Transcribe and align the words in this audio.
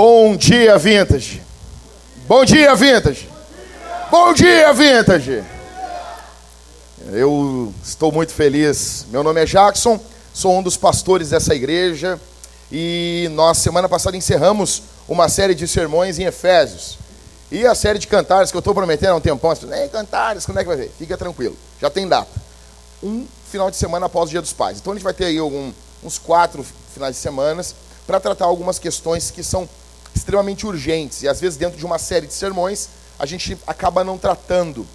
Bom 0.00 0.36
dia, 0.36 0.78
Vintage. 0.78 1.42
Bom 2.28 2.44
dia, 2.44 2.72
Vintage. 2.76 3.28
Bom 4.08 4.32
dia, 4.32 4.72
Vintage. 4.72 5.42
Eu 7.10 7.74
estou 7.82 8.12
muito 8.12 8.32
feliz. 8.32 9.06
Meu 9.10 9.24
nome 9.24 9.42
é 9.42 9.44
Jackson, 9.44 9.98
sou 10.32 10.56
um 10.56 10.62
dos 10.62 10.76
pastores 10.76 11.30
dessa 11.30 11.52
igreja 11.52 12.16
e 12.70 13.28
nós 13.32 13.58
semana 13.58 13.88
passada 13.88 14.16
encerramos 14.16 14.84
uma 15.08 15.28
série 15.28 15.52
de 15.52 15.66
sermões 15.66 16.16
em 16.20 16.26
Efésios. 16.26 16.96
E 17.50 17.66
a 17.66 17.74
série 17.74 17.98
de 17.98 18.06
cantares 18.06 18.52
que 18.52 18.56
eu 18.56 18.60
estou 18.60 18.72
prometendo 18.72 19.14
há 19.14 19.16
um 19.16 19.20
tempão, 19.20 19.52
Ei, 19.72 19.88
cantares, 19.88 20.46
quando 20.46 20.58
é 20.58 20.62
que 20.62 20.68
vai 20.68 20.76
ver? 20.76 20.92
Fica 20.96 21.16
tranquilo, 21.16 21.56
já 21.80 21.90
tem 21.90 22.06
data. 22.06 22.30
Um 23.02 23.26
final 23.50 23.68
de 23.68 23.76
semana 23.76 24.06
após 24.06 24.28
o 24.28 24.30
Dia 24.30 24.40
dos 24.40 24.52
Pais. 24.52 24.78
Então 24.78 24.92
a 24.92 24.94
gente 24.94 25.02
vai 25.02 25.12
ter 25.12 25.24
aí 25.24 25.38
algum, 25.38 25.72
uns 26.04 26.18
quatro 26.18 26.64
finais 26.94 27.16
de 27.16 27.20
semanas 27.20 27.74
para 28.06 28.20
tratar 28.20 28.44
algumas 28.44 28.78
questões 28.78 29.32
que 29.32 29.42
são 29.42 29.68
extremamente 30.18 30.66
urgentes 30.66 31.22
e 31.22 31.28
às 31.28 31.40
vezes 31.40 31.56
dentro 31.56 31.78
de 31.78 31.86
uma 31.86 31.98
série 31.98 32.26
de 32.26 32.34
sermões 32.34 32.88
a 33.18 33.26
gente 33.26 33.58
acaba 33.66 34.04
não 34.04 34.18
tratando, 34.18 34.86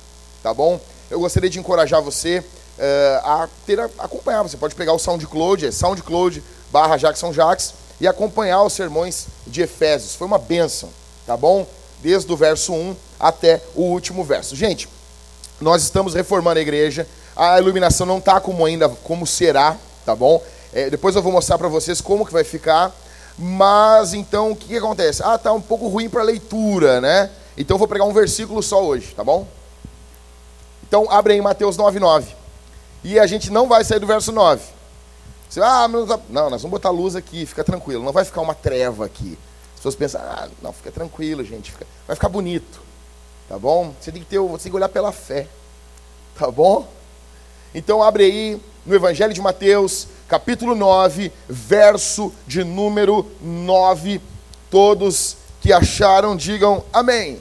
tá 0.42 0.54
bom? 0.54 0.80
Eu 1.10 1.20
gostaria 1.20 1.50
de 1.50 1.60
encorajar 1.60 2.02
você 2.02 2.40
uh, 2.40 3.28
a 3.28 3.50
ter 3.66 3.80
a, 3.80 3.86
acompanhar. 4.00 4.44
Você 4.44 4.58
pode 4.58 4.76
pegar 4.76 4.94
o 4.94 5.00
SoundCloud, 5.00 5.66
é 5.66 5.72
SoundCloud 5.72 6.42
barra 6.72 6.98
Jackson 6.98 7.34
Jax 7.34 7.74
e 8.00 8.08
acompanhar 8.08 8.64
os 8.64 8.74
sermões 8.74 9.28
de 9.46 9.62
Efésios. 9.62 10.16
Foi 10.16 10.26
uma 10.26 10.38
bênção, 10.38 10.90
tá 11.26 11.36
bom? 11.36 11.68
Desde 12.02 12.32
o 12.32 12.38
verso 12.38 12.74
1 12.74 12.96
até 13.20 13.62
o 13.76 13.84
último 13.84 14.24
verso. 14.24 14.56
Gente, 14.56 14.88
nós 15.60 15.84
estamos 15.84 16.14
reformando 16.14 16.60
a 16.60 16.62
igreja. 16.62 17.08
A 17.36 17.60
iluminação 17.60 18.06
não 18.06 18.20
está 18.20 18.40
como 18.40 18.66
ainda 18.66 18.88
como 18.90 19.26
será, 19.26 19.78
tá 20.06 20.16
bom? 20.16 20.42
É, 20.72 20.90
depois 20.90 21.16
eu 21.16 21.22
vou 21.22 21.32
mostrar 21.32 21.58
para 21.58 21.68
vocês 21.68 22.02
como 22.02 22.26
que 22.26 22.34
vai 22.34 22.44
ficar. 22.44 22.94
Mas 23.38 24.14
então 24.14 24.52
o 24.52 24.56
que, 24.56 24.68
que 24.68 24.78
acontece? 24.78 25.24
Ah, 25.24 25.38
tá 25.38 25.52
um 25.52 25.62
pouco 25.62 25.88
ruim 25.88 26.10
para 26.10 26.22
leitura, 26.24 27.02
né? 27.02 27.30
Então 27.58 27.76
eu 27.76 27.80
vou 27.80 27.88
pregar 27.88 28.08
um 28.08 28.14
versículo 28.14 28.62
só 28.62 28.84
hoje, 28.84 29.14
tá 29.16 29.24
bom? 29.24 29.48
Então 30.88 31.10
abre 31.10 31.34
aí 31.34 31.42
Mateus 31.42 31.78
9:9. 31.78 32.26
E 33.04 33.20
a 33.20 33.26
gente 33.26 33.52
não 33.52 33.68
vai 33.68 33.84
sair 33.84 34.00
do 34.00 34.08
verso 34.08 34.32
9. 34.32 34.64
Você, 35.50 35.62
ah, 35.62 35.88
não, 35.88 36.08
tá... 36.08 36.20
não, 36.30 36.50
nós 36.50 36.62
vamos 36.62 36.72
botar 36.72 36.90
luz 36.90 37.16
aqui, 37.16 37.46
fica 37.46 37.64
tranquilo. 37.64 38.04
Não 38.04 38.12
vai 38.12 38.26
ficar 38.26 38.42
uma 38.42 38.56
treva 38.56 39.06
aqui. 39.06 39.38
As 39.74 39.78
pessoas 39.78 39.96
pensam, 39.96 40.22
ah, 40.22 40.48
não, 40.62 40.72
fica 40.72 40.92
tranquilo, 40.92 41.44
gente. 41.44 41.72
Fica... 41.72 41.86
Vai 42.08 42.16
ficar 42.16 42.30
bonito. 42.30 42.82
Tá 43.50 43.60
bom? 43.60 43.94
Você 44.00 44.12
tem 44.12 44.22
que 44.22 44.28
ter, 44.28 44.40
você 44.40 44.64
tem 44.64 44.72
que 44.72 44.76
olhar 44.76 44.90
pela 44.90 45.12
fé. 45.12 45.48
Tá 46.38 46.50
bom? 46.50 46.88
Então 47.76 48.02
abre 48.02 48.24
aí 48.24 48.62
no 48.86 48.96
Evangelho 48.96 49.34
de 49.34 49.42
Mateus, 49.42 50.08
capítulo 50.34 50.74
9, 50.74 51.32
verso 51.48 52.34
de 52.48 52.64
número 52.64 53.32
9. 53.40 54.20
Todos 54.68 55.38
que 55.62 55.72
acharam, 55.72 56.36
digam 56.36 56.84
amém. 56.92 57.40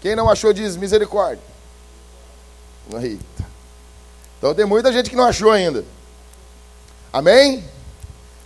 Quem 0.00 0.16
não 0.16 0.28
achou, 0.28 0.52
diz 0.52 0.74
misericórdia. 0.74 1.44
Eita. 3.00 3.46
Então 4.36 4.52
tem 4.52 4.64
muita 4.64 4.92
gente 4.92 5.08
que 5.08 5.14
não 5.14 5.26
achou 5.26 5.52
ainda. 5.52 5.84
Amém? 7.12 7.62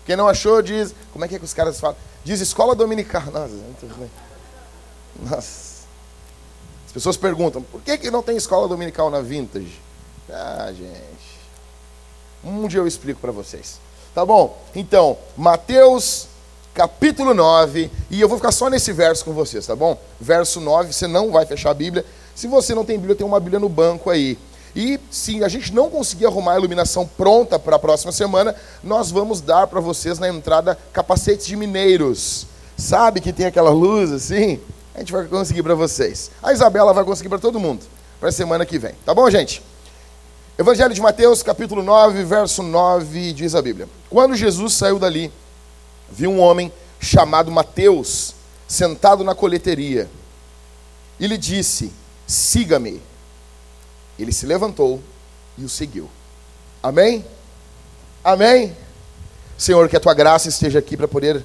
Quem 0.04 0.16
não 0.16 0.28
achou, 0.28 0.60
diz. 0.60 0.94
Como 1.10 1.24
é 1.24 1.28
que, 1.28 1.36
é 1.36 1.38
que 1.38 1.46
os 1.46 1.54
caras 1.54 1.80
falam? 1.80 1.96
Diz 2.22 2.42
escola 2.42 2.74
dominical. 2.74 3.22
Nossa. 3.32 3.54
Nossa. 5.30 5.86
As 6.86 6.92
pessoas 6.92 7.16
perguntam: 7.16 7.62
por 7.62 7.80
que, 7.80 7.96
que 7.96 8.10
não 8.10 8.22
tem 8.22 8.36
escola 8.36 8.68
dominical 8.68 9.08
na 9.08 9.22
Vintage? 9.22 9.80
Ah, 10.28 10.70
gente. 10.76 11.13
Um 12.44 12.68
dia 12.68 12.80
eu 12.80 12.86
explico 12.86 13.20
para 13.20 13.32
vocês. 13.32 13.80
Tá 14.14 14.24
bom? 14.24 14.56
Então, 14.74 15.16
Mateus 15.36 16.28
capítulo 16.74 17.32
9, 17.32 17.88
e 18.10 18.20
eu 18.20 18.28
vou 18.28 18.36
ficar 18.36 18.50
só 18.50 18.68
nesse 18.68 18.92
verso 18.92 19.24
com 19.24 19.32
vocês, 19.32 19.64
tá 19.64 19.76
bom? 19.76 19.96
Verso 20.20 20.60
9, 20.60 20.92
você 20.92 21.06
não 21.06 21.30
vai 21.30 21.46
fechar 21.46 21.70
a 21.70 21.74
Bíblia. 21.74 22.04
Se 22.34 22.48
você 22.48 22.74
não 22.74 22.84
tem 22.84 22.98
Bíblia, 22.98 23.14
tem 23.14 23.24
uma 23.24 23.38
Bíblia 23.38 23.60
no 23.60 23.68
banco 23.68 24.10
aí. 24.10 24.36
E 24.74 24.98
se 25.08 25.44
a 25.44 25.48
gente 25.48 25.72
não 25.72 25.88
conseguir 25.88 26.26
arrumar 26.26 26.54
a 26.54 26.58
iluminação 26.58 27.06
pronta 27.06 27.60
para 27.60 27.76
a 27.76 27.78
próxima 27.78 28.10
semana, 28.10 28.56
nós 28.82 29.08
vamos 29.08 29.40
dar 29.40 29.68
para 29.68 29.78
vocês 29.78 30.18
na 30.18 30.28
entrada 30.28 30.76
capacetes 30.92 31.46
de 31.46 31.54
mineiros. 31.54 32.48
Sabe 32.76 33.20
que 33.20 33.32
tem 33.32 33.46
aquela 33.46 33.70
luz 33.70 34.10
assim? 34.10 34.58
A 34.96 34.98
gente 34.98 35.12
vai 35.12 35.26
conseguir 35.26 35.62
para 35.62 35.76
vocês. 35.76 36.32
A 36.42 36.52
Isabela 36.52 36.92
vai 36.92 37.04
conseguir 37.04 37.28
para 37.28 37.38
todo 37.38 37.60
mundo, 37.60 37.84
para 38.18 38.32
semana 38.32 38.66
que 38.66 38.80
vem. 38.80 38.94
Tá 39.06 39.14
bom, 39.14 39.30
gente? 39.30 39.62
Evangelho 40.56 40.94
de 40.94 41.00
Mateus, 41.00 41.42
capítulo 41.42 41.82
9, 41.82 42.22
verso 42.22 42.62
9, 42.62 43.32
diz 43.32 43.56
a 43.56 43.62
Bíblia: 43.62 43.88
Quando 44.08 44.36
Jesus 44.36 44.74
saiu 44.74 45.00
dali, 45.00 45.32
viu 46.08 46.30
um 46.30 46.38
homem 46.38 46.72
chamado 47.00 47.50
Mateus 47.50 48.34
sentado 48.68 49.24
na 49.24 49.34
coleteria. 49.34 50.08
E 51.18 51.26
lhe 51.26 51.36
disse: 51.36 51.92
Siga-me. 52.24 53.02
Ele 54.16 54.32
se 54.32 54.46
levantou 54.46 55.02
e 55.58 55.64
o 55.64 55.68
seguiu. 55.68 56.08
Amém? 56.80 57.24
Amém? 58.22 58.76
Senhor, 59.58 59.88
que 59.88 59.96
a 59.96 60.00
tua 60.00 60.14
graça 60.14 60.48
esteja 60.48 60.78
aqui 60.78 60.96
para 60.96 61.08
poder, 61.08 61.44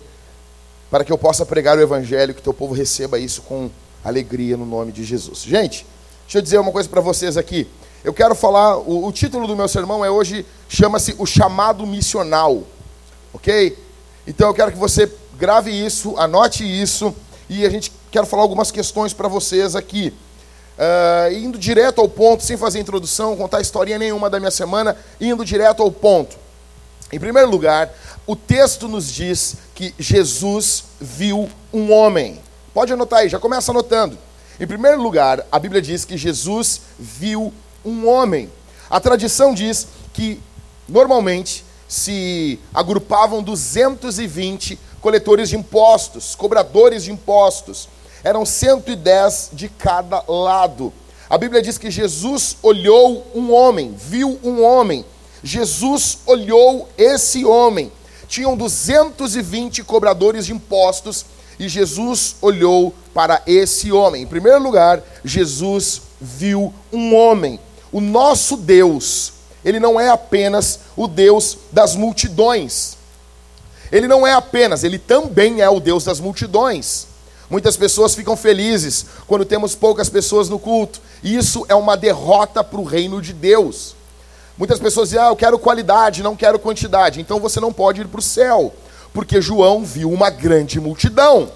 para 0.92 1.04
que 1.04 1.12
eu 1.12 1.18
possa 1.18 1.44
pregar 1.48 1.80
o 1.80 1.82
evangelho, 1.82 2.36
que 2.36 2.44
teu 2.44 2.54
povo 2.54 2.76
receba 2.76 3.18
isso 3.18 3.42
com 3.42 3.72
alegria 4.04 4.56
no 4.56 4.68
nome 4.68 4.92
de 4.92 5.04
Jesus. 5.04 5.42
Gente, 5.42 5.84
deixa 6.26 6.38
eu 6.38 6.42
dizer 6.44 6.60
uma 6.60 6.72
coisa 6.72 6.88
para 6.88 7.02
vocês 7.02 7.38
aqui. 7.38 7.68
Eu 8.04 8.14
quero 8.14 8.34
falar, 8.34 8.78
o, 8.78 9.06
o 9.06 9.12
título 9.12 9.46
do 9.46 9.56
meu 9.56 9.68
sermão 9.68 10.06
é 10.06 10.10
hoje, 10.10 10.46
chama-se 10.70 11.16
O 11.18 11.26
Chamado 11.26 11.86
Missional. 11.86 12.64
Ok? 13.34 13.78
Então 14.26 14.48
eu 14.48 14.54
quero 14.54 14.72
que 14.72 14.78
você 14.78 15.12
grave 15.38 15.72
isso, 15.72 16.18
anote 16.18 16.64
isso, 16.64 17.14
e 17.50 17.66
a 17.66 17.70
gente 17.70 17.92
quer 18.12 18.26
falar 18.26 18.44
algumas 18.44 18.72
questões 18.72 19.14
para 19.14 19.28
vocês 19.28 19.76
aqui. 19.76 20.14
Uh, 20.78 21.34
indo 21.34 21.58
direto 21.58 22.00
ao 22.00 22.08
ponto, 22.08 22.42
sem 22.44 22.56
fazer 22.56 22.80
introdução, 22.80 23.36
contar 23.36 23.60
historinha 23.60 24.00
nenhuma 24.00 24.30
da 24.30 24.40
minha 24.40 24.52
semana, 24.52 24.96
indo 25.20 25.44
direto 25.44 25.84
ao 25.84 25.92
ponto. 25.92 26.38
Em 27.12 27.20
primeiro 27.20 27.50
lugar, 27.50 27.94
o 28.26 28.36
texto 28.36 28.88
nos 28.88 29.12
diz 29.12 29.58
que 29.76 29.94
Jesus 30.00 30.86
viu 31.02 31.50
um 31.74 31.92
homem. 31.92 32.40
Pode 32.74 32.94
anotar 32.94 33.20
aí, 33.20 33.30
já 33.30 33.40
começa 33.40 33.72
anotando. 33.72 34.18
Em 34.58 34.68
primeiro 34.68 35.02
lugar, 35.02 35.46
a 35.52 35.60
Bíblia 35.60 35.82
diz 35.82 36.06
que 36.06 36.16
Jesus 36.16 36.82
viu 36.98 37.54
um 37.84 38.08
homem. 38.08 38.50
A 38.90 39.00
tradição 39.00 39.54
diz 39.54 39.88
que, 40.14 40.40
normalmente, 40.88 41.64
se 41.88 42.60
agrupavam 42.74 43.42
220 43.42 44.78
coletores 45.02 45.50
de 45.50 45.56
impostos, 45.56 46.36
cobradores 46.36 47.04
de 47.04 47.12
impostos. 47.12 47.90
Eram 48.24 48.46
110 48.46 49.52
de 49.54 49.70
cada 49.70 50.24
lado. 50.28 50.94
A 51.30 51.38
Bíblia 51.38 51.62
diz 51.62 51.78
que 51.78 51.90
Jesus 51.90 52.58
olhou 52.62 53.26
um 53.34 53.54
homem, 53.54 53.96
viu 53.98 54.40
um 54.44 54.64
homem. 54.64 55.06
Jesus 55.44 56.20
olhou 56.26 56.90
esse 56.98 57.46
homem. 57.46 57.92
Tinham 58.28 58.58
220 58.58 59.84
cobradores 59.84 60.46
de 60.46 60.54
impostos 60.54 61.26
e 61.60 61.68
Jesus 61.68 62.36
olhou 62.42 62.94
para 63.14 63.42
esse 63.46 63.92
homem. 63.92 64.24
Em 64.24 64.28
primeiro 64.28 64.62
lugar, 64.62 65.02
Jesus 65.24 66.02
viu 66.20 66.74
um 66.92 67.16
homem. 67.16 67.60
O 67.92 68.00
nosso 68.00 68.56
Deus, 68.56 69.34
ele 69.64 69.80
não 69.80 70.00
é 70.00 70.10
apenas 70.10 70.80
o 70.96 71.08
Deus 71.08 71.58
das 71.72 71.96
multidões. 71.96 72.98
Ele 73.92 74.08
não 74.08 74.26
é 74.26 74.34
apenas, 74.34 74.84
ele 74.84 75.00
também 75.00 75.62
é 75.62 75.70
o 75.70 75.80
Deus 75.80 76.04
das 76.04 76.20
multidões. 76.20 77.08
Muitas 77.50 77.76
pessoas 77.76 78.14
ficam 78.14 78.38
felizes 78.38 79.06
quando 79.26 79.44
temos 79.44 79.74
poucas 79.74 80.08
pessoas 80.08 80.48
no 80.50 80.60
culto. 80.60 81.02
Isso 81.24 81.66
é 81.68 81.74
uma 81.74 81.98
derrota 81.98 82.64
para 82.64 82.80
o 82.80 82.84
reino 82.84 83.20
de 83.22 83.34
Deus. 83.34 83.96
Muitas 84.56 84.80
pessoas 84.80 85.10
dizem, 85.10 85.24
ah, 85.24 85.30
eu 85.30 85.36
quero 85.36 85.58
qualidade, 85.58 86.22
não 86.22 86.36
quero 86.36 86.60
quantidade. 86.60 87.20
Então 87.20 87.40
você 87.40 87.60
não 87.60 87.74
pode 87.74 88.02
ir 88.02 88.08
para 88.08 88.20
o 88.20 88.22
céu, 88.22 88.72
porque 89.12 89.42
João 89.42 89.84
viu 89.84 90.12
uma 90.12 90.30
grande 90.30 90.80
multidão. 90.80 91.50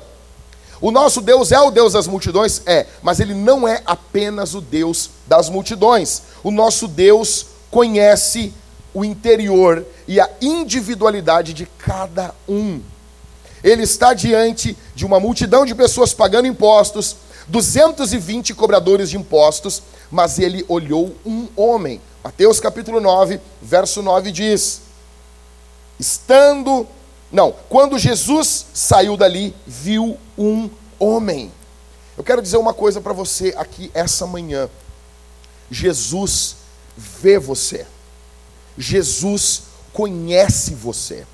O 0.83 0.91
nosso 0.91 1.21
Deus 1.21 1.53
é 1.53 1.59
o 1.61 1.71
Deus 1.71 1.93
das 1.93 2.07
multidões? 2.07 2.61
É, 2.65 2.85
mas 3.01 3.21
ele 3.21 3.33
não 3.33 3.65
é 3.65 3.81
apenas 3.85 4.53
o 4.53 4.59
Deus 4.59 5.11
das 5.25 5.47
multidões. 5.47 6.23
O 6.43 6.51
nosso 6.51 6.89
Deus 6.89 7.45
conhece 7.71 8.53
o 8.93 9.05
interior 9.05 9.85
e 10.05 10.19
a 10.19 10.29
individualidade 10.41 11.53
de 11.53 11.65
cada 11.77 12.35
um. 12.49 12.81
Ele 13.63 13.83
está 13.83 14.13
diante 14.13 14.77
de 14.93 15.05
uma 15.05 15.21
multidão 15.21 15.65
de 15.65 15.73
pessoas 15.73 16.13
pagando 16.13 16.49
impostos, 16.49 17.15
220 17.47 18.53
cobradores 18.53 19.09
de 19.09 19.15
impostos, 19.15 19.81
mas 20.11 20.37
ele 20.37 20.65
olhou 20.67 21.15
um 21.25 21.47
homem. 21.55 22.01
Mateus 22.21 22.59
capítulo 22.59 22.99
9, 22.99 23.39
verso 23.61 24.01
9 24.01 24.33
diz: 24.33 24.81
Estando, 25.97 26.85
não, 27.33 27.51
quando 27.67 27.97
Jesus 27.97 28.67
saiu 28.75 29.17
dali, 29.17 29.55
viu 29.65 30.19
um 30.37 30.69
homem. 30.99 31.51
Eu 32.15 32.23
quero 32.23 32.43
dizer 32.43 32.57
uma 32.57 32.75
coisa 32.75 33.01
para 33.01 33.11
você 33.11 33.55
aqui 33.57 33.89
essa 33.91 34.27
manhã. 34.27 34.69
Jesus 35.71 36.57
vê 36.95 37.39
você. 37.39 37.87
Jesus 38.77 39.63
conhece 39.91 40.75
você. 40.75 41.25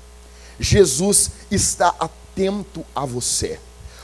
Jesus 0.58 1.32
está 1.50 1.94
atento 2.00 2.82
a 2.96 3.04
você. 3.04 3.60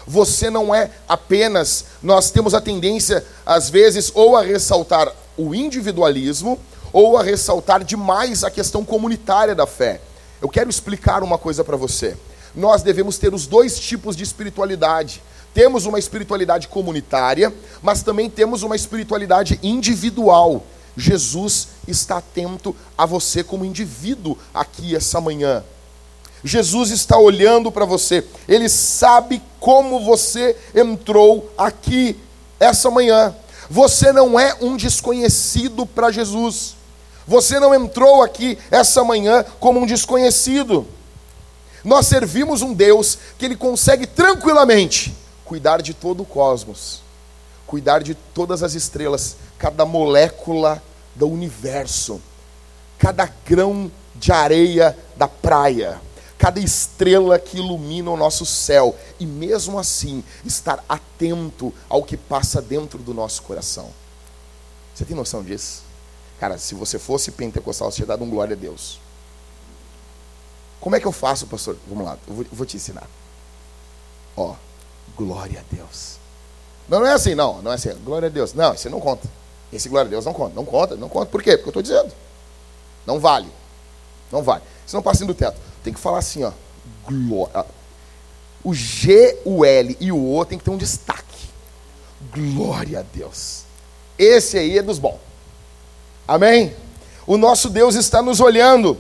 Você 0.07 0.51
não 0.51 0.75
é 0.75 0.91
apenas, 1.09 1.87
nós 2.03 2.31
temos 2.31 2.53
a 2.53 2.61
tendência, 2.61 3.25
às 3.45 3.71
vezes, 3.71 4.13
ou 4.15 4.37
a 4.37 4.43
ressaltar 4.43 5.11
o 5.35 5.55
individualismo, 5.55 6.61
ou 6.93 7.17
a 7.17 7.23
ressaltar 7.23 7.83
demais 7.83 8.45
a 8.45 8.51
questão 8.51 8.85
comunitária 8.85 9.55
da 9.55 9.67
fé. 9.67 10.03
Eu 10.41 10.49
quero 10.49 10.71
explicar 10.71 11.23
uma 11.23 11.39
coisa 11.39 11.65
para 11.65 11.77
você. 11.77 12.17
Nós 12.55 12.83
devemos 12.83 13.19
ter 13.19 13.35
os 13.35 13.47
dois 13.47 13.79
tipos 13.79 14.17
de 14.17 14.23
espiritualidade. 14.23 15.23
Temos 15.53 15.87
uma 15.87 15.99
espiritualidade 15.99 16.69
comunitária, 16.69 17.53
mas 17.83 18.03
também 18.03 18.29
temos 18.29 18.63
uma 18.63 18.77
espiritualidade 18.77 19.59
individual. 19.63 20.65
Jesus 20.97 21.69
está 21.87 22.19
atento 22.19 22.75
a 22.97 23.05
você 23.05 23.45
como 23.45 23.65
indivíduo 23.65 24.37
aqui 24.53 24.97
essa 24.97 25.21
manhã. 25.21 25.63
Jesus 26.45 26.91
está 26.91 27.19
olhando 27.19 27.73
para 27.73 27.85
você, 27.85 28.25
ele 28.47 28.69
sabe 28.69 29.43
como 29.59 30.05
você 30.05 30.57
entrou 30.75 31.51
aqui 31.59 32.17
essa 32.61 32.91
manhã. 32.91 33.35
Você 33.69 34.13
não 34.13 34.39
é 34.39 34.57
um 34.61 34.77
desconhecido 34.77 35.85
para 35.85 36.11
Jesus. 36.11 36.77
Você 37.27 37.59
não 37.59 37.75
entrou 37.75 38.23
aqui 38.23 38.59
essa 38.71 39.03
manhã 39.03 39.45
como 39.59 39.81
um 39.81 39.87
desconhecido. 39.87 40.87
Nós 41.85 42.07
servimos 42.07 42.63
um 42.63 42.73
Deus 42.73 43.19
que 43.39 43.45
ele 43.45 43.57
consegue 43.57 44.07
tranquilamente 44.07 45.15
cuidar 45.45 45.81
de 45.81 45.95
todo 45.95 46.23
o 46.23 46.27
cosmos, 46.27 47.03
cuidar 47.67 48.03
de 48.03 48.15
todas 48.15 48.63
as 48.63 48.75
estrelas, 48.75 49.37
cada 49.59 49.85
molécula 49.85 50.83
do 51.15 51.29
universo, 51.29 52.21
cada 52.99 53.31
grão 53.45 53.91
de 54.15 54.33
areia 54.33 54.97
da 55.17 55.29
praia 55.29 56.01
cada 56.39 56.61
estrela 56.61 57.39
que 57.39 57.59
ilumina 57.59 58.11
o 58.11 58.17
nosso 58.17 58.45
céu, 58.45 58.95
e 59.19 59.27
mesmo 59.27 59.79
assim 59.79 60.23
estar 60.45 60.85
atento 60.89 61.73
ao 61.89 62.03
que 62.03 62.17
passa 62.17 62.61
dentro 62.61 62.99
do 62.99 63.15
nosso 63.15 63.43
coração. 63.43 63.91
Você 64.95 65.05
tem 65.05 65.17
noção 65.17 65.43
disso? 65.43 65.86
Cara, 66.39 66.59
se 66.59 66.75
você 66.75 66.99
fosse 66.99 67.31
pentecostal, 67.31 67.91
você 67.91 67.97
tinha 67.97 68.07
dado 68.07 68.25
um 68.25 68.31
glória 68.31 68.55
a 68.55 68.59
Deus. 68.59 69.01
Como 70.81 70.95
é 70.95 71.01
que 71.01 71.07
eu 71.07 71.13
faço, 71.13 71.47
pastor? 71.47 71.77
Vamos 71.89 72.05
lá, 72.05 72.19
eu 72.29 72.35
vou, 72.35 72.47
vou 72.53 72.67
te 72.67 72.77
ensinar. 72.77 73.09
Ó, 74.37 74.55
glória 75.17 75.61
a 75.61 75.75
Deus. 75.75 76.19
Não, 76.89 77.01
não 77.01 77.07
é 77.07 77.13
assim, 77.13 77.35
não, 77.35 77.63
não 77.63 77.73
é 77.73 77.75
assim, 77.75 77.95
glória 78.05 78.27
a 78.27 78.31
Deus. 78.31 78.53
Não, 78.53 78.75
isso 78.75 78.89
não 78.91 79.01
conta. 79.01 79.29
Esse 79.73 79.89
glória 79.89 80.09
a 80.09 80.11
Deus 80.11 80.25
não 80.25 80.33
conta, 80.33 80.55
não 80.55 80.65
conta, 80.65 80.97
não 80.97 81.09
conta. 81.09 81.27
Por 81.27 81.43
quê? 81.43 81.57
Porque 81.57 81.69
eu 81.69 81.81
estou 81.81 81.83
dizendo. 81.83 82.13
Não 83.07 83.19
vale. 83.19 83.51
Não 84.31 84.43
vale. 84.43 84.63
Isso 84.87 84.95
não 84.95 85.03
passa 85.03 85.25
do 85.25 85.35
teto 85.35 85.67
tem 85.87 85.95
que 85.95 86.01
falar 86.01 86.19
assim, 86.19 86.43
ó. 86.43 86.53
Glória. 87.07 87.65
O 88.65 88.75
G, 88.75 89.39
o 89.45 89.65
L 89.65 89.97
e 90.01 90.11
o 90.11 90.37
O 90.37 90.45
tem 90.45 90.59
que 90.59 90.65
ter 90.65 90.71
um 90.71 90.77
destaque. 90.77 91.49
Glória 92.33 92.99
a 92.99 93.03
Deus. 93.03 93.63
Esse 94.19 94.59
aí 94.59 94.79
é 94.79 94.83
dos 94.83 94.99
bons. 94.99 95.21
Amém? 96.27 96.75
O 97.27 97.37
nosso 97.37 97.69
Deus 97.69 97.95
está 97.95 98.23
nos 98.23 98.41
olhando. 98.41 98.99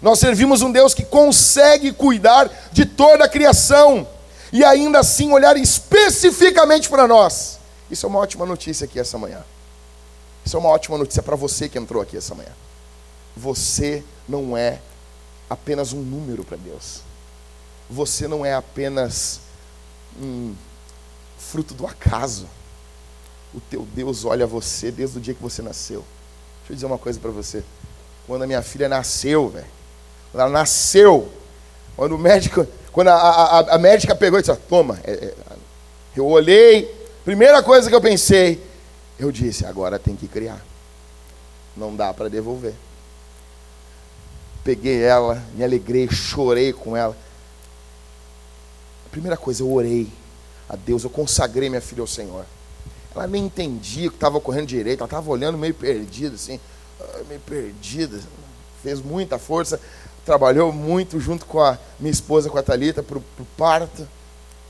Nós 0.00 0.18
servimos 0.18 0.62
um 0.62 0.70
Deus 0.70 0.94
que 0.94 1.04
consegue 1.04 1.92
cuidar 1.92 2.50
de 2.72 2.86
toda 2.86 3.24
a 3.24 3.28
criação 3.28 4.06
e 4.52 4.64
ainda 4.64 5.00
assim 5.00 5.32
olhar 5.32 5.56
especificamente 5.56 6.88
para 6.88 7.06
nós. 7.06 7.58
Isso 7.90 8.06
é 8.06 8.08
uma 8.08 8.18
ótima 8.18 8.46
notícia 8.46 8.84
aqui 8.84 8.98
essa 8.98 9.18
manhã. 9.18 9.42
Isso 10.44 10.56
é 10.56 10.60
uma 10.60 10.68
ótima 10.68 10.96
notícia 10.96 11.22
para 11.22 11.36
você 11.36 11.68
que 11.68 11.78
entrou 11.78 12.02
aqui 12.02 12.16
essa 12.16 12.34
manhã. 12.34 12.52
Você 13.36 14.04
não 14.28 14.56
é 14.56 14.80
apenas 15.48 15.92
um 15.92 16.00
número 16.00 16.44
para 16.44 16.56
Deus. 16.56 17.00
Você 17.90 18.28
não 18.28 18.44
é 18.44 18.54
apenas 18.54 19.40
um 20.20 20.54
fruto 21.38 21.74
do 21.74 21.86
acaso. 21.86 22.46
O 23.54 23.60
teu 23.60 23.86
Deus 23.94 24.24
olha 24.24 24.46
você 24.46 24.90
desde 24.90 25.18
o 25.18 25.20
dia 25.20 25.34
que 25.34 25.42
você 25.42 25.62
nasceu. 25.62 26.04
Deixa 26.68 26.72
eu 26.72 26.74
dizer 26.74 26.86
uma 26.86 26.98
coisa 26.98 27.18
para 27.18 27.30
você. 27.30 27.64
Quando 28.26 28.42
a 28.42 28.46
minha 28.46 28.62
filha 28.62 28.88
nasceu, 28.88 29.48
velho, 29.48 29.66
quando 30.30 30.42
ela 30.42 30.50
nasceu, 30.50 31.32
quando 31.96 32.14
o 32.14 32.18
médico, 32.18 32.66
quando 32.92 33.08
a, 33.08 33.14
a, 33.14 33.74
a 33.74 33.78
médica 33.78 34.14
pegou 34.14 34.38
e 34.38 34.42
disse: 34.42 34.54
Toma, 34.68 35.00
é, 35.04 35.12
é, 35.12 35.34
eu 36.14 36.26
olhei, 36.26 36.94
primeira 37.24 37.62
coisa 37.62 37.88
que 37.88 37.94
eu 37.94 38.00
pensei, 38.00 38.62
eu 39.18 39.32
disse: 39.32 39.64
Agora 39.64 39.98
tem 39.98 40.14
que 40.14 40.28
criar. 40.28 40.60
Não 41.76 41.96
dá 41.96 42.12
para 42.12 42.28
devolver 42.28 42.74
peguei 44.68 45.02
ela, 45.02 45.42
me 45.54 45.64
alegrei, 45.64 46.06
chorei 46.10 46.74
com 46.74 46.94
ela. 46.94 47.16
A 49.06 49.08
primeira 49.08 49.34
coisa, 49.34 49.62
eu 49.62 49.72
orei 49.72 50.06
a 50.68 50.76
Deus, 50.76 51.04
eu 51.04 51.08
consagrei 51.08 51.70
minha 51.70 51.80
filha 51.80 52.02
ao 52.02 52.06
Senhor. 52.06 52.44
Ela 53.14 53.26
nem 53.26 53.46
entendia 53.46 54.08
o 54.08 54.10
que 54.10 54.16
estava 54.16 54.38
ocorrendo 54.38 54.66
direito, 54.66 55.00
ela 55.00 55.06
estava 55.06 55.30
olhando 55.30 55.58
meio 55.58 55.74
perdida, 55.74 56.34
assim, 56.34 56.60
ah, 57.00 57.20
meio 57.28 57.40
perdida. 57.40 58.20
Fez 58.82 59.00
muita 59.00 59.38
força, 59.38 59.80
trabalhou 60.24 60.72
muito 60.72 61.18
junto 61.18 61.46
com 61.46 61.60
a 61.60 61.78
minha 61.98 62.12
esposa, 62.12 62.48
com 62.48 62.58
a 62.58 62.62
Thalita, 62.62 63.02
para 63.02 63.18
o 63.18 63.46
parto. 63.56 64.06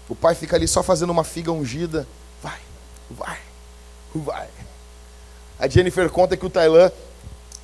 O 0.08 0.14
pai 0.14 0.34
fica 0.34 0.56
ali 0.56 0.66
só 0.66 0.82
fazendo 0.82 1.10
uma 1.10 1.24
figa 1.24 1.52
ungida. 1.52 2.06
Vai, 2.42 2.58
vai, 3.10 3.38
vai. 4.14 4.48
A 5.58 5.68
Jennifer 5.68 6.08
conta 6.08 6.36
que 6.36 6.46
o 6.46 6.50
Tailã 6.50 6.90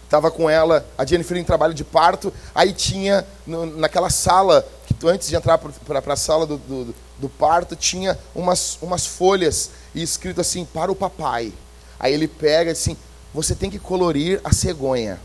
estava 0.04 0.30
com 0.30 0.48
ela, 0.48 0.86
a 0.96 1.04
Jennifer 1.04 1.36
em 1.36 1.44
trabalho 1.44 1.74
de 1.74 1.82
parto, 1.82 2.32
aí 2.54 2.72
tinha 2.72 3.26
no, 3.46 3.66
naquela 3.66 4.10
sala, 4.10 4.66
que 4.86 5.08
antes 5.08 5.28
de 5.28 5.34
entrar 5.34 5.58
para 5.58 6.12
a 6.12 6.16
sala 6.16 6.46
do, 6.46 6.56
do, 6.58 6.94
do, 7.24 7.28
parto, 7.28 7.74
tinha 7.74 8.18
umas, 8.34 8.78
umas 8.80 9.06
folhas 9.06 9.70
e 9.94 10.02
escrito 10.02 10.40
assim, 10.40 10.64
para 10.64 10.90
o 10.92 10.96
papai. 10.96 11.52
Aí 11.98 12.12
ele 12.12 12.28
pega 12.28 12.72
assim, 12.72 12.96
você 13.32 13.54
tem 13.54 13.70
que 13.70 13.78
colorir 13.78 14.40
a 14.44 14.52
cegonha. 14.52 15.20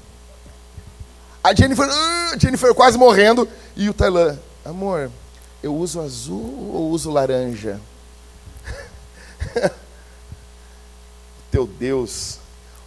A 1.44 1.54
Jennifer, 1.54 1.88
uh, 1.88 2.40
Jennifer 2.40 2.74
quase 2.74 2.98
morrendo, 2.98 3.48
e 3.76 3.90
o 3.90 3.94
Tailã, 3.94 4.38
amor, 4.64 5.12
eu 5.64 5.76
uso 5.76 6.00
azul 6.02 6.72
ou 6.74 6.90
uso 6.90 7.12
laranja? 7.12 7.80
Teu 11.52 11.66
Deus 11.66 12.40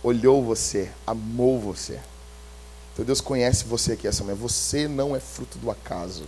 olhou 0.02 0.42
você, 0.44 0.90
amou 1.06 1.60
você. 1.60 1.98
Então 2.92 3.04
Deus 3.04 3.20
conhece 3.20 3.64
você 3.64 3.92
aqui 3.92 4.06
essa 4.06 4.22
manhã. 4.22 4.36
Você 4.36 4.86
não 4.86 5.16
é 5.16 5.20
fruto 5.20 5.58
do 5.58 5.70
acaso. 5.70 6.24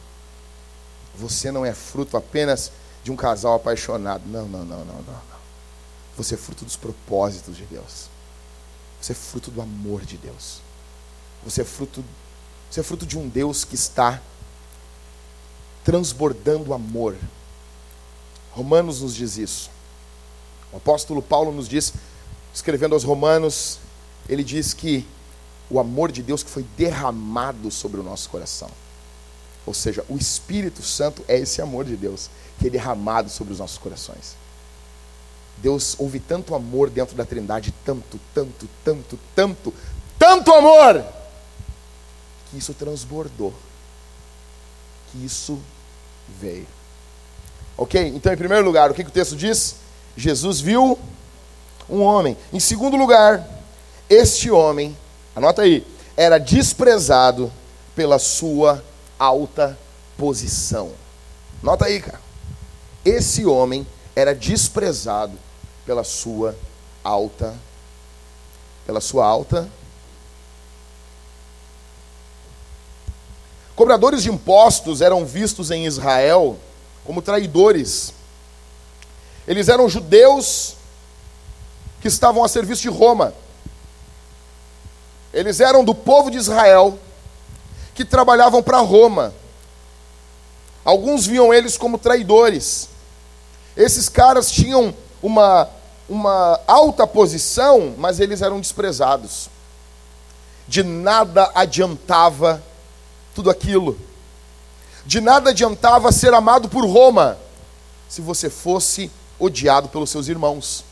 Você 1.18 1.50
não 1.50 1.64
é 1.64 1.72
fruto 1.72 2.16
apenas 2.16 2.72
de 3.02 3.12
um 3.12 3.16
casal 3.16 3.54
apaixonado. 3.54 4.22
Não, 4.26 4.46
não, 4.46 4.64
não, 4.64 4.84
não, 4.84 5.02
não. 5.02 5.22
Você 6.16 6.34
é 6.34 6.38
fruto 6.38 6.64
dos 6.64 6.76
propósitos 6.76 7.56
de 7.56 7.64
Deus. 7.64 8.08
Você 9.00 9.12
é 9.12 9.14
fruto 9.14 9.50
do 9.50 9.60
amor 9.60 10.04
de 10.04 10.16
Deus. 10.16 10.60
Você 11.44 11.60
é 11.60 11.64
fruto, 11.64 12.02
você 12.70 12.80
é 12.80 12.82
fruto 12.82 13.04
de 13.04 13.18
um 13.18 13.28
Deus 13.28 13.64
que 13.64 13.74
está 13.74 14.20
transbordando 15.84 16.72
amor. 16.72 17.16
Romanos 18.52 19.02
nos 19.02 19.14
diz 19.14 19.36
isso. 19.36 19.70
O 20.72 20.78
apóstolo 20.78 21.20
Paulo 21.20 21.52
nos 21.52 21.68
diz 21.68 21.92
escrevendo 22.54 22.94
aos 22.94 23.04
Romanos, 23.04 23.78
ele 24.28 24.42
diz 24.42 24.72
que 24.72 25.06
o 25.68 25.78
amor 25.78 26.10
de 26.10 26.22
Deus 26.22 26.42
que 26.42 26.50
foi 26.50 26.64
derramado 26.76 27.70
sobre 27.70 28.00
o 28.00 28.02
nosso 28.02 28.30
coração. 28.30 28.70
Ou 29.66 29.72
seja, 29.72 30.04
o 30.08 30.16
Espírito 30.16 30.82
Santo 30.82 31.24
é 31.26 31.38
esse 31.38 31.62
amor 31.62 31.84
de 31.84 31.96
Deus 31.96 32.28
que 32.58 32.66
é 32.66 32.70
derramado 32.70 33.30
sobre 33.30 33.52
os 33.52 33.58
nossos 33.58 33.78
corações. 33.78 34.36
Deus 35.58 35.94
houve 35.98 36.20
tanto 36.20 36.54
amor 36.54 36.90
dentro 36.90 37.16
da 37.16 37.24
Trindade, 37.24 37.72
tanto, 37.84 38.20
tanto, 38.34 38.68
tanto, 38.84 39.18
tanto, 39.34 39.74
tanto 40.18 40.52
amor, 40.52 41.04
que 42.50 42.58
isso 42.58 42.74
transbordou, 42.74 43.54
que 45.10 45.24
isso 45.24 45.58
veio. 46.40 46.66
Ok? 47.76 48.00
Então, 48.14 48.32
em 48.32 48.36
primeiro 48.36 48.64
lugar, 48.64 48.90
o 48.90 48.94
que, 48.94 49.02
que 49.02 49.10
o 49.10 49.12
texto 49.12 49.36
diz? 49.36 49.76
Jesus 50.16 50.60
viu 50.60 50.98
um 51.88 52.00
homem. 52.00 52.36
Em 52.52 52.60
segundo 52.60 52.96
lugar, 52.96 53.46
este 54.08 54.50
homem, 54.50 54.96
anota 55.34 55.62
aí, 55.62 55.86
era 56.16 56.38
desprezado 56.38 57.52
pela 57.94 58.18
sua 58.18 58.82
alta 59.24 59.78
posição. 60.16 60.92
Nota 61.62 61.86
aí, 61.86 62.00
cara. 62.00 62.20
Esse 63.04 63.44
homem 63.44 63.86
era 64.14 64.34
desprezado 64.34 65.38
pela 65.84 66.04
sua 66.04 66.54
alta 67.02 67.54
pela 68.86 69.00
sua 69.00 69.26
alta 69.26 69.68
Cobradores 73.74 74.22
de 74.22 74.30
impostos 74.30 75.00
eram 75.00 75.26
vistos 75.26 75.70
em 75.70 75.84
Israel 75.84 76.56
como 77.04 77.20
traidores. 77.20 78.14
Eles 79.46 79.68
eram 79.68 79.88
judeus 79.88 80.76
que 82.00 82.06
estavam 82.06 82.44
a 82.44 82.48
serviço 82.48 82.82
de 82.82 82.88
Roma. 82.88 83.34
Eles 85.32 85.58
eram 85.58 85.84
do 85.84 85.94
povo 85.94 86.30
de 86.30 86.38
Israel 86.38 86.98
que 87.94 88.04
trabalhavam 88.04 88.62
para 88.62 88.78
Roma. 88.78 89.32
Alguns 90.84 91.26
viam 91.26 91.54
eles 91.54 91.78
como 91.78 91.96
traidores. 91.96 92.88
Esses 93.76 94.08
caras 94.08 94.50
tinham 94.50 94.94
uma, 95.22 95.68
uma 96.08 96.60
alta 96.66 97.06
posição, 97.06 97.94
mas 97.96 98.20
eles 98.20 98.42
eram 98.42 98.60
desprezados. 98.60 99.48
De 100.66 100.82
nada 100.82 101.50
adiantava 101.54 102.62
tudo 103.34 103.50
aquilo. 103.50 103.98
De 105.06 105.20
nada 105.20 105.50
adiantava 105.50 106.12
ser 106.12 106.32
amado 106.34 106.68
por 106.68 106.84
Roma 106.86 107.38
se 108.08 108.20
você 108.20 108.48
fosse 108.48 109.10
odiado 109.38 109.88
pelos 109.88 110.10
seus 110.10 110.28
irmãos. 110.28 110.84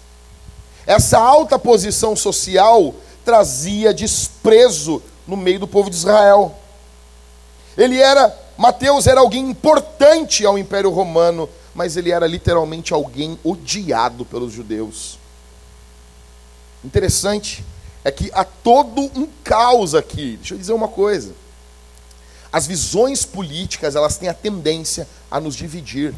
Essa 0.87 1.19
alta 1.19 1.59
posição 1.59 2.17
social 2.17 2.95
trazia 3.25 3.95
desprezo 3.95 5.03
no 5.27 5.37
meio 5.37 5.61
do 5.61 5.69
povo 5.69 5.89
de 5.89 5.97
Israel. 5.97 6.55
Ele 7.77 7.99
era, 7.99 8.35
Mateus 8.57 9.07
era 9.07 9.21
alguém 9.21 9.51
importante 9.51 10.45
ao 10.45 10.59
Império 10.59 10.91
Romano, 10.91 11.49
mas 11.75 11.97
ele 11.97 12.11
era 12.11 12.27
literalmente 12.27 12.93
alguém 12.93 13.39
odiado 13.43 14.25
pelos 14.25 14.53
judeus. 14.53 15.19
Interessante 16.85 17.65
é 18.05 18.11
que 18.11 18.31
há 18.35 18.45
todo 18.45 19.03
um 19.15 19.29
caos 19.45 19.95
aqui. 19.95 20.37
Deixa 20.37 20.55
eu 20.55 20.59
dizer 20.59 20.73
uma 20.73 20.89
coisa. 20.89 21.35
As 22.53 22.67
visões 22.67 23.25
políticas, 23.25 23.97
elas 23.97 24.19
têm 24.19 24.29
a 24.29 24.35
tendência 24.35 25.09
a 25.31 25.41
nos 25.41 25.55
dividir. 25.55 26.15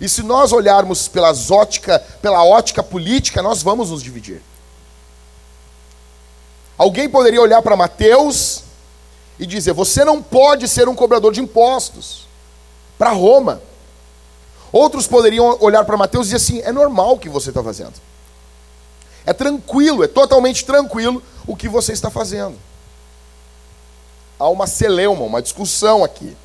E 0.00 0.08
se 0.08 0.22
nós 0.22 0.52
olharmos 0.52 1.06
pelas 1.06 1.50
ótica, 1.50 1.98
pela 2.22 2.42
ótica 2.44 2.82
política, 2.82 3.42
nós 3.42 3.62
vamos 3.62 3.90
nos 3.90 4.02
dividir. 4.02 4.40
Alguém 6.76 7.08
poderia 7.08 7.40
olhar 7.40 7.62
para 7.62 7.76
Mateus 7.76 8.64
e 9.38 9.46
dizer: 9.46 9.72
Você 9.72 10.04
não 10.04 10.22
pode 10.22 10.68
ser 10.68 10.88
um 10.88 10.94
cobrador 10.94 11.32
de 11.32 11.40
impostos 11.40 12.26
para 12.98 13.10
Roma. 13.10 13.60
Outros 14.72 15.06
poderiam 15.06 15.56
olhar 15.60 15.84
para 15.84 15.96
Mateus 15.96 16.26
e 16.26 16.30
dizer 16.30 16.36
assim: 16.36 16.60
É 16.60 16.72
normal 16.72 17.14
o 17.14 17.18
que 17.18 17.28
você 17.28 17.50
está 17.50 17.62
fazendo. 17.62 17.94
É 19.26 19.32
tranquilo, 19.32 20.04
é 20.04 20.08
totalmente 20.08 20.64
tranquilo 20.64 21.22
o 21.46 21.56
que 21.56 21.68
você 21.68 21.92
está 21.92 22.10
fazendo. 22.10 22.56
Há 24.38 24.48
uma 24.48 24.66
celeuma, 24.66 25.24
uma 25.24 25.40
discussão 25.40 26.04
aqui. 26.04 26.36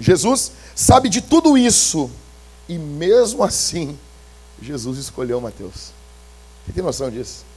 Jesus 0.00 0.52
sabe 0.74 1.08
de 1.08 1.20
tudo 1.20 1.58
isso 1.58 2.10
e 2.68 2.78
mesmo 2.78 3.42
assim 3.42 3.98
Jesus 4.62 4.98
escolheu 4.98 5.40
Mateus. 5.40 5.92
Você 6.64 6.72
tem 6.72 6.82
noção 6.82 7.10
disso? 7.10 7.47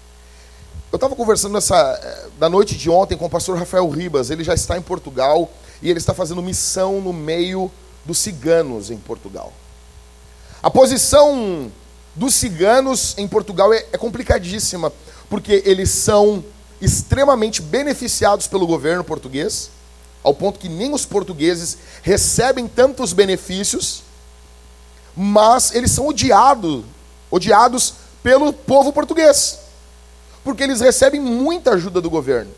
Eu 0.92 0.98
estava 0.98 1.16
conversando 1.16 1.54
nessa, 1.54 1.78
eh, 2.04 2.28
da 2.38 2.50
noite 2.50 2.76
de 2.76 2.90
ontem 2.90 3.18
com 3.18 3.26
o 3.26 3.30
pastor 3.30 3.58
Rafael 3.58 3.88
Ribas. 3.88 4.30
Ele 4.30 4.44
já 4.44 4.54
está 4.54 4.78
em 4.78 4.82
Portugal 4.82 5.50
e 5.82 5.90
ele 5.90 5.98
está 5.98 6.14
fazendo 6.14 6.42
missão 6.42 7.00
no 7.00 7.14
meio 7.14 7.72
dos 8.04 8.18
ciganos 8.18 8.92
em 8.92 8.98
Portugal. 8.98 9.54
A 10.62 10.70
posição 10.70 11.72
dos 12.14 12.34
ciganos 12.34 13.18
em 13.18 13.26
Portugal 13.26 13.74
é, 13.74 13.86
é 13.94 13.98
complicadíssima, 13.98 14.92
porque 15.30 15.64
eles 15.66 15.90
são 15.92 16.44
extremamente 16.82 17.62
beneficiados 17.62 18.46
pelo 18.48 18.68
governo 18.68 19.02
português, 19.02 19.72
ao 20.22 20.34
ponto 20.34 20.60
que 20.60 20.68
nem 20.68 20.94
os 20.94 21.06
portugueses 21.06 21.78
recebem 22.04 22.68
tantos 22.68 23.14
benefícios, 23.14 24.04
mas 25.16 25.74
eles 25.74 25.92
são 25.92 26.06
odiados, 26.06 26.84
odiados 27.32 27.94
pelo 28.22 28.52
povo 28.52 28.92
português 28.92 29.61
porque 30.44 30.64
eles 30.64 30.82
recebem 30.82 31.20
muita 31.20 31.72
ajuda 31.72 32.02
do 32.02 32.10
governo. 32.10 32.52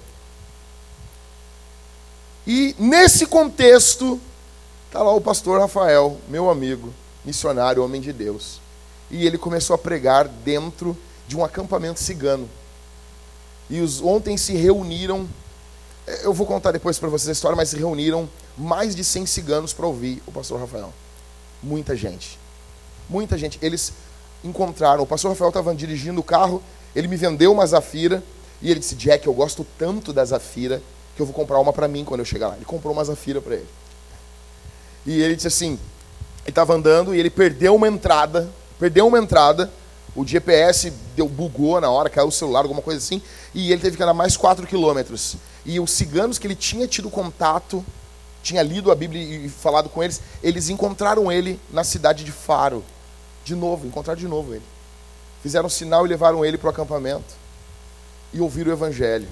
E 2.46 2.76
nesse 2.78 3.26
contexto, 3.26 4.20
está 4.88 5.02
lá 5.02 5.14
o 5.14 5.22
pastor 5.22 5.60
Rafael, 5.60 6.18
meu 6.28 6.50
amigo, 6.50 6.94
missionário, 7.24 7.84
homem 7.84 8.02
de 8.02 8.12
Deus. 8.12 8.60
E 9.10 9.26
ele 9.26 9.38
começou 9.38 9.74
a 9.74 9.78
pregar 9.78 10.28
dentro 10.28 10.98
de 11.28 11.38
um 11.38 11.44
acampamento 11.44 12.00
cigano. 12.00 12.50
E 13.70 13.80
os 13.80 14.02
ontem 14.02 14.38
se 14.38 14.54
reuniram, 14.54 15.28
eh, 16.06 16.22
eu 16.24 16.34
vou 16.34 16.46
contar 16.46 16.72
depois 16.72 17.00
para 17.00 17.10
vocês 17.10 17.30
a 17.30 17.32
história, 17.32 17.56
mas 17.56 17.70
se 17.70 17.78
reuniram 17.78 18.30
mais 18.58 18.96
de 18.96 19.04
100 19.04 19.26
ciganos 19.26 19.74
para 19.74 19.88
ouvir 19.88 20.22
o 20.26 20.32
pastor 20.32 20.60
Rafael. 20.60 20.94
Muita 21.62 21.96
gente. 21.96 22.38
Muita 23.10 23.38
gente. 23.38 23.58
Eles 23.62 23.94
encontraram, 24.44 25.04
o 25.04 25.08
pastor 25.08 25.32
Rafael 25.32 25.50
estava 25.50 25.74
dirigindo 25.74 26.20
o 26.20 26.24
carro 26.24 26.62
ele 26.96 27.08
me 27.08 27.16
vendeu 27.16 27.52
uma 27.52 27.66
Zafira 27.66 28.24
e 28.62 28.70
ele 28.70 28.80
disse: 28.80 28.96
Jack, 28.96 29.26
eu 29.26 29.34
gosto 29.34 29.66
tanto 29.78 30.14
da 30.14 30.24
Zafira 30.24 30.82
que 31.16 31.22
eu 31.22 31.26
vou 31.26 31.34
comprar 31.34 31.60
uma 31.60 31.74
para 31.74 31.88
mim 31.88 32.06
quando 32.06 32.20
eu 32.20 32.26
chegar 32.26 32.50
lá. 32.50 32.56
Ele 32.56 32.66
comprou 32.66 32.94
uma 32.94 33.04
Zafira 33.04 33.42
para 33.42 33.56
ele. 33.56 33.68
E 35.06 35.22
ele 35.22 35.36
disse 35.36 35.48
assim: 35.48 35.72
ele 36.44 36.50
estava 36.50 36.74
andando 36.74 37.14
e 37.14 37.20
ele 37.20 37.30
perdeu 37.30 37.76
uma 37.76 37.88
entrada, 37.88 38.50
perdeu 38.80 39.08
uma 39.08 39.18
entrada. 39.18 39.72
O 40.16 40.26
GPS 40.26 40.94
deu, 41.16 41.28
bugou 41.28 41.82
na 41.82 41.90
hora, 41.90 42.08
caiu 42.08 42.28
o 42.28 42.32
celular, 42.32 42.60
alguma 42.60 42.84
coisa 42.84 43.00
assim, 43.00 43.20
e 43.52 43.72
ele 43.72 43.82
teve 43.82 43.98
que 43.98 44.04
andar 44.04 44.14
mais 44.14 44.38
4 44.38 44.68
quilômetros. 44.68 45.38
E 45.66 45.80
os 45.80 45.90
ciganos 45.90 46.38
que 46.38 46.46
ele 46.46 46.56
tinha 46.56 46.88
tido 46.88 47.10
contato, 47.10 47.84
tinha 48.44 48.62
lido 48.62 48.92
a 48.92 48.96
Bíblia 48.96 49.24
e 49.24 49.50
falado 49.50 49.90
com 49.90 50.04
eles, 50.04 50.22
eles 50.44 50.70
encontraram 50.70 51.32
ele 51.32 51.60
na 51.72 51.84
cidade 51.84 52.24
de 52.24 52.32
Faro. 52.32 52.84
De 53.44 53.56
novo, 53.56 53.88
encontraram 53.88 54.20
de 54.20 54.28
novo 54.28 54.54
ele 54.54 54.73
fizeram 55.44 55.68
sinal 55.68 56.06
e 56.06 56.10
levaram 56.10 56.44
ele 56.44 56.58
para 56.58 56.68
o 56.68 56.70
acampamento 56.72 57.36
e 58.32 58.40
ouviram 58.40 58.72
o 58.72 58.74
evangelho. 58.74 59.28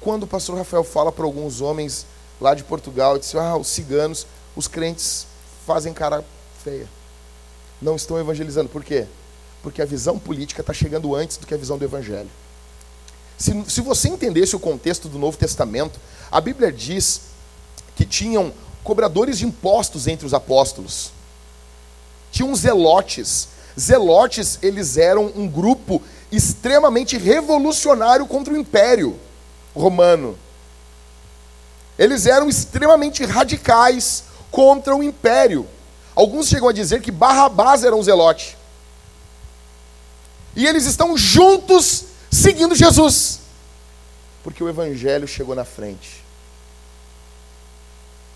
Quando 0.00 0.24
o 0.24 0.26
pastor 0.26 0.58
Rafael 0.58 0.84
fala 0.84 1.10
para 1.10 1.24
alguns 1.24 1.62
homens 1.62 2.06
lá 2.40 2.54
de 2.54 2.62
Portugal, 2.62 3.18
disse: 3.18 3.38
Ah, 3.38 3.56
os 3.56 3.66
ciganos, 3.68 4.26
os 4.54 4.68
crentes 4.68 5.26
fazem 5.66 5.94
cara 5.94 6.22
feia. 6.62 6.86
Não 7.80 7.96
estão 7.96 8.18
evangelizando. 8.18 8.68
Por 8.68 8.84
quê? 8.84 9.06
Porque 9.62 9.80
a 9.80 9.86
visão 9.86 10.18
política 10.18 10.60
está 10.60 10.72
chegando 10.72 11.14
antes 11.16 11.36
do 11.36 11.46
que 11.46 11.54
a 11.54 11.56
visão 11.56 11.78
do 11.78 11.84
evangelho. 11.84 12.30
Se, 13.38 13.64
se 13.68 13.80
você 13.80 14.08
entendesse 14.08 14.54
o 14.54 14.60
contexto 14.60 15.08
do 15.08 15.18
Novo 15.18 15.38
Testamento, 15.38 15.98
a 16.30 16.40
Bíblia 16.40 16.70
diz 16.70 17.22
que 17.96 18.04
tinham 18.04 18.52
cobradores 18.84 19.38
de 19.38 19.46
impostos 19.46 20.06
entre 20.06 20.26
os 20.26 20.34
apóstolos. 20.34 21.10
Tinham 22.30 22.54
zelotes, 22.54 23.48
Zelotes, 23.78 24.58
eles 24.62 24.96
eram 24.96 25.32
um 25.34 25.48
grupo 25.48 26.02
extremamente 26.30 27.16
revolucionário 27.16 28.26
contra 28.26 28.54
o 28.54 28.56
Império 28.56 29.18
Romano. 29.74 30.38
Eles 31.98 32.26
eram 32.26 32.48
extremamente 32.48 33.24
radicais 33.24 34.24
contra 34.50 34.94
o 34.94 35.02
Império. 35.02 35.66
Alguns 36.14 36.48
chegam 36.48 36.68
a 36.68 36.72
dizer 36.72 37.00
que 37.00 37.10
Barrabás 37.10 37.84
era 37.84 37.94
um 37.96 38.02
zelote. 38.02 38.56
E 40.54 40.66
eles 40.66 40.84
estão 40.84 41.16
juntos 41.16 42.04
seguindo 42.30 42.74
Jesus. 42.74 43.40
Porque 44.42 44.62
o 44.62 44.68
Evangelho 44.68 45.26
chegou 45.26 45.54
na 45.54 45.64
frente. 45.64 46.22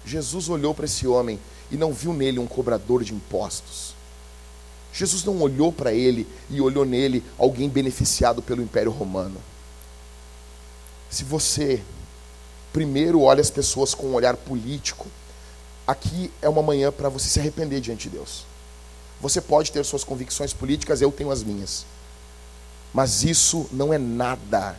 Jesus 0.05 0.49
olhou 0.49 0.73
para 0.73 0.85
esse 0.85 1.07
homem 1.07 1.39
e 1.71 1.77
não 1.77 1.93
viu 1.93 2.15
nele 2.15 2.39
um 2.39 2.47
cobrador 2.47 3.03
de 3.03 3.13
impostos. 3.13 3.86
Jesus 4.97 5.25
não 5.25 5.43
olhou 5.43 5.71
para 5.71 5.93
ele 5.93 6.27
e 6.49 6.59
olhou 6.59 6.87
nele 6.87 7.23
alguém 7.37 7.69
beneficiado 7.69 8.41
pelo 8.41 8.63
Império 8.63 8.91
Romano. 8.91 9.37
Se 11.11 11.23
você 11.23 11.83
primeiro 12.73 13.21
olha 13.21 13.43
as 13.43 13.51
pessoas 13.51 13.95
com 13.95 14.07
um 14.07 14.15
olhar 14.15 14.35
político, 14.39 15.07
aqui 15.87 16.33
é 16.41 16.49
uma 16.49 16.63
manhã 16.63 16.91
para 16.91 17.11
você 17.11 17.29
se 17.29 17.39
arrepender 17.39 17.79
diante 17.79 18.09
de 18.09 18.17
Deus. 18.17 18.47
Você 19.21 19.39
pode 19.39 19.71
ter 19.71 19.85
suas 19.85 20.03
convicções 20.03 20.55
políticas, 20.55 21.03
eu 21.03 21.13
tenho 21.13 21.31
as 21.31 21.43
minhas. 21.43 21.85
Mas 22.95 23.23
isso 23.23 23.69
não 23.71 23.93
é 23.93 23.99
nada 23.99 24.79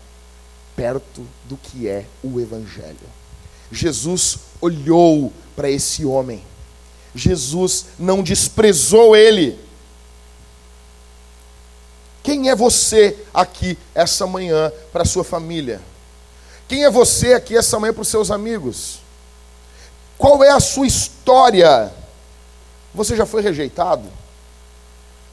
perto 0.75 1.27
do 1.45 1.57
que 1.57 1.87
é 1.87 2.07
o 2.23 2.39
Evangelho. 2.39 2.97
Jesus 3.71 4.39
olhou 4.59 5.31
para 5.55 5.69
esse 5.69 6.03
homem. 6.03 6.43
Jesus 7.13 7.85
não 7.99 8.23
desprezou 8.23 9.15
ele. 9.15 9.66
Quem 12.27 12.49
é 12.49 12.55
você 12.57 13.17
aqui 13.33 13.77
essa 13.95 14.27
manhã 14.27 14.69
para 14.91 15.03
a 15.03 15.05
sua 15.05 15.23
família? 15.23 15.79
Quem 16.67 16.83
é 16.83 16.89
você 16.89 17.33
aqui 17.33 17.55
essa 17.55 17.79
manhã 17.79 17.93
para 17.93 18.01
os 18.01 18.09
seus 18.09 18.29
amigos? 18.29 18.99
Qual 20.17 20.43
é 20.43 20.49
a 20.49 20.59
sua 20.59 20.85
história? 20.85 21.89
Você 22.93 23.15
já 23.15 23.25
foi 23.25 23.41
rejeitado? 23.41 24.09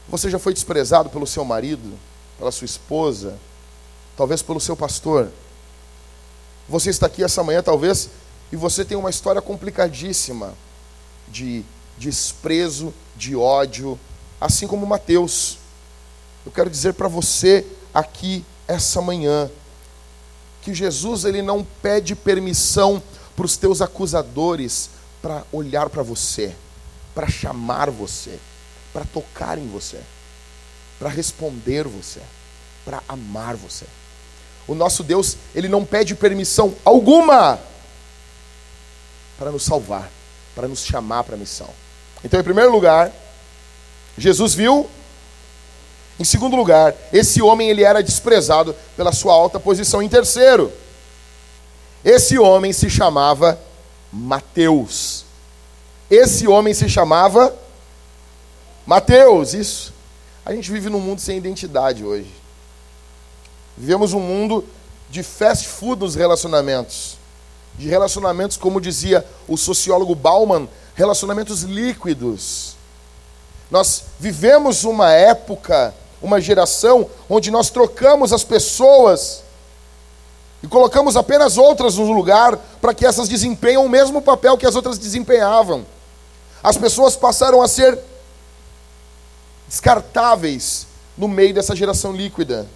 Você 0.07 0.29
já 0.29 0.39
foi 0.39 0.53
desprezado 0.53 1.09
pelo 1.09 1.27
seu 1.27 1.43
marido, 1.43 1.99
pela 2.37 2.49
sua 2.49 2.63
esposa, 2.63 3.37
talvez 4.15 4.41
pelo 4.41 4.61
seu 4.61 4.77
pastor? 4.77 5.29
Você 6.69 6.91
está 6.91 7.07
aqui 7.07 7.25
essa 7.25 7.43
manhã, 7.43 7.61
talvez, 7.61 8.09
e 8.53 8.55
você 8.55 8.85
tem 8.85 8.95
uma 8.95 9.09
história 9.09 9.41
complicadíssima 9.41 10.53
de 11.27 11.65
desprezo, 11.97 12.93
de 13.17 13.35
ódio, 13.35 13.99
assim 14.39 14.65
como 14.65 14.87
Mateus. 14.87 15.64
Eu 16.45 16.51
quero 16.51 16.69
dizer 16.69 16.93
para 16.93 17.07
você 17.07 17.65
aqui 17.93 18.45
essa 18.67 19.01
manhã 19.01 19.49
que 20.61 20.73
Jesus 20.73 21.25
ele 21.25 21.41
não 21.41 21.63
pede 21.81 22.15
permissão 22.15 23.01
para 23.35 23.45
os 23.45 23.57
teus 23.57 23.81
acusadores 23.81 24.89
para 25.21 25.43
olhar 25.51 25.89
para 25.89 26.03
você, 26.03 26.55
para 27.13 27.27
chamar 27.27 27.89
você, 27.89 28.39
para 28.93 29.05
tocar 29.05 29.57
em 29.57 29.67
você, 29.67 29.99
para 30.99 31.09
responder 31.09 31.85
você, 31.87 32.21
para 32.83 33.01
amar 33.07 33.55
você. 33.55 33.85
O 34.67 34.73
nosso 34.73 35.03
Deus, 35.03 35.37
ele 35.53 35.67
não 35.67 35.85
pede 35.85 36.15
permissão 36.15 36.75
alguma 36.83 37.59
para 39.37 39.51
nos 39.51 39.63
salvar, 39.63 40.09
para 40.55 40.67
nos 40.67 40.83
chamar 40.83 41.23
para 41.23 41.35
a 41.35 41.37
missão. 41.37 41.69
Então, 42.23 42.39
em 42.39 42.43
primeiro 42.43 42.71
lugar, 42.71 43.11
Jesus 44.17 44.53
viu. 44.53 44.89
Em 46.19 46.23
segundo 46.23 46.55
lugar, 46.55 46.95
esse 47.11 47.41
homem 47.41 47.69
ele 47.69 47.83
era 47.83 48.01
desprezado 48.01 48.75
pela 48.95 49.11
sua 49.11 49.33
alta 49.33 49.59
posição. 49.59 50.01
Em 50.01 50.07
terceiro, 50.09 50.71
esse 52.03 52.37
homem 52.37 52.71
se 52.71 52.89
chamava 52.89 53.59
Mateus. 54.11 55.25
Esse 56.09 56.47
homem 56.47 56.73
se 56.73 56.87
chamava 56.87 57.53
Mateus, 58.85 59.53
isso. 59.53 59.93
A 60.45 60.53
gente 60.53 60.71
vive 60.71 60.89
num 60.89 60.99
mundo 60.99 61.19
sem 61.19 61.37
identidade 61.37 62.05
hoje. 62.05 62.31
Vivemos 63.75 64.13
um 64.13 64.19
mundo 64.19 64.63
de 65.09 65.23
fast 65.23 65.67
food 65.67 66.01
nos 66.01 66.15
relacionamentos. 66.15 67.17
De 67.77 67.89
relacionamentos, 67.89 68.55
como 68.55 68.79
dizia 68.79 69.25
o 69.47 69.57
sociólogo 69.57 70.15
Bauman, 70.15 70.69
relacionamentos 70.93 71.63
líquidos. 71.63 72.75
Nós 73.69 74.03
vivemos 74.19 74.83
uma 74.83 75.11
época, 75.11 75.93
uma 76.25 76.41
geração, 76.41 77.07
onde 77.29 77.51
nós 77.51 77.69
trocamos 77.69 78.33
as 78.33 78.43
pessoas 78.43 79.43
e 80.63 80.67
colocamos 80.67 81.15
apenas 81.15 81.55
outras 81.55 81.97
no 81.97 82.11
lugar 82.11 82.57
para 82.81 82.95
que 82.95 83.05
essas 83.05 83.29
desempenhem 83.29 83.77
o 83.77 83.87
mesmo 83.87 84.19
papel 84.19 84.57
que 84.57 84.65
as 84.65 84.75
outras 84.75 84.97
desempenhavam. 84.97 85.85
As 86.63 86.77
pessoas 86.77 87.15
passaram 87.15 87.61
a 87.61 87.67
ser 87.67 87.99
descartáveis 89.67 90.87
no 91.15 91.27
meio 91.27 91.53
dessa 91.53 91.75
geração 91.75 92.11
líquida 92.11 92.67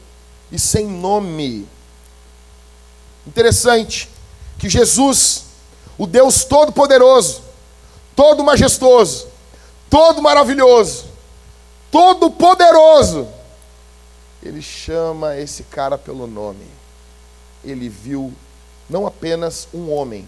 e 0.52 0.60
sem 0.60 0.86
nome. 0.86 1.68
Interessante 3.26 4.08
que 4.60 4.70
Jesus, 4.70 5.46
o 5.98 6.06
Deus 6.06 6.44
Todo-Poderoso, 6.44 7.42
todo 8.16 8.44
majestoso, 8.44 9.28
todo 9.90 10.22
maravilhoso, 10.22 11.06
todo 11.92 12.30
poderoso, 12.30 13.28
ele 14.42 14.62
chama 14.62 15.38
esse 15.38 15.64
cara 15.64 15.98
pelo 15.98 16.28
nome. 16.28 16.66
Ele 17.64 17.90
viu 17.90 18.34
não 18.90 19.06
apenas 19.06 19.68
um 19.74 19.92
homem, 19.92 20.28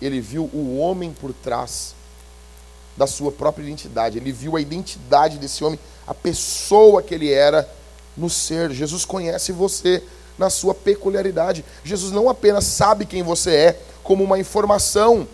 ele 0.00 0.20
viu 0.20 0.50
o 0.52 0.78
homem 0.78 1.12
por 1.12 1.32
trás 1.32 1.94
da 2.96 3.06
sua 3.06 3.30
própria 3.30 3.64
identidade. 3.64 4.18
Ele 4.18 4.32
viu 4.32 4.56
a 4.56 4.60
identidade 4.60 5.38
desse 5.38 5.64
homem, 5.64 5.78
a 6.06 6.14
pessoa 6.14 7.02
que 7.02 7.14
ele 7.14 7.32
era 7.32 7.68
no 8.16 8.30
ser. 8.30 8.70
Jesus 8.72 9.04
conhece 9.04 9.52
você 9.52 10.02
na 10.38 10.50
sua 10.50 10.74
peculiaridade. 10.74 11.64
Jesus 11.84 12.12
não 12.12 12.28
apenas 12.28 12.64
sabe 12.64 13.06
quem 13.06 13.22
você 13.22 13.54
é, 13.54 13.80
como 14.02 14.24
uma 14.24 14.38
informação. 14.38 15.26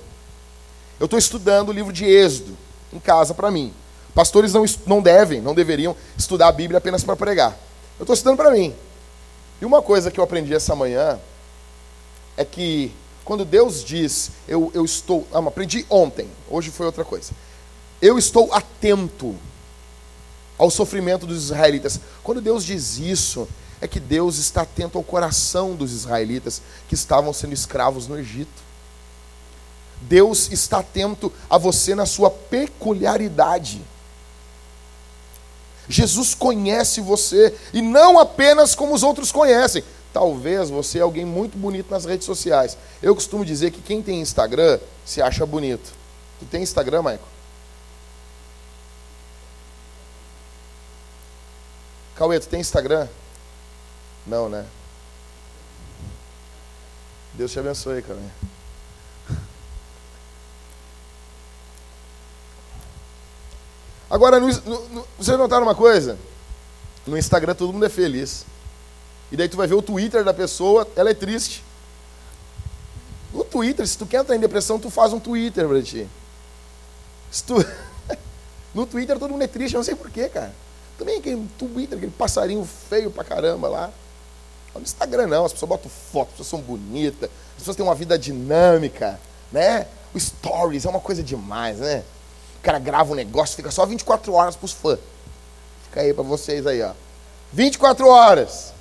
Eu 0.99 1.07
estou 1.07 1.19
estudando 1.19 1.71
o 1.71 1.73
livro 1.73 1.93
de 1.93 2.05
Êxodo 2.05 2.57
em 2.93 2.99
casa 2.99 3.35
para 3.35 3.51
mim. 3.51 3.73
Pastores 4.15 4.53
não, 4.53 4.65
não 4.87 5.01
devem, 5.01 5.41
não 5.41 5.55
deveriam 5.55 5.97
estudar 6.19 6.49
a 6.49 6.53
Bíblia 6.53 6.79
apenas 6.79 7.05
para 7.05 7.17
pregar. 7.17 7.57
Eu 8.01 8.05
estou 8.05 8.15
estudando 8.15 8.39
para 8.39 8.51
mim. 8.51 8.75
E 9.61 9.65
uma 9.67 9.83
coisa 9.83 10.11
que 10.11 10.19
eu 10.19 10.25
aprendi 10.25 10.55
essa 10.55 10.75
manhã 10.75 11.21
é 12.35 12.47
que 12.47 12.91
quando 13.27 13.45
Deus 13.45 13.85
diz, 13.85 14.31
eu, 14.49 14.71
eu 14.73 14.87
estou. 14.87 15.27
Ah, 15.31 15.39
aprendi 15.41 15.85
ontem, 15.91 16.27
hoje 16.49 16.71
foi 16.71 16.87
outra 16.87 17.05
coisa. 17.05 17.33
Eu 18.01 18.19
estou 18.19 18.55
atento 18.55 19.37
ao 20.57 20.71
sofrimento 20.71 21.27
dos 21.27 21.45
israelitas. 21.45 22.01
Quando 22.25 22.41
Deus 22.41 22.65
diz 22.65 22.97
isso, 22.97 23.47
é 23.83 23.87
que 23.87 24.01
Deus 24.01 24.39
está 24.39 24.63
atento 24.63 24.97
ao 24.97 25.05
coração 25.05 25.77
dos 25.77 25.93
israelitas 25.93 26.63
que 26.89 26.95
estavam 26.95 27.35
sendo 27.35 27.53
escravos 27.53 28.09
no 28.09 28.19
Egito. 28.19 28.63
Deus 30.01 30.51
está 30.51 30.79
atento 30.79 31.31
a 31.51 31.59
você 31.59 31.95
na 31.95 32.07
sua 32.07 32.31
peculiaridade. 32.31 33.83
Jesus 35.91 36.35
conhece 36.35 37.01
você 37.01 37.53
e 37.73 37.83
não 37.83 38.19
apenas 38.19 38.75
como 38.77 38.95
os 38.95 39.03
outros 39.03 39.33
conhecem. 39.33 39.83
Talvez 40.13 40.71
você 40.71 40.99
é 40.99 41.03
alguém 41.03 41.25
muito 41.25 41.59
bonito 41.59 41.91
nas 41.91 42.05
redes 42.05 42.25
sociais. 42.25 42.79
Eu 43.03 43.15
costumo 43.15 43.45
dizer 43.45 43.73
que 43.73 43.83
quem 43.83 44.01
tem 44.01 44.21
Instagram 44.21 44.79
se 45.05 45.21
acha 45.21 45.45
bonito. 45.45 45.93
Tu 46.39 46.47
tem 46.47 46.63
Instagram, 46.63 47.03
Maico? 47.03 47.27
Cauê, 52.15 52.39
tu 52.39 52.49
tem 52.49 52.61
Instagram? 52.61 53.09
Não, 54.27 54.49
né? 54.49 54.67
Deus 57.35 57.51
te 57.51 57.59
abençoe, 57.59 58.03
Cauê. 58.03 58.21
Agora, 64.11 64.41
no, 64.41 64.49
no, 64.49 65.07
vocês 65.17 65.39
notaram 65.39 65.63
uma 65.63 65.75
coisa? 65.75 66.19
No 67.07 67.17
Instagram 67.17 67.55
todo 67.55 67.73
mundo 67.73 67.87
é 67.87 67.89
feliz. 67.89 68.45
E 69.31 69.37
daí 69.37 69.49
tu 69.49 69.57
vai 69.57 69.69
ver 69.69 69.75
o 69.75 69.83
Twitter 69.83 70.25
da 70.25 70.35
pessoa, 70.35 70.87
ela 70.97 71.11
é 71.11 71.15
triste. 71.15 71.63
No 73.33 73.45
Twitter, 73.45 73.87
se 73.87 73.97
tu 73.97 74.05
quer 74.05 74.21
entrar 74.21 74.35
em 74.35 74.41
depressão, 74.41 74.81
tu 74.81 74.91
faz 74.91 75.13
um 75.13 75.21
Twitter 75.21 75.69
pra 75.69 75.81
ti. 75.81 76.09
Se 77.31 77.45
tu... 77.45 77.55
no 78.75 78.85
Twitter 78.85 79.17
todo 79.19 79.31
mundo 79.31 79.45
é 79.45 79.47
triste, 79.47 79.75
eu 79.75 79.79
não 79.79 79.85
sei 79.85 79.95
porquê, 79.95 80.29
cara. 80.29 80.53
Também 80.99 81.19
aquele 81.19 81.49
Twitter, 81.57 81.97
aquele 81.97 82.13
passarinho 82.13 82.69
feio 82.89 83.13
pra 83.13 83.23
caramba 83.23 83.69
lá. 83.69 83.93
No 84.75 84.83
Instagram 84.83 85.29
não, 85.29 85.45
as 85.45 85.53
pessoas 85.53 85.69
botam 85.69 85.91
foto, 85.91 86.29
as 86.29 86.39
pessoas 86.39 86.49
são 86.49 86.61
bonitas, 86.61 87.31
as 87.53 87.59
pessoas 87.59 87.77
têm 87.77 87.87
uma 87.87 87.95
vida 87.95 88.19
dinâmica, 88.19 89.21
né? 89.53 89.87
O 90.13 90.19
stories 90.19 90.85
é 90.85 90.89
uma 90.89 91.01
coisa 91.01 91.23
demais, 91.23 91.79
né? 91.79 92.03
O 92.61 92.63
cara 92.63 92.79
grava 92.79 93.13
um 93.13 93.15
negócio, 93.15 93.57
fica 93.57 93.71
só 93.71 93.87
24 93.87 94.33
horas 94.35 94.55
pros 94.55 94.73
fãs. 94.73 94.99
Fica 95.85 96.03
aí 96.03 96.13
pra 96.13 96.23
vocês 96.23 96.67
aí, 96.67 96.83
ó. 96.83 96.93
24 97.53 98.07
horas. 98.07 98.73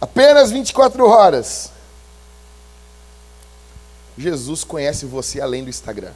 Apenas 0.00 0.50
24 0.50 1.08
horas. 1.08 1.70
Jesus 4.18 4.62
conhece 4.62 5.06
você 5.06 5.40
além 5.40 5.64
do 5.64 5.70
Instagram. 5.70 6.12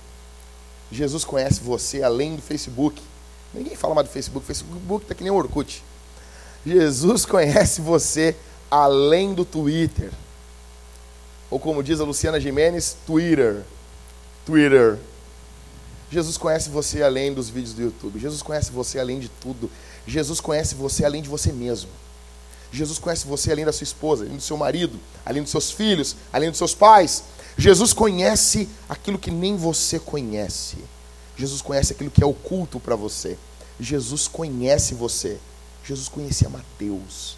Jesus 0.92 1.24
conhece 1.24 1.60
você 1.60 2.02
além 2.02 2.36
do 2.36 2.42
Facebook. 2.42 3.02
Ninguém 3.52 3.74
fala 3.74 3.94
mais 3.94 4.06
do 4.06 4.12
Facebook. 4.12 4.46
Facebook 4.46 5.06
tá 5.06 5.14
que 5.14 5.22
nem 5.22 5.32
o 5.32 5.36
Orkut. 5.36 5.82
Jesus 6.66 7.24
conhece 7.24 7.80
você 7.80 8.36
além 8.70 9.32
do 9.32 9.44
Twitter. 9.44 10.10
Ou 11.50 11.58
como 11.58 11.82
diz 11.82 11.98
a 11.98 12.04
Luciana 12.04 12.38
Jimenez, 12.38 12.96
Twitter. 13.06 13.62
Twitter. 14.44 14.98
Jesus 16.10 16.36
conhece 16.36 16.70
você 16.70 17.02
além 17.02 17.32
dos 17.34 17.48
vídeos 17.48 17.74
do 17.74 17.82
YouTube. 17.82 18.18
Jesus 18.18 18.42
conhece 18.42 18.70
você 18.70 18.98
além 18.98 19.18
de 19.18 19.28
tudo. 19.28 19.70
Jesus 20.06 20.40
conhece 20.40 20.74
você 20.74 21.04
além 21.04 21.22
de 21.22 21.28
você 21.28 21.52
mesmo. 21.52 21.90
Jesus 22.72 22.98
conhece 22.98 23.26
você 23.26 23.52
além 23.52 23.64
da 23.64 23.72
sua 23.72 23.84
esposa, 23.84 24.24
além 24.24 24.36
do 24.36 24.42
seu 24.42 24.56
marido, 24.56 24.98
além 25.24 25.42
dos 25.42 25.50
seus 25.50 25.70
filhos, 25.70 26.16
além 26.32 26.50
dos 26.50 26.58
seus 26.58 26.74
pais. 26.74 27.24
Jesus 27.56 27.92
conhece 27.92 28.68
aquilo 28.88 29.18
que 29.18 29.30
nem 29.30 29.56
você 29.56 29.98
conhece. 29.98 30.76
Jesus 31.36 31.62
conhece 31.62 31.92
aquilo 31.92 32.10
que 32.10 32.22
é 32.22 32.26
oculto 32.26 32.80
para 32.80 32.96
você. 32.96 33.38
Jesus 33.80 34.26
conhece 34.28 34.94
você. 34.94 35.38
Jesus 35.84 36.08
conhecia 36.08 36.48
Mateus. 36.48 37.37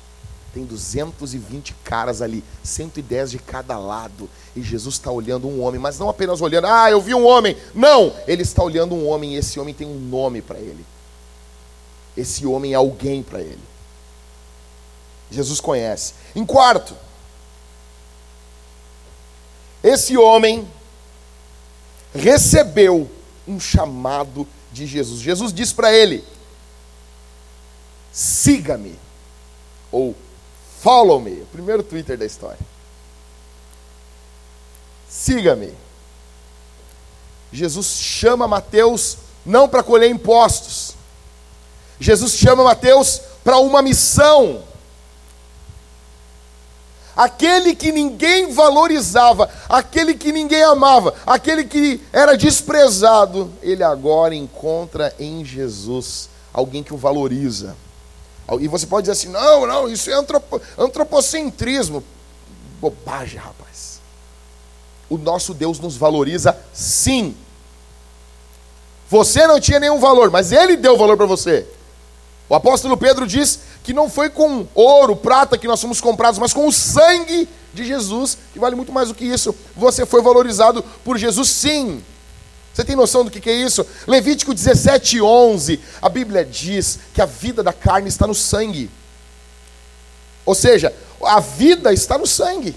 Tem 0.53 0.65
220 0.65 1.75
caras 1.85 2.21
ali, 2.21 2.43
110 2.63 3.31
de 3.31 3.39
cada 3.39 3.79
lado. 3.79 4.29
E 4.57 4.63
Jesus 4.63 4.97
está 4.97 5.11
olhando 5.11 5.47
um 5.47 5.63
homem, 5.63 5.81
mas 5.81 5.99
não 5.99 6.09
apenas 6.09 6.41
olhando, 6.41 6.67
ah, 6.67 6.91
eu 6.91 7.01
vi 7.01 7.15
um 7.15 7.25
homem. 7.25 7.57
Não! 7.75 8.13
Ele 8.27 8.43
está 8.43 8.63
olhando 8.63 8.95
um 8.95 9.07
homem 9.07 9.35
e 9.35 9.37
esse 9.37 9.61
homem 9.61 9.73
tem 9.73 9.87
um 9.87 9.99
nome 9.99 10.43
para 10.43 10.59
ele. 10.59 10.85
Esse 12.17 12.45
homem 12.47 12.73
é 12.73 12.77
alguém 12.77 13.23
para 13.23 13.41
ele. 13.41 13.61
Jesus 15.31 15.61
conhece. 15.61 16.15
Em 16.35 16.45
quarto, 16.45 16.95
esse 19.83 20.17
homem 20.17 20.69
recebeu 22.13 23.09
um 23.47 23.61
chamado 23.61 24.47
de 24.73 24.87
Jesus. 24.87 25.21
Jesus 25.21 25.53
disse 25.53 25.75
para 25.75 25.93
ele: 25.93 26.25
siga-me, 28.13 28.99
ou 29.91 30.15
follow 30.83 31.21
me, 31.21 31.43
o 31.43 31.47
primeiro 31.47 31.83
Twitter 31.83 32.17
da 32.17 32.25
história. 32.25 32.59
Siga-me. 35.09 35.75
Jesus 37.53 37.87
chama 37.87 38.47
Mateus 38.47 39.19
não 39.45 39.69
para 39.69 39.83
colher 39.83 40.11
impostos. 40.11 40.95
Jesus 41.99 42.33
chama 42.33 42.65
Mateus 42.65 43.21
para 43.43 43.59
uma 43.59 43.83
missão. 43.83 44.63
aquele 47.17 47.75
que 47.75 47.93
ninguém 47.93 48.51
valorizava, 48.51 49.51
aquele 49.69 50.15
que 50.15 50.33
ninguém 50.33 50.63
amava, 50.63 51.15
aquele 51.27 51.65
que 51.65 52.01
era 52.11 52.35
desprezado, 52.35 53.53
ele 53.63 53.83
agora 53.83 54.35
encontra 54.35 55.15
em 55.19 55.45
Jesus 55.45 56.31
alguém 56.51 56.83
que 56.83 56.95
o 56.95 56.97
valoriza. 56.97 57.77
E 58.59 58.67
você 58.67 58.87
pode 58.87 59.03
dizer 59.03 59.13
assim: 59.13 59.29
não, 59.29 59.67
não, 59.67 59.89
isso 59.89 60.11
é 60.11 60.15
antropo, 60.15 60.61
antropocentrismo. 60.79 62.03
Bobagem, 62.81 63.39
rapaz. 63.39 64.01
O 65.09 65.19
nosso 65.19 65.53
Deus 65.53 65.79
nos 65.79 65.97
valoriza 65.97 66.57
sim. 66.73 67.37
Você 69.09 69.47
não 69.47 69.61
tinha 69.61 69.81
nenhum 69.81 69.99
valor, 69.99 70.31
mas 70.31 70.53
Ele 70.53 70.77
deu 70.77 70.97
valor 70.97 71.17
para 71.17 71.27
você. 71.27 71.67
O 72.49 72.55
apóstolo 72.55 72.97
Pedro 72.97 73.27
diz 73.27 73.61
que 73.85 73.93
não 73.93 74.09
foi 74.09 74.31
com 74.31 74.67
ouro, 74.75 75.15
prata 75.15 75.59
que 75.59 75.69
nós 75.69 75.81
fomos 75.81 76.01
comprados, 76.01 76.39
mas 76.39 76.53
com 76.53 76.67
o 76.67 76.73
sangue 76.73 77.49
de 77.73 77.85
Jesus, 77.85 78.37
que 78.53 78.59
vale 78.59 78.75
muito 78.75 78.93
mais 78.93 79.09
do 79.09 79.15
que 79.15 79.25
isso. 79.25 79.55
Você 79.77 80.05
foi 80.05 80.23
valorizado 80.23 80.83
por 81.05 81.17
Jesus, 81.17 81.49
sim. 81.49 82.03
Você 82.73 82.85
tem 82.85 82.95
noção 82.95 83.25
do 83.25 83.31
que 83.31 83.51
é 83.51 83.53
isso? 83.53 83.85
Levítico 84.07 84.55
17, 84.55 85.21
11. 85.21 85.81
A 86.01 86.09
Bíblia 86.09 86.45
diz 86.45 87.01
que 87.13 87.21
a 87.21 87.27
vida 87.27 87.63
da 87.63 87.73
carne 87.73 88.09
está 88.09 88.27
no 88.27 88.35
sangue. 88.35 88.91
Ou 90.47 90.55
seja, 90.55 90.95
a 91.23 91.41
vida 91.41 91.93
está 91.93 92.17
no 92.17 92.27
sangue. 92.27 92.75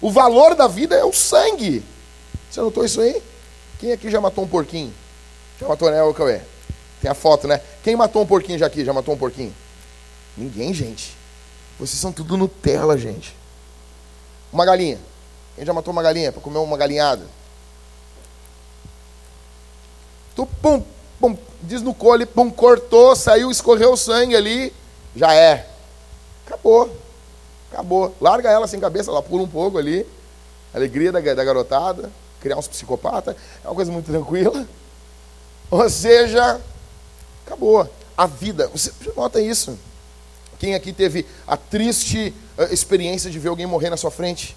O 0.00 0.10
valor 0.10 0.54
da 0.54 0.66
vida 0.66 0.94
é 0.94 1.04
o 1.04 1.12
sangue. 1.12 1.84
Você 2.50 2.60
notou 2.60 2.84
isso 2.84 3.00
aí? 3.00 3.22
Quem 3.78 3.92
aqui 3.92 4.10
já 4.10 4.20
matou 4.20 4.44
um 4.44 4.48
porquinho? 4.48 4.94
Já 5.60 5.68
matou, 5.68 5.90
né, 5.90 5.98
Cauê? 6.14 6.40
Tem 7.00 7.10
a 7.10 7.14
foto, 7.14 7.46
né? 7.46 7.60
Quem 7.82 7.96
matou 7.96 8.22
um 8.22 8.26
porquinho 8.26 8.58
já 8.58 8.66
aqui? 8.66 8.84
Já 8.84 8.92
matou 8.92 9.14
um 9.14 9.18
porquinho? 9.18 9.54
Ninguém, 10.36 10.72
gente. 10.72 11.16
Vocês 11.78 11.98
são 11.98 12.12
tudo 12.12 12.36
Nutella, 12.36 12.96
gente. 12.96 13.34
Uma 14.52 14.64
galinha. 14.64 14.98
Quem 15.56 15.64
já 15.64 15.72
matou 15.72 15.92
uma 15.92 16.02
galinha 16.02 16.32
para 16.32 16.40
comer 16.40 16.58
uma 16.58 16.76
galinhada? 16.76 17.24
Tu 20.34 20.46
pum, 20.46 20.82
pum, 21.20 21.36
diz 21.62 21.82
no 21.82 21.94
cole, 21.94 22.26
pum, 22.26 22.50
cortou, 22.50 23.14
saiu, 23.14 23.50
escorreu 23.50 23.92
o 23.92 23.96
sangue 23.96 24.36
ali, 24.36 24.72
já 25.14 25.34
é. 25.34 25.66
Acabou. 26.46 26.90
Acabou. 27.70 28.14
Larga 28.20 28.50
ela 28.50 28.66
sem 28.66 28.80
cabeça, 28.80 29.10
ela 29.10 29.22
pula 29.22 29.42
um 29.42 29.48
pouco 29.48 29.78
ali. 29.78 30.06
Alegria 30.72 31.12
da, 31.12 31.20
da 31.20 31.44
garotada, 31.44 32.10
criar 32.40 32.56
uns 32.56 32.68
psicopatas, 32.68 33.36
é 33.64 33.68
uma 33.68 33.74
coisa 33.74 33.90
muito 33.90 34.06
tranquila. 34.06 34.66
Ou 35.70 35.88
seja, 35.88 36.60
acabou. 37.46 37.88
A 38.16 38.26
vida, 38.26 38.68
você 38.68 38.92
nota 39.16 39.40
isso. 39.40 39.78
Quem 40.58 40.74
aqui 40.74 40.92
teve 40.92 41.24
a 41.46 41.56
triste 41.56 42.34
uh, 42.58 42.72
experiência 42.72 43.30
de 43.30 43.38
ver 43.38 43.48
alguém 43.48 43.66
morrer 43.66 43.88
na 43.88 43.96
sua 43.96 44.10
frente? 44.10 44.54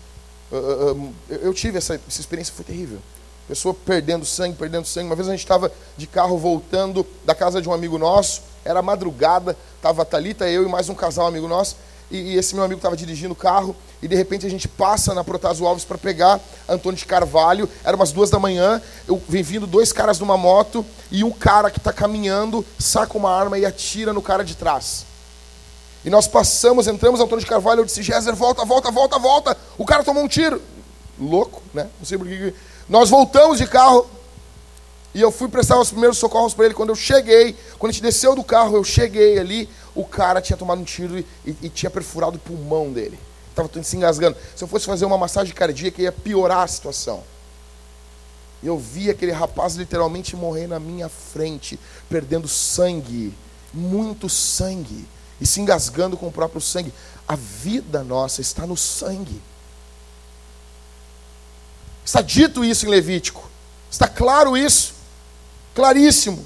Uh, 0.52 0.92
uh, 0.92 1.14
eu 1.30 1.54
tive 1.54 1.78
essa, 1.78 1.96
essa 1.96 2.20
experiência, 2.20 2.54
foi 2.54 2.66
terrível. 2.66 3.00
Pessoa 3.47 3.73
perdendo 3.73 4.25
sangue, 4.25 4.56
perdendo 4.56 4.86
sangue. 4.86 5.08
Uma 5.08 5.15
vez 5.15 5.27
a 5.27 5.32
gente 5.32 5.41
estava 5.41 5.71
de 5.97 6.08
carro 6.08 6.38
voltando 6.38 7.06
da 7.25 7.36
casa 7.36 7.62
de 7.62 7.67
um 7.67 7.73
amigo 7.73 7.97
nosso, 7.97 8.41
era 8.63 8.82
madrugada, 8.82 9.58
estava 9.75 10.03
a 10.03 10.06
Thalita, 10.06 10.49
eu 10.49 10.63
e 10.63 10.69
mais 10.69 10.88
um 10.88 10.95
casal 10.95 11.27
amigo 11.27 11.47
nosso, 11.47 11.75
e, 12.10 12.17
e 12.17 12.38
esse 12.38 12.56
meu 12.56 12.63
amigo 12.63 12.79
estava 12.79 12.95
dirigindo 12.95 13.34
o 13.34 13.36
carro, 13.36 13.75
e 14.01 14.08
de 14.08 14.15
repente 14.15 14.45
a 14.45 14.49
gente 14.49 14.67
passa 14.67 15.13
na 15.13 15.23
Protásio 15.23 15.67
Alves 15.67 15.84
para 15.84 15.97
pegar 15.97 16.39
Antônio 16.69 16.97
de 16.97 17.06
Carvalho, 17.06 17.69
era 17.84 17.95
umas 17.95 18.13
duas 18.13 18.29
da 18.29 18.39
manhã, 18.39 18.82
eu 19.08 19.21
vem 19.27 19.43
vindo 19.43 19.67
dois 19.67 19.91
caras 19.91 20.19
numa 20.19 20.38
moto, 20.38 20.86
e 21.12 21.23
um 21.23 21.32
cara 21.32 21.69
que 21.69 21.79
está 21.79 21.91
caminhando 21.91 22.65
saca 22.79 23.17
uma 23.17 23.29
arma 23.29 23.58
e 23.58 23.65
atira 23.65 24.13
no 24.13 24.21
cara 24.21 24.43
de 24.43 24.56
trás. 24.56 25.06
E 26.06 26.10
nós 26.10 26.27
passamos, 26.27 26.88
entramos 26.88 27.19
Antônio 27.19 27.43
de 27.43 27.49
Carvalho, 27.49 27.82
eu 27.82 27.86
disse, 27.86 28.03
Géser, 28.03 28.36
volta, 28.36 28.63
volta, 28.63 28.89
volta, 28.89 29.19
volta, 29.19 29.58
o 29.77 29.86
cara 29.86 30.03
tomou 30.03 30.23
um 30.23 30.27
tiro. 30.27 30.62
Louco, 31.19 31.62
né? 31.73 31.88
Não 31.99 32.06
sei 32.06 32.17
por 32.17 32.25
que 32.27 32.53
nós 32.89 33.10
voltamos 33.10 33.58
de 33.58 33.67
carro 33.67 34.08
e 35.13 35.22
eu 35.22 35.32
fui 35.32 35.48
prestar 35.48 35.80
os 35.80 35.89
primeiros 35.89 36.17
socorros 36.17 36.54
para 36.54 36.65
ele. 36.65 36.74
Quando 36.74 36.89
eu 36.89 36.96
cheguei, 36.96 37.56
quando 37.78 37.91
a 37.91 37.93
gente 37.93 38.02
desceu 38.02 38.36
do 38.36 38.43
carro, 38.43 38.76
eu 38.76 38.84
cheguei 38.84 39.38
ali, 39.38 39.69
o 39.93 40.04
cara 40.04 40.41
tinha 40.41 40.58
tomado 40.58 40.82
um 40.82 40.84
tiro 40.84 41.19
e, 41.19 41.26
e, 41.46 41.58
e 41.63 41.69
tinha 41.69 41.89
perfurado 41.89 42.38
o 42.38 42.39
pulmão 42.39 42.91
dele. 42.91 43.19
Estava 43.50 43.69
se 43.84 43.96
engasgando. 43.96 44.36
Se 44.56 44.63
eu 44.63 44.67
fosse 44.67 44.86
fazer 44.86 45.06
uma 45.06 45.17
massagem 45.17 45.54
cardíaca, 45.54 46.02
ia 46.02 46.12
piorar 46.12 46.63
a 46.63 46.67
situação. 46.67 47.24
E 48.63 48.67
eu 48.67 48.78
vi 48.80 49.10
aquele 49.10 49.32
rapaz 49.32 49.76
literalmente 49.76 50.36
morrer 50.36 50.65
na 50.65 50.80
minha 50.80 51.10
frente, 51.10 51.80
perdendo 52.10 52.48
sangue, 52.48 53.34
muito 53.74 54.28
sangue, 54.30 55.06
e 55.39 55.46
se 55.46 55.60
engasgando 55.60 56.17
com 56.17 56.28
o 56.28 56.32
próprio 56.32 56.62
sangue. 56.62 56.91
A 57.28 57.36
vida 57.36 58.04
nossa 58.04 58.41
está 58.41 58.65
no 58.65 58.76
sangue. 58.76 59.41
Está 62.06 62.22
dito 62.22 62.63
isso 62.63 62.86
em 62.86 62.89
Levítico. 62.89 63.50
Está 63.89 64.08
claro 64.08 64.58
isso. 64.58 64.94
Claríssimo. 65.74 66.46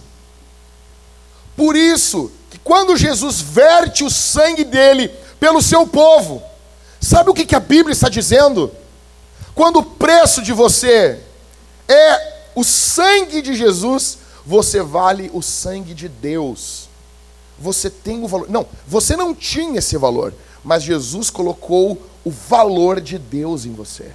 Por 1.55 1.75
isso, 1.75 2.31
que 2.49 2.59
quando 2.59 2.95
Jesus 2.95 3.41
verte 3.41 4.03
o 4.03 4.09
sangue 4.09 4.63
dele 4.63 5.09
pelo 5.39 5.61
seu 5.61 5.87
povo, 5.87 6.43
sabe 7.01 7.29
o 7.29 7.33
que, 7.33 7.55
a 7.55 7.59
Bíblia 7.59 7.93
está 7.93 8.09
dizendo? 8.09 8.71
Quando 9.55 9.79
o 9.79 9.85
preço 9.85 10.41
de 10.41 10.53
você 10.53 11.19
é 11.87 12.37
o 12.53 12.63
sangue 12.63 13.41
de 13.41 13.55
Jesus, 13.55 14.19
você 14.45 14.81
vale 14.81 15.31
o 15.33 15.41
sangue 15.41 15.93
de 15.93 16.07
Deus. 16.07 16.87
Você 17.57 17.89
tem 17.89 18.23
o 18.23 18.27
valor. 18.27 18.49
Não, 18.49 18.67
você 18.87 19.15
não 19.15 19.33
tinha 19.33 19.79
esse 19.79 19.97
valor, 19.97 20.33
mas 20.63 20.83
Jesus 20.83 21.29
colocou 21.31 21.99
o 22.23 22.29
valor 22.29 23.01
de 23.01 23.17
Deus 23.17 23.65
em 23.65 23.73
você. 23.73 24.11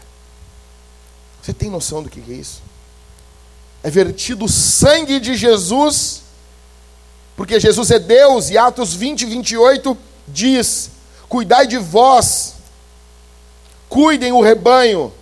Você 1.42 1.52
tem 1.52 1.68
noção 1.68 2.04
do 2.04 2.08
que 2.08 2.20
é 2.20 2.34
isso? 2.34 2.62
É 3.82 3.90
vertido 3.90 4.44
o 4.44 4.48
sangue 4.48 5.18
de 5.18 5.34
Jesus, 5.34 6.22
porque 7.36 7.58
Jesus 7.58 7.90
é 7.90 7.98
Deus, 7.98 8.48
e 8.48 8.56
Atos 8.56 8.94
20, 8.94 9.26
28 9.26 9.98
diz: 10.28 10.92
Cuidai 11.28 11.66
de 11.66 11.78
vós, 11.78 12.54
cuidem 13.88 14.30
o 14.30 14.40
rebanho, 14.40 15.12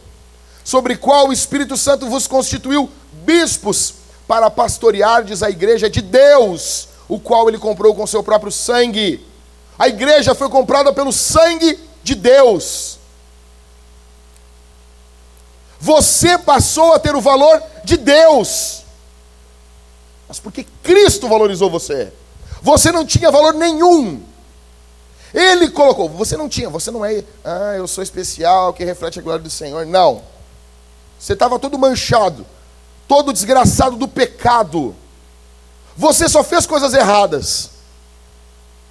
sobre 0.63 0.95
qual 0.95 1.29
o 1.29 1.33
Espírito 1.33 1.75
Santo 1.75 2.07
vos 2.07 2.27
constituiu 2.27 2.91
bispos, 3.25 3.95
para 4.29 4.51
pastoreardes 4.51 5.43
a 5.43 5.49
igreja 5.49 5.89
de 5.89 6.03
Deus, 6.03 6.89
o 7.09 7.19
qual 7.19 7.49
ele 7.49 7.59
comprou 7.59 7.95
com 7.95 8.07
seu 8.07 8.23
próprio 8.23 8.53
sangue. 8.53 9.27
A 9.79 9.89
igreja 9.89 10.35
foi 10.35 10.51
comprada 10.51 10.93
pelo 10.93 11.13
sangue 11.13 11.79
de 12.05 12.15
Deus 12.15 13.00
você 15.81 16.37
passou 16.37 16.93
a 16.93 16.99
ter 16.99 17.17
o 17.17 17.21
valor 17.23 17.63
de 17.83 17.97
Deus. 17.97 18.83
Mas 20.29 20.39
porque 20.39 20.67
Cristo 20.83 21.27
valorizou 21.27 21.71
você. 21.71 22.13
Você 22.61 22.93
não 22.93 23.07
tinha 23.07 23.31
valor 23.31 23.55
nenhum. 23.55 24.23
Ele 25.33 25.71
colocou, 25.71 26.09
você 26.09 26.37
não 26.37 26.49
tinha, 26.49 26.69
você 26.69 26.91
não 26.91 27.05
é, 27.05 27.25
ah, 27.45 27.75
eu 27.77 27.87
sou 27.87 28.03
especial, 28.03 28.75
que 28.75 28.85
reflete 28.85 29.19
a 29.19 29.23
glória 29.23 29.43
do 29.43 29.49
Senhor. 29.49 29.87
Não. 29.87 30.23
Você 31.19 31.33
estava 31.33 31.59
todo 31.59 31.79
manchado, 31.79 32.45
todo 33.09 33.33
desgraçado 33.33 33.97
do 33.97 34.09
pecado. 34.09 34.95
Você 35.97 36.29
só 36.29 36.45
fez 36.45 36.67
coisas 36.67 36.93
erradas. 36.93 37.71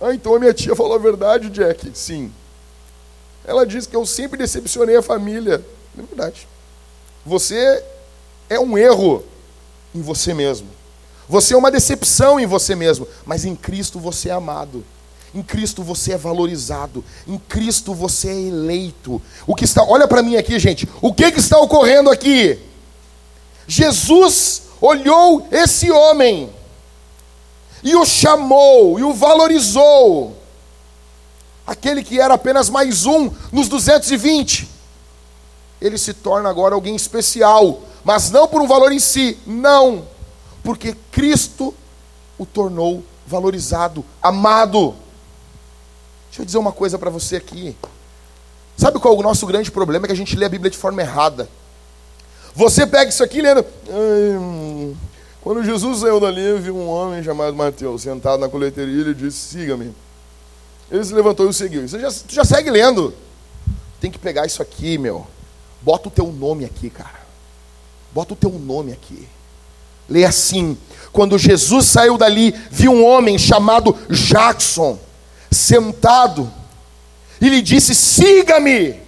Ah, 0.02 0.14
então 0.14 0.34
a 0.34 0.40
minha 0.40 0.54
tia 0.54 0.76
falou 0.76 0.96
a 0.96 1.00
verdade, 1.00 1.50
Jack. 1.50 1.92
Sim. 1.94 2.34
Ela 3.46 3.66
disse 3.66 3.88
que 3.88 3.96
eu 3.96 4.06
sempre 4.06 4.38
decepcionei 4.38 4.96
a 4.96 5.02
família. 5.04 5.64
É 5.98 6.02
verdade. 6.02 6.48
Você 7.26 7.84
é 8.50 8.60
um 8.60 8.78
erro 8.78 9.24
em 9.94 10.02
você 10.02 10.34
mesmo. 10.34 10.68
Você 11.28 11.54
é 11.54 11.58
uma 11.58 11.70
decepção 11.70 12.40
em 12.40 12.46
você 12.46 12.76
mesmo, 12.76 13.08
mas 13.26 13.46
em 13.46 13.56
Cristo 13.56 14.00
você 14.00 14.30
é 14.30 14.32
amado. 14.32 14.84
Em 15.34 15.44
Cristo 15.44 15.84
você 15.84 16.14
é 16.14 16.18
valorizado. 16.18 17.04
Em 17.28 17.38
Cristo 17.38 17.94
você 17.94 18.30
é 18.30 18.42
eleito. 18.42 19.22
O 19.46 19.54
que 19.54 19.64
está, 19.64 19.84
olha 19.84 20.08
para 20.08 20.24
mim 20.24 20.36
aqui, 20.36 20.58
gente. 20.58 20.90
O 21.02 21.14
que, 21.14 21.32
que 21.32 21.40
está 21.40 21.60
ocorrendo 21.60 22.10
aqui? 22.10 22.58
Jesus 23.68 24.64
olhou 24.82 25.48
esse 25.52 25.92
homem 25.92 26.50
e 27.84 27.96
o 27.96 28.06
chamou 28.06 28.98
e 28.98 29.04
o 29.04 29.14
valorizou. 29.14 30.36
Aquele 31.68 32.04
que 32.04 32.20
era 32.20 32.34
apenas 32.34 32.68
mais 32.70 33.06
um 33.06 33.30
nos 33.52 33.68
220 33.68 34.79
ele 35.82 35.98
se 35.98 36.14
torna 36.14 36.50
agora 36.50 36.76
alguém 36.76 36.96
especial, 36.96 37.82
mas 38.04 38.32
não 38.32 38.48
por 38.48 38.62
um 38.62 38.68
valor 38.68 38.92
em 38.92 39.00
si, 39.00 39.38
não, 39.46 40.06
porque 40.64 40.96
Cristo 41.12 41.74
o 42.38 42.46
tornou 42.46 43.04
valorizado, 43.26 44.04
amado. 44.22 44.96
Deixa 46.28 46.42
eu 46.42 46.46
dizer 46.46 46.58
uma 46.58 46.72
coisa 46.72 46.98
para 46.98 47.10
você 47.10 47.36
aqui. 47.36 47.76
Sabe 48.78 49.00
qual 49.00 49.14
é 49.14 49.18
o 49.18 49.22
nosso 49.22 49.46
grande 49.46 49.72
problema? 49.72 50.06
É 50.06 50.08
que 50.08 50.14
a 50.14 50.16
gente 50.18 50.36
lê 50.36 50.46
a 50.46 50.50
Bíblia 50.50 50.72
de 50.72 50.78
forma 50.78 51.02
errada. 51.02 51.50
Você 52.56 52.88
pega 52.88 53.10
isso 53.10 53.24
aqui 53.24 53.42
lendo. 53.42 53.66
Quando 55.42 55.64
Jesus 55.64 56.00
saiu 56.00 56.20
dali, 56.20 56.60
viu 56.60 56.76
um 56.76 56.88
homem 56.88 57.24
chamado 57.24 57.56
Mateus 57.56 58.02
sentado 58.02 58.40
na 58.40 58.50
coleteria 58.50 59.10
e 59.10 59.14
disse: 59.14 59.38
Siga-me. 59.38 59.94
Ele 60.90 61.04
se 61.04 61.14
levantou 61.14 61.46
e 61.46 61.50
o 61.50 61.54
seguiu. 61.54 61.88
Você 61.88 62.00
já, 62.00 62.10
já 62.28 62.44
segue 62.44 62.70
lendo. 62.70 63.14
tem 64.00 64.10
que 64.10 64.18
pegar 64.18 64.46
isso 64.46 64.62
aqui, 64.62 64.98
meu. 64.98 65.28
Bota 65.82 66.08
o 66.08 66.12
teu 66.12 66.28
nome 66.28 66.66
aqui, 66.66 66.90
cara. 66.90 67.20
Bota 68.12 68.34
o 68.34 68.38
teu 68.38 68.52
nome 68.52 68.92
aqui. 68.92 69.28
Lê 70.08 70.26
assim: 70.26 70.78
quando 71.12 71.38
Jesus 71.38 71.86
saiu 71.86 72.18
dali, 72.18 72.52
viu 72.70 72.92
um 72.92 73.06
homem 73.06 73.38
chamado 73.38 73.96
Jackson 74.10 74.98
sentado 75.52 76.52
e 77.40 77.48
lhe 77.50 77.62
disse: 77.62 77.96
Siga-me. 77.96 79.00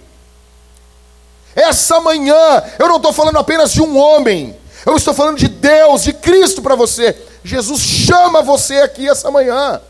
Essa 1.54 2.00
manhã, 2.00 2.62
eu 2.78 2.88
não 2.88 2.96
estou 2.96 3.12
falando 3.12 3.38
apenas 3.38 3.72
de 3.72 3.82
um 3.82 3.98
homem, 3.98 4.56
eu 4.86 4.96
estou 4.96 5.12
falando 5.12 5.36
de 5.36 5.48
Deus, 5.48 6.02
de 6.02 6.14
Cristo 6.14 6.62
para 6.62 6.74
você. 6.74 7.16
Jesus 7.44 7.80
chama 7.80 8.40
você 8.40 8.76
aqui 8.76 9.08
essa 9.08 9.30
manhã. 9.30 9.80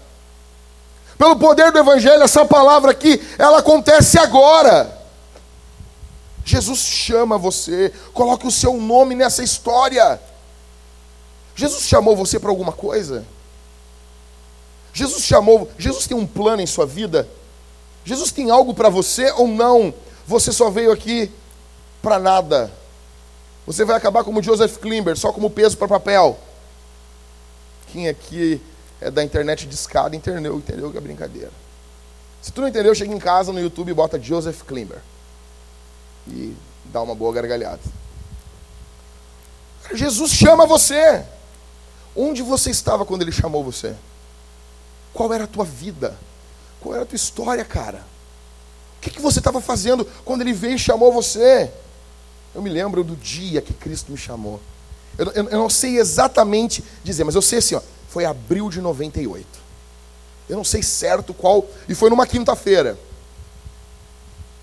Pelo 1.17 1.37
poder 1.37 1.71
do 1.71 1.79
Evangelho, 1.79 2.23
essa 2.23 2.45
palavra 2.45 2.91
aqui, 2.91 3.23
ela 3.39 3.59
acontece 3.59 4.19
agora. 4.19 5.02
Jesus 6.45 6.81
chama 6.81 7.39
você, 7.39 7.93
coloque 8.13 8.47
o 8.47 8.51
seu 8.51 8.75
nome 8.75 9.15
nessa 9.15 9.43
história. 9.43 10.21
Jesus 11.55 11.85
chamou 11.85 12.17
você 12.17 12.39
para 12.39 12.51
alguma 12.51 12.73
coisa? 12.73 13.25
Jesus 14.93 15.25
chamou, 15.25 15.71
Jesus 15.79 16.07
tem 16.07 16.17
um 16.17 16.27
plano 16.27 16.63
em 16.63 16.67
sua 16.67 16.87
vida? 16.87 17.29
Jesus 18.05 18.33
tem 18.33 18.51
algo 18.51 18.75
para 18.75 18.89
você 18.89 19.31
ou 19.33 19.47
não? 19.47 19.95
Você 20.27 20.53
só 20.53 20.71
veio 20.71 20.93
aqui 20.93 21.31
para 22.03 22.19
nada. 22.19 22.71
Você 23.67 23.85
vai 23.85 23.97
acabar 23.97 24.25
como 24.25 24.43
Joseph 24.43 24.79
Klimber, 24.79 25.17
só 25.17 25.33
como 25.33 25.49
peso 25.49 25.77
para 25.77 25.87
papel. 25.87 26.39
Quem 27.93 28.09
aqui 28.09 28.61
é 29.01 29.11
da 29.11 29.23
internet 29.23 29.67
de 29.67 29.75
escada 29.75 30.17
entendeu, 30.17 30.57
entendeu 30.57 30.91
que 30.91 30.99
é 30.99 31.01
brincadeira. 31.01 31.51
Se 32.41 32.51
tu 32.51 32.61
não 32.61 32.69
entendeu, 32.69 32.95
chega 32.95 33.15
em 33.15 33.19
casa 33.19 33.53
no 33.53 33.61
YouTube 33.61 33.91
e 33.91 33.95
bota 33.95 34.21
Joseph 34.21 34.63
Klimber. 34.63 34.99
E 36.29 36.57
dá 36.87 37.03
uma 37.03 37.15
boa 37.15 37.33
gargalhada. 37.33 37.81
Jesus 39.93 40.33
chama 40.33 40.67
você. 40.67 41.25
Onde 42.15 42.43
você 42.43 42.71
estava 42.71 43.05
quando 43.05 43.23
ele 43.23 43.33
chamou 43.33 43.65
você? 43.65 43.95
Qual 45.13 45.33
era 45.33 45.45
a 45.45 45.47
tua 45.47 45.65
vida? 45.65 46.17
Qual 46.81 46.95
era 46.95 47.05
a 47.05 47.07
tua 47.07 47.17
história, 47.17 47.65
cara? 47.65 48.05
O 48.99 49.01
que, 49.01 49.11
que 49.11 49.21
você 49.21 49.39
estava 49.39 49.61
fazendo 49.61 50.05
quando 50.25 50.43
ele 50.43 50.53
veio 50.53 50.75
e 50.75 50.79
chamou 50.79 51.13
você? 51.13 51.71
Eu 52.55 52.63
me 52.63 52.71
lembro 52.71 53.03
do 53.03 53.17
dia 53.17 53.63
que 53.63 53.73
Cristo 53.73 54.13
me 54.13 54.19
chamou. 54.19 54.61
Eu, 55.19 55.27
eu, 55.27 55.49
eu, 55.49 55.59
não 55.59 55.71
sei 55.71 55.99
exatamente 55.99 56.85
dizer, 57.03 57.25
mas 57.25 57.35
eu 57.35 57.43
sei 57.43 57.59
assim, 57.59 57.75
ó, 57.75 57.81
foi 58.09 58.25
abril 58.25 58.69
de 58.69 58.81
98. 58.81 59.47
Eu 60.49 60.57
não 60.57 60.65
sei 60.65 60.83
certo 60.83 61.33
qual, 61.33 61.67
e 61.89 61.95
foi 61.95 62.11
numa 62.11 62.27
quinta-feira. 62.27 62.99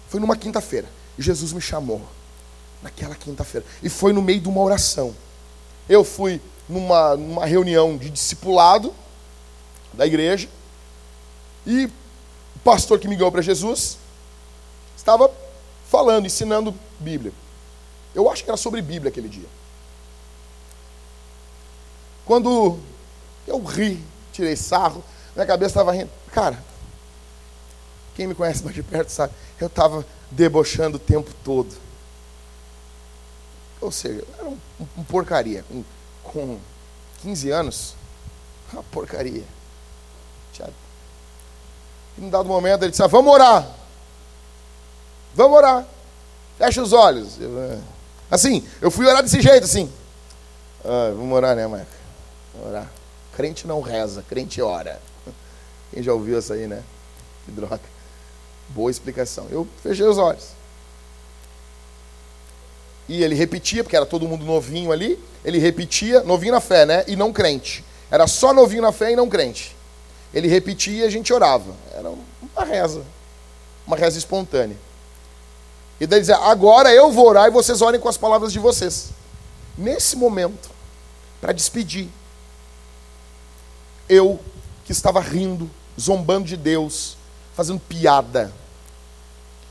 Foi 0.08 0.20
numa 0.20 0.36
quinta-feira. 0.36 0.88
Jesus 1.22 1.54
me 1.54 1.62
chamou 1.62 2.02
naquela 2.82 3.16
quinta-feira. 3.16 3.66
E 3.84 3.90
foi 3.90 4.14
no 4.14 4.22
meio 4.22 4.40
de 4.40 4.48
uma 4.48 4.62
oração. 4.62 5.16
Eu 5.88 6.04
fui 6.04 6.42
numa, 6.68 7.16
numa 7.16 7.46
reunião 7.46 7.98
de 7.98 8.10
discipulado 8.10 8.94
da 9.94 10.06
igreja. 10.06 10.48
E 11.66 11.86
o 11.86 12.60
pastor 12.64 13.00
que 13.00 13.08
me 13.08 13.16
ganhou 13.16 13.32
para 13.32 13.42
Jesus 13.42 13.98
estava 14.96 15.32
falando, 15.90 16.26
ensinando 16.26 16.74
Bíblia. 17.00 17.34
Eu 18.14 18.30
acho 18.30 18.44
que 18.44 18.50
era 18.50 18.58
sobre 18.58 18.82
Bíblia 18.82 19.10
aquele 19.10 19.28
dia. 19.28 19.48
Quando 22.26 22.78
eu 23.48 23.64
ri, 23.64 24.04
tirei 24.32 24.56
sarro, 24.56 25.04
minha 25.36 25.46
cabeça 25.46 25.72
estava 25.72 25.92
rindo. 25.92 26.12
Cara, 26.32 26.64
quem 28.16 28.28
me 28.28 28.36
conhece 28.36 28.64
mais 28.64 28.76
de 28.76 28.84
perto 28.84 29.10
sabe, 29.10 29.34
eu 29.60 29.68
estava 29.68 30.06
debochando 30.32 30.98
o 30.98 31.00
tempo 31.00 31.32
todo. 31.44 31.74
Ou 33.82 33.92
seja, 33.92 34.24
era 34.38 34.48
um, 34.48 34.58
um 34.98 35.04
porcaria. 35.04 35.64
Com, 35.70 35.84
com 36.24 36.60
15 37.22 37.50
anos, 37.50 37.96
uma 38.74 38.84
porcaria. 38.84 39.44
E 42.18 42.22
num 42.22 42.30
dado 42.30 42.48
momento 42.48 42.84
ele 42.84 42.92
disse: 42.92 43.02
ah, 43.04 43.08
Vamos 43.08 43.32
orar. 43.32 43.68
Vamos 45.34 45.58
orar. 45.58 45.86
Fecha 46.58 46.82
os 46.82 46.92
olhos. 46.92 47.40
Eu, 47.40 47.58
é. 47.64 47.80
Assim, 48.30 48.68
eu 48.82 48.92
fui 48.92 49.06
orar 49.06 49.24
desse 49.24 49.42
jeito, 49.42 49.64
assim. 49.64 49.92
Ah, 50.84 51.14
vamos 51.16 51.36
orar, 51.36 51.56
né, 51.56 51.66
Marco? 51.66 51.92
Vamos 52.54 52.70
orar. 52.70 52.92
Crente 53.36 53.66
não 53.66 53.80
reza, 53.80 54.24
crente 54.28 54.62
ora. 54.62 55.00
Quem 55.92 56.04
já 56.04 56.14
ouviu 56.14 56.38
isso 56.38 56.52
aí, 56.52 56.68
né? 56.68 56.84
Que 57.46 57.52
droga. 57.52 57.80
Boa 58.70 58.92
explicação. 58.92 59.48
Eu 59.50 59.68
fechei 59.82 60.06
os 60.06 60.18
olhos. 60.18 60.60
E 63.08 63.24
ele 63.24 63.34
repetia, 63.34 63.84
porque 63.84 63.96
era 63.96 64.06
todo 64.06 64.28
mundo 64.28 64.46
novinho 64.46 64.92
ali. 64.92 65.20
Ele 65.44 65.58
repetia, 65.58 66.22
novinho 66.22 66.54
na 66.54 66.62
fé, 66.62 66.86
né? 66.86 67.04
E 67.08 67.16
não 67.16 67.34
crente. 67.34 67.84
Era 68.12 68.28
só 68.28 68.54
novinho 68.54 68.84
na 68.84 68.92
fé 68.92 69.12
e 69.12 69.16
não 69.16 69.28
crente. 69.28 69.76
Ele 70.34 70.48
repetia 70.48 71.04
e 71.04 71.08
a 71.08 71.10
gente 71.10 71.34
orava. 71.34 71.74
Era 71.92 72.10
uma 72.10 72.64
reza. 72.64 73.04
Uma 73.88 73.98
reza 73.98 74.18
espontânea. 74.18 74.78
E 76.00 76.06
daí 76.06 76.20
dizia, 76.20 76.38
agora 76.38 76.94
eu 76.94 77.12
vou 77.12 77.28
orar 77.28 77.48
e 77.48 77.52
vocês 77.52 77.82
orem 77.82 78.00
com 78.00 78.08
as 78.08 78.18
palavras 78.18 78.54
de 78.54 78.60
vocês. 78.60 79.10
Nesse 79.78 80.16
momento, 80.16 80.70
para 81.42 81.52
despedir, 81.52 82.08
eu 84.08 84.40
que 84.86 84.92
estava 84.92 85.20
rindo, 85.20 85.70
zombando 86.00 86.48
de 86.48 86.56
Deus, 86.56 87.18
fazendo 87.60 87.82
piada. 87.82 88.54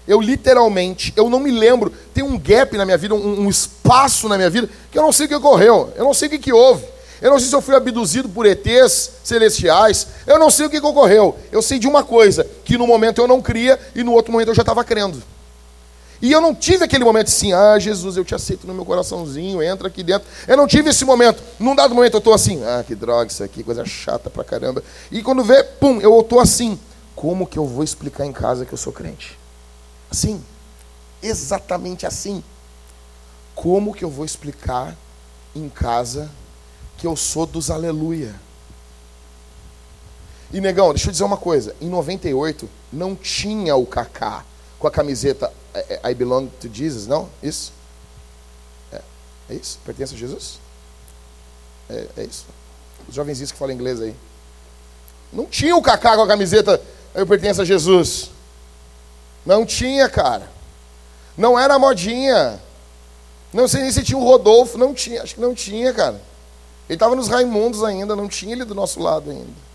Eu 0.06 0.20
literalmente, 0.20 1.10
eu 1.16 1.30
não 1.30 1.40
me 1.40 1.50
lembro, 1.50 1.90
tem 2.12 2.22
um 2.22 2.38
gap 2.38 2.76
na 2.76 2.84
minha 2.84 2.98
vida, 2.98 3.14
um, 3.14 3.40
um 3.40 3.48
espaço 3.48 4.28
na 4.28 4.36
minha 4.36 4.50
vida, 4.50 4.68
que 4.92 4.98
eu 4.98 5.02
não 5.02 5.10
sei 5.10 5.24
o 5.24 5.28
que 5.30 5.34
ocorreu, 5.34 5.90
eu 5.96 6.04
não 6.04 6.12
sei 6.12 6.28
o 6.28 6.30
que, 6.32 6.38
que 6.38 6.52
houve. 6.52 6.84
Eu 7.22 7.30
não 7.30 7.38
sei 7.38 7.48
se 7.48 7.54
eu 7.54 7.62
fui 7.62 7.74
abduzido 7.74 8.28
por 8.28 8.44
ETs 8.44 9.12
celestiais, 9.24 10.06
eu 10.26 10.38
não 10.38 10.50
sei 10.50 10.66
o 10.66 10.70
que, 10.70 10.78
que 10.78 10.86
ocorreu. 10.86 11.34
Eu 11.50 11.62
sei 11.62 11.78
de 11.78 11.88
uma 11.88 12.04
coisa, 12.04 12.46
que 12.62 12.76
no 12.76 12.86
momento 12.86 13.22
eu 13.22 13.26
não 13.26 13.40
cria 13.40 13.80
e 13.94 14.04
no 14.04 14.12
outro 14.12 14.32
momento 14.32 14.48
eu 14.48 14.54
já 14.54 14.62
estava 14.62 14.84
crendo. 14.84 15.22
E 16.20 16.30
eu 16.30 16.42
não 16.42 16.54
tive 16.54 16.84
aquele 16.84 17.04
momento 17.04 17.28
assim, 17.28 17.54
ah, 17.54 17.78
Jesus, 17.78 18.18
eu 18.18 18.24
te 18.24 18.34
aceito 18.34 18.66
no 18.66 18.74
meu 18.74 18.84
coraçãozinho, 18.84 19.62
entra 19.62 19.88
aqui 19.88 20.02
dentro. 20.02 20.28
Eu 20.46 20.58
não 20.58 20.66
tive 20.66 20.90
esse 20.90 21.06
momento. 21.06 21.42
Num 21.58 21.74
dado 21.74 21.94
momento 21.94 22.14
eu 22.14 22.18
estou 22.18 22.34
assim, 22.34 22.62
ah, 22.64 22.84
que 22.86 22.94
droga 22.94 23.30
isso 23.30 23.42
aqui, 23.42 23.62
coisa 23.62 23.86
chata 23.86 24.28
pra 24.28 24.44
caramba. 24.44 24.82
E 25.10 25.22
quando 25.22 25.42
vê, 25.42 25.64
pum, 25.64 26.00
eu 26.02 26.20
estou 26.20 26.38
assim. 26.38 26.78
Como 27.18 27.48
que 27.48 27.58
eu 27.58 27.66
vou 27.66 27.82
explicar 27.82 28.26
em 28.26 28.32
casa 28.32 28.64
que 28.64 28.72
eu 28.72 28.78
sou 28.78 28.92
crente? 28.92 29.36
Assim, 30.08 30.40
exatamente 31.20 32.06
assim. 32.06 32.44
Como 33.56 33.92
que 33.92 34.04
eu 34.04 34.08
vou 34.08 34.24
explicar 34.24 34.96
em 35.52 35.68
casa 35.68 36.30
que 36.96 37.08
eu 37.08 37.16
sou 37.16 37.44
dos 37.44 37.72
aleluia? 37.72 38.32
E 40.52 40.60
negão, 40.60 40.90
deixa 40.90 41.08
eu 41.08 41.10
dizer 41.10 41.24
uma 41.24 41.36
coisa. 41.36 41.74
Em 41.80 41.88
98 41.88 42.70
não 42.92 43.16
tinha 43.16 43.74
o 43.74 43.84
Kaká 43.84 44.44
com 44.78 44.86
a 44.86 44.90
camiseta 44.92 45.52
é, 45.74 46.00
é, 46.00 46.10
I 46.12 46.14
belong 46.14 46.46
to 46.60 46.72
Jesus, 46.72 47.08
não? 47.08 47.28
Isso? 47.42 47.72
É, 48.92 49.02
é 49.50 49.54
isso? 49.54 49.80
Pertence 49.84 50.14
a 50.14 50.16
Jesus? 50.16 50.60
É, 51.90 52.06
é 52.18 52.22
isso. 52.22 52.46
Os 53.08 53.14
jovenzinhos 53.16 53.50
que 53.50 53.58
falam 53.58 53.74
inglês 53.74 54.00
aí. 54.00 54.14
Não 55.32 55.46
tinha 55.46 55.74
o 55.74 55.82
Kaká 55.82 56.14
com 56.14 56.22
a 56.22 56.28
camiseta 56.28 56.80
eu 57.14 57.26
pertenço 57.26 57.62
a 57.62 57.64
Jesus. 57.64 58.30
Não 59.44 59.64
tinha, 59.64 60.08
cara. 60.08 60.48
Não 61.36 61.58
era 61.58 61.78
modinha. 61.78 62.60
Não 63.52 63.66
sei 63.66 63.82
nem 63.82 63.92
se 63.92 64.02
tinha 64.02 64.18
o 64.18 64.24
Rodolfo. 64.24 64.76
Não 64.76 64.92
tinha. 64.92 65.22
Acho 65.22 65.34
que 65.34 65.40
não 65.40 65.54
tinha, 65.54 65.92
cara. 65.92 66.20
Ele 66.88 66.96
estava 66.96 67.14
nos 67.14 67.28
Raimundos 67.28 67.82
ainda. 67.82 68.14
Não 68.14 68.28
tinha 68.28 68.52
ele 68.52 68.64
do 68.64 68.74
nosso 68.74 69.00
lado 69.00 69.30
ainda. 69.30 69.68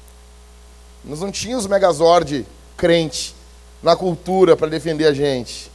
Nós 1.04 1.20
não 1.20 1.32
tínhamos 1.32 1.68
Megazord 1.68 2.46
crente 2.78 3.36
na 3.82 3.96
cultura 3.96 4.56
para 4.56 4.70
defender 4.70 5.06
a 5.06 5.14
gente. 5.14 5.72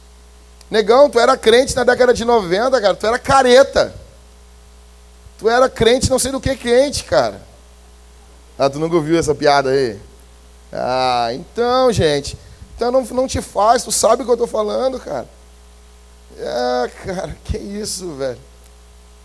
Negão, 0.69 1.09
tu 1.09 1.19
era 1.19 1.35
crente 1.35 1.75
na 1.75 1.83
década 1.83 2.13
de 2.13 2.23
90, 2.23 2.81
cara. 2.81 2.95
Tu 2.95 3.07
era 3.07 3.19
careta. 3.19 3.93
Tu 5.37 5.49
era 5.49 5.69
crente, 5.69 6.09
não 6.09 6.19
sei 6.19 6.31
do 6.31 6.41
que 6.41 6.55
crente, 6.55 7.03
cara. 7.03 7.41
Ah, 8.57 8.69
tu 8.69 8.77
nunca 8.77 8.95
ouviu 8.95 9.17
essa 9.17 9.33
piada 9.33 9.69
aí? 9.69 9.99
Ah, 10.71 11.29
então, 11.33 11.91
gente. 11.91 12.37
Então 12.75 12.91
não, 12.91 13.01
não 13.03 13.27
te 13.27 13.41
faz, 13.41 13.83
tu 13.83 13.91
sabe 13.91 14.21
o 14.21 14.25
que 14.25 14.31
eu 14.31 14.35
estou 14.35 14.47
falando, 14.47 14.99
cara. 14.99 15.27
É, 16.37 16.87
cara, 17.05 17.37
que 17.43 17.57
isso, 17.57 18.13
velho. 18.13 18.39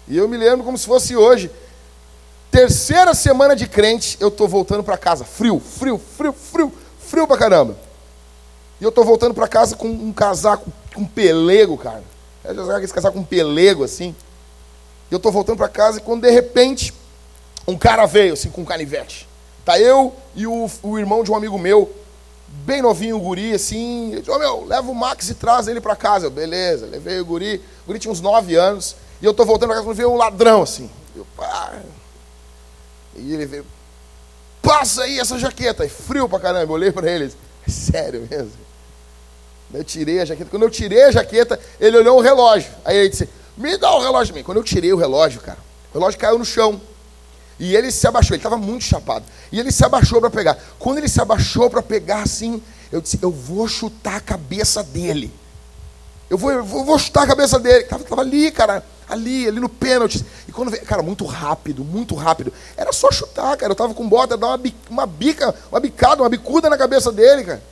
E 0.09 0.17
eu 0.17 0.29
me 0.29 0.37
lembro 0.37 0.65
como 0.65 0.77
se 0.77 0.87
fosse 0.87 1.17
hoje. 1.17 1.51
Terceira 2.51 3.15
semana 3.15 3.55
de 3.55 3.67
crente, 3.67 4.17
eu 4.21 4.29
estou 4.29 4.49
voltando 4.49 4.83
para 4.83 4.97
casa. 4.97 5.25
Frio, 5.25 5.61
frio, 5.61 5.99
frio, 5.99 6.33
frio, 6.33 6.73
frio 6.99 7.27
pra 7.27 7.37
caramba. 7.37 7.77
E 8.81 8.85
eu 8.85 8.91
estou 8.91 9.05
voltando 9.05 9.35
para 9.35 9.49
casa 9.49 9.77
com 9.77 9.89
um 9.89 10.13
casaco 10.13 10.73
com 10.95 11.05
pelego, 11.05 11.77
cara. 11.77 12.03
Eu 12.45 12.67
já 12.67 12.83
esse 12.83 12.93
casaco 12.93 13.17
com 13.17 13.25
pelego 13.25 13.85
assim. 13.85 14.15
E 15.11 15.15
eu 15.15 15.17
estou 15.17 15.33
voltando 15.33 15.57
para 15.57 15.69
casa 15.69 15.99
e 15.99 16.01
quando 16.03 16.23
de 16.23 16.31
repente 16.31 16.93
um 17.67 17.79
cara 17.79 18.07
veio 18.07 18.35
assim 18.35 18.51
com 18.51 18.63
um 18.63 18.65
canivete. 18.65 19.29
Tá 19.65 19.79
eu 19.79 20.15
e 20.35 20.47
o, 20.47 20.71
o 20.83 20.99
irmão 20.99 21.25
de 21.25 21.31
um 21.31 21.37
amigo 21.37 21.59
meu 21.59 21.91
bem 22.65 22.81
novinho 22.81 23.17
o 23.17 23.21
guri, 23.21 23.53
assim. 23.53 24.13
Ele 24.13 24.21
disse, 24.21 24.31
ô 24.31 24.39
meu, 24.39 24.65
leva 24.65 24.91
o 24.91 24.95
Max 24.95 25.29
e 25.29 25.35
traz 25.35 25.67
ele 25.69 25.81
para 25.81 25.97
casa. 25.97 26.27
Eu, 26.27 26.31
beleza, 26.31 26.87
levei 26.87 27.21
o 27.21 27.25
guri. 27.25 27.57
O 27.85 27.87
guri 27.89 27.99
tinha 27.99 28.13
uns 28.13 28.21
9 28.21 28.55
anos. 28.55 28.97
E 29.21 29.25
eu 29.25 29.35
tô 29.35 29.45
voltando 29.45 29.69
pra 29.69 29.77
casa 29.77 29.87
quando 29.87 29.97
veio 29.97 30.11
um 30.11 30.17
ladrão, 30.17 30.63
assim. 30.63 30.91
Eu, 31.17 31.27
pá. 31.37 31.73
E 33.17 33.33
ele 33.33 33.47
veio, 33.47 33.67
passa 34.63 35.05
aí 35.05 35.19
essa 35.19 35.39
jaqueta. 35.39 35.85
E 35.85 35.89
frio 35.89 36.29
pra 36.29 36.39
caramba. 36.41 36.73
Eu 36.73 36.75
olhei 36.75 36.93
pra 36.93 37.11
ele 37.11 37.33
é 37.67 37.71
sério 37.71 38.27
mesmo? 38.31 38.53
Eu 39.73 39.83
tirei 39.83 40.21
a 40.21 40.25
jaqueta. 40.25 40.51
Quando 40.51 40.63
eu 40.63 40.71
tirei 40.71 41.03
a 41.03 41.11
jaqueta, 41.11 41.59
ele 41.81 41.97
olhou 41.97 42.19
o 42.19 42.21
relógio. 42.21 42.71
Aí 42.85 42.97
ele 42.97 43.09
disse, 43.09 43.29
me 43.57 43.77
dá 43.77 43.93
o 43.95 44.01
relógio. 44.01 44.45
Quando 44.45 44.59
eu 44.59 44.65
tirei 44.65 44.93
o 44.93 44.97
relógio, 44.97 45.41
cara, 45.41 45.59
o 45.93 45.99
relógio 45.99 46.21
caiu 46.21 46.39
no 46.39 46.45
chão. 46.45 46.81
E 47.59 47.75
ele 47.77 47.91
se 47.91 48.07
abaixou, 48.07 48.35
ele 48.35 48.41
estava 48.41 48.57
muito 48.57 48.85
chapado. 48.85 49.25
E 49.53 49.61
ele 49.61 49.71
se 49.71 49.85
abaixou 49.85 50.21
para 50.21 50.31
pegar. 50.31 50.59
Quando 50.79 50.99
ele 50.99 51.09
se 51.09 51.21
abaixou 51.21 51.71
para 51.71 51.83
pegar 51.83 52.23
assim, 52.23 52.63
eu 52.91 53.01
disse: 53.01 53.19
Eu 53.23 53.31
vou 53.31 53.69
chutar 53.69 54.17
a 54.17 54.21
cabeça 54.21 54.83
dele. 54.83 55.33
Eu 56.29 56.39
vou, 56.39 56.51
eu 56.51 56.65
vou 56.65 56.99
chutar 56.99 57.23
a 57.23 57.27
cabeça 57.27 57.59
dele. 57.59 57.85
Tava, 57.85 58.03
tava 58.05 58.21
ali, 58.23 58.51
cara, 58.51 58.85
ali, 59.09 59.47
ali 59.47 59.61
no 59.61 59.69
pênalti. 59.69 60.25
E 60.49 60.53
quando 60.53 60.71
veio, 60.71 60.85
cara, 60.85 61.03
muito 61.03 61.25
rápido, 61.25 61.85
muito 61.85 62.15
rápido. 62.15 62.53
Era 62.77 62.93
só 62.93 63.11
chutar, 63.13 63.57
cara. 63.57 63.73
Eu 63.73 63.77
tava 63.77 63.95
com 63.95 64.09
bota, 64.09 64.37
dar 64.37 64.49
uma, 64.49 64.61
uma 64.91 65.07
bica, 65.07 65.55
uma 65.71 65.81
bicada, 65.81 66.23
uma 66.23 66.29
bicuda 66.29 66.69
na 66.69 66.77
cabeça 66.77 67.13
dele, 67.13 67.45
cara. 67.45 67.63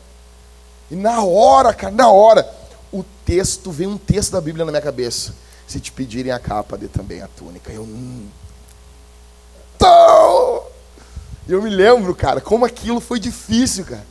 E 0.90 0.94
na 0.94 1.22
hora, 1.24 1.72
cara, 1.72 1.92
na 1.92 2.08
hora, 2.10 2.48
o 2.92 3.02
texto, 3.24 3.72
veio 3.72 3.90
um 3.90 3.98
texto 3.98 4.32
da 4.32 4.40
Bíblia 4.40 4.64
na 4.64 4.70
minha 4.70 4.82
cabeça. 4.82 5.34
Se 5.66 5.80
te 5.80 5.90
pedirem 5.90 6.30
a 6.30 6.38
capa, 6.38 6.76
dê 6.76 6.86
também 6.86 7.22
a 7.22 7.28
túnica. 7.28 7.72
Eu. 7.72 7.82
Hum, 7.82 8.28
e 11.46 11.52
eu 11.52 11.62
me 11.62 11.70
lembro, 11.70 12.14
cara, 12.14 12.40
como 12.40 12.64
aquilo 12.64 13.00
foi 13.00 13.18
difícil, 13.18 13.84
cara. 13.84 14.06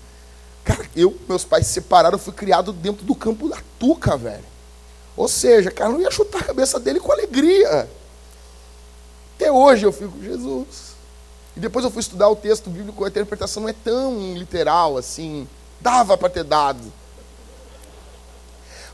Cara, 0.64 0.86
eu, 0.96 1.18
meus 1.28 1.44
pais 1.44 1.66
se 1.68 1.74
separaram, 1.74 2.16
eu 2.16 2.20
fui 2.20 2.34
criado 2.34 2.72
dentro 2.72 3.06
do 3.06 3.16
campo 3.16 3.50
da 3.50 3.58
tuca, 3.80 4.16
velho. 4.16 4.44
Ou 5.18 5.28
seja, 5.28 5.72
cara, 5.72 5.92
não 5.92 6.02
ia 6.02 6.12
chutar 6.12 6.40
a 6.40 6.46
cabeça 6.46 6.80
dele 6.80 7.00
com 7.00 7.12
alegria. 7.12 7.90
Até 9.36 9.52
hoje 9.52 9.86
eu 9.86 9.92
fico, 9.92 10.22
Jesus. 10.22 10.92
E 11.56 11.60
depois 11.60 11.84
eu 11.84 11.92
fui 11.92 12.00
estudar 12.00 12.30
o 12.30 12.36
texto 12.36 12.70
bíblico, 12.70 13.04
a 13.04 13.08
interpretação 13.08 13.64
não 13.64 13.70
é 13.70 13.74
tão 13.74 14.34
literal 14.36 14.98
assim. 14.98 15.48
Dava 15.80 16.18
para 16.18 16.30
ter 16.30 16.44
dado. 16.44 16.94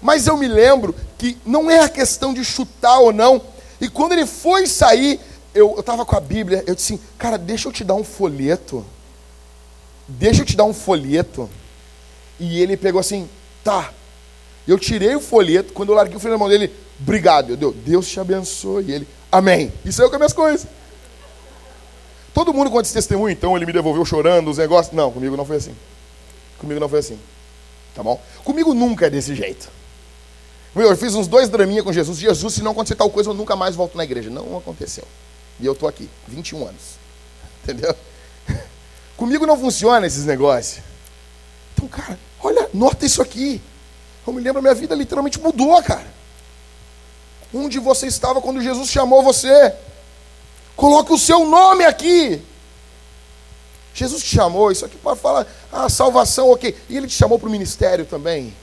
Mas 0.02 0.28
eu 0.28 0.38
me 0.38 0.48
lembro 0.48 0.96
que 1.18 1.38
não 1.46 1.70
é 1.70 1.82
a 1.82 1.90
questão 1.90 2.34
de 2.34 2.46
chutar 2.46 3.00
ou 3.00 3.12
não. 3.12 3.42
E 3.80 3.90
quando 3.90 4.14
ele 4.14 4.26
foi 4.26 4.68
sair, 4.68 5.20
eu 5.58 5.80
estava 5.80 6.06
com 6.06 6.16
a 6.16 6.20
Bíblia, 6.20 6.64
eu 6.68 6.76
disse 6.76 6.94
assim, 6.94 7.04
cara, 7.18 7.38
deixa 7.38 7.68
eu 7.68 7.72
te 7.72 7.84
dar 7.84 7.96
um 7.96 8.04
folheto. 8.04 8.86
Deixa 10.08 10.42
eu 10.42 10.46
te 10.46 10.56
dar 10.56 10.64
um 10.66 10.74
folheto. 10.74 11.50
E 12.40 12.62
ele 12.62 12.78
pegou 12.78 13.00
assim, 13.00 13.28
tá. 13.64 13.92
Eu 14.68 14.78
tirei 14.78 15.16
o 15.16 15.20
folheto, 15.20 15.74
quando 15.74 15.90
eu 15.90 15.96
larguei 15.96 16.16
o 16.16 16.20
folheto 16.20 16.38
na 16.38 16.46
mão 16.46 16.50
dele, 16.50 16.74
obrigado. 17.02 17.52
Eu 17.52 17.58
deu, 17.58 17.72
Deus 17.74 18.08
te 18.08 18.20
abençoe. 18.20 18.86
E 18.86 18.92
ele, 18.92 19.08
amém. 19.32 19.72
E 19.84 19.92
saiu 19.92 20.10
com 20.10 20.16
as 20.16 20.20
minhas 20.20 20.34
coisas. 20.34 20.68
Todo 22.34 22.54
mundo 22.54 22.70
conta 22.70 22.84
esse 22.84 22.94
testemunho, 22.94 23.32
então 23.34 23.56
ele 23.56 23.66
me 23.66 23.74
devolveu 23.74 24.06
chorando 24.06 24.52
os 24.52 24.60
negócios. 24.60 24.96
Não, 24.96 25.12
comigo 25.12 25.36
não 25.36 25.46
foi 25.46 25.56
assim. 25.58 25.76
Comigo 26.60 26.80
não 26.80 26.88
foi 26.88 27.00
assim. 27.00 27.18
Tá 27.96 28.04
bom? 28.04 28.22
Comigo 28.44 28.76
nunca 28.76 29.08
é 29.08 29.10
desse 29.10 29.34
jeito. 29.34 29.70
Eu 30.76 30.96
fiz 30.96 31.16
uns 31.16 31.28
dois 31.28 31.50
draminha 31.50 31.82
com 31.82 31.92
Jesus. 31.92 32.20
Jesus, 32.20 32.54
se 32.54 32.62
não 32.62 32.72
acontecer 32.72 32.96
tal 32.96 33.10
coisa, 33.10 33.32
eu 33.32 33.34
nunca 33.34 33.56
mais 33.56 33.76
volto 33.76 33.98
na 33.98 34.04
igreja. 34.04 34.30
Não 34.30 34.58
aconteceu. 34.58 35.04
E 35.60 35.66
eu 35.66 35.74
estou 35.74 35.88
aqui, 35.88 36.10
21 36.28 36.68
anos. 36.68 36.98
Entendeu? 37.64 37.96
Comigo 39.16 39.46
não 39.46 39.60
funciona 39.60 40.06
esses 40.06 40.26
negócios. 40.26 40.84
Então, 41.74 41.88
cara, 41.88 42.20
olha, 42.40 42.70
nota 42.74 43.06
isso 43.06 43.22
aqui. 43.22 43.62
Eu 44.26 44.34
me 44.34 44.42
lembro, 44.42 44.62
minha 44.62 44.76
vida 44.76 44.94
literalmente 44.94 45.40
mudou, 45.40 45.82
cara. 45.82 46.08
Onde 47.54 47.80
você 47.80 48.08
estava 48.08 48.42
quando 48.42 48.62
Jesus 48.62 48.90
chamou 48.90 49.24
você? 49.24 49.74
Coloque 50.76 51.14
o 51.14 51.18
seu 51.18 51.46
nome 51.46 51.86
aqui. 51.86 52.42
Jesus 53.94 54.22
te 54.22 54.36
chamou, 54.36 54.72
isso 54.72 54.86
aqui 54.86 54.96
pode 54.98 55.20
falar, 55.20 55.48
ah, 55.72 55.90
salvação, 55.90 56.52
ok. 56.52 56.76
E 56.88 56.96
ele 56.96 57.08
te 57.08 57.14
chamou 57.14 57.40
para 57.40 57.48
o 57.48 57.52
ministério 57.52 58.06
também. 58.06 58.54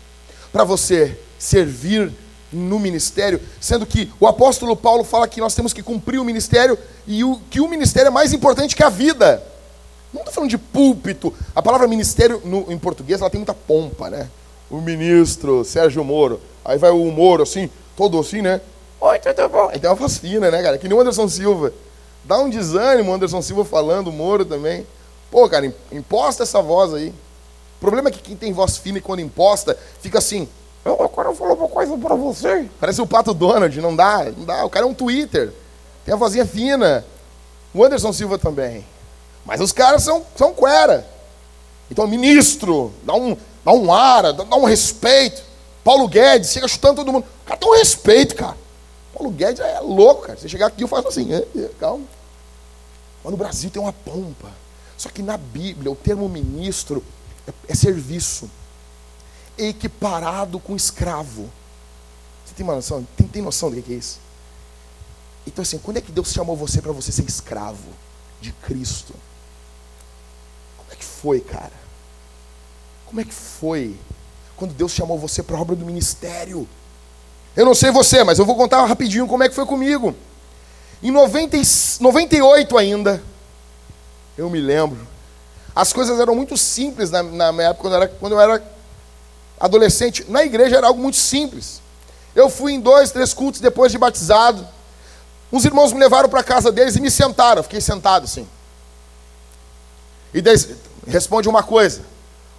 Para 0.53 0.63
você 0.63 1.19
servir 1.37 2.13
no 2.55 2.79
ministério, 2.79 3.41
sendo 3.61 3.85
que 3.85 4.11
o 4.21 4.27
apóstolo 4.27 4.77
Paulo 4.77 5.05
fala 5.05 5.29
que 5.29 5.41
nós 5.41 5.55
temos 5.55 5.73
que 5.73 5.83
cumprir 5.83 6.19
o 6.19 6.25
ministério 6.25 6.79
e 7.07 7.25
o, 7.25 7.41
que 7.51 7.61
o 7.61 7.69
ministério 7.69 8.09
é 8.09 8.11
mais 8.11 8.33
importante 8.33 8.77
que 8.77 8.83
a 8.83 8.89
vida. 8.89 9.43
Não 10.13 10.21
estou 10.21 10.33
falando 10.33 10.51
de 10.51 10.59
púlpito. 10.59 11.35
A 11.55 11.61
palavra 11.61 11.89
ministério 11.89 12.41
no, 12.45 12.71
em 12.73 12.79
português 12.79 13.21
ela 13.21 13.29
tem 13.29 13.41
muita 13.41 13.53
pompa, 13.55 14.09
né? 14.09 14.29
O 14.71 14.81
ministro 14.81 15.65
Sérgio 15.65 16.05
Moro. 16.05 16.41
Aí 16.65 16.79
vai 16.79 16.91
o 16.91 17.11
Moro 17.11 17.43
assim, 17.43 17.69
todo 17.97 18.19
assim, 18.19 18.41
né? 18.41 18.61
Oi, 19.01 19.19
tudo 19.19 19.49
bom? 19.49 19.69
Aí 19.71 19.79
tem 19.79 19.91
uma 19.91 19.97
voz 19.97 20.17
fina, 20.17 20.51
né, 20.51 20.63
cara? 20.63 20.79
Que 20.79 20.89
nem 20.89 20.97
o 20.97 21.01
Anderson 21.01 21.29
Silva. 21.29 21.73
Dá 22.25 22.39
um 22.39 22.49
desânimo 22.49 23.11
o 23.11 23.15
Anderson 23.15 23.43
Silva 23.43 23.65
falando, 23.65 24.09
o 24.09 24.13
Moro 24.13 24.45
também. 24.45 24.87
Pô, 25.31 25.49
cara, 25.49 25.71
imposta 25.93 26.45
essa 26.45 26.63
voz 26.63 26.95
aí. 26.95 27.09
O 27.09 27.81
problema 27.81 28.09
é 28.09 28.13
que 28.13 28.21
quem 28.21 28.37
tem 28.37 28.53
voz 28.53 28.79
fina 28.79 28.99
e 28.99 29.01
quando 29.01 29.21
imposta, 29.21 29.77
fica 30.01 30.19
assim, 30.19 30.49
eu 30.85 31.03
agora 31.03 31.29
vou 31.29 31.35
falar 31.35 31.55
uma 31.55 31.69
coisa 31.69 31.97
para 31.97 32.15
você. 32.15 32.69
Parece 32.79 33.01
o 33.01 33.07
Pato 33.07 33.33
Donald, 33.33 33.81
não 33.81 33.97
dá, 33.97 34.25
não 34.25 34.45
dá. 34.45 34.65
O 34.65 34.71
cara 34.71 34.85
é 34.85 34.89
um 34.89 34.95
Twitter. 34.95 35.53
Tem 36.05 36.13
a 36.13 36.17
vozinha 36.17 36.45
fina. 36.45 37.05
O 37.73 37.83
Anderson 37.83 38.13
Silva 38.13 38.39
também. 38.39 38.85
Mas 39.45 39.61
os 39.61 39.73
caras 39.73 40.03
são, 40.03 40.25
são 40.37 40.53
quera. 40.55 41.07
Então, 41.91 42.07
ministro, 42.07 42.93
dá 43.03 43.15
um, 43.15 43.37
dá 43.65 43.73
um 43.73 43.93
ar, 43.93 44.33
dá 44.33 44.57
um 44.57 44.65
respeito. 44.65 45.43
Paulo 45.83 46.09
Guedes, 46.09 46.51
chega 46.51 46.69
chutando 46.69 46.97
todo 46.97 47.13
mundo. 47.13 47.25
O 47.43 47.47
cara 47.47 47.59
tem 47.59 47.69
um 47.69 47.77
respeito, 47.77 48.35
cara. 48.35 48.57
Paulo 49.13 49.31
Guedes 49.31 49.61
é 49.61 49.81
louco, 49.81 50.23
cara. 50.23 50.39
Você 50.39 50.49
chegar 50.49 50.67
aqui, 50.67 50.83
eu 50.83 50.89
faço 50.89 51.09
assim, 51.09 51.33
é, 51.33 51.47
é, 51.57 51.71
calma. 51.79 52.05
Mas 53.23 53.31
no 53.31 53.37
Brasil 53.37 53.71
tem 53.71 53.81
uma 53.81 53.93
pompa. 53.93 54.51
Só 54.97 55.09
que 55.09 55.23
na 55.23 55.37
Bíblia, 55.37 55.91
o 55.91 55.97
termo 55.97 56.29
ministro 56.29 57.03
é, 57.47 57.53
é 57.69 57.75
serviço 57.75 58.51
equiparado 59.59 60.59
com 60.59 60.75
escravo. 60.75 61.51
Você 62.45 62.55
tem 62.55 62.65
uma 62.65 62.75
noção? 62.75 63.07
Tem, 63.17 63.27
tem 63.27 63.43
noção 63.43 63.71
do 63.71 63.81
que 63.81 63.93
é 63.93 63.97
isso? 63.97 64.19
Então, 65.47 65.63
assim, 65.63 65.79
quando 65.79 65.99
é 65.99 66.01
que 66.01 66.13
Deus 66.13 66.33
chamou 66.33 66.57
você 66.57 66.81
para 66.81 66.93
você 66.93 67.13
ser 67.13 67.25
escravo 67.27 67.89
de 68.41 68.53
Cristo? 68.53 69.15
Como 70.77 70.93
é 70.93 70.97
que 70.97 71.05
foi, 71.05 71.41
cara? 71.41 71.73
Como 73.07 73.21
é 73.21 73.25
que 73.25 73.35
foi 73.35 73.97
quando 74.57 74.73
Deus 74.73 74.93
chamou 74.93 75.19
você 75.19 75.43
para 75.43 75.57
a 75.57 75.61
obra 75.61 75.77
do 75.77 75.85
ministério? 75.85 76.69
Eu 77.57 77.65
não 77.65 77.75
sei 77.75 77.91
você, 77.91 78.25
mas 78.25 78.39
eu 78.39 78.45
vou 78.45 78.57
contar 78.57 78.85
rapidinho 78.85 79.27
como 79.27 79.43
é 79.43 79.49
que 79.49 79.55
foi 79.55 79.67
comigo. 79.67 80.15
Em 81.03 81.11
90, 81.11 81.57
98 82.01 82.79
ainda, 82.79 83.23
eu 84.37 84.49
me 84.49 84.61
lembro, 84.61 85.07
as 85.75 85.93
coisas 85.93 86.19
eram 86.19 86.35
muito 86.35 86.57
simples 86.57 87.11
na, 87.11 87.23
na 87.23 87.53
minha 87.53 87.69
época, 87.69 87.83
quando 87.83 87.93
eu 87.93 88.01
era, 88.01 88.09
quando 88.09 88.33
eu 88.33 88.41
era 88.41 88.74
adolescente, 89.59 90.25
na 90.29 90.45
igreja 90.45 90.77
era 90.77 90.87
algo 90.87 91.01
muito 91.01 91.17
simples. 91.17 91.81
Eu 92.35 92.51
fui 92.51 92.73
em 92.73 92.81
dois, 92.81 93.11
três 93.11 93.33
cultos 93.33 93.61
depois 93.61 93.93
de 93.93 93.99
batizado. 93.99 94.67
Uns 95.53 95.65
irmãos 95.65 95.93
me 95.93 96.01
levaram 96.01 96.29
para 96.29 96.43
casa 96.43 96.73
deles 96.73 96.97
e 96.97 97.01
me 97.01 97.11
sentaram. 97.11 97.61
Eu 97.61 97.63
fiquei 97.63 97.81
sentado 97.81 98.25
assim. 98.25 98.47
E 100.33 100.43
daí, 100.43 100.57
responde 101.07 101.49
uma 101.49 101.63
coisa. 101.63 102.03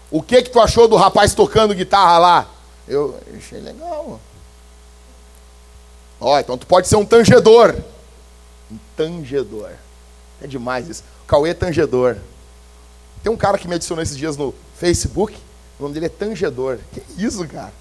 O 0.10 0.22
que 0.22 0.42
que 0.44 0.50
tu 0.50 0.62
achou 0.62 0.88
do 0.88 0.96
rapaz 0.96 1.34
tocando 1.34 1.76
guitarra 1.76 2.18
lá? 2.18 2.50
Eu 2.88 3.20
achei 3.36 3.60
legal. 3.60 4.20
Ó, 6.22 6.40
então 6.40 6.58
tu 6.58 6.66
pode 6.66 6.88
ser 6.88 6.96
um 6.96 7.06
tangedor. 7.06 7.76
Um 8.72 8.78
tangedor. 8.96 9.72
É 10.42 10.48
demais 10.48 10.88
isso. 10.88 11.04
Cauê 11.28 11.54
Tangedor. 11.54 12.18
Tem 13.24 13.32
um 13.32 13.38
cara 13.38 13.58
que 13.58 13.68
me 13.68 13.76
adicionou 13.76 14.04
esses 14.04 14.18
dias 14.18 14.38
no 14.38 14.54
Facebook. 14.78 15.36
O 15.80 15.84
nome 15.84 15.94
dele 15.94 16.08
é 16.08 16.10
Tangedor. 16.10 16.80
Que 16.92 17.02
isso, 17.18 17.46
cara? 17.48 17.74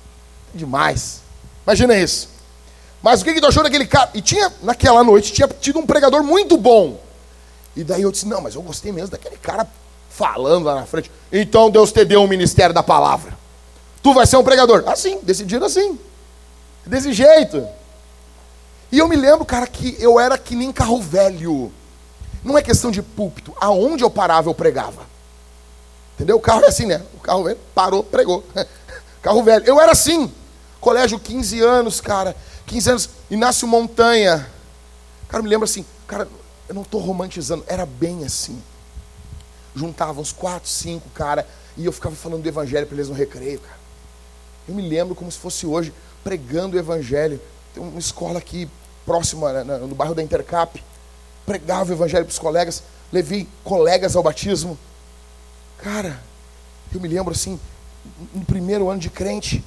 É 0.55 0.59
demais. 0.59 1.21
Imagina 1.67 1.97
isso. 1.97 2.29
Mas 3.03 3.21
o 3.21 3.25
que, 3.25 3.35
que 3.35 3.41
tu 3.41 3.47
achou 3.47 3.63
daquele 3.63 3.87
cara? 3.87 4.11
E 4.15 4.23
tinha, 4.23 4.51
naquela 4.63 5.05
noite, 5.05 5.33
tinha 5.33 5.47
tido 5.47 5.79
um 5.79 5.87
pregador 5.87 6.23
muito 6.23 6.57
bom. 6.57 7.01
E 7.77 7.85
daí 7.85 8.03
eu 8.03 8.11
disse, 8.11 8.27
não, 8.27 8.41
mas 8.41 8.55
eu 8.55 8.63
gostei 8.63 8.93
mesmo 8.93 9.11
daquele 9.11 9.37
cara 9.37 9.67
falando 10.09 10.65
lá 10.65 10.77
na 10.77 10.87
frente. 10.87 11.11
Então 11.33 11.71
Deus 11.71 11.93
te 11.93 12.05
deu 12.05 12.23
um 12.23 12.29
ministério 12.29 12.75
da 12.75 12.83
palavra. 12.83 13.37
Tu 14.03 14.13
vai 14.15 14.27
ser 14.27 14.37
um 14.37 14.45
pregador. 14.45 14.85
Assim, 14.87 15.19
decidido 15.23 15.65
assim. 15.65 15.99
Desse 16.87 17.13
jeito. 17.13 17.67
E 18.93 18.99
eu 18.99 19.09
me 19.09 19.17
lembro, 19.17 19.45
cara, 19.45 19.67
que 19.67 19.97
eu 19.99 20.21
era 20.21 20.39
que 20.39 20.55
nem 20.55 20.73
carro 20.73 21.01
velho. 21.01 21.73
Não 22.45 22.57
é 22.57 22.63
questão 22.63 22.91
de 22.91 23.03
púlpito. 23.03 23.55
Aonde 23.61 24.05
eu 24.05 24.11
parava, 24.11 24.49
eu 24.49 24.55
pregava. 24.55 25.03
Entendeu? 26.15 26.37
O 26.37 26.41
carro 26.41 26.65
é 26.65 26.69
assim, 26.69 26.87
né? 26.87 27.03
O 27.15 27.21
carro 27.21 27.45
velho 27.45 27.59
parou, 27.75 28.03
pregou. 28.03 28.45
carro 29.23 29.43
velho. 29.43 29.65
Eu 29.65 29.81
era 29.81 29.93
assim. 29.93 30.33
Colégio, 30.81 31.19
15 31.19 31.61
anos, 31.61 32.01
cara. 32.01 32.37
15 32.67 32.91
anos. 32.91 33.11
Inácio 33.31 33.67
Montanha. 33.67 34.49
Cara, 35.29 35.43
me 35.43 35.49
lembra 35.49 35.65
assim. 35.65 35.85
Cara, 36.07 36.29
eu 36.69 36.75
não 36.75 36.83
estou 36.83 37.01
romantizando. 37.01 37.65
Era 37.67 37.85
bem 37.85 38.25
assim. 38.25 38.63
juntava 39.75 40.21
uns 40.21 40.33
quatro, 40.33 40.69
cinco, 40.69 41.09
cara, 41.11 41.47
e 41.77 41.85
eu 41.85 41.93
ficava 41.93 42.15
falando 42.15 42.43
do 42.43 42.49
evangelho 42.49 42.87
para 42.87 42.95
eles 42.97 43.09
no 43.09 43.15
recreio, 43.15 43.59
cara. 43.59 43.79
Eu 44.69 44.75
me 44.75 44.89
lembro 44.89 45.15
como 45.15 45.31
se 45.31 45.39
fosse 45.39 45.67
hoje, 45.67 45.93
pregando 46.23 46.77
o 46.77 46.79
evangelho. 46.79 47.41
Tem 47.75 47.83
uma 47.83 47.99
escola 47.99 48.39
aqui 48.39 48.69
próxima, 49.05 49.65
né, 49.65 49.77
no 49.79 49.95
bairro 49.95 50.15
da 50.15 50.23
Intercap. 50.23 50.83
Pregava 51.45 51.91
o 51.91 51.95
evangelho 51.95 52.25
para 52.25 52.33
os 52.33 52.39
colegas, 52.39 52.83
levei 53.13 53.49
colegas 53.63 54.17
ao 54.17 54.23
batismo. 54.23 54.79
Cara, 55.85 56.19
eu 56.95 56.99
me 56.99 57.07
lembro 57.07 57.35
assim, 57.35 57.61
no 58.33 58.43
primeiro 58.47 58.89
ano 58.89 58.99
de 58.99 59.11
crente, 59.11 59.63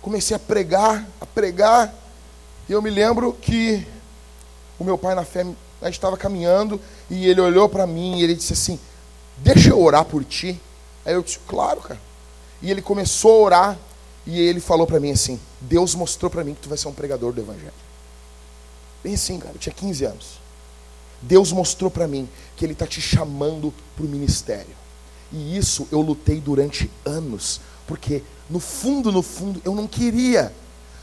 comecei 0.00 0.34
a 0.34 0.38
pregar, 0.38 1.06
a 1.20 1.26
pregar, 1.26 1.94
e 2.66 2.72
eu 2.72 2.80
me 2.80 2.88
lembro 2.88 3.34
que 3.34 3.86
o 4.78 4.84
meu 4.84 4.96
pai 4.96 5.14
na 5.14 5.26
fé, 5.26 5.42
a 5.82 5.84
gente 5.84 5.98
estava 5.98 6.16
caminhando, 6.16 6.80
e 7.10 7.28
ele 7.28 7.38
olhou 7.38 7.68
para 7.68 7.86
mim 7.86 8.18
e 8.18 8.24
ele 8.24 8.34
disse 8.34 8.54
assim: 8.54 8.80
Deixa 9.36 9.68
eu 9.68 9.78
orar 9.82 10.06
por 10.06 10.24
ti. 10.24 10.58
Aí 11.04 11.12
eu 11.12 11.22
disse: 11.22 11.38
Claro, 11.46 11.82
cara. 11.82 12.00
E 12.62 12.70
ele 12.70 12.80
começou 12.80 13.32
a 13.32 13.44
orar, 13.44 13.78
e 14.26 14.40
ele 14.40 14.58
falou 14.58 14.86
para 14.86 14.98
mim 14.98 15.10
assim: 15.10 15.38
Deus 15.60 15.94
mostrou 15.94 16.30
para 16.30 16.42
mim 16.42 16.54
que 16.54 16.62
tu 16.62 16.70
vai 16.70 16.78
ser 16.78 16.88
um 16.88 16.94
pregador 16.94 17.30
do 17.30 17.42
Evangelho. 17.42 17.74
Bem 19.04 19.12
assim, 19.12 19.38
cara, 19.38 19.54
eu 19.54 19.58
tinha 19.58 19.74
15 19.74 20.02
anos. 20.06 20.40
Deus 21.20 21.52
mostrou 21.52 21.90
para 21.90 22.08
mim 22.08 22.26
que 22.56 22.64
Ele 22.64 22.72
está 22.72 22.86
te 22.86 23.02
chamando 23.02 23.70
para 23.94 24.06
o 24.06 24.08
ministério. 24.08 24.81
E 25.32 25.56
isso 25.56 25.88
eu 25.90 26.00
lutei 26.00 26.40
durante 26.40 26.90
anos, 27.04 27.60
porque 27.86 28.22
no 28.50 28.60
fundo, 28.60 29.10
no 29.10 29.22
fundo, 29.22 29.60
eu 29.64 29.74
não 29.74 29.86
queria. 29.86 30.52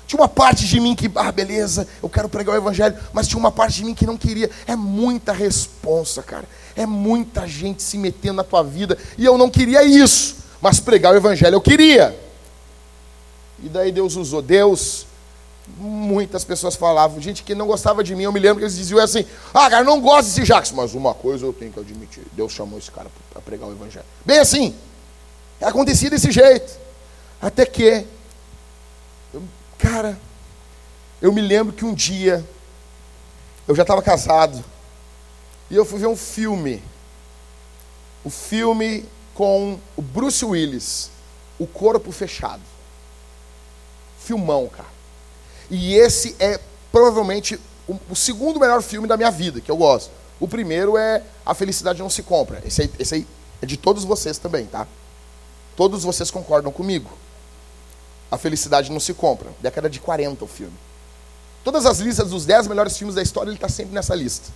Tinha 0.05 0.21
uma 0.21 0.27
parte 0.27 0.67
de 0.67 0.79
mim 0.79 0.95
que, 0.95 1.09
ah, 1.15 1.31
beleza, 1.31 1.87
eu 2.01 2.09
quero 2.09 2.27
pregar 2.29 2.55
o 2.55 2.57
evangelho, 2.57 2.95
mas 3.13 3.27
tinha 3.27 3.39
uma 3.39 3.51
parte 3.51 3.77
de 3.77 3.85
mim 3.85 3.93
que 3.93 4.05
não 4.05 4.17
queria. 4.17 4.49
É 4.65 4.75
muita 4.75 5.31
responsa, 5.31 6.23
cara. 6.23 6.45
É 6.75 6.85
muita 6.85 7.47
gente 7.47 7.83
se 7.83 7.97
metendo 7.97 8.35
na 8.35 8.43
tua 8.43 8.63
vida, 8.63 8.97
e 9.17 9.25
eu 9.25 9.37
não 9.37 9.49
queria 9.49 9.83
isso, 9.83 10.37
mas 10.61 10.79
pregar 10.79 11.13
o 11.13 11.17
evangelho 11.17 11.55
eu 11.55 11.61
queria. 11.61 12.17
E 13.63 13.69
daí 13.69 13.91
Deus 13.91 14.15
usou. 14.15 14.41
Deus, 14.41 15.05
muitas 15.77 16.43
pessoas 16.43 16.75
falavam, 16.75 17.21
gente 17.21 17.43
que 17.43 17.53
não 17.53 17.67
gostava 17.67 18.03
de 18.03 18.15
mim, 18.15 18.23
eu 18.23 18.31
me 18.31 18.39
lembro 18.39 18.57
que 18.57 18.63
eles 18.63 18.75
diziam 18.75 18.99
assim: 18.99 19.25
ah, 19.53 19.69
cara, 19.69 19.83
não 19.83 19.99
gosto 20.01 20.27
desse 20.27 20.43
Jackson, 20.43 20.75
mas 20.75 20.93
uma 20.93 21.13
coisa 21.13 21.45
eu 21.45 21.53
tenho 21.53 21.71
que 21.71 21.79
admitir: 21.79 22.23
Deus 22.33 22.51
chamou 22.51 22.77
esse 22.79 22.91
cara 22.91 23.09
para 23.31 23.41
pregar 23.41 23.67
o 23.67 23.71
Evangelho. 23.71 24.05
Bem 24.25 24.39
assim, 24.39 24.75
é 25.59 25.65
acontecia 25.65 26.09
desse 26.09 26.31
jeito. 26.31 26.77
Até 27.41 27.65
que, 27.65 28.05
eu, 29.33 29.43
cara, 29.77 30.19
eu 31.21 31.31
me 31.31 31.41
lembro 31.41 31.73
que 31.73 31.85
um 31.85 31.93
dia, 31.93 32.45
eu 33.67 33.75
já 33.75 33.83
estava 33.83 34.01
casado, 34.01 34.63
e 35.69 35.75
eu 35.75 35.85
fui 35.85 35.99
ver 35.99 36.07
um 36.07 36.17
filme. 36.17 36.83
O 38.23 38.29
filme 38.29 39.05
com 39.33 39.79
o 39.95 40.01
Bruce 40.01 40.43
Willis, 40.43 41.09
O 41.57 41.65
Corpo 41.65 42.11
Fechado 42.11 42.61
filmão, 44.29 44.67
cara. 44.67 44.87
E 45.69 45.95
esse 45.95 46.35
é 46.39 46.59
provavelmente 46.91 47.59
o, 47.87 47.99
o, 48.09 48.15
segundo 48.15 48.59
melhor 48.59 48.81
filme 48.81 49.07
da 49.07 49.15
minha 49.15 49.31
vida, 49.31 49.61
que 49.61 49.69
eu 49.69 49.77
gosto. 49.77 50.11
O 50.39 50.47
primeiro 50.47 50.97
é 50.97 51.23
A 51.45 51.53
Felicidade 51.53 51.99
Não 51.99 52.09
Se 52.09 52.23
Compra. 52.23 52.61
Esse 52.65 52.83
aí, 52.83 52.91
esse 52.97 53.15
aí 53.15 53.27
é 53.61 53.65
de 53.65 53.77
todos 53.77 54.03
vocês 54.03 54.37
também, 54.37 54.65
tá? 54.65 54.87
Todos 55.75 56.03
vocês 56.03 56.31
concordam 56.31 56.71
comigo. 56.71 57.09
A 58.31 58.37
Felicidade 58.37 58.91
Não 58.91 58.99
Se 58.99 59.13
Compra. 59.13 59.49
Década 59.61 59.89
de 59.89 59.99
40 59.99 60.43
o 60.43 60.47
filme. 60.47 60.77
Todas 61.63 61.85
as 61.85 61.99
listas 61.99 62.29
dos 62.29 62.45
10 62.45 62.67
melhores 62.67 62.97
filmes 62.97 63.15
da 63.15 63.21
história, 63.21 63.49
ele 63.49 63.57
está 63.57 63.69
sempre 63.69 63.93
nessa 63.93 64.15
lista. 64.15 64.49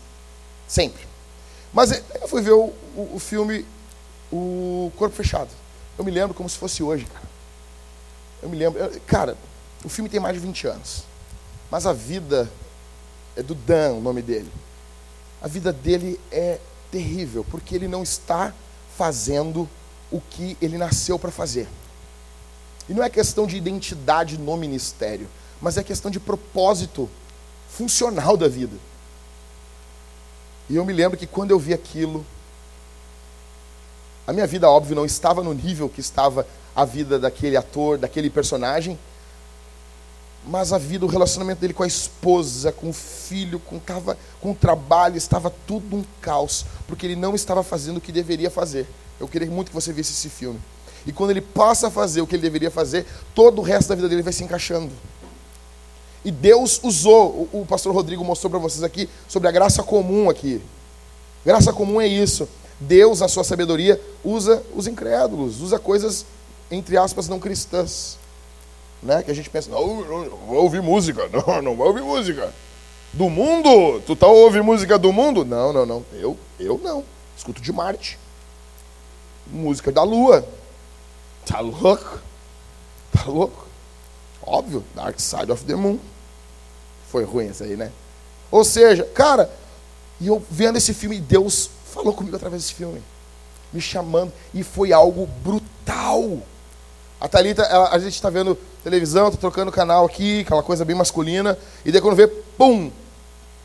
Sempre. 0.68 1.06
Mas 1.74 1.92
eu 1.92 2.28
fui 2.28 2.42
ver 2.42 2.54
o, 2.54 2.74
o, 2.96 3.12
o 3.16 3.20
filme 3.20 3.66
O 4.32 4.92
Corpo 4.96 5.16
Fechado. 5.16 5.50
Eu 5.98 6.04
me 6.04 6.12
lembro 6.12 6.34
como 6.34 6.50
se 6.50 6.58
fosse 6.58 6.82
hoje, 6.82 7.06
cara. 7.06 7.26
Eu 8.42 8.50
me 8.50 8.58
lembro. 8.58 8.80
Eu, 8.80 9.02
cara, 9.06 9.38
o 9.84 9.90
filme 9.90 10.10
tem 10.10 10.20
mais 10.20 10.36
de 10.36 10.40
20 10.40 10.68
anos. 10.68 11.04
Mas 11.70 11.86
a 11.86 11.94
vida 11.94 12.50
é 13.36 13.44
do 13.44 13.56
Dan, 13.56 13.94
o 13.94 14.02
nome 14.02 14.22
dele. 14.22 14.52
A 15.42 15.48
vida 15.48 15.74
dele 15.74 16.20
é 16.32 16.60
terrível, 16.92 17.46
porque 17.50 17.76
ele 17.76 17.88
não 17.88 18.04
está 18.04 18.54
fazendo 18.98 19.68
o 20.12 20.22
que 20.22 20.56
ele 20.62 20.78
nasceu 20.78 21.18
para 21.18 21.32
fazer. 21.32 21.68
E 22.88 22.94
não 22.94 23.04
é 23.04 23.10
questão 23.10 23.48
de 23.48 23.58
identidade 23.58 24.38
no 24.38 24.56
ministério, 24.56 25.28
mas 25.62 25.78
é 25.78 25.84
questão 25.84 26.12
de 26.12 26.20
propósito 26.20 27.10
funcional 27.70 28.38
da 28.38 28.48
vida. 28.48 28.78
E 30.70 30.76
eu 30.76 30.86
me 30.86 30.94
lembro 30.94 31.18
que 31.18 31.28
quando 31.28 31.52
eu 31.52 31.60
vi 31.60 31.74
aquilo, 31.74 32.26
a 34.26 34.32
minha 34.32 34.48
vida, 34.48 34.70
óbvio, 34.70 34.96
não 34.96 35.06
estava 35.06 35.44
no 35.44 35.54
nível 35.54 35.90
que 35.90 36.00
estava 36.00 36.48
a 36.76 36.86
vida 36.86 37.20
daquele 37.20 37.58
ator, 37.58 37.98
daquele 37.98 38.30
personagem, 38.30 38.98
mas 40.46 40.74
a 40.74 40.78
vida, 40.78 41.06
o 41.06 41.10
relacionamento 41.10 41.62
dele 41.62 41.74
com 41.74 41.84
a 41.84 41.88
esposa, 41.88 42.72
com 42.72 42.90
o 42.90 42.94
filho, 42.94 43.60
com, 43.60 43.80
tava, 43.80 44.18
com 44.42 44.52
o 44.52 44.56
trabalho, 44.56 45.16
estava 45.16 45.50
tudo 45.66 45.96
um 45.96 46.04
caos, 46.22 46.66
porque 46.88 47.06
ele 47.06 47.16
não 47.16 47.34
estava 47.34 47.64
fazendo 47.64 47.98
o 47.98 48.02
que 48.02 48.12
deveria 48.12 48.50
fazer. 48.50 48.88
Eu 49.20 49.28
queria 49.28 49.50
muito 49.50 49.70
que 49.70 49.74
você 49.74 49.94
visse 49.94 50.12
esse 50.12 50.30
filme. 50.30 50.60
E 51.06 51.12
quando 51.12 51.32
ele 51.32 51.42
passa 51.42 51.88
a 51.88 51.92
fazer 51.92 52.22
o 52.22 52.28
que 52.28 52.36
ele 52.36 52.42
deveria 52.42 52.72
fazer, 52.72 53.06
todo 53.34 53.60
o 53.60 53.62
resto 53.62 53.90
da 53.90 53.96
vida 53.96 54.10
dele 54.10 54.22
vai 54.22 54.34
se 54.34 54.44
encaixando. 54.44 54.92
E 56.26 56.32
Deus 56.32 56.80
usou, 56.84 57.50
o, 57.52 57.66
pastor 57.66 57.94
Rodrigo 57.94 58.24
mostrou 58.24 58.50
para 58.50 58.60
vocês 58.60 58.84
aqui, 58.84 59.10
sobre 59.28 59.48
a 59.48 59.52
graça 59.52 59.84
comum 59.84 60.30
aqui. 60.30 60.62
Graça 61.46 61.72
comum 61.72 62.00
é 62.00 62.08
isso. 62.08 62.48
Deus, 62.80 63.20
na 63.20 63.28
sua 63.28 63.44
sabedoria, 63.44 64.00
usa 64.24 64.64
os 64.76 64.88
incrédulos, 64.88 65.62
usa 65.62 65.80
coisas, 65.80 66.26
entre 66.72 66.98
aspas, 66.98 67.28
não 67.28 67.40
cristãs 67.40 68.18
né? 69.04 69.22
Que 69.22 69.32
a 69.32 69.36
gente 69.36 69.50
pensa, 69.50 69.70
não, 69.70 70.02
não, 70.04 70.26
não 70.26 70.38
vou 70.38 70.64
ouvir 70.64 70.82
música, 70.82 71.30
não, 71.32 71.62
não 71.62 71.76
vou 71.76 71.88
ouvir 71.88 72.02
música. 72.02 72.54
Do 73.12 73.30
mundo? 73.30 74.02
Tu 74.08 74.16
tá 74.16 74.26
ouvindo 74.26 74.64
música 74.64 74.98
do 74.98 75.14
mundo? 75.14 75.46
Não, 75.46 75.72
não, 75.72 75.86
não. 75.86 76.06
Eu, 76.14 76.38
eu 76.60 76.80
não. 76.84 77.04
Escuto 77.38 77.62
de 77.62 77.72
Marte. 77.72 78.18
Música 79.46 79.92
da 79.92 80.02
Lua. 80.02 80.44
Tá 81.46 81.60
louco? 81.60 82.20
Tá 83.12 83.26
louco? 83.26 83.68
Óbvio, 84.42 84.84
Dark 84.96 85.20
Side 85.20 85.52
of 85.52 85.64
the 85.66 85.76
Moon. 85.76 86.00
Foi 87.10 87.24
ruim 87.24 87.50
essa 87.50 87.66
aí, 87.66 87.78
né? 87.78 87.92
Ou 88.50 88.64
seja, 88.64 89.04
cara, 89.04 89.50
e 90.20 90.28
eu 90.28 90.44
vendo 90.50 90.78
esse 90.78 90.94
filme, 90.94 91.20
Deus 91.20 91.70
falou 91.86 92.14
comigo 92.14 92.36
através 92.36 92.64
desse 92.64 92.74
filme. 92.74 93.02
Me 93.72 93.80
chamando, 93.80 94.34
e 94.54 94.64
foi 94.64 94.92
algo 94.92 95.28
brutal. 95.44 96.40
A 97.20 97.28
Thalita, 97.28 97.62
ela, 97.64 97.90
a 97.90 98.00
gente 98.00 98.16
está 98.16 98.30
vendo 98.30 98.58
televisão, 98.84 99.32
tô 99.32 99.38
trocando 99.38 99.72
canal 99.72 100.06
aqui, 100.06 100.42
aquela 100.42 100.62
coisa 100.62 100.84
bem 100.84 100.96
masculina, 100.96 101.58
e 101.86 101.92
daí 101.92 102.02
quando 102.02 102.16
vê, 102.16 102.28
pum, 102.28 102.92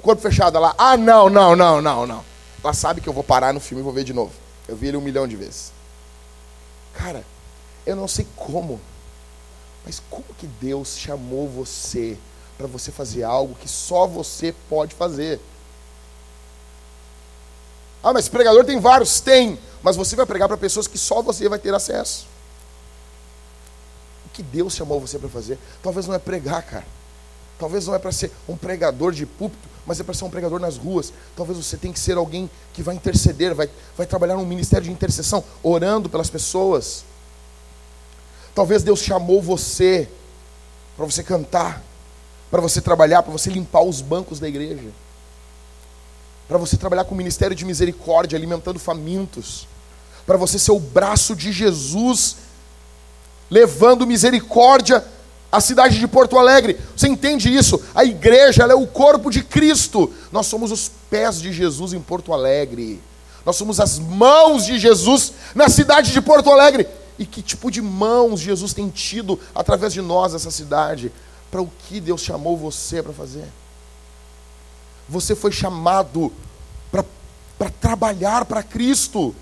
corpo 0.00 0.22
fechado, 0.22 0.56
ela, 0.56 0.74
ah, 0.78 0.96
não, 0.96 1.28
não, 1.28 1.56
não, 1.56 1.82
não, 1.82 2.06
não. 2.06 2.24
Ela 2.62 2.72
sabe 2.72 3.00
que 3.00 3.08
eu 3.08 3.12
vou 3.12 3.24
parar 3.24 3.52
no 3.52 3.60
filme 3.60 3.82
e 3.82 3.84
vou 3.84 3.92
ver 3.92 4.04
de 4.04 4.12
novo. 4.12 4.32
Eu 4.68 4.76
vi 4.76 4.88
ele 4.88 4.96
um 4.96 5.00
milhão 5.00 5.26
de 5.26 5.36
vezes. 5.36 5.72
Cara, 6.94 7.24
eu 7.84 7.96
não 7.96 8.06
sei 8.06 8.26
como, 8.36 8.80
mas 9.84 10.00
como 10.08 10.24
que 10.38 10.46
Deus 10.46 10.96
chamou 10.96 11.48
você 11.48 12.16
para 12.56 12.66
você 12.66 12.90
fazer 12.90 13.22
algo 13.22 13.54
que 13.54 13.68
só 13.68 14.06
você 14.06 14.54
pode 14.68 14.94
fazer? 14.94 15.40
Ah, 18.02 18.12
mas 18.12 18.28
pregador 18.28 18.64
tem 18.64 18.78
vários, 18.78 19.20
tem, 19.20 19.58
mas 19.82 19.96
você 19.96 20.14
vai 20.14 20.26
pregar 20.26 20.48
para 20.48 20.56
pessoas 20.56 20.86
que 20.86 20.98
só 20.98 21.22
você 21.22 21.48
vai 21.48 21.58
ter 21.58 21.74
acesso 21.74 22.37
que 24.38 24.42
Deus 24.44 24.72
chamou 24.72 25.00
você 25.00 25.18
para 25.18 25.28
fazer. 25.28 25.58
Talvez 25.82 26.06
não 26.06 26.14
é 26.14 26.18
pregar, 26.18 26.62
cara. 26.62 26.86
Talvez 27.58 27.88
não 27.88 27.94
é 27.96 27.98
para 27.98 28.12
ser 28.12 28.30
um 28.48 28.56
pregador 28.56 29.10
de 29.10 29.26
púlpito, 29.26 29.68
mas 29.84 29.98
é 29.98 30.04
para 30.04 30.14
ser 30.14 30.24
um 30.24 30.30
pregador 30.30 30.60
nas 30.60 30.76
ruas. 30.76 31.12
Talvez 31.34 31.58
você 31.58 31.76
tenha 31.76 31.92
que 31.92 31.98
ser 31.98 32.16
alguém 32.16 32.48
que 32.72 32.80
vai 32.80 32.94
interceder, 32.94 33.52
vai, 33.52 33.68
vai 33.96 34.06
trabalhar 34.06 34.36
num 34.36 34.46
ministério 34.46 34.84
de 34.84 34.92
intercessão, 34.92 35.42
orando 35.60 36.08
pelas 36.08 36.30
pessoas. 36.30 37.04
Talvez 38.54 38.84
Deus 38.84 39.00
chamou 39.00 39.42
você 39.42 40.08
para 40.96 41.04
você 41.04 41.24
cantar, 41.24 41.82
para 42.48 42.60
você 42.60 42.80
trabalhar, 42.80 43.24
para 43.24 43.32
você 43.32 43.50
limpar 43.50 43.82
os 43.82 44.00
bancos 44.00 44.38
da 44.38 44.46
igreja, 44.46 44.90
para 46.46 46.58
você 46.58 46.76
trabalhar 46.76 47.04
com 47.04 47.14
o 47.14 47.18
ministério 47.18 47.56
de 47.56 47.64
misericórdia, 47.64 48.36
alimentando 48.36 48.78
famintos, 48.78 49.66
para 50.24 50.36
você 50.36 50.60
ser 50.60 50.70
o 50.70 50.78
braço 50.78 51.34
de 51.34 51.50
Jesus 51.50 52.36
levando 53.50 54.06
misericórdia 54.06 55.04
à 55.50 55.60
cidade 55.60 55.98
de 55.98 56.06
Porto 56.06 56.38
Alegre. 56.38 56.78
Você 56.96 57.08
entende 57.08 57.54
isso? 57.54 57.80
A 57.94 58.04
igreja 58.04 58.64
é 58.64 58.74
o 58.74 58.86
corpo 58.86 59.30
de 59.30 59.42
Cristo. 59.42 60.12
Nós 60.30 60.46
somos 60.46 60.70
os 60.70 60.90
pés 61.10 61.40
de 61.40 61.52
Jesus 61.52 61.92
em 61.92 62.00
Porto 62.00 62.32
Alegre. 62.32 63.00
Nós 63.46 63.56
somos 63.56 63.80
as 63.80 63.98
mãos 63.98 64.66
de 64.66 64.78
Jesus 64.78 65.32
na 65.54 65.68
cidade 65.68 66.12
de 66.12 66.20
Porto 66.20 66.50
Alegre. 66.50 66.86
E 67.18 67.24
que 67.24 67.42
tipo 67.42 67.70
de 67.70 67.80
mãos 67.80 68.40
Jesus 68.40 68.74
tem 68.74 68.88
tido 68.90 69.40
através 69.54 69.92
de 69.92 70.02
nós 70.02 70.34
essa 70.34 70.50
cidade? 70.50 71.10
Para 71.50 71.62
o 71.62 71.70
que 71.88 71.98
Deus 71.98 72.20
chamou 72.20 72.56
você 72.56 73.02
para 73.02 73.12
fazer? 73.12 73.46
Você 75.08 75.34
foi 75.34 75.50
chamado 75.50 76.30
para 76.90 77.70
trabalhar 77.80 78.44
para 78.44 78.62
Cristo. 78.62 79.34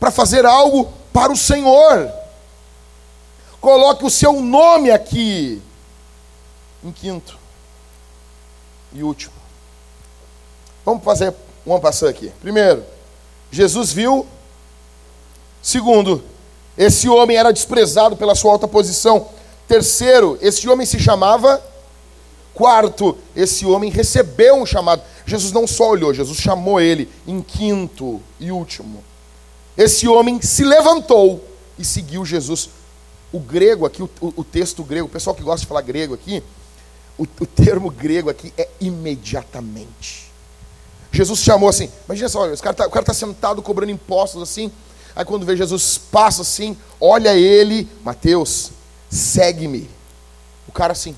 para 0.00 0.10
fazer 0.10 0.44
algo 0.44 0.92
para 1.12 1.32
o 1.32 1.36
Senhor. 1.36 2.12
Coloque 3.60 4.04
o 4.04 4.10
seu 4.10 4.40
nome 4.40 4.90
aqui. 4.90 5.60
Em 6.84 6.92
quinto 6.92 7.38
e 8.92 9.02
último. 9.02 9.34
Vamos 10.84 11.04
fazer, 11.04 11.34
vamos 11.66 11.82
passar 11.82 12.08
aqui. 12.08 12.32
Primeiro, 12.40 12.84
Jesus 13.50 13.92
viu. 13.92 14.26
Segundo, 15.60 16.22
esse 16.76 17.08
homem 17.08 17.36
era 17.36 17.52
desprezado 17.52 18.16
pela 18.16 18.34
sua 18.34 18.52
alta 18.52 18.68
posição. 18.68 19.28
Terceiro, 19.66 20.38
esse 20.40 20.68
homem 20.68 20.86
se 20.86 20.98
chamava. 20.98 21.62
Quarto, 22.54 23.18
esse 23.36 23.66
homem 23.66 23.90
recebeu 23.90 24.56
um 24.56 24.66
chamado. 24.66 25.02
Jesus 25.26 25.52
não 25.52 25.66
só 25.66 25.90
olhou, 25.90 26.14
Jesus 26.14 26.38
chamou 26.38 26.80
ele. 26.80 27.08
Em 27.26 27.42
quinto 27.42 28.20
e 28.40 28.50
último, 28.50 29.04
esse 29.76 30.08
homem 30.08 30.40
se 30.40 30.64
levantou 30.64 31.44
e 31.78 31.84
seguiu 31.84 32.24
Jesus. 32.24 32.70
O 33.32 33.38
grego 33.38 33.84
aqui, 33.84 34.02
o, 34.02 34.10
o 34.20 34.44
texto 34.44 34.82
grego, 34.82 35.06
o 35.06 35.10
pessoal 35.10 35.36
que 35.36 35.42
gosta 35.42 35.60
de 35.60 35.66
falar 35.66 35.82
grego 35.82 36.14
aqui, 36.14 36.42
o, 37.18 37.24
o 37.24 37.46
termo 37.46 37.90
grego 37.90 38.30
aqui 38.30 38.52
é 38.56 38.68
imediatamente. 38.80 40.30
Jesus 41.12 41.40
chamou 41.40 41.68
assim, 41.68 41.90
imagina 42.06 42.28
só, 42.28 42.46
o 42.46 42.58
cara 42.58 42.72
está 42.72 43.02
tá 43.02 43.14
sentado 43.14 43.60
cobrando 43.62 43.90
impostos 43.90 44.42
assim, 44.42 44.70
aí 45.16 45.24
quando 45.24 45.44
vê 45.44 45.56
Jesus 45.56 45.98
passa 45.98 46.42
assim, 46.42 46.76
olha 47.00 47.34
ele, 47.34 47.88
Mateus, 48.04 48.70
segue-me. 49.10 49.90
O 50.66 50.72
cara 50.72 50.92
assim, 50.92 51.16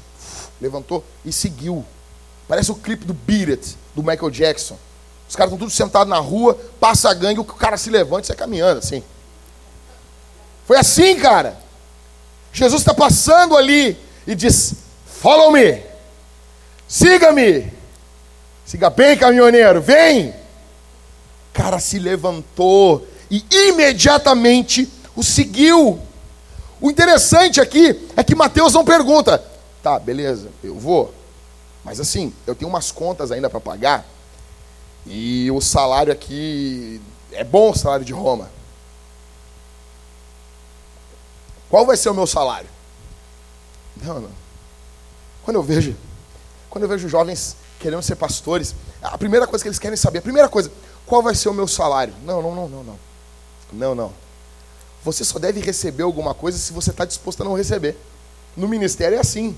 levantou 0.61 1.05
e 1.25 1.33
seguiu. 1.33 1.85
Parece 2.49 2.73
o 2.73 2.75
clipe 2.75 3.05
do 3.05 3.15
Beat 3.15 3.77
do 3.95 4.03
Michael 4.03 4.31
Jackson. 4.31 4.77
Os 5.29 5.37
caras 5.37 5.53
estão 5.53 5.59
todos 5.59 5.75
sentados 5.75 6.09
na 6.09 6.19
rua, 6.19 6.59
passa 6.81 7.11
a 7.11 7.15
gangue, 7.15 7.39
o 7.39 7.45
cara 7.45 7.77
se 7.77 7.91
levanta 7.91 8.23
e 8.23 8.27
sai 8.27 8.37
caminhando 8.37 8.79
assim. 8.79 9.03
Foi 10.67 10.77
assim, 10.77 11.17
cara. 11.17 11.57
Jesus 12.53 12.83
está 12.83 12.95
passando 12.95 13.57
ali 13.57 13.97
e 14.27 14.35
diz: 14.35 14.75
Follow 15.07 15.51
me. 15.51 15.83
Siga-me. 16.89 17.73
Siga 18.65 18.91
bem, 18.91 19.17
caminhoneiro, 19.17 19.81
vem. 19.81 20.31
O 20.31 21.53
cara 21.53 21.79
se 21.79 21.99
levantou 21.99 23.07
e 23.31 23.45
imediatamente 23.51 24.89
o 25.17 25.23
seguiu. 25.23 26.01
O 26.81 26.91
interessante 26.91 27.61
aqui 27.61 28.09
é 28.17 28.25
que 28.25 28.35
Mateus 28.35 28.73
não 28.73 28.85
pergunta: 28.85 29.43
tá, 29.83 29.99
beleza, 29.99 30.49
eu 30.63 30.77
vou, 30.77 31.13
mas 31.85 32.01
assim, 32.01 32.33
eu 32.47 32.55
tenho 32.55 32.71
umas 32.71 32.91
contas 32.91 33.31
ainda 33.31 33.51
para 33.51 33.61
pagar 33.61 34.07
e 35.07 35.51
o 35.51 35.61
salário 35.61 36.13
aqui 36.13 37.01
é 37.33 37.45
bom 37.45 37.71
o 37.71 37.77
salário 37.77 38.05
de 38.05 38.13
Roma. 38.13 38.51
Qual 41.71 41.87
vai 41.87 41.97
ser 41.97 42.11
o 42.11 42.15
meu 42.15 42.27
salário? 42.27 42.69
Não, 44.03 44.21
não. 44.21 44.31
Quando 45.45 45.57
eu 45.57 45.63
vejo 45.63 45.97
quando 46.69 46.85
eu 46.85 46.89
vejo 46.89 47.09
jovens 47.09 47.57
querendo 47.81 48.03
ser 48.03 48.15
pastores, 48.15 48.75
a 49.03 49.19
primeira 49.19 49.47
coisa 49.47 49.63
que 49.63 49.69
eles 49.69 49.79
querem 49.79 49.97
saber, 49.97 50.19
a 50.19 50.23
primeira 50.23 50.49
coisa, 50.49 50.71
qual 51.05 51.23
vai 51.23 51.35
ser 51.35 51.49
o 51.49 51.55
meu 51.55 51.67
salário? 51.67 52.15
Não, 52.25 52.41
não, 52.41 52.55
não, 52.55 52.69
não, 52.69 52.85
não. 52.85 52.99
Não, 53.73 53.95
não. 53.95 54.13
Você 55.03 55.25
só 55.25 55.39
deve 55.39 55.61
receber 55.61 56.05
alguma 56.05 56.33
coisa 56.33 56.57
se 56.59 56.73
você 56.73 56.91
está 56.91 57.05
disposto 57.05 57.41
a 57.41 57.45
não 57.45 57.55
receber. 57.55 57.97
No 58.57 58.69
ministério 58.69 59.17
é 59.17 59.21
assim. 59.21 59.57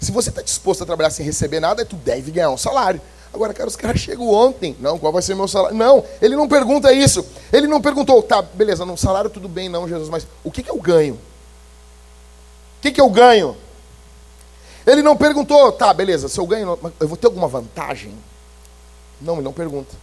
Se 0.00 0.10
você 0.10 0.30
está 0.30 0.40
disposto 0.40 0.82
a 0.82 0.86
trabalhar 0.86 1.10
sem 1.10 1.26
receber 1.26 1.60
nada, 1.60 1.84
tu 1.84 1.96
deve 1.96 2.30
ganhar 2.30 2.50
um 2.50 2.56
salário. 2.56 3.00
Agora, 3.32 3.54
cara, 3.54 3.68
os 3.68 3.76
caras 3.76 4.00
chegam 4.00 4.28
ontem. 4.28 4.76
Não, 4.78 4.98
qual 4.98 5.12
vai 5.12 5.22
ser 5.22 5.34
meu 5.34 5.48
salário? 5.48 5.76
Não, 5.76 6.04
ele 6.20 6.36
não 6.36 6.46
pergunta 6.46 6.92
isso. 6.92 7.24
Ele 7.52 7.66
não 7.66 7.80
perguntou, 7.80 8.22
tá, 8.22 8.42
beleza, 8.42 8.84
no 8.84 8.96
salário 8.96 9.30
tudo 9.30 9.48
bem, 9.48 9.68
não, 9.68 9.88
Jesus, 9.88 10.08
mas 10.08 10.26
o 10.44 10.50
que, 10.50 10.62
que 10.62 10.70
eu 10.70 10.80
ganho? 10.80 11.14
O 11.14 12.82
que, 12.82 12.92
que 12.92 13.00
eu 13.00 13.08
ganho? 13.08 13.56
Ele 14.86 15.02
não 15.02 15.16
perguntou, 15.16 15.72
tá, 15.72 15.94
beleza, 15.94 16.28
se 16.28 16.38
eu 16.38 16.46
ganho, 16.46 16.78
eu 17.00 17.08
vou 17.08 17.16
ter 17.16 17.26
alguma 17.26 17.48
vantagem? 17.48 18.12
Não, 19.20 19.34
ele 19.34 19.42
não 19.42 19.52
pergunta. 19.52 19.94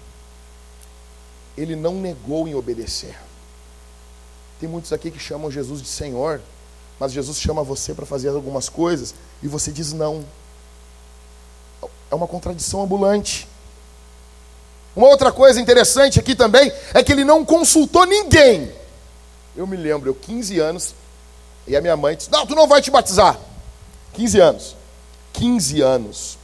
Ele 1.58 1.76
não 1.76 1.96
negou 1.96 2.48
em 2.48 2.56
obedecer. 2.56 3.16
Tem 4.60 4.68
muitos 4.68 4.92
aqui 4.92 5.12
que 5.12 5.20
chamam 5.20 5.52
Jesus 5.52 5.82
de 5.82 5.88
Senhor, 5.88 6.42
mas 7.00 7.12
Jesus 7.12 7.40
chama 7.40 7.64
você 7.64 7.94
para 7.94 8.06
fazer 8.06 8.30
algumas 8.30 8.70
coisas 8.70 9.14
e 9.44 9.48
você 9.48 9.72
diz 9.72 9.94
não. 9.94 10.26
É 12.12 12.16
uma 12.16 12.28
contradição 12.28 12.82
ambulante. 12.82 13.47
Uma 14.95 15.07
outra 15.07 15.32
coisa 15.32 15.62
interessante 15.62 16.20
aqui 16.20 16.36
também 16.36 16.72
é 16.93 17.03
que 17.03 17.12
ele 17.12 17.24
não 17.24 17.45
consultou 17.45 18.05
ninguém. 18.05 18.72
Eu 19.55 19.68
me 19.68 19.78
lembro, 19.78 20.10
eu 20.10 20.16
15 20.16 20.60
anos, 20.60 20.95
e 21.68 21.76
a 21.76 21.82
minha 21.82 21.95
mãe 21.95 22.16
disse: 22.16 22.32
Não, 22.32 22.45
tu 22.45 22.55
não 22.55 22.68
vai 22.68 22.82
te 22.82 22.89
batizar. 22.89 23.39
15 24.14 24.39
anos. 24.39 24.76
15 25.34 25.82
anos. 25.82 26.38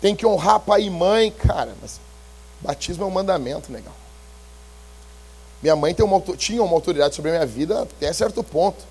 Tem 0.00 0.14
que 0.14 0.26
honrar 0.26 0.60
pai 0.60 0.82
e 0.82 0.90
mãe, 0.90 1.30
cara, 1.30 1.74
mas 1.80 2.00
batismo 2.60 3.04
é 3.04 3.06
um 3.06 3.10
mandamento, 3.10 3.72
legal. 3.72 3.94
Minha 5.62 5.76
mãe 5.76 5.96
uma, 6.00 6.20
tinha 6.36 6.62
uma 6.62 6.74
autoridade 6.74 7.14
sobre 7.14 7.30
a 7.30 7.34
minha 7.34 7.46
vida 7.46 7.82
até 7.82 8.12
certo 8.12 8.42
ponto. 8.42 8.84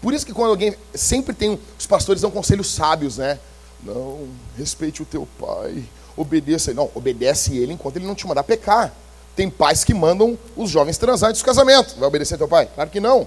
Por 0.00 0.14
isso 0.14 0.24
que 0.24 0.32
quando 0.32 0.50
alguém. 0.50 0.74
Sempre 0.94 1.34
tem. 1.34 1.60
Os 1.78 1.86
pastores 1.86 2.22
dão 2.22 2.30
conselhos 2.30 2.72
sábios, 2.72 3.18
né? 3.18 3.38
Não, 3.82 4.28
respeite 4.56 5.02
o 5.02 5.06
teu 5.06 5.26
pai, 5.38 5.82
obedeça. 6.16 6.74
Não, 6.74 6.90
obedece 6.94 7.56
ele 7.56 7.72
enquanto 7.72 7.96
ele 7.96 8.06
não 8.06 8.14
te 8.14 8.26
mandar 8.26 8.42
pecar. 8.42 8.92
Tem 9.34 9.48
pais 9.48 9.84
que 9.84 9.94
mandam 9.94 10.38
os 10.56 10.70
jovens 10.70 10.98
transantes 10.98 11.40
do 11.40 11.44
casamento. 11.44 11.96
Vai 11.96 12.08
obedecer 12.08 12.36
teu 12.36 12.48
pai? 12.48 12.68
Claro 12.74 12.90
que 12.90 13.00
não. 13.00 13.26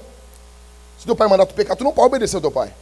Se 1.00 1.06
teu 1.06 1.16
pai 1.16 1.28
mandar 1.28 1.46
tu 1.46 1.54
pecar, 1.54 1.76
tu 1.76 1.84
não 1.84 1.92
pode 1.92 2.08
obedecer 2.08 2.36
ao 2.36 2.42
teu 2.42 2.52
pai. 2.52 2.74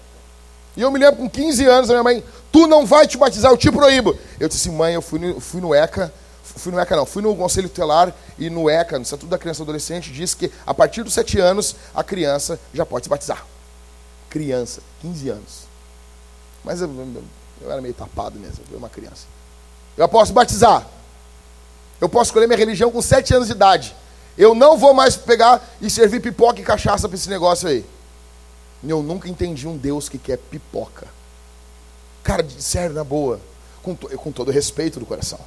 E 0.76 0.82
eu 0.82 0.92
me 0.92 1.00
lembro 1.00 1.18
com 1.18 1.30
15 1.30 1.66
anos, 1.66 1.90
a 1.90 1.94
minha 1.94 2.04
mãe, 2.04 2.24
tu 2.52 2.68
não 2.68 2.86
vai 2.86 3.08
te 3.08 3.18
batizar, 3.18 3.52
eu 3.52 3.58
te 3.58 3.72
proíbo. 3.72 4.18
Eu 4.40 4.48
disse 4.48 4.68
assim, 4.68 4.78
mãe, 4.78 4.94
eu 4.94 5.02
fui 5.02 5.20
no, 5.20 5.40
fui 5.40 5.60
no 5.60 5.76
ECA, 5.76 6.14
fui 6.44 6.72
no 6.72 6.80
ECA 6.80 6.96
não, 6.96 7.06
fui 7.06 7.22
no 7.22 7.36
Conselho 7.36 7.68
Tutelar 7.68 8.14
e 8.38 8.50
no 8.50 8.70
ECA, 8.70 8.98
no 8.98 9.04
Estatuto 9.04 9.30
da 9.30 9.38
Criança 9.38 9.62
e 9.62 9.64
Adolescente, 9.64 10.12
diz 10.12 10.34
que 10.34 10.52
a 10.66 10.74
partir 10.74 11.04
dos 11.04 11.14
7 11.14 11.40
anos 11.40 11.76
a 11.94 12.04
criança 12.04 12.60
já 12.74 12.86
pode 12.86 13.06
se 13.06 13.10
batizar. 13.10 13.46
Criança, 14.30 14.82
15 15.02 15.30
anos. 15.30 15.72
Mas 16.64 16.82
eu, 17.62 17.72
era 17.72 17.82
meio 17.82 17.94
tapado 17.94 18.40
mesmo, 18.40 18.64
eu 18.72 18.78
uma 18.78 18.90
criança. 18.90 19.26
Eu 19.98 20.08
posso 20.08 20.34
batizar. 20.34 20.88
Eu 22.00 22.10
posso 22.10 22.30
escolher 22.30 22.48
minha 22.48 22.58
religião 22.58 22.92
com 22.92 23.02
7 23.02 23.34
anos 23.36 23.48
de 23.48 23.54
idade. 23.54 23.96
Eu 24.38 24.56
não 24.56 24.78
vou 24.78 24.94
mais 24.94 25.16
pegar 25.16 25.62
e 25.80 25.90
servir 25.90 26.20
pipoca 26.20 26.60
e 26.60 26.64
cachaça 26.64 27.08
para 27.08 27.16
esse 27.16 27.30
negócio 27.30 27.68
aí. 27.68 27.86
Eu 28.84 29.04
nunca 29.04 29.30
entendi 29.30 29.68
um 29.68 29.78
Deus 29.78 30.10
que 30.10 30.18
quer 30.18 30.38
pipoca. 30.38 31.08
Cara, 32.24 32.46
sério, 32.58 32.96
na 32.96 33.04
boa. 33.04 33.40
Com, 33.84 33.94
to, 33.94 34.08
com 34.18 34.32
todo 34.32 34.52
respeito 34.52 35.00
do 35.00 35.06
coração. 35.06 35.40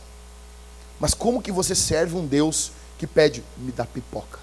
Mas 1.00 1.14
como 1.14 1.42
que 1.42 1.50
você 1.50 1.74
serve 1.74 2.16
um 2.16 2.26
Deus 2.26 2.70
que 2.98 3.06
pede, 3.06 3.42
me 3.56 3.72
dá 3.72 3.84
pipoca? 3.84 4.38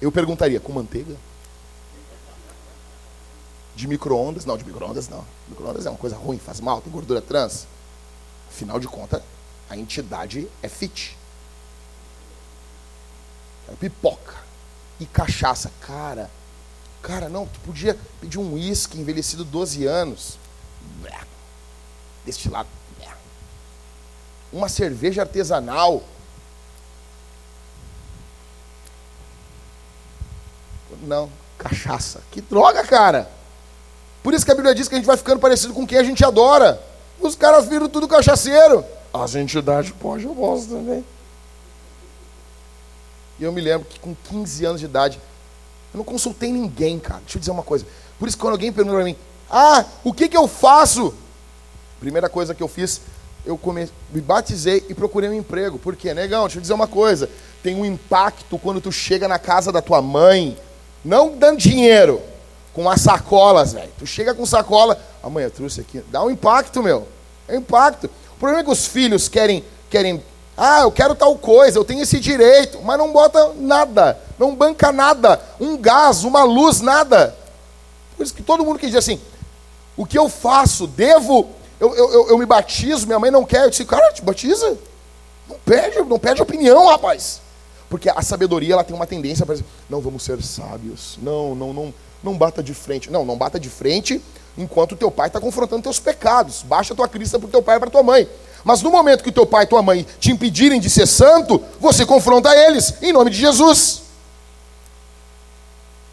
Eu 0.00 0.10
perguntaria, 0.10 0.58
com 0.58 0.72
manteiga? 0.72 1.14
De 3.80 3.88
micro-ondas? 3.88 4.44
Não, 4.44 4.58
de 4.58 4.64
micro-ondas 4.64 5.08
não. 5.08 5.24
Micro-ondas 5.48 5.86
é 5.86 5.88
uma 5.88 5.98
coisa 5.98 6.14
ruim, 6.14 6.38
faz 6.38 6.60
mal, 6.60 6.82
tem 6.82 6.92
gordura 6.92 7.22
trans. 7.22 7.66
Afinal 8.50 8.78
de 8.78 8.86
contas, 8.86 9.22
a 9.70 9.76
entidade 9.76 10.46
é 10.62 10.68
fit. 10.68 11.16
É 13.66 13.74
pipoca 13.74 14.34
e 15.00 15.06
cachaça. 15.06 15.72
Cara, 15.80 16.30
Cara, 17.02 17.30
não, 17.30 17.46
tu 17.46 17.58
podia 17.60 17.98
pedir 18.20 18.38
um 18.38 18.52
uísque 18.52 19.00
envelhecido 19.00 19.44
12 19.44 19.86
anos. 19.86 20.38
Destilado. 22.26 22.68
Uma 24.52 24.68
cerveja 24.68 25.22
artesanal. 25.22 26.02
Não, 31.02 31.30
cachaça. 31.56 32.20
Que 32.30 32.42
droga, 32.42 32.86
cara. 32.86 33.30
Por 34.22 34.34
isso 34.34 34.44
que 34.44 34.52
a 34.52 34.54
Bíblia 34.54 34.74
diz 34.74 34.88
que 34.88 34.94
a 34.94 34.98
gente 34.98 35.06
vai 35.06 35.16
ficando 35.16 35.40
parecido 35.40 35.72
com 35.72 35.86
quem 35.86 35.98
a 35.98 36.04
gente 36.04 36.24
adora. 36.24 36.80
Os 37.20 37.34
caras 37.34 37.66
viram 37.66 37.88
tudo 37.88 38.06
cachaceiro. 38.06 38.84
As 39.12 39.34
entidades 39.34 39.92
pode, 39.92 40.24
eu 40.24 40.34
posso 40.34 40.68
também. 40.68 41.04
E 43.38 43.44
eu 43.44 43.52
me 43.52 43.60
lembro 43.60 43.86
que 43.88 43.98
com 43.98 44.14
15 44.14 44.64
anos 44.64 44.80
de 44.80 44.86
idade, 44.86 45.18
eu 45.92 45.98
não 45.98 46.04
consultei 46.04 46.52
ninguém, 46.52 46.98
cara. 46.98 47.20
Deixa 47.20 47.38
eu 47.38 47.40
dizer 47.40 47.50
uma 47.50 47.62
coisa. 47.62 47.86
Por 48.18 48.28
isso, 48.28 48.36
quando 48.36 48.52
alguém 48.52 48.72
pergunta 48.72 48.96
para 48.96 49.04
mim, 49.04 49.16
ah, 49.50 49.84
o 50.04 50.12
que, 50.12 50.28
que 50.28 50.36
eu 50.36 50.46
faço? 50.46 51.14
Primeira 51.98 52.28
coisa 52.28 52.54
que 52.54 52.62
eu 52.62 52.68
fiz, 52.68 53.00
eu 53.44 53.58
me 54.12 54.20
batizei 54.20 54.84
e 54.88 54.94
procurei 54.94 55.28
um 55.30 55.34
emprego. 55.34 55.78
Por 55.78 55.96
quê? 55.96 56.12
Negão, 56.14 56.42
deixa 56.42 56.58
eu 56.58 56.62
dizer 56.62 56.74
uma 56.74 56.86
coisa. 56.86 57.28
Tem 57.62 57.74
um 57.74 57.84
impacto 57.84 58.58
quando 58.58 58.80
tu 58.80 58.92
chega 58.92 59.26
na 59.26 59.38
casa 59.38 59.72
da 59.72 59.82
tua 59.82 60.00
mãe, 60.00 60.56
não 61.04 61.36
dando 61.36 61.58
dinheiro, 61.58 62.20
com 62.74 62.88
as 62.88 63.00
sacolas, 63.00 63.72
velho. 63.72 63.90
Tu 63.98 64.06
chega 64.06 64.34
com 64.34 64.46
sacola, 64.46 64.98
a 65.22 65.40
eu 65.40 65.50
trouxe 65.50 65.80
aqui. 65.80 66.02
Dá 66.10 66.22
um 66.24 66.30
impacto, 66.30 66.82
meu. 66.82 67.06
É 67.48 67.54
um 67.54 67.58
impacto. 67.58 68.06
O 68.06 68.38
problema 68.38 68.60
é 68.60 68.64
que 68.64 68.70
os 68.70 68.86
filhos 68.86 69.28
querem, 69.28 69.64
querem 69.88 70.22
Ah, 70.56 70.80
eu 70.82 70.92
quero 70.92 71.14
tal 71.14 71.36
coisa, 71.36 71.78
eu 71.78 71.84
tenho 71.84 72.02
esse 72.02 72.20
direito, 72.20 72.80
mas 72.82 72.98
não 72.98 73.12
bota 73.12 73.52
nada, 73.56 74.18
não 74.38 74.54
banca 74.54 74.92
nada, 74.92 75.40
um 75.58 75.76
gás, 75.76 76.22
uma 76.24 76.42
luz, 76.44 76.80
nada. 76.80 77.34
Por 78.16 78.24
isso 78.24 78.34
que 78.34 78.42
todo 78.42 78.64
mundo 78.64 78.78
que 78.78 78.86
diz 78.86 78.96
assim, 78.96 79.20
o 79.96 80.04
que 80.04 80.18
eu 80.18 80.28
faço, 80.28 80.86
devo, 80.86 81.48
eu, 81.78 81.94
eu, 81.94 82.28
eu 82.28 82.38
me 82.38 82.44
batizo, 82.44 83.06
minha 83.06 83.18
mãe 83.18 83.30
não 83.30 83.44
quer, 83.44 83.64
eu 83.64 83.70
disse, 83.70 83.84
cara, 83.84 84.12
te 84.12 84.22
batiza. 84.22 84.76
Não 85.48 85.58
pede, 85.64 85.98
não 86.02 86.18
pede 86.18 86.40
opinião, 86.40 86.88
rapaz. 86.88 87.40
Porque 87.88 88.08
a 88.08 88.22
sabedoria 88.22 88.74
ela 88.74 88.84
tem 88.84 88.94
uma 88.94 89.06
tendência 89.06 89.44
para 89.44 89.56
dizer, 89.56 89.66
não 89.88 90.00
vamos 90.00 90.22
ser 90.22 90.40
sábios. 90.42 91.18
Não, 91.20 91.54
não, 91.54 91.72
não, 91.72 91.94
não 92.22 92.36
bata 92.36 92.62
de 92.62 92.74
frente. 92.74 93.10
Não, 93.10 93.24
não 93.24 93.36
bata 93.36 93.58
de 93.58 93.68
frente 93.68 94.20
enquanto 94.56 94.96
teu 94.96 95.10
pai 95.10 95.28
está 95.28 95.40
confrontando 95.40 95.82
teus 95.82 95.98
pecados. 95.98 96.62
Baixa 96.62 96.94
tua 96.94 97.08
crista 97.08 97.38
para 97.38 97.48
teu 97.48 97.62
pai 97.62 97.76
e 97.76 97.80
para 97.80 97.90
tua 97.90 98.02
mãe. 98.02 98.28
Mas 98.64 98.82
no 98.82 98.90
momento 98.90 99.24
que 99.24 99.32
teu 99.32 99.46
pai 99.46 99.64
e 99.64 99.66
tua 99.66 99.82
mãe 99.82 100.06
te 100.18 100.30
impedirem 100.30 100.80
de 100.80 100.90
ser 100.90 101.06
santo, 101.06 101.62
você 101.80 102.04
confronta 102.04 102.54
eles, 102.54 102.94
em 103.02 103.12
nome 103.12 103.30
de 103.30 103.38
Jesus. 103.38 104.02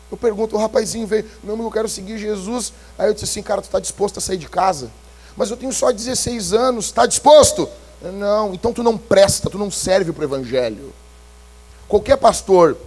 Eu 0.10 0.18
pergunto, 0.18 0.55
o 0.55 0.60
rapazinho 0.60 1.05
veio, 1.05 1.26
não, 1.43 1.62
eu 1.62 1.72
quero 1.72 1.89
seguir 1.89 2.18
Jesus. 2.18 2.72
Aí 2.97 3.10
eu 3.10 3.14
disse 3.14 3.26
assim, 3.26 3.43
cara, 3.43 3.62
tu 3.62 3.66
está 3.66 3.80
disposto 3.80 4.18
a 4.18 4.22
sair 4.22 4.38
de 4.38 4.47
casa? 4.47 4.89
Mas 5.36 5.51
eu 5.51 5.58
tenho 5.58 5.74
só 5.74 5.91
16 5.91 6.53
anos, 6.53 6.86
está 6.86 7.05
disposto? 7.05 7.70
Não, 8.01 8.53
então 8.53 8.72
tu 8.72 8.82
não 8.82 8.97
presta, 8.97 9.49
tu 9.49 9.58
não 9.58 9.70
serve 9.70 10.14
para 10.14 10.22
o 10.22 10.26
evangelho. 10.26 10.93
Qualquer 11.88 12.18
pastor 12.18 12.78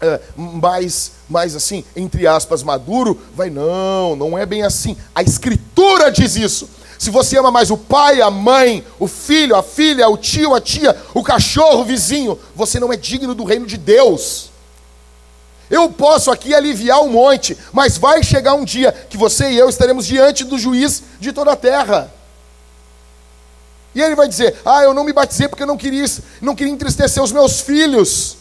é, 0.00 0.20
mais, 0.36 1.12
mais 1.28 1.56
assim, 1.56 1.84
entre 1.96 2.26
aspas, 2.26 2.62
maduro, 2.62 3.20
vai, 3.34 3.50
não, 3.50 4.14
não 4.14 4.38
é 4.38 4.46
bem 4.46 4.62
assim. 4.62 4.96
A 5.14 5.22
escritura 5.22 6.10
diz 6.10 6.36
isso. 6.36 6.68
Se 6.98 7.10
você 7.10 7.38
ama 7.38 7.50
mais 7.50 7.70
o 7.70 7.76
pai, 7.76 8.20
a 8.20 8.30
mãe, 8.30 8.84
o 8.98 9.06
filho, 9.06 9.54
a 9.54 9.62
filha, 9.62 10.08
o 10.08 10.16
tio, 10.16 10.54
a 10.54 10.60
tia, 10.60 10.96
o 11.14 11.22
cachorro, 11.22 11.80
o 11.80 11.84
vizinho, 11.84 12.38
você 12.54 12.80
não 12.80 12.92
é 12.92 12.96
digno 12.96 13.34
do 13.34 13.44
reino 13.44 13.66
de 13.66 13.76
Deus. 13.76 14.50
Eu 15.70 15.90
posso 15.90 16.30
aqui 16.30 16.54
aliviar 16.54 17.00
um 17.00 17.10
monte, 17.10 17.56
mas 17.72 17.98
vai 17.98 18.22
chegar 18.22 18.54
um 18.54 18.64
dia 18.64 18.90
que 18.90 19.16
você 19.16 19.50
e 19.50 19.58
eu 19.58 19.68
estaremos 19.68 20.06
diante 20.06 20.44
do 20.44 20.58
juiz 20.58 21.02
de 21.20 21.32
toda 21.32 21.52
a 21.52 21.56
terra. 21.56 22.10
E 23.94 24.00
ele 24.00 24.14
vai 24.14 24.26
dizer: 24.26 24.56
Ah, 24.64 24.82
eu 24.82 24.94
não 24.94 25.04
me 25.04 25.12
batizei 25.12 25.46
porque 25.46 25.62
eu 25.62 25.66
não 25.66 25.76
queria, 25.76 26.04
não 26.40 26.54
queria 26.54 26.72
entristecer 26.72 27.22
os 27.22 27.32
meus 27.32 27.60
filhos. 27.60 28.37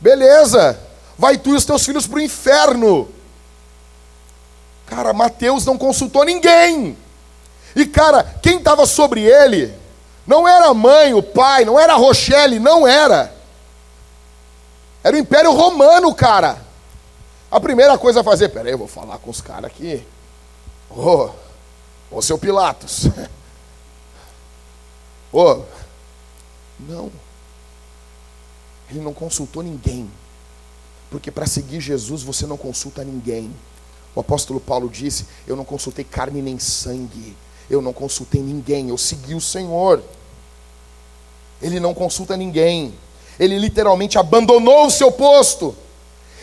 Beleza, 0.00 0.78
vai 1.16 1.36
tu 1.36 1.50
e 1.50 1.56
os 1.56 1.64
teus 1.64 1.84
filhos 1.84 2.06
para 2.06 2.18
o 2.18 2.22
inferno. 2.22 3.08
Cara, 4.86 5.12
Mateus 5.12 5.64
não 5.64 5.76
consultou 5.76 6.24
ninguém. 6.24 6.96
E 7.74 7.86
cara, 7.86 8.24
quem 8.42 8.58
estava 8.58 8.86
sobre 8.86 9.22
ele 9.22 9.74
não 10.26 10.46
era 10.46 10.66
a 10.66 10.74
mãe, 10.74 11.14
o 11.14 11.22
pai, 11.22 11.64
não 11.64 11.78
era 11.78 11.94
a 11.94 11.96
Rochelle, 11.96 12.58
não 12.58 12.86
era. 12.86 13.34
Era 15.02 15.16
o 15.16 15.18
Império 15.18 15.52
Romano, 15.52 16.14
cara. 16.14 16.58
A 17.50 17.58
primeira 17.60 17.96
coisa 17.96 18.20
a 18.20 18.24
fazer, 18.24 18.50
peraí, 18.50 18.72
eu 18.72 18.78
vou 18.78 18.88
falar 18.88 19.18
com 19.18 19.30
os 19.30 19.40
caras 19.40 19.64
aqui. 19.64 20.06
Ô, 20.90 21.30
oh, 22.10 22.16
ô 22.18 22.22
seu 22.22 22.38
Pilatos. 22.38 23.06
Ô, 25.30 25.42
oh, 25.42 25.62
não. 26.80 27.12
Ele 28.90 29.00
não 29.00 29.12
consultou 29.12 29.62
ninguém. 29.62 30.10
Porque 31.10 31.30
para 31.30 31.46
seguir 31.46 31.80
Jesus 31.80 32.22
você 32.22 32.46
não 32.46 32.56
consulta 32.56 33.04
ninguém. 33.04 33.50
O 34.14 34.20
apóstolo 34.20 34.60
Paulo 34.60 34.88
disse: 34.88 35.26
Eu 35.46 35.56
não 35.56 35.64
consultei 35.64 36.04
carne 36.04 36.42
nem 36.42 36.58
sangue. 36.58 37.36
Eu 37.70 37.80
não 37.80 37.92
consultei 37.92 38.42
ninguém. 38.42 38.88
Eu 38.88 38.98
segui 38.98 39.34
o 39.34 39.40
Senhor. 39.40 40.02
Ele 41.60 41.80
não 41.80 41.94
consulta 41.94 42.36
ninguém. 42.36 42.94
Ele 43.38 43.58
literalmente 43.58 44.18
abandonou 44.18 44.86
o 44.86 44.90
seu 44.90 45.12
posto. 45.12 45.74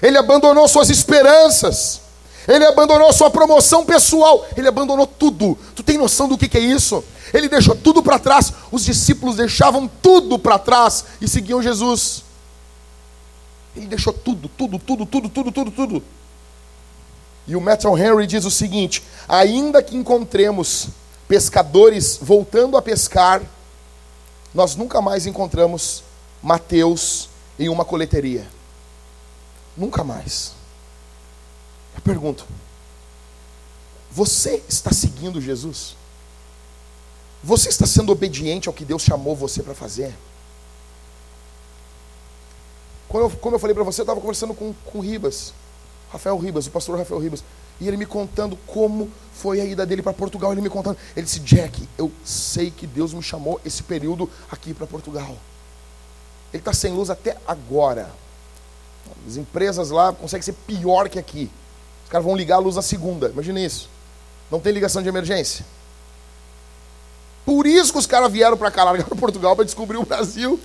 Ele 0.01 0.17
abandonou 0.17 0.67
suas 0.67 0.89
esperanças. 0.89 2.01
Ele 2.47 2.65
abandonou 2.65 3.11
sua 3.11 3.29
promoção 3.29 3.85
pessoal. 3.85 4.45
Ele 4.55 4.67
abandonou 4.67 5.07
tudo. 5.07 5.57
Tu 5.75 5.83
tem 5.83 5.97
noção 5.97 6.27
do 6.27 6.37
que, 6.37 6.47
que 6.47 6.57
é 6.57 6.61
isso? 6.61 7.03
Ele 7.33 7.49
deixou 7.49 7.75
tudo 7.75 8.03
para 8.03 8.19
trás. 8.19 8.53
Os 8.71 8.85
discípulos 8.85 9.35
deixavam 9.35 9.89
tudo 10.01 10.37
para 10.37 10.59
trás 10.59 11.05
e 11.19 11.27
seguiam 11.27 11.61
Jesus. 11.61 12.23
Ele 13.75 13.87
deixou 13.87 14.13
tudo, 14.13 14.47
tudo, 14.47 14.79
tudo, 14.79 15.05
tudo, 15.05 15.29
tudo, 15.29 15.51
tudo, 15.51 15.71
tudo. 15.71 16.03
E 17.47 17.55
o 17.55 17.61
Matthew 17.61 17.97
Henry 17.97 18.27
diz 18.27 18.45
o 18.45 18.51
seguinte: 18.51 19.03
ainda 19.27 19.83
que 19.83 19.95
encontremos 19.95 20.89
pescadores 21.27 22.17
voltando 22.21 22.77
a 22.77 22.81
pescar, 22.81 23.41
nós 24.53 24.75
nunca 24.75 25.01
mais 25.01 25.25
encontramos 25.25 26.03
Mateus 26.41 27.29
em 27.59 27.69
uma 27.69 27.83
coleteria. 27.83 28.47
Nunca 29.75 30.03
mais. 30.03 30.53
Eu 31.95 32.01
pergunto: 32.01 32.45
você 34.11 34.63
está 34.67 34.91
seguindo 34.91 35.41
Jesus? 35.41 35.95
Você 37.43 37.69
está 37.69 37.85
sendo 37.85 38.11
obediente 38.11 38.67
ao 38.67 38.73
que 38.73 38.85
Deus 38.85 39.03
chamou 39.03 39.35
você 39.35 39.61
para 39.61 39.75
fazer? 39.75 40.15
Eu, 43.13 43.29
como 43.29 43.55
eu 43.55 43.59
falei 43.59 43.73
para 43.73 43.83
você, 43.83 44.01
eu 44.01 44.03
estava 44.03 44.19
conversando 44.19 44.53
com, 44.53 44.73
com 44.85 44.99
Ribas, 44.99 45.53
Rafael 46.11 46.37
Ribas, 46.37 46.67
o 46.67 46.71
pastor 46.71 46.97
Rafael 46.97 47.19
Ribas, 47.19 47.43
e 47.79 47.87
ele 47.87 47.97
me 47.97 48.05
contando 48.05 48.57
como 48.65 49.09
foi 49.33 49.59
a 49.59 49.65
ida 49.65 49.85
dele 49.85 50.01
para 50.01 50.13
Portugal. 50.13 50.51
Ele 50.51 50.61
me 50.61 50.69
contando, 50.69 50.97
ele 51.15 51.25
disse: 51.25 51.39
Jack, 51.39 51.87
eu 51.97 52.11
sei 52.23 52.71
que 52.71 52.87
Deus 52.87 53.13
me 53.13 53.21
chamou 53.21 53.59
esse 53.65 53.83
período 53.83 54.29
aqui 54.49 54.73
para 54.73 54.87
Portugal. 54.87 55.35
Ele 56.53 56.61
está 56.61 56.73
sem 56.73 56.93
luz 56.93 57.09
até 57.09 57.37
agora. 57.47 58.09
As 59.27 59.35
empresas 59.37 59.89
lá 59.89 60.13
conseguem 60.13 60.41
ser 60.41 60.53
pior 60.53 61.09
que 61.09 61.19
aqui. 61.19 61.49
Os 62.05 62.09
caras 62.09 62.25
vão 62.25 62.35
ligar 62.35 62.55
a 62.55 62.59
luz 62.59 62.75
na 62.75 62.81
segunda. 62.81 63.29
Imagina 63.29 63.59
isso. 63.59 63.89
Não 64.49 64.59
tem 64.59 64.71
ligação 64.71 65.01
de 65.01 65.09
emergência. 65.09 65.65
Por 67.45 67.67
isso 67.67 67.91
que 67.91 67.99
os 67.99 68.07
caras 68.07 68.31
vieram 68.31 68.57
para 68.57 68.71
cá, 68.71 68.83
largaram 68.83 69.17
Portugal 69.17 69.55
para 69.55 69.65
descobrir 69.65 69.97
o 69.97 70.05
Brasil. 70.05 70.59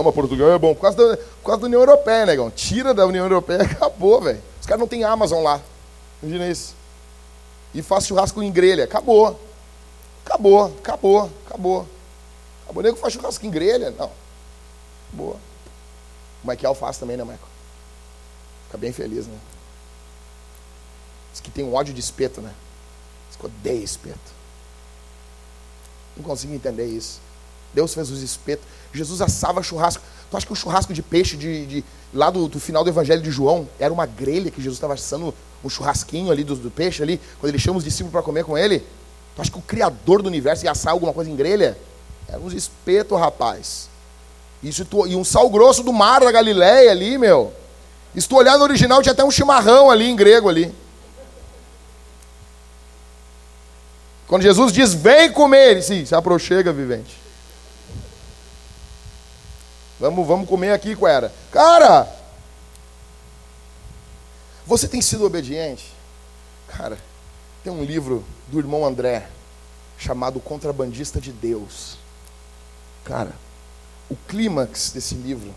Não, 0.00 0.04
mas 0.04 0.14
Portugal 0.14 0.50
é 0.50 0.58
bom. 0.58 0.74
Por 0.74 0.80
causa, 0.80 0.96
da, 0.96 1.16
por 1.18 1.44
causa 1.44 1.60
da 1.60 1.66
União 1.66 1.82
Europeia, 1.82 2.24
negão. 2.24 2.50
Tira 2.50 2.94
da 2.94 3.06
União 3.06 3.22
Europeia, 3.26 3.60
acabou, 3.70 4.18
velho. 4.22 4.42
Os 4.58 4.64
caras 4.64 4.80
não 4.80 4.88
têm 4.88 5.04
Amazon 5.04 5.42
lá. 5.42 5.60
Imagina 6.22 6.48
isso. 6.48 6.74
E 7.74 7.82
faz 7.82 8.06
churrasco 8.06 8.42
em 8.42 8.50
grelha. 8.50 8.84
Acabou. 8.84 9.38
Acabou, 10.24 10.74
acabou, 10.78 11.30
acabou. 11.46 11.86
Acabou. 12.64 12.82
Nego 12.82 12.96
faz 12.96 13.12
churrasco 13.12 13.44
em 13.44 13.50
grelha? 13.50 13.90
Não. 13.90 14.10
Boa. 15.12 15.36
O 16.42 16.48
Michael 16.48 16.74
faz 16.74 16.96
também, 16.96 17.18
né, 17.18 17.22
Michael? 17.22 17.50
Fica 18.68 18.78
bem 18.78 18.92
feliz, 18.92 19.26
né? 19.26 19.36
Diz 21.30 21.42
que 21.42 21.50
tem 21.50 21.62
um 21.62 21.74
ódio 21.74 21.92
de 21.92 22.00
espeto, 22.00 22.40
né? 22.40 22.54
Diz 23.28 23.36
que 23.36 23.44
odeia 23.44 23.84
espeto. 23.84 24.32
Não 26.16 26.24
consigo 26.24 26.54
entender 26.54 26.86
isso. 26.86 27.20
Deus 27.74 27.92
fez 27.92 28.10
os 28.10 28.22
espetos. 28.22 28.64
Jesus 28.92 29.20
assava 29.20 29.62
churrasco. 29.62 30.02
Tu 30.30 30.36
acha 30.36 30.46
que 30.46 30.52
o 30.52 30.56
churrasco 30.56 30.92
de 30.92 31.02
peixe 31.02 31.36
de, 31.36 31.66
de 31.66 31.84
lá 32.12 32.30
do, 32.30 32.48
do, 32.48 32.60
final 32.60 32.82
do 32.84 32.90
Evangelho 32.90 33.22
de 33.22 33.30
João 33.30 33.68
era 33.78 33.92
uma 33.92 34.06
grelha 34.06 34.50
que 34.50 34.60
Jesus 34.60 34.76
estava 34.76 34.94
assando 34.94 35.34
um 35.64 35.68
churrasquinho 35.68 36.30
ali 36.30 36.42
do, 36.42 36.56
do, 36.56 36.70
peixe 36.70 37.02
ali, 37.02 37.20
quando 37.38 37.50
ele 37.50 37.58
chama 37.58 37.78
os 37.78 37.84
discípulos 37.84 38.12
para 38.12 38.22
comer 38.22 38.44
com 38.44 38.56
ele? 38.56 38.80
Tu 39.36 39.42
acha 39.42 39.50
que 39.50 39.58
o 39.58 39.62
Criador 39.62 40.22
do 40.22 40.28
universo 40.28 40.64
ia 40.64 40.70
assar 40.70 40.92
alguma 40.92 41.12
coisa 41.12 41.30
em 41.30 41.36
grelha? 41.36 41.76
Era 42.28 42.38
uns 42.38 42.52
espetos, 42.52 43.18
rapaz. 43.18 43.88
Isso 44.62 44.84
tu, 44.84 45.06
e 45.06 45.16
um 45.16 45.24
sal 45.24 45.48
grosso 45.50 45.82
do 45.82 45.92
mar 45.92 46.20
da 46.20 46.30
Galileia 46.30 46.90
ali, 46.90 47.18
meu. 47.18 47.52
Se 48.16 48.28
tu 48.28 48.36
olhar 48.36 48.58
no 48.58 48.64
original, 48.64 49.02
tinha 49.02 49.12
até 49.12 49.24
um 49.24 49.30
chimarrão 49.30 49.90
ali 49.90 50.08
em 50.08 50.16
grego 50.16 50.48
ali. 50.48 50.72
Quando 54.26 54.42
Jesus 54.42 54.72
diz, 54.72 54.94
vem 54.94 55.32
comer, 55.32 55.72
ele 55.72 55.82
sim, 55.82 56.04
se 56.04 56.14
aproxega, 56.14 56.72
vivente. 56.72 57.16
Vamos, 60.00 60.26
vamos 60.26 60.48
comer 60.48 60.72
aqui, 60.72 60.96
Quera. 60.96 61.30
Cara, 61.52 62.08
você 64.66 64.88
tem 64.88 65.02
sido 65.02 65.26
obediente? 65.26 65.92
Cara, 66.68 66.96
tem 67.62 67.70
um 67.70 67.84
livro 67.84 68.24
do 68.48 68.58
irmão 68.58 68.86
André 68.86 69.28
chamado 69.98 70.40
Contrabandista 70.40 71.20
de 71.20 71.30
Deus. 71.30 71.98
Cara, 73.04 73.32
o 74.08 74.16
clímax 74.26 74.90
desse 74.90 75.14
livro 75.14 75.54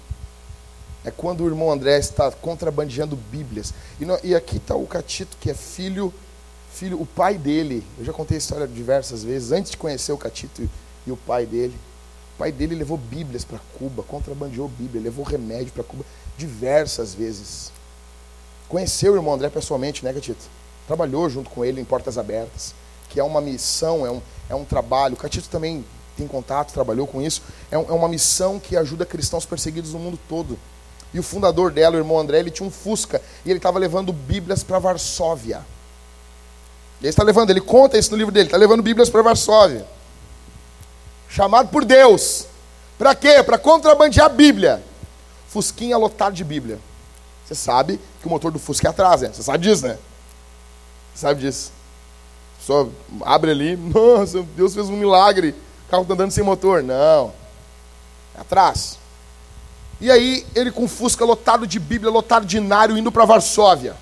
é 1.06 1.12
quando 1.12 1.46
o 1.46 1.48
irmão 1.48 1.72
André 1.72 1.98
está 1.98 2.30
contrabandeando 2.30 3.16
Bíblias. 3.16 3.74
E, 3.98 4.28
e 4.28 4.36
aqui 4.36 4.58
está 4.58 4.76
o 4.76 4.86
Catito, 4.86 5.38
que 5.40 5.50
é 5.52 5.54
filho, 5.54 6.14
filho, 6.74 7.00
o 7.00 7.06
pai 7.06 7.38
dele. 7.38 7.82
Eu 7.98 8.04
já 8.04 8.12
contei 8.12 8.36
a 8.36 8.40
história 8.40 8.68
diversas 8.68 9.24
vezes, 9.24 9.54
antes 9.54 9.72
de 9.72 9.78
conhecer 9.78 10.12
o 10.12 10.18
Catito 10.18 10.62
e, 10.62 10.70
e 11.08 11.12
o 11.14 11.18
pai 11.18 11.46
dele. 11.46 11.76
Pai 12.44 12.52
dele 12.52 12.76
levou 12.76 12.98
Bíblias 12.98 13.46
para 13.46 13.58
Cuba, 13.80 14.04
contrabandeou 14.04 14.68
Bíblia, 14.68 15.02
levou 15.02 15.24
remédio 15.24 15.72
para 15.72 15.82
Cuba 15.82 16.04
diversas 16.38 17.16
vezes. 17.16 17.72
Conheceu 18.68 19.14
o 19.14 19.16
irmão 19.16 19.34
André 19.34 19.48
pessoalmente, 19.48 20.04
né, 20.04 20.12
Catito? 20.12 20.44
Trabalhou 20.86 21.30
junto 21.30 21.50
com 21.50 21.64
ele 21.64 21.80
em 21.80 21.86
Portas 21.86 22.18
Abertas, 22.18 22.76
que 23.08 23.18
é 23.18 23.24
uma 23.24 23.40
missão, 23.40 24.06
é 24.06 24.12
um, 24.12 24.22
é 24.50 24.56
um 24.56 24.66
trabalho. 24.66 25.16
Catito 25.16 25.48
também 25.48 25.86
tem 26.18 26.28
contato, 26.28 26.74
trabalhou 26.74 27.08
com 27.08 27.22
isso. 27.22 27.42
É, 27.72 27.76
é 27.76 27.78
uma 27.78 28.10
missão 28.10 28.60
que 28.60 28.76
ajuda 28.76 29.06
cristãos 29.06 29.46
perseguidos 29.46 29.94
no 29.94 30.00
mundo 30.00 30.20
todo. 30.28 30.60
E 31.14 31.20
o 31.20 31.24
fundador 31.24 31.72
dela, 31.72 31.96
o 31.96 32.00
irmão 32.00 32.20
André, 32.20 32.40
ele 32.40 32.52
tinha 32.52 32.68
um 32.68 32.72
Fusca 32.72 33.22
e 33.46 33.52
ele 33.52 33.60
estava 33.60 33.80
levando 33.80 34.12
Bíblias 34.12 34.66
para 34.66 34.80
Varsóvia. 34.80 35.66
Ele 37.00 37.08
está 37.08 37.24
levando, 37.24 37.52
ele 37.52 37.62
conta 37.62 37.98
isso 37.98 38.12
no 38.12 38.18
livro 38.18 38.34
dele, 38.34 38.48
está 38.48 38.58
levando 38.58 38.84
Bíblias 38.84 39.10
para 39.10 39.22
Varsóvia. 39.22 39.88
Chamado 41.34 41.70
por 41.70 41.84
Deus. 41.84 42.46
Para 42.96 43.16
quê? 43.16 43.42
Para 43.42 43.58
contrabandear 43.58 44.28
a 44.28 44.30
Bíblia. 44.30 44.84
Fusquinha 45.48 45.98
lotado 45.98 46.36
de 46.36 46.44
Bíblia. 46.44 46.80
Você 47.44 47.56
sabe 47.56 48.00
que 48.22 48.28
o 48.28 48.30
motor 48.30 48.52
do 48.52 48.60
Fusca 48.60 48.88
é 48.88 48.92
atrás, 48.92 49.22
né? 49.22 49.32
Você 49.34 49.42
sabe 49.42 49.64
disso, 49.64 49.88
né? 49.88 49.98
Você 51.12 51.22
sabe 51.22 51.42
disso. 51.42 51.72
Só 52.62 52.88
abre 53.22 53.50
ali, 53.50 53.76
nossa, 53.82 54.44
Deus 54.56 54.76
fez 54.76 54.90
um 54.90 54.96
milagre. 54.96 55.56
O 55.88 55.90
carro 55.90 56.04
está 56.04 56.14
andando 56.14 56.30
sem 56.30 56.44
motor. 56.44 56.84
Não. 56.84 57.34
É 58.38 58.42
atrás. 58.42 59.00
E 60.00 60.12
aí, 60.12 60.46
ele 60.54 60.70
com 60.70 60.88
Fusca 60.88 61.26
lotado 61.26 61.66
de 61.66 61.80
Bíblia, 61.80 62.12
lotado 62.12 62.46
de 62.46 62.60
Nário, 62.60 62.96
indo 62.96 63.12
para 63.12 63.26
Varsóvia. 63.26 63.96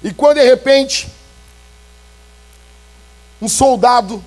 E 0.00 0.14
quando 0.14 0.36
de 0.36 0.44
repente, 0.44 1.08
um 3.42 3.48
soldado 3.48 4.22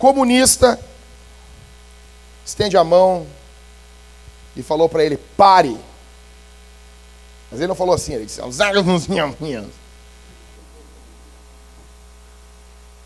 comunista 0.00 0.80
estende 2.44 2.76
a 2.76 2.82
mão 2.82 3.26
e 4.56 4.62
falou 4.62 4.88
para 4.88 5.04
ele: 5.04 5.16
pare. 5.16 5.78
Mas 7.50 7.60
ele 7.60 7.68
não 7.68 7.74
falou 7.74 7.94
assim, 7.94 8.14
ele 8.14 8.24
disse: 8.24 8.40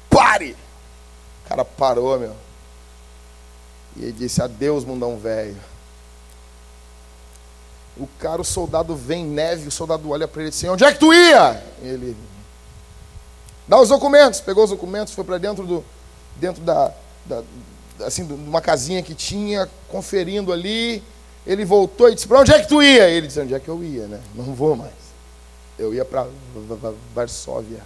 pare. 0.09 0.57
O 1.45 1.49
cara 1.49 1.65
parou, 1.65 2.19
meu. 2.19 2.37
E 3.97 4.05
ele 4.05 4.13
disse: 4.13 4.41
adeus, 4.41 4.85
mundão 4.85 5.19
velho. 5.19 5.61
O 7.97 8.09
cara, 8.19 8.41
o 8.41 8.45
soldado 8.45 8.97
vem 8.97 9.25
neve, 9.25 9.69
o 9.69 9.71
soldado 9.71 10.11
olha 10.11 10.29
para 10.29 10.43
ele 10.43 10.49
e 10.49 10.53
diz: 10.53 10.65
Onde 10.65 10.85
é 10.85 10.93
que 10.93 10.99
tu 10.99 11.13
ia? 11.13 11.63
Ele 11.83 12.17
dá 13.67 13.81
os 13.81 13.89
documentos, 13.89 14.41
pegou 14.41 14.65
os 14.65 14.71
documentos, 14.71 15.13
foi 15.13 15.25
para 15.25 15.39
dentro 15.39 15.67
do 15.67 15.85
dentro 16.37 16.63
da, 16.63 16.93
da 17.27 17.43
assim, 18.01 18.27
de 18.27 18.33
uma 18.33 18.61
casinha 18.61 19.03
que 19.03 19.15
tinha, 19.15 19.69
conferindo 19.89 20.53
ali. 20.53 21.03
Ele 21.47 21.65
voltou 21.65 22.09
e 22.09 22.15
disse: 22.15 22.27
Para 22.27 22.41
onde 22.41 22.53
é 22.53 22.61
que 22.61 22.69
tu 22.69 22.83
ia? 22.83 23.09
Ele 23.09 23.27
disse: 23.27 23.41
Onde 23.41 23.55
é 23.55 23.61
que 23.61 23.69
eu 23.69 23.83
ia, 23.83 24.07
né? 24.07 24.21
Não 24.35 24.55
vou 24.55 24.75
mais. 24.75 24.93
Eu 25.79 25.93
ia 25.95 26.05
para 26.05 26.27
Varsóvia. 27.15 27.83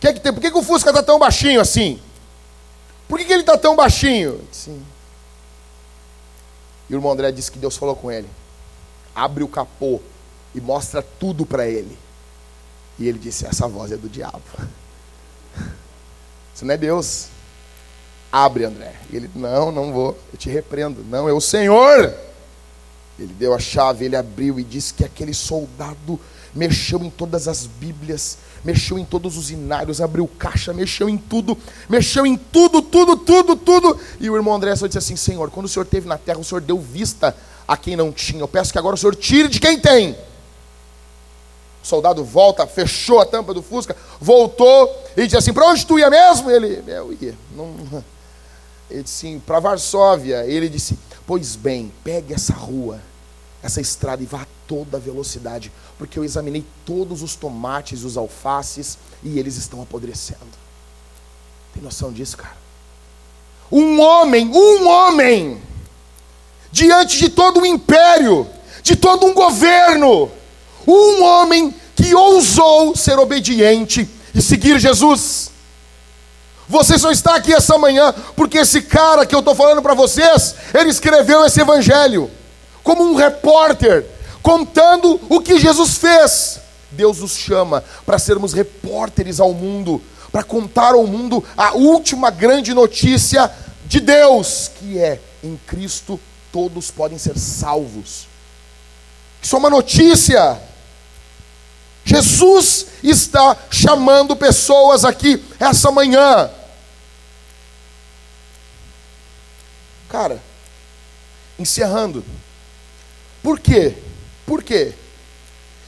Que 0.00 0.12
que 0.12 0.20
tem? 0.20 0.32
Por 0.32 0.40
que, 0.40 0.50
que 0.50 0.58
o 0.58 0.62
Fusca 0.62 0.90
está 0.90 1.02
tão 1.02 1.18
baixinho 1.18 1.60
assim? 1.60 2.00
Por 3.08 3.18
que, 3.18 3.24
que 3.24 3.32
ele 3.32 3.40
está 3.40 3.58
tão 3.58 3.74
baixinho? 3.74 4.40
Sim. 4.52 4.80
E 6.88 6.94
o 6.94 6.98
irmão 6.98 7.12
André 7.12 7.32
disse 7.32 7.50
que 7.50 7.58
Deus 7.58 7.76
falou 7.76 7.96
com 7.96 8.10
ele: 8.10 8.28
abre 9.14 9.42
o 9.42 9.48
capô 9.48 10.00
e 10.54 10.60
mostra 10.60 11.02
tudo 11.02 11.44
para 11.44 11.66
ele. 11.66 11.98
E 12.98 13.08
ele 13.08 13.18
disse: 13.18 13.46
essa 13.46 13.66
voz 13.66 13.90
é 13.90 13.96
do 13.96 14.08
diabo. 14.08 14.42
Isso 16.58 16.64
não 16.64 16.74
é 16.74 16.76
Deus. 16.76 17.28
Abre, 18.32 18.64
André. 18.64 18.92
E 19.12 19.16
ele: 19.16 19.30
não, 19.32 19.70
não 19.70 19.92
vou. 19.92 20.18
Eu 20.32 20.36
te 20.36 20.50
repreendo. 20.50 21.04
Não, 21.08 21.28
é 21.28 21.32
o 21.32 21.40
Senhor. 21.40 22.12
Ele 23.16 23.32
deu 23.32 23.54
a 23.54 23.60
chave, 23.60 24.06
ele 24.06 24.16
abriu 24.16 24.58
e 24.58 24.64
disse 24.64 24.92
que 24.92 25.04
aquele 25.04 25.32
soldado 25.32 26.18
mexeu 26.52 27.04
em 27.04 27.10
todas 27.10 27.46
as 27.46 27.64
Bíblias 27.64 28.38
mexeu 28.64 28.98
em 28.98 29.04
todos 29.04 29.36
os 29.36 29.52
inários, 29.52 30.00
abriu 30.00 30.26
caixa, 30.26 30.72
mexeu 30.72 31.08
em 31.08 31.16
tudo, 31.16 31.56
mexeu 31.88 32.26
em 32.26 32.36
tudo, 32.36 32.82
tudo, 32.82 33.16
tudo, 33.16 33.54
tudo. 33.54 34.00
E 34.18 34.28
o 34.28 34.34
irmão 34.34 34.52
André 34.52 34.74
só 34.74 34.88
disse 34.88 34.98
assim: 34.98 35.14
Senhor, 35.14 35.48
quando 35.52 35.66
o 35.66 35.68
Senhor 35.68 35.84
teve 35.84 36.08
na 36.08 36.18
terra, 36.18 36.40
o 36.40 36.44
Senhor 36.44 36.60
deu 36.60 36.76
vista 36.80 37.36
a 37.68 37.76
quem 37.76 37.94
não 37.94 38.10
tinha. 38.10 38.40
Eu 38.40 38.48
peço 38.48 38.72
que 38.72 38.78
agora 38.80 38.96
o 38.96 38.98
Senhor 38.98 39.14
tire 39.14 39.48
de 39.48 39.60
quem 39.60 39.78
tem. 39.78 40.16
Soldado 41.88 42.22
volta, 42.24 42.66
fechou 42.66 43.20
a 43.20 43.26
tampa 43.26 43.54
do 43.54 43.62
Fusca, 43.62 43.96
voltou 44.20 44.94
e 45.16 45.24
disse 45.24 45.36
assim: 45.36 45.52
Para 45.52 45.66
onde 45.66 45.86
tu 45.86 45.98
ia 45.98 46.10
mesmo? 46.10 46.50
Ele, 46.50 46.82
eu 46.86 47.12
ia. 47.20 47.34
Não... 47.56 47.74
Ele 48.90 49.02
disse 49.02 49.26
assim: 49.26 49.38
Para 49.40 49.58
Varsóvia. 49.58 50.44
Ele 50.46 50.68
disse: 50.68 50.98
Pois 51.26 51.56
bem, 51.56 51.92
pegue 52.04 52.34
essa 52.34 52.52
rua 52.52 53.00
essa 53.62 53.80
estrada 53.80 54.22
e 54.22 54.26
vá 54.26 54.42
a 54.42 54.46
toda 54.66 54.98
velocidade, 54.98 55.72
porque 55.96 56.18
eu 56.18 56.24
examinei 56.24 56.64
todos 56.84 57.22
os 57.22 57.34
tomates 57.34 58.02
e 58.02 58.06
os 58.06 58.16
alfaces 58.16 58.98
e 59.22 59.38
eles 59.38 59.56
estão 59.56 59.82
apodrecendo. 59.82 60.40
Tem 61.74 61.82
noção 61.82 62.12
disso, 62.12 62.36
cara? 62.36 62.56
Um 63.70 64.00
homem, 64.00 64.48
um 64.48 64.88
homem, 64.88 65.60
diante 66.70 67.18
de 67.18 67.28
todo 67.28 67.60
o 67.60 67.66
império, 67.66 68.46
de 68.82 68.96
todo 68.96 69.26
um 69.26 69.34
governo, 69.34 70.30
um 70.92 71.22
homem 71.22 71.74
que 71.94 72.14
ousou 72.14 72.96
ser 72.96 73.18
obediente 73.18 74.08
e 74.34 74.40
seguir 74.40 74.78
Jesus. 74.78 75.50
Você 76.68 76.98
só 76.98 77.10
está 77.10 77.34
aqui 77.34 77.52
essa 77.52 77.78
manhã 77.78 78.14
porque 78.36 78.58
esse 78.58 78.82
cara 78.82 79.24
que 79.26 79.34
eu 79.34 79.40
estou 79.40 79.54
falando 79.54 79.82
para 79.82 79.94
vocês, 79.94 80.54
ele 80.74 80.90
escreveu 80.90 81.44
esse 81.44 81.60
evangelho 81.60 82.30
como 82.82 83.02
um 83.02 83.14
repórter, 83.14 84.06
contando 84.42 85.20
o 85.28 85.40
que 85.40 85.58
Jesus 85.58 85.96
fez. 85.98 86.60
Deus 86.90 87.18
nos 87.18 87.36
chama 87.36 87.84
para 88.06 88.18
sermos 88.18 88.52
repórteres 88.52 89.40
ao 89.40 89.52
mundo, 89.52 90.00
para 90.32 90.42
contar 90.42 90.94
ao 90.94 91.06
mundo 91.06 91.44
a 91.56 91.74
última 91.74 92.30
grande 92.30 92.72
notícia 92.72 93.50
de 93.86 94.00
Deus, 94.00 94.70
que 94.78 94.98
é 94.98 95.20
em 95.42 95.58
Cristo 95.66 96.18
todos 96.52 96.90
podem 96.90 97.18
ser 97.18 97.38
salvos. 97.38 98.26
Isso 99.42 99.54
é 99.54 99.58
uma 99.58 99.70
notícia. 99.70 100.58
Jesus 102.08 102.86
está 103.02 103.54
chamando 103.70 104.34
pessoas 104.34 105.04
aqui 105.04 105.44
essa 105.60 105.90
manhã. 105.90 106.50
Cara, 110.08 110.40
encerrando. 111.58 112.24
Por 113.42 113.60
quê? 113.60 113.94
Por 114.46 114.62
quê? 114.62 114.94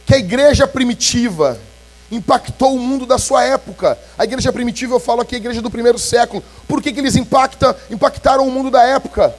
Que 0.04 0.16
a 0.16 0.18
igreja 0.18 0.66
primitiva 0.66 1.58
impactou 2.12 2.74
o 2.74 2.78
mundo 2.78 3.06
da 3.06 3.16
sua 3.16 3.42
época. 3.44 3.98
A 4.18 4.24
igreja 4.24 4.52
primitiva, 4.52 4.94
eu 4.94 5.00
falo 5.00 5.22
aqui, 5.22 5.36
a 5.36 5.38
igreja 5.38 5.62
do 5.62 5.70
primeiro 5.70 5.98
século. 5.98 6.44
Por 6.68 6.82
que, 6.82 6.92
que 6.92 7.00
eles 7.00 7.16
impacta, 7.16 7.74
impactaram 7.90 8.46
o 8.46 8.50
mundo 8.50 8.70
da 8.70 8.82
época? 8.82 9.34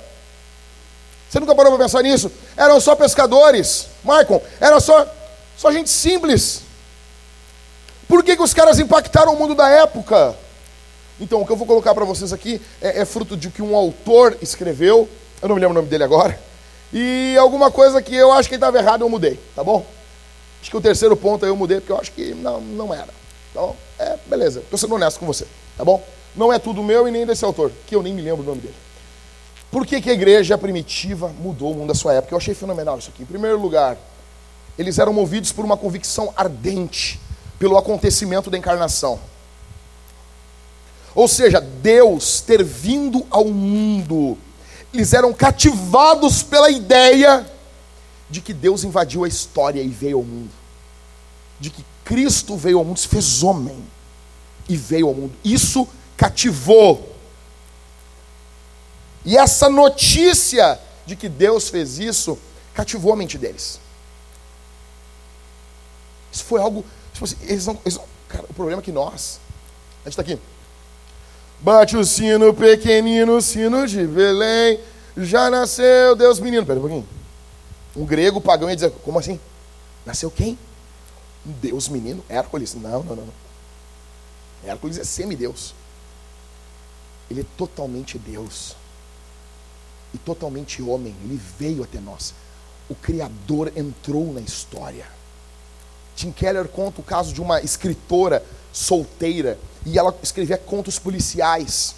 Você 1.30 1.40
nunca 1.40 1.54
parou 1.54 1.74
para 1.74 1.86
pensar 1.86 2.02
nisso? 2.02 2.32
Eram 2.58 2.82
só 2.82 2.96
pescadores, 2.96 3.86
Michael, 4.04 4.42
era 4.60 4.80
só, 4.80 5.08
só 5.56 5.72
gente 5.72 5.92
simples. 5.92 6.71
Por 8.12 8.26
que, 8.26 8.36
que 8.36 8.44
os 8.44 8.54
caras 8.54 8.78
impactaram 8.78 9.34
o 9.34 9.40
mundo 9.40 9.56
da 9.56 9.70
época? 9.70 10.36
Então, 11.18 11.40
o 11.40 11.46
que 11.46 11.52
eu 11.54 11.56
vou 11.56 11.66
colocar 11.66 11.96
para 11.96 12.04
vocês 12.04 12.34
aqui 12.34 12.62
é, 12.82 13.00
é 13.00 13.06
fruto 13.06 13.38
de 13.38 13.50
que 13.50 13.62
um 13.62 13.74
autor 13.74 14.38
escreveu, 14.42 15.08
eu 15.42 15.48
não 15.48 15.56
me 15.56 15.62
lembro 15.62 15.76
o 15.76 15.80
nome 15.80 15.88
dele 15.88 16.04
agora, 16.04 16.38
e 16.92 17.38
alguma 17.40 17.72
coisa 17.72 18.02
que 18.02 18.14
eu 18.14 18.34
acho 18.34 18.50
que 18.50 18.56
estava 18.56 18.78
errado, 18.78 19.04
eu 19.04 19.10
mudei, 19.10 19.40
tá 19.56 19.64
bom? 19.64 19.86
Acho 20.62 20.70
que 20.70 20.76
o 20.76 20.82
terceiro 20.82 21.16
ponto 21.16 21.46
eu 21.46 21.56
mudei, 21.56 21.80
porque 21.80 21.94
eu 21.94 21.98
acho 21.98 22.12
que 22.12 22.34
não, 22.34 22.60
não 22.60 22.94
era. 22.94 23.08
Bom? 23.54 23.78
É, 23.98 24.18
beleza. 24.26 24.60
Estou 24.60 24.78
sendo 24.78 24.96
honesto 24.96 25.18
com 25.18 25.26
você, 25.26 25.48
tá 25.78 25.86
bom? 25.86 26.04
Não 26.36 26.52
é 26.52 26.60
tudo 26.60 26.84
meu 26.84 27.08
e 27.08 27.12
nem 27.12 27.26
desse 27.26 27.46
autor, 27.46 27.72
que 27.88 27.96
eu 27.96 28.04
nem 28.04 28.14
me 28.14 28.22
lembro 28.22 28.44
o 28.44 28.46
nome 28.46 28.60
dele. 28.60 28.76
Por 29.72 29.86
que, 29.86 30.02
que 30.02 30.10
a 30.10 30.14
igreja 30.14 30.58
primitiva 30.58 31.32
mudou 31.40 31.72
o 31.72 31.76
mundo 31.76 31.88
da 31.88 31.96
sua 31.96 32.16
época? 32.16 32.34
Eu 32.34 32.40
achei 32.40 32.54
fenomenal 32.54 32.98
isso 32.98 33.10
aqui. 33.10 33.24
Em 33.24 33.26
primeiro 33.26 33.58
lugar, 33.58 33.96
eles 34.78 35.00
eram 35.00 35.14
movidos 35.14 35.54
por 35.54 35.64
uma 35.64 35.78
convicção 35.78 36.34
ardente 36.36 37.18
pelo 37.62 37.78
acontecimento 37.78 38.50
da 38.50 38.58
encarnação. 38.58 39.22
Ou 41.14 41.28
seja, 41.30 41.62
Deus 41.62 42.42
ter 42.42 42.64
vindo 42.64 43.24
ao 43.30 43.46
mundo 43.46 44.38
eles 44.94 45.14
eram 45.14 45.34
cativados 45.34 46.44
pela 46.44 46.70
ideia 46.70 47.50
de 48.30 48.42
que 48.42 48.54
Deus 48.54 48.84
invadiu 48.84 49.24
a 49.24 49.28
história 49.28 49.82
e 49.82 49.88
veio 49.88 50.18
ao 50.18 50.24
mundo. 50.24 50.52
De 51.60 51.70
que 51.70 51.86
Cristo 52.04 52.58
veio 52.58 52.80
ao 52.80 52.86
mundo, 52.86 53.00
se 53.00 53.08
fez 53.08 53.42
homem 53.42 53.82
e 54.68 54.76
veio 54.76 55.08
ao 55.08 55.14
mundo. 55.14 55.34
Isso 55.44 55.88
cativou. 56.18 57.16
E 59.24 59.38
essa 59.38 59.70
notícia 59.70 60.80
de 61.06 61.16
que 61.16 61.30
Deus 61.30 61.70
fez 61.70 62.00
isso 62.00 62.38
cativou 62.74 63.14
a 63.14 63.16
mente 63.16 63.38
deles. 63.38 63.80
Isso 66.32 66.44
foi 66.44 66.60
algo. 66.62 66.84
Tipo 67.14 67.26
assim, 67.26 67.38
eles 67.42 67.66
não, 67.66 67.78
eles 67.86 67.98
não, 67.98 68.06
cara, 68.28 68.46
o 68.50 68.54
problema 68.54 68.82
é 68.82 68.86
que 68.86 68.92
nós. 68.92 69.40
A 70.04 70.10
gente 70.10 70.20
está 70.20 70.22
aqui. 70.22 70.40
Bate 71.60 71.96
o 71.96 72.04
sino 72.04 72.54
pequenino, 72.54 73.42
sino 73.42 73.88
de 73.88 74.06
Belém. 74.08 74.80
Já 75.16 75.50
nasceu 75.50 76.16
Deus 76.16 76.40
menino. 76.40 76.66
Pera 76.66 76.80
um 76.80 76.82
pouquinho. 76.82 77.08
Um 77.96 78.06
grego 78.06 78.42
pagão 78.42 78.70
ia 78.70 78.76
dizer, 78.76 78.92
como 79.04 79.20
assim? 79.20 79.40
Nasceu 80.06 80.32
quem? 80.32 80.58
Deus 81.44 81.88
menino? 81.90 82.24
Hércules? 82.30 82.74
Não, 82.74 83.04
não, 83.04 83.16
não. 83.16 83.34
Hércules 84.66 84.98
é 84.98 85.04
semideus. 85.04 85.74
ele 87.30 87.42
é 87.42 87.46
totalmente 87.58 88.18
Deus 88.18 88.76
e 90.14 90.18
totalmente 90.18 90.82
homem. 90.82 91.16
Ele 91.24 91.40
veio 91.58 91.84
até 91.84 92.00
nós. 92.00 92.34
O 92.90 92.96
Criador 92.96 93.72
entrou 93.76 94.34
na 94.34 94.42
história. 94.42 95.06
Tim 96.16 96.32
Keller 96.32 96.68
conta 96.68 97.02
o 97.02 97.04
caso 97.04 97.34
de 97.34 97.42
uma 97.42 97.62
escritora 97.62 98.44
solteira 98.72 99.58
e 99.86 99.98
ela 99.98 100.16
escrevia 100.22 100.58
contos 100.58 101.00
policiais. 101.00 101.96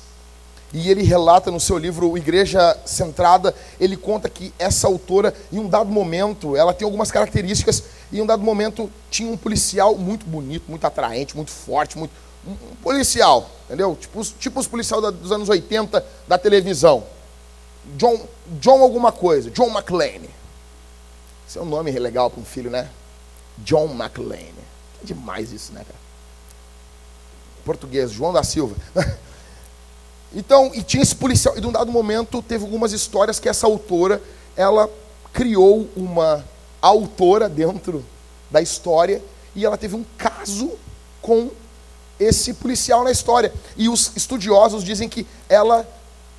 E 0.74 0.90
ele 0.90 1.04
relata 1.04 1.52
no 1.52 1.60
seu 1.60 1.78
livro 1.78 2.18
Igreja 2.18 2.76
Centrada, 2.84 3.54
ele 3.80 3.96
conta 3.96 4.28
que 4.28 4.52
essa 4.58 4.88
autora, 4.88 5.32
em 5.52 5.60
um 5.60 5.68
dado 5.70 5.92
momento, 5.92 6.56
ela 6.56 6.74
tem 6.74 6.84
algumas 6.84 7.12
características, 7.12 7.84
e 8.12 8.18
em 8.18 8.22
um 8.22 8.26
dado 8.26 8.42
momento 8.42 8.90
tinha 9.12 9.32
um 9.32 9.38
policial 9.38 9.96
muito 9.96 10.26
bonito, 10.26 10.66
muito 10.68 10.86
atraente, 10.86 11.36
muito 11.36 11.52
forte, 11.52 11.96
muito, 11.96 12.12
um 12.48 12.56
policial, 12.82 13.52
entendeu? 13.66 13.96
Tipo, 14.00 14.24
tipo 14.24 14.60
os 14.60 14.68
policiais 14.68 15.14
dos 15.14 15.32
anos 15.32 15.48
80 15.48 16.04
da 16.28 16.40
televisão. 16.40 17.04
John, 17.96 18.20
John 18.60 18.82
alguma 18.82 19.12
coisa, 19.12 19.52
John 19.52 19.68
McClane. 19.68 20.30
É 21.56 21.60
um 21.60 21.66
nome 21.66 21.92
legal 21.92 22.32
para 22.32 22.42
um 22.42 22.46
filho, 22.46 22.72
né? 22.72 22.90
John 23.58 23.90
McClane. 23.94 24.54
É 25.02 25.06
demais 25.06 25.52
isso, 25.52 25.74
né, 25.74 25.84
cara? 25.86 26.04
Português, 27.66 28.12
João 28.12 28.34
da 28.34 28.44
Silva. 28.44 28.76
então, 30.34 30.72
e 30.74 30.84
tinha 30.84 31.04
esse 31.04 31.16
policial. 31.16 31.58
E 31.58 31.62
de 31.62 31.68
um 31.68 31.72
dado 31.72 31.92
momento, 31.92 32.42
teve 32.42 32.64
algumas 32.64 32.92
histórias 32.92 33.40
que 33.40 33.48
essa 33.48 33.66
autora, 33.66 34.22
ela 34.56 34.90
criou 35.32 35.90
uma 35.96 36.44
autora 36.82 37.48
dentro 37.48 38.04
da 38.52 38.62
história 38.62 39.22
e 39.56 39.66
ela 39.66 39.78
teve 39.78 39.96
um 39.96 40.06
caso 40.18 40.72
com 41.22 41.50
esse 42.20 42.54
policial 42.54 43.04
na 43.04 43.12
história. 43.12 43.54
E 43.78 43.88
os 43.88 44.12
estudiosos 44.16 44.84
dizem 44.84 45.08
que 45.08 45.26
ela 45.48 45.88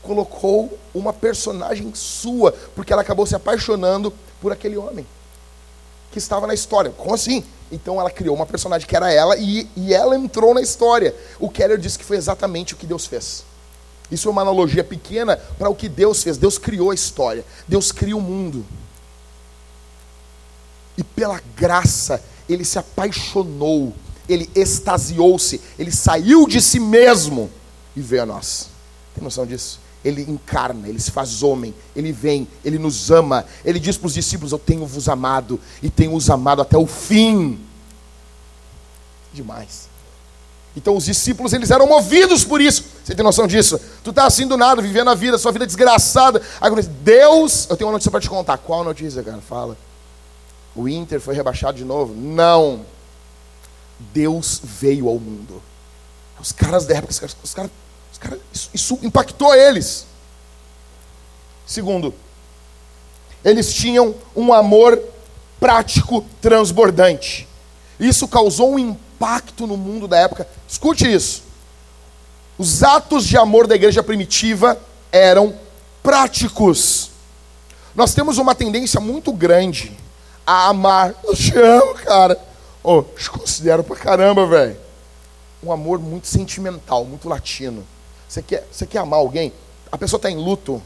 colocou 0.03 0.79
uma 0.95 1.13
personagem 1.13 1.91
sua, 1.95 2.53
porque 2.75 2.93
ela 2.93 3.03
acabou 3.03 3.27
se 3.27 3.35
apaixonando 3.35 4.13
por 4.41 4.53
aquele 4.53 4.77
homem 4.77 5.07
que 6.15 6.19
estava 6.19 6.47
na 6.47 6.55
história. 6.55 6.93
Como 6.93 7.13
assim? 7.15 7.45
Então 7.73 8.01
ela 8.01 8.11
criou 8.11 8.37
uma 8.37 8.47
personagem 8.47 8.87
que 8.87 8.97
era 8.97 9.13
ela 9.13 9.37
e, 9.37 9.69
e 9.77 9.93
ela 9.93 10.17
entrou 10.17 10.55
na 10.55 10.61
história. 10.63 11.15
O 11.41 11.51
Keller 11.51 11.77
disse 11.77 11.99
que 11.99 12.05
foi 12.05 12.17
exatamente 12.17 12.73
o 12.73 12.77
que 12.77 12.87
Deus 12.87 13.05
fez. 13.05 13.45
Isso 14.11 14.29
é 14.29 14.31
uma 14.31 14.43
analogia 14.43 14.85
pequena 14.85 15.37
para 15.59 15.69
o 15.69 15.75
que 15.75 15.89
Deus 15.89 16.23
fez. 16.23 16.39
Deus 16.39 16.57
criou 16.57 16.93
a 16.93 16.95
história. 16.95 17.45
Deus 17.67 17.91
cria 17.91 18.17
o 18.17 18.21
mundo. 18.21 18.65
E 20.97 21.03
pela 21.03 21.43
graça, 21.57 22.23
ele 22.49 22.65
se 22.65 22.79
apaixonou 22.79 23.93
ele 24.29 24.49
extasiou-se, 24.55 25.61
ele 25.79 25.93
saiu 25.93 26.47
de 26.47 26.61
si 26.61 26.81
mesmo 26.81 27.51
e 27.95 28.01
veio 28.01 28.23
a 28.23 28.27
nós. 28.27 28.69
Tem 29.15 29.23
noção 29.23 29.47
disso? 29.47 29.79
Ele 30.05 30.23
encarna, 30.29 30.89
ele 30.89 31.01
se 31.01 31.11
faz 31.11 31.43
homem, 31.43 31.75
ele 31.97 32.13
vem, 32.13 32.47
ele 32.65 32.79
nos 32.79 33.11
ama. 33.11 33.45
Ele 33.65 33.81
diz 33.81 33.97
para 33.97 34.09
os 34.09 34.15
discípulos: 34.15 34.53
Eu 34.53 34.59
tenho 34.59 34.85
vos 34.85 35.09
amado 35.09 35.59
e 35.83 35.89
tenho 35.89 36.15
os 36.15 36.29
amado 36.29 36.61
até 36.61 36.77
o 36.77 36.87
fim. 36.87 37.59
Demais. 39.33 39.89
Então 40.77 40.97
os 40.97 41.05
discípulos 41.05 41.53
eles 41.53 41.71
eram 41.71 41.87
movidos 41.87 42.45
por 42.45 42.61
isso. 42.61 42.85
Você 43.03 43.15
tem 43.15 43.25
noção 43.25 43.47
disso? 43.47 43.81
Tu 44.03 44.11
está 44.11 44.27
assim 44.27 44.47
do 44.47 44.57
nada, 44.57 44.83
vivendo 44.83 45.09
a 45.09 45.15
vida, 45.15 45.39
sua 45.39 45.53
vida 45.53 45.67
desgraçada. 45.67 46.43
Agora, 46.61 46.83
Deus, 46.83 47.67
eu 47.71 47.77
tenho 47.77 47.89
uma 47.89 47.93
notícia 47.93 48.11
para 48.11 48.21
te 48.21 48.29
contar. 48.29 48.59
Qual 48.59 48.83
notícia, 48.83 49.23
cara? 49.23 49.41
Fala. 49.41 49.77
O 50.75 50.89
Inter 50.89 51.21
foi 51.21 51.35
rebaixado 51.35 51.79
de 51.79 51.85
novo? 51.85 52.15
Não. 52.15 52.85
Deus 54.13 54.61
veio 54.63 55.09
ao 55.09 55.19
mundo. 55.19 55.63
Os 56.41 56.51
caras 56.51 56.85
da 56.85 56.97
época, 56.97 57.13
os 57.13 57.19
caras, 57.21 57.37
os 57.43 57.55
caras, 57.55 57.71
os 58.25 58.29
caras 58.29 58.41
isso, 58.53 58.71
isso 58.73 58.99
impactou 59.03 59.55
eles. 59.55 60.07
Segundo, 61.67 62.15
eles 63.45 63.73
tinham 63.73 64.15
um 64.35 64.53
amor 64.53 65.01
prático 65.61 66.25
transbordante. 66.41 67.47
Isso 67.99 68.27
causou 68.27 68.73
um 68.73 68.79
impacto 68.79 69.67
no 69.67 69.77
mundo 69.77 70.09
da 70.09 70.19
época. 70.19 70.49
Escute 70.69 71.11
isso. 71.11 71.43
Os 72.59 72.83
atos 72.83 73.27
de 73.27 73.37
amor 73.37 73.67
da 73.67 73.75
igreja 73.75 74.03
primitiva 74.03 74.81
eram 75.11 75.55
práticos. 76.03 77.11
Nós 77.95 78.15
temos 78.15 78.39
uma 78.39 78.55
tendência 78.55 79.01
muito 79.01 79.33
grande 79.33 79.97
a 80.47 80.69
amar. 80.69 81.15
Eu 81.25 81.35
te 81.35 81.57
amo, 81.59 81.95
cara. 81.95 82.39
Oh, 82.83 83.03
te 83.03 83.31
considero 83.31 83.83
pra 83.83 83.97
caramba, 83.97 84.47
velho. 84.47 84.77
Um 85.63 85.73
amor 85.73 85.99
muito 85.99 86.27
sentimental, 86.27 87.05
muito 87.05 87.29
latino. 87.29 87.85
Você 88.35 88.43
quer, 88.43 88.67
você 88.69 88.85
quer 88.85 88.99
amar 88.99 89.21
alguém? 89.21 89.53
A 89.93 89.97
pessoa 89.97 90.19
está 90.19 90.29
em 90.29 90.37
luto. 90.37 90.83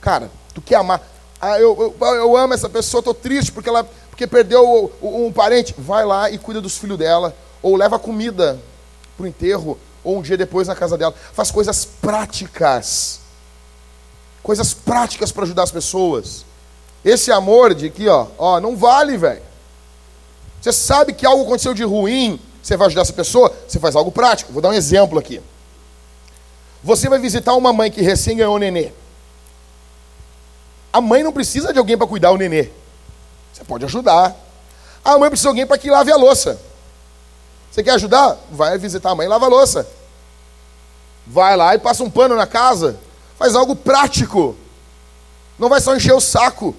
Cara, 0.00 0.30
tu 0.54 0.62
quer 0.62 0.76
amar. 0.76 1.02
Ah, 1.40 1.58
eu, 1.58 1.96
eu, 2.00 2.06
eu 2.14 2.36
amo 2.36 2.54
essa 2.54 2.68
pessoa, 2.68 3.00
estou 3.00 3.12
triste 3.12 3.50
porque 3.50 3.68
ela 3.68 3.84
porque 4.10 4.28
perdeu 4.28 4.92
um 5.02 5.32
parente. 5.32 5.74
Vai 5.76 6.04
lá 6.04 6.30
e 6.30 6.38
cuida 6.38 6.60
dos 6.60 6.78
filhos 6.78 6.96
dela. 6.96 7.34
Ou 7.60 7.74
leva 7.74 7.98
comida 7.98 8.60
para 9.16 9.24
o 9.24 9.26
enterro. 9.26 9.76
Ou 10.04 10.18
um 10.18 10.22
dia 10.22 10.36
depois 10.36 10.68
na 10.68 10.76
casa 10.76 10.96
dela. 10.96 11.12
Faz 11.32 11.50
coisas 11.50 11.84
práticas. 11.84 13.18
Coisas 14.40 14.72
práticas 14.72 15.32
para 15.32 15.42
ajudar 15.42 15.64
as 15.64 15.72
pessoas. 15.72 16.44
Esse 17.04 17.32
amor 17.32 17.74
de 17.74 17.86
aqui, 17.86 18.06
ó, 18.06 18.28
ó, 18.38 18.60
não 18.60 18.76
vale, 18.76 19.16
velho. 19.16 19.42
Você 20.62 20.72
sabe 20.72 21.12
que 21.12 21.26
algo 21.26 21.42
aconteceu 21.42 21.74
de 21.74 21.82
ruim, 21.82 22.38
você 22.62 22.76
vai 22.76 22.86
ajudar 22.86 23.02
essa 23.02 23.12
pessoa, 23.12 23.52
você 23.66 23.80
faz 23.80 23.96
algo 23.96 24.12
prático. 24.12 24.52
Vou 24.52 24.62
dar 24.62 24.68
um 24.68 24.74
exemplo 24.74 25.18
aqui. 25.18 25.42
Você 26.84 27.08
vai 27.08 27.18
visitar 27.18 27.54
uma 27.54 27.72
mãe 27.72 27.90
que 27.90 28.02
recém 28.02 28.36
ganhou 28.36 28.54
o 28.54 28.58
nenê. 28.58 28.92
A 30.92 31.00
mãe 31.00 31.22
não 31.22 31.32
precisa 31.32 31.72
de 31.72 31.78
alguém 31.78 31.96
para 31.96 32.06
cuidar 32.06 32.30
o 32.30 32.36
nenê. 32.36 32.68
Você 33.50 33.64
pode 33.64 33.86
ajudar. 33.86 34.36
A 35.02 35.18
mãe 35.18 35.30
precisa 35.30 35.48
de 35.48 35.48
alguém 35.48 35.66
para 35.66 35.78
que 35.78 35.90
lave 35.90 36.12
a 36.12 36.16
louça. 36.16 36.60
Você 37.70 37.82
quer 37.82 37.92
ajudar? 37.92 38.36
Vai 38.52 38.76
visitar 38.76 39.12
a 39.12 39.14
mãe 39.14 39.24
e 39.24 39.28
lava 39.30 39.46
a 39.46 39.48
louça. 39.48 39.88
Vai 41.26 41.56
lá 41.56 41.74
e 41.74 41.78
passa 41.78 42.04
um 42.04 42.10
pano 42.10 42.36
na 42.36 42.46
casa. 42.46 43.00
Faz 43.38 43.56
algo 43.56 43.74
prático. 43.74 44.54
Não 45.58 45.70
vai 45.70 45.80
só 45.80 45.96
encher 45.96 46.12
o 46.12 46.20
saco. 46.20 46.76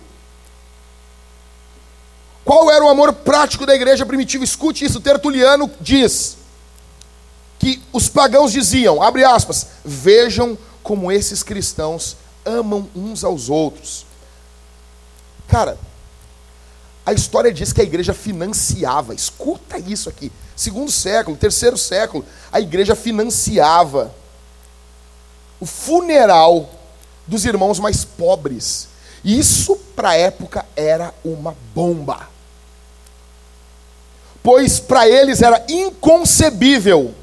Qual 2.46 2.70
era 2.70 2.86
o 2.86 2.90
amor 2.90 3.12
prático 3.12 3.66
da 3.66 3.74
igreja 3.74 4.06
primitiva? 4.06 4.44
Escute 4.44 4.86
isso, 4.86 5.02
Tertuliano 5.02 5.68
diz 5.82 6.45
que 7.66 7.82
os 7.92 8.08
pagãos 8.08 8.52
diziam, 8.52 9.02
abre 9.02 9.24
aspas, 9.24 9.66
vejam 9.84 10.56
como 10.84 11.12
esses 11.12 11.42
cristãos 11.42 12.16
amam 12.46 12.88
uns 12.96 13.24
aos 13.24 13.50
outros. 13.50 14.06
Cara, 15.48 15.76
a 17.04 17.12
história 17.12 17.52
diz 17.52 17.74
que 17.74 17.82
a 17.82 17.84
igreja 17.84 18.14
financiava, 18.14 19.16
escuta 19.16 19.80
isso 19.80 20.08
aqui, 20.08 20.32
segundo 20.56 20.92
século, 20.92 21.36
terceiro 21.36 21.76
século, 21.76 22.24
a 22.52 22.62
igreja 22.62 22.94
financiava 22.94 24.14
o 25.60 25.66
funeral 25.66 26.70
dos 27.26 27.46
irmãos 27.46 27.80
mais 27.80 28.06
pobres. 28.06 28.90
Isso 29.24 29.76
para 29.96 30.10
a 30.10 30.16
época 30.16 30.64
era 30.76 31.12
uma 31.24 31.58
bomba 31.74 32.28
pois 34.44 34.80
para 34.80 35.10
eles 35.10 35.42
era 35.42 35.66
inconcebível 35.68 37.16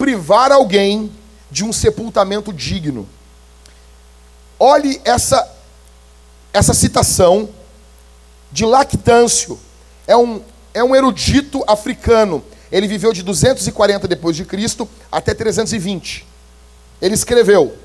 privar 0.00 0.50
alguém 0.50 1.12
de 1.50 1.62
um 1.62 1.74
sepultamento 1.74 2.54
digno. 2.54 3.06
Olhe 4.58 4.98
essa, 5.04 5.46
essa 6.54 6.72
citação 6.72 7.50
de 8.50 8.64
Lactâncio, 8.64 9.60
é 10.06 10.16
um, 10.16 10.40
é 10.72 10.82
um 10.82 10.96
erudito 10.96 11.62
africano. 11.66 12.42
Ele 12.72 12.88
viveu 12.88 13.12
de 13.12 13.22
240 13.22 14.08
depois 14.08 14.34
de 14.34 14.46
Cristo 14.46 14.88
até 15.12 15.34
320. 15.34 16.26
Ele 17.02 17.14
escreveu: 17.14 17.76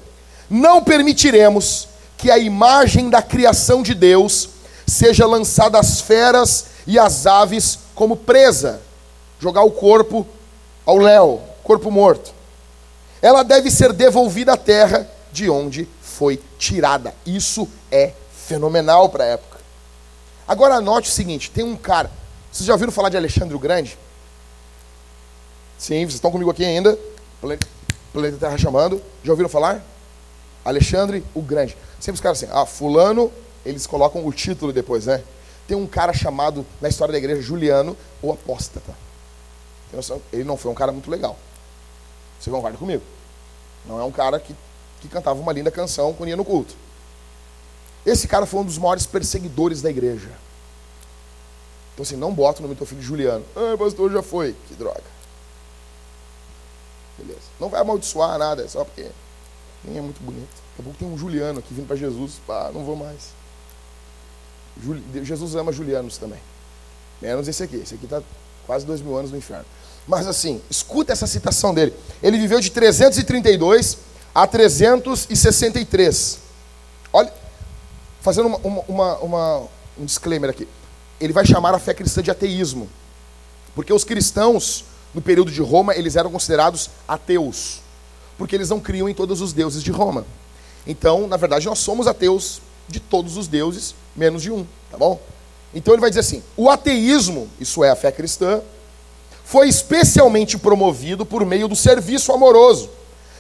Não 0.50 0.82
permitiremos 0.82 1.90
que 2.18 2.32
a 2.32 2.38
imagem 2.38 3.10
da 3.10 3.22
criação 3.22 3.84
de 3.84 3.94
Deus 3.94 4.48
seja 4.88 5.28
lançada 5.28 5.78
às 5.78 6.00
feras 6.00 6.68
e 6.88 6.98
às 6.98 7.28
aves 7.28 7.80
como 7.94 8.16
presa, 8.16 8.82
jogar 9.38 9.64
o 9.64 9.72
corpo 9.72 10.26
ao 10.86 10.98
léu, 10.98 11.55
corpo 11.66 11.90
morto. 11.90 12.32
Ela 13.22 13.44
deve 13.44 13.72
ser 13.72 13.92
devolvida 13.92 14.54
à 14.54 14.58
terra 14.58 15.10
de 15.34 15.50
onde 15.50 15.88
foi 16.00 16.42
tirada. 16.58 17.14
Isso 17.26 17.68
é 17.92 18.14
fenomenal 18.32 19.10
para 19.10 19.24
a 19.24 19.28
época. 19.28 19.60
Agora 20.48 20.76
anote 20.76 21.10
o 21.10 21.12
seguinte: 21.12 21.50
tem 21.50 21.64
um 21.64 21.76
cara. 21.76 22.12
Vocês 22.52 22.68
já 22.68 22.74
ouviram 22.74 22.92
falar 22.92 23.10
de 23.10 23.18
Alexandre 23.18 23.56
o 23.56 23.60
Grande? 23.60 23.98
Sim, 25.78 26.06
vocês 26.06 26.14
estão 26.14 26.32
comigo 26.32 26.52
aqui 26.52 26.64
ainda. 26.64 26.98
Planeta 28.14 28.38
Terra 28.40 28.58
chamando. 28.58 29.02
Já 29.24 29.34
ouviram 29.34 29.50
falar? 29.50 29.84
Alexandre 30.64 31.26
o 31.34 31.42
Grande. 31.42 31.76
Sempre 32.00 32.16
os 32.16 32.22
caras 32.22 32.42
assim, 32.42 32.52
ah, 32.54 32.66
fulano, 32.66 33.32
eles 33.66 33.88
colocam 33.88 34.26
o 34.26 34.32
título 34.32 34.72
depois, 34.72 35.08
né? 35.08 35.24
Tem 35.68 35.76
um 35.76 35.88
cara 35.88 36.14
chamado, 36.14 36.66
na 36.80 36.88
história 36.88 37.12
da 37.12 37.18
igreja, 37.18 37.42
Juliano, 37.42 37.98
o 38.22 38.32
apóstata. 38.32 38.94
Ele 40.32 40.44
não 40.44 40.58
foi 40.58 40.72
um 40.72 40.76
cara 40.76 40.92
muito 40.92 41.10
legal. 41.10 41.36
Você 42.46 42.52
concorda 42.52 42.78
comigo? 42.78 43.02
Não 43.88 44.00
é 44.00 44.04
um 44.04 44.12
cara 44.12 44.40
que 44.40 44.56
que 45.02 45.08
cantava 45.08 45.40
uma 45.40 45.52
linda 45.52 45.72
canção 45.72 46.14
quando 46.14 46.30
ia 46.30 46.36
no 46.36 46.46
culto. 46.46 46.76
Esse 48.06 48.28
cara 48.28 48.46
foi 48.46 48.60
um 48.60 48.64
dos 48.64 48.78
maiores 48.78 49.08
perseguidores 49.08 49.82
da 49.82 49.90
igreja. 49.90 50.30
Então 51.94 52.04
assim, 52.04 52.16
não 52.16 52.32
bota 52.32 52.60
o 52.60 52.62
nome 52.62 52.76
do 52.76 52.78
teu 52.78 52.86
filho 52.86 53.02
Juliano. 53.02 53.44
Ah, 53.56 53.76
pastor, 53.76 54.12
já 54.12 54.22
foi. 54.22 54.56
Que 54.68 54.76
droga. 54.76 55.02
Beleza. 57.18 57.42
Não 57.60 57.68
vai 57.68 57.82
amaldiçoar 57.82 58.38
nada, 58.38 58.64
é 58.64 58.68
só 58.68 58.86
porque 58.86 59.10
nem 59.84 59.98
é 59.98 60.02
muito 60.02 60.22
bonito. 60.22 60.48
Daqui 60.50 60.82
a 60.82 60.84
pouco 60.84 61.00
tem 61.00 61.08
um 61.08 61.18
Juliano 61.18 61.58
aqui 61.58 61.74
vindo 61.74 61.88
para 61.88 61.96
Jesus. 61.96 62.40
Ah, 62.48 62.70
não 62.72 62.84
vou 62.84 62.96
mais. 62.96 63.34
Jesus 65.24 65.56
ama 65.56 65.72
Julianos 65.72 66.20
também. 66.20 66.40
Menos 67.20 67.48
esse 67.48 67.64
aqui. 67.64 67.78
Esse 67.78 67.96
aqui 67.96 68.06
está 68.06 68.22
quase 68.68 68.86
dois 68.86 69.02
mil 69.02 69.18
anos 69.18 69.32
no 69.32 69.38
inferno. 69.38 69.66
Mas 70.08 70.28
assim, 70.28 70.62
escuta 70.70 71.14
essa 71.14 71.26
citação 71.26 71.74
dele. 71.74 71.94
Ele 72.22 72.38
viveu 72.38 72.60
de 72.60 72.70
332 72.72 73.98
a 74.34 74.46
363. 74.46 76.40
Olha, 77.12 77.34
fazendo 78.22 78.48
uma, 78.48 78.58
uma, 78.88 79.18
uma, 79.18 79.64
um 79.98 80.06
disclaimer 80.06 80.50
aqui. 80.50 80.68
Ele 81.20 81.34
vai 81.34 81.46
chamar 81.46 81.74
a 81.74 81.80
fé 81.80 81.94
cristã 81.94 82.22
de 82.22 82.30
ateísmo. 82.30 82.90
Porque 83.74 83.94
os 83.94 84.04
cristãos, 84.04 84.86
no 85.14 85.22
período 85.22 85.52
de 85.52 85.62
Roma, 85.62 85.96
eles 85.96 86.16
eram 86.16 86.32
considerados 86.32 86.90
ateus. 87.08 87.82
Porque 88.38 88.56
eles 88.56 88.70
não 88.70 88.80
criam 88.80 89.10
em 89.10 89.14
todos 89.14 89.42
os 89.42 89.54
deuses 89.54 89.82
de 89.82 89.92
Roma. 89.92 90.26
Então, 90.86 91.28
na 91.28 91.38
verdade, 91.38 91.66
nós 91.66 91.80
somos 91.80 92.08
ateus 92.08 92.62
de 92.88 93.00
todos 93.00 93.38
os 93.38 93.48
deuses, 93.48 93.96
menos 94.16 94.44
de 94.44 94.52
um, 94.52 94.66
tá 94.92 94.98
bom? 94.98 95.20
Então 95.74 95.94
ele 95.94 96.02
vai 96.02 96.10
dizer 96.10 96.20
assim: 96.22 96.44
o 96.56 96.70
ateísmo, 96.70 97.50
isso 97.60 97.84
é 97.84 97.90
a 97.90 97.96
fé 97.96 98.12
cristã, 98.12 98.62
foi 99.46 99.70
especialmente 99.70 100.58
promovido 100.58 101.26
por 101.26 101.46
meio 101.46 101.68
do 101.68 101.76
serviço 101.76 102.34
amoroso 102.34 102.90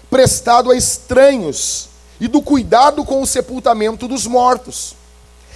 prestado 0.09 0.71
a 0.71 0.77
estranhos 0.77 1.89
e 2.21 2.27
do 2.27 2.41
cuidado 2.41 3.03
com 3.03 3.21
o 3.21 3.27
sepultamento 3.27 4.07
dos 4.07 4.25
mortos. 4.25 4.95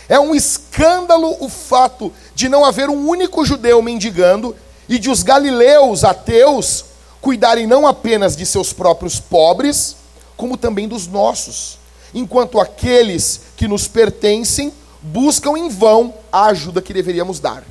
É 0.09 0.19
um 0.19 0.33
escândalo 0.33 1.37
o 1.39 1.47
fato 1.47 2.11
de 2.33 2.49
não 2.49 2.65
haver 2.65 2.89
um 2.89 3.07
único 3.07 3.45
judeu 3.45 3.81
mendigando 3.81 4.55
e 4.89 4.97
de 4.97 5.09
os 5.09 5.21
galileus 5.21 6.03
ateus 6.03 6.85
cuidarem 7.21 7.67
não 7.67 7.85
apenas 7.85 8.35
de 8.35 8.45
seus 8.45 8.73
próprios 8.73 9.19
pobres, 9.19 9.95
como 10.35 10.57
também 10.57 10.87
dos 10.87 11.05
nossos, 11.05 11.77
enquanto 12.13 12.59
aqueles 12.59 13.41
que 13.55 13.67
nos 13.67 13.87
pertencem 13.87 14.73
buscam 15.01 15.57
em 15.57 15.69
vão 15.69 16.13
a 16.31 16.47
ajuda 16.47 16.81
que 16.81 16.93
deveríamos 16.93 17.39
dar. 17.39 17.63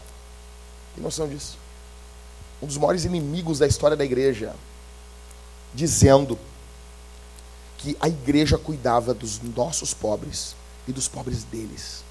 Tem 0.95 1.03
noção 1.03 1.27
disso? 1.27 1.58
Um 2.61 2.67
dos 2.67 2.77
maiores 2.77 3.05
inimigos 3.05 3.59
da 3.59 3.67
história 3.67 3.97
da 3.97 4.05
igreja, 4.05 4.55
dizendo 5.75 6.39
que 7.79 7.97
a 8.01 8.09
igreja 8.09 8.59
cuidava 8.59 9.15
dos 9.15 9.41
nossos 9.41 9.95
pobres 9.95 10.57
e 10.87 10.93
dos 10.93 11.07
pobres 11.07 11.45
deles. 11.45 12.03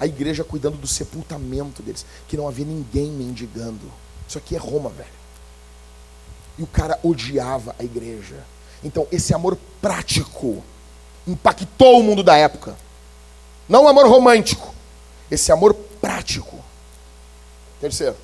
A 0.00 0.06
igreja 0.06 0.44
cuidando 0.44 0.76
do 0.76 0.86
sepultamento 0.86 1.82
deles, 1.82 2.04
que 2.26 2.36
não 2.36 2.48
havia 2.48 2.64
ninguém 2.64 3.10
mendigando. 3.10 3.90
Isso 4.28 4.38
aqui 4.38 4.54
é 4.54 4.58
Roma, 4.58 4.90
velho. 4.90 5.08
E 6.58 6.62
o 6.62 6.66
cara 6.66 6.98
odiava 7.02 7.74
a 7.78 7.84
igreja. 7.84 8.44
Então, 8.82 9.06
esse 9.10 9.34
amor 9.34 9.58
prático 9.80 10.62
impactou 11.26 12.00
o 12.00 12.02
mundo 12.02 12.22
da 12.22 12.36
época. 12.36 12.76
Não 13.68 13.84
o 13.84 13.88
amor 13.88 14.06
romântico, 14.06 14.74
esse 15.30 15.50
amor 15.50 15.74
prático. 16.00 16.58
Terceiro, 17.80 18.16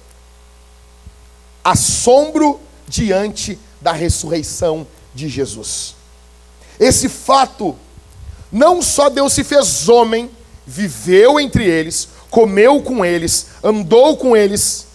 assombro 1.65 2.61
diante 2.89 3.59
da 3.81 3.93
ressurreição 3.93 4.87
de 5.15 5.29
Jesus. 5.29 5.95
Esse 6.79 7.09
fato, 7.09 7.77
não 8.51 8.83
só 8.83 9.09
Deus 9.09 9.33
se 9.33 9.45
fez 9.45 9.89
homem, 9.89 10.31
viveu 10.67 11.39
entre 11.39 11.65
eles, 11.65 12.09
comeu 12.31 12.83
com 12.83 13.05
eles, 13.05 13.49
andou 13.63 14.17
com 14.17 14.37
eles, 14.37 14.87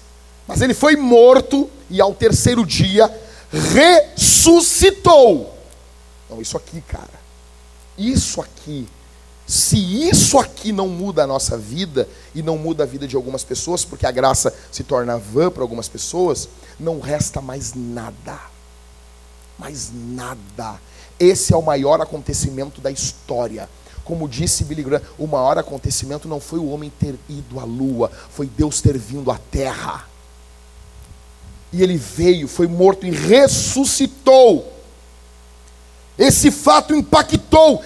mas 0.47 0.61
ele 0.61 0.73
foi 0.73 0.95
morto 0.95 1.69
e 1.89 2.01
ao 2.01 2.13
terceiro 2.13 2.65
dia 2.65 3.13
ressuscitou. 3.51 5.53
Não, 6.29 6.41
isso 6.41 6.57
aqui, 6.57 6.81
cara, 6.81 7.27
isso 7.97 8.41
aqui, 8.41 8.87
se 9.47 9.77
isso 10.09 10.37
aqui 10.37 10.73
não 10.73 10.89
muda 10.89 11.23
a 11.23 11.27
nossa 11.27 11.57
vida 11.57 12.07
e 12.35 12.43
não 12.43 12.57
muda 12.57 12.83
a 12.83 12.85
vida 12.85 13.07
de 13.07 13.15
algumas 13.15 13.45
pessoas, 13.45 13.85
porque 13.85 14.05
a 14.05 14.11
graça 14.11 14.53
se 14.69 14.83
torna 14.83 15.17
vã 15.17 15.49
para 15.49 15.63
algumas 15.63 15.87
pessoas, 15.87 16.49
não 16.77 16.99
resta 16.99 17.39
mais 17.39 17.73
nada. 17.73 18.37
Mais 19.57 19.89
nada. 19.93 20.77
Esse 21.17 21.53
é 21.53 21.57
o 21.57 21.61
maior 21.61 22.01
acontecimento 22.01 22.81
da 22.81 22.91
história. 22.91 23.69
Como 24.03 24.27
disse 24.27 24.65
Billy 24.65 24.83
Graham, 24.83 25.01
o 25.17 25.25
maior 25.25 25.57
acontecimento 25.57 26.27
não 26.27 26.41
foi 26.41 26.59
o 26.59 26.69
homem 26.69 26.91
ter 26.99 27.15
ido 27.29 27.57
à 27.57 27.63
lua, 27.63 28.11
foi 28.29 28.47
Deus 28.47 28.81
ter 28.81 28.97
vindo 28.97 29.31
à 29.31 29.37
terra. 29.49 30.07
E 31.71 31.81
ele 31.81 31.97
veio, 31.97 32.49
foi 32.49 32.67
morto 32.67 33.05
e 33.05 33.11
ressuscitou. 33.11 34.73
Esse 36.17 36.49
fato 36.49 36.95
impactou, 36.95 37.83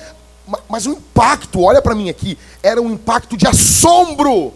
mas 0.70 0.86
o 0.86 0.92
impacto, 0.92 1.62
olha 1.62 1.82
para 1.82 1.96
mim 1.96 2.10
aqui, 2.10 2.38
era 2.62 2.82
um 2.82 2.92
impacto 2.92 3.38
de 3.38 3.48
assombro. 3.48 4.54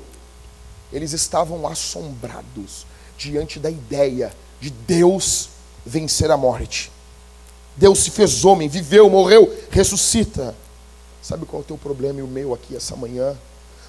Eles 0.92 1.14
estavam 1.14 1.68
assombrados 1.68 2.86
diante 3.18 3.60
da 3.60 3.70
ideia 3.70 4.34
de 4.60 4.70
Deus 4.70 5.50
vencer 5.86 6.32
a 6.32 6.38
morte. 6.38 6.92
Deus 7.76 8.00
se 8.00 8.10
fez 8.10 8.46
homem, 8.46 8.70
viveu, 8.70 9.10
morreu, 9.10 9.54
ressuscita. 9.70 10.56
Sabe 11.22 11.46
qual 11.46 11.62
é 11.62 11.64
o 11.64 11.68
teu 11.68 11.78
problema 11.78 12.20
e 12.20 12.24
o 12.24 12.28
meu 12.28 12.54
aqui 12.54 12.76
essa 12.76 12.96
manhã? 12.96 13.36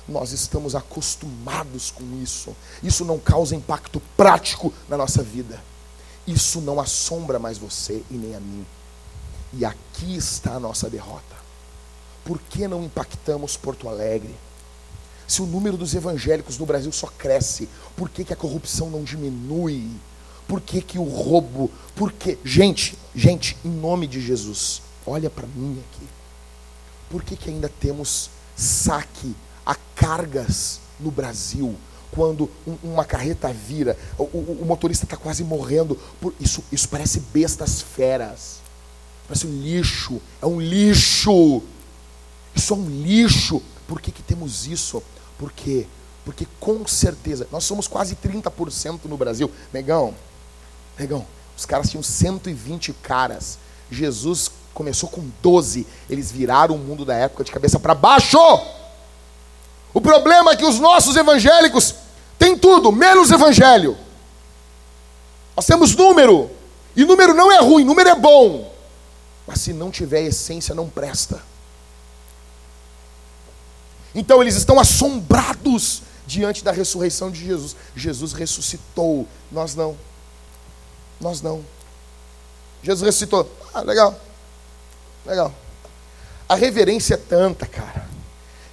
Nós 0.08 0.32
estamos 0.32 0.74
acostumados 0.74 1.90
com 1.90 2.04
isso. 2.22 2.54
Isso 2.82 3.04
não 3.04 3.18
causa 3.18 3.54
impacto 3.54 4.00
prático 4.16 4.72
na 4.88 4.96
nossa 4.96 5.22
vida. 5.22 5.62
Isso 6.26 6.60
não 6.60 6.80
assombra 6.80 7.38
mais 7.38 7.58
você 7.58 8.02
e 8.10 8.14
nem 8.14 8.34
a 8.34 8.40
mim. 8.40 8.66
E 9.52 9.64
aqui 9.64 10.16
está 10.16 10.52
a 10.54 10.60
nossa 10.60 10.90
derrota. 10.90 11.35
Por 12.26 12.40
que 12.40 12.66
não 12.66 12.82
impactamos 12.82 13.56
Porto 13.56 13.88
Alegre? 13.88 14.34
Se 15.28 15.40
o 15.40 15.46
número 15.46 15.76
dos 15.76 15.94
evangélicos 15.94 16.58
no 16.58 16.66
Brasil 16.66 16.90
só 16.90 17.06
cresce, 17.06 17.68
por 17.96 18.10
que, 18.10 18.24
que 18.24 18.32
a 18.32 18.36
corrupção 18.36 18.90
não 18.90 19.04
diminui? 19.04 19.88
Por 20.48 20.60
que, 20.60 20.82
que 20.82 20.98
o 20.98 21.04
roubo? 21.04 21.70
Por 21.94 22.12
que? 22.12 22.36
Gente, 22.44 22.98
gente, 23.14 23.56
em 23.64 23.70
nome 23.70 24.08
de 24.08 24.20
Jesus, 24.20 24.82
olha 25.06 25.30
para 25.30 25.46
mim 25.46 25.80
aqui. 25.88 26.06
Por 27.08 27.22
que, 27.22 27.36
que 27.36 27.48
ainda 27.48 27.68
temos 27.68 28.28
saque 28.56 29.34
a 29.64 29.76
cargas 29.94 30.80
no 30.98 31.12
Brasil? 31.12 31.76
Quando 32.10 32.50
um, 32.66 32.76
uma 32.82 33.04
carreta 33.04 33.52
vira, 33.52 33.96
o, 34.18 34.24
o, 34.24 34.58
o 34.62 34.66
motorista 34.66 35.04
está 35.04 35.16
quase 35.16 35.44
morrendo. 35.44 35.96
Por, 36.20 36.34
isso, 36.40 36.62
isso 36.72 36.88
parece 36.88 37.20
bestas 37.20 37.80
feras. 37.80 38.58
Parece 39.28 39.46
um 39.46 39.62
lixo. 39.62 40.20
É 40.42 40.46
um 40.46 40.60
lixo. 40.60 41.62
Isso 42.56 42.72
é 42.72 42.76
um 42.76 42.88
lixo. 42.88 43.62
Por 43.86 44.00
que, 44.00 44.10
que 44.10 44.22
temos 44.22 44.66
isso? 44.66 45.02
Por 45.38 45.52
quê? 45.52 45.86
Porque 46.24 46.48
com 46.58 46.84
certeza, 46.86 47.46
nós 47.52 47.62
somos 47.62 47.86
quase 47.86 48.16
30% 48.16 49.04
no 49.04 49.16
Brasil. 49.16 49.48
Negão, 49.72 50.14
negão, 50.98 51.24
os 51.56 51.64
caras 51.66 51.90
tinham 51.90 52.02
120 52.02 52.92
caras. 52.94 53.58
Jesus 53.90 54.50
começou 54.74 55.08
com 55.08 55.22
12. 55.42 55.86
Eles 56.08 56.32
viraram 56.32 56.74
o 56.74 56.78
mundo 56.78 57.04
da 57.04 57.14
época 57.14 57.44
de 57.44 57.52
cabeça 57.52 57.78
para 57.78 57.94
baixo. 57.94 58.38
O 59.94 60.00
problema 60.00 60.52
é 60.52 60.56
que 60.56 60.64
os 60.64 60.80
nossos 60.80 61.14
evangélicos 61.14 61.94
têm 62.38 62.58
tudo, 62.58 62.90
menos 62.90 63.30
evangelho. 63.30 63.96
Nós 65.54 65.66
temos 65.66 65.94
número. 65.94 66.50
E 66.96 67.04
número 67.04 67.34
não 67.34 67.52
é 67.52 67.60
ruim, 67.60 67.84
número 67.84 68.08
é 68.08 68.14
bom. 68.14 68.72
Mas 69.46 69.60
se 69.60 69.72
não 69.72 69.90
tiver 69.90 70.22
essência, 70.22 70.74
não 70.74 70.88
presta. 70.88 71.40
Então 74.16 74.42
eles 74.42 74.56
estão 74.56 74.80
assombrados 74.80 76.02
diante 76.26 76.64
da 76.64 76.72
ressurreição 76.72 77.30
de 77.30 77.44
Jesus. 77.44 77.76
Jesus 77.94 78.32
ressuscitou, 78.32 79.28
nós 79.52 79.74
não. 79.74 79.94
Nós 81.20 81.42
não. 81.42 81.62
Jesus 82.82 83.04
ressuscitou. 83.04 83.48
Ah, 83.74 83.82
legal. 83.82 84.18
Legal. 85.26 85.54
A 86.48 86.54
reverência 86.54 87.14
é 87.14 87.18
tanta, 87.18 87.66
cara, 87.66 88.08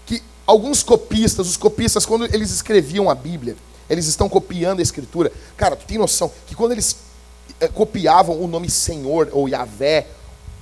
que 0.05 0.23
alguns 0.47 0.81
copistas, 0.81 1.47
os 1.47 1.57
copistas, 1.57 2.05
quando 2.05 2.25
eles 2.33 2.49
escreviam 2.49 3.09
a 3.09 3.15
Bíblia, 3.15 3.57
eles 3.89 4.07
estão 4.07 4.29
copiando 4.29 4.79
a 4.79 4.83
Escritura. 4.83 5.31
Cara, 5.57 5.75
tu 5.75 5.85
tem 5.85 5.97
noção 5.97 6.31
que 6.47 6.55
quando 6.55 6.71
eles 6.71 6.95
é, 7.59 7.67
copiavam 7.67 8.41
o 8.41 8.47
nome 8.47 8.69
Senhor 8.69 9.29
ou 9.33 9.49
Yahvé, 9.49 10.07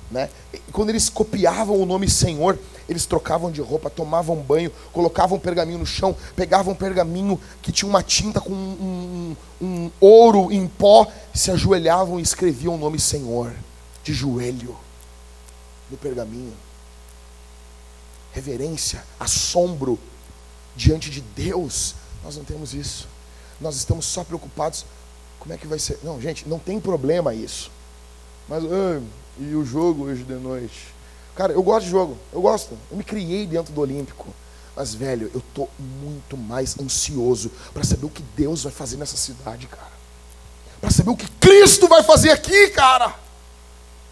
né? 0.10 0.30
Quando 0.72 0.90
eles 0.90 1.10
copiavam 1.10 1.80
o 1.80 1.86
nome 1.86 2.10
Senhor, 2.10 2.58
eles 2.92 3.06
trocavam 3.06 3.50
de 3.50 3.62
roupa, 3.62 3.90
tomavam 3.90 4.36
banho, 4.36 4.72
colocavam 4.92 5.40
pergaminho 5.40 5.80
no 5.80 5.86
chão, 5.86 6.16
pegavam 6.36 6.76
pergaminho 6.76 7.40
que 7.62 7.72
tinha 7.72 7.88
uma 7.88 8.04
tinta 8.04 8.42
com 8.42 8.52
um, 8.52 9.36
um, 9.62 9.66
um 9.66 9.92
ouro 10.00 10.52
em 10.52 10.68
pó, 10.68 11.08
se 11.34 11.50
ajoelhavam 11.52 12.20
e 12.20 12.24
escreviam 12.24 12.76
o 12.76 12.78
nome 12.78 13.00
Senhor, 13.00 13.54
de 14.04 14.14
joelho. 14.14 14.76
no 15.90 15.98
pergaminho. 15.98 16.54
Reverência, 18.34 19.04
assombro 19.20 19.98
diante 20.76 21.10
de 21.10 21.22
Deus. 21.22 21.96
Nós 22.24 22.36
não 22.36 22.44
temos 22.44 22.74
isso. 22.74 23.08
Nós 23.60 23.76
estamos 23.76 24.06
só 24.06 24.24
preocupados 24.24 24.86
como 25.40 25.54
é 25.54 25.58
que 25.58 25.68
vai 25.68 25.80
ser. 25.80 25.98
Não, 26.04 26.20
gente, 26.20 26.48
não 26.48 26.60
tem 26.60 26.80
problema 26.80 27.34
isso. 27.34 27.72
Mas, 28.50 28.64
ah, 28.66 29.02
e 29.40 29.56
o 29.56 29.66
jogo 29.66 30.06
hoje 30.06 30.24
de 30.24 30.36
noite? 30.36 30.91
Cara, 31.36 31.54
eu 31.54 31.64
gosto 31.64 31.86
de 31.86 31.92
jogo, 31.92 32.18
eu 32.32 32.42
gosto. 32.42 32.78
Eu 32.90 32.98
me 32.98 33.04
criei 33.04 33.46
dentro 33.48 33.74
do 33.74 33.82
Olímpico. 33.82 34.28
Mas, 34.76 34.94
velho, 34.94 35.30
eu 35.34 35.42
tô 35.54 35.68
muito 35.80 36.38
mais 36.38 36.80
ansioso 36.80 37.52
para 37.74 37.84
saber 37.84 38.06
o 38.06 38.10
que 38.10 38.24
Deus 38.36 38.64
vai 38.64 38.72
fazer 38.72 38.98
nessa 38.98 39.18
cidade, 39.18 39.68
cara. 39.68 39.92
Para 40.80 40.90
saber 40.90 41.10
o 41.10 41.16
que 41.16 41.30
Cristo 41.32 41.88
vai 41.88 42.04
fazer 42.04 42.32
aqui, 42.32 42.70
cara. 42.70 43.14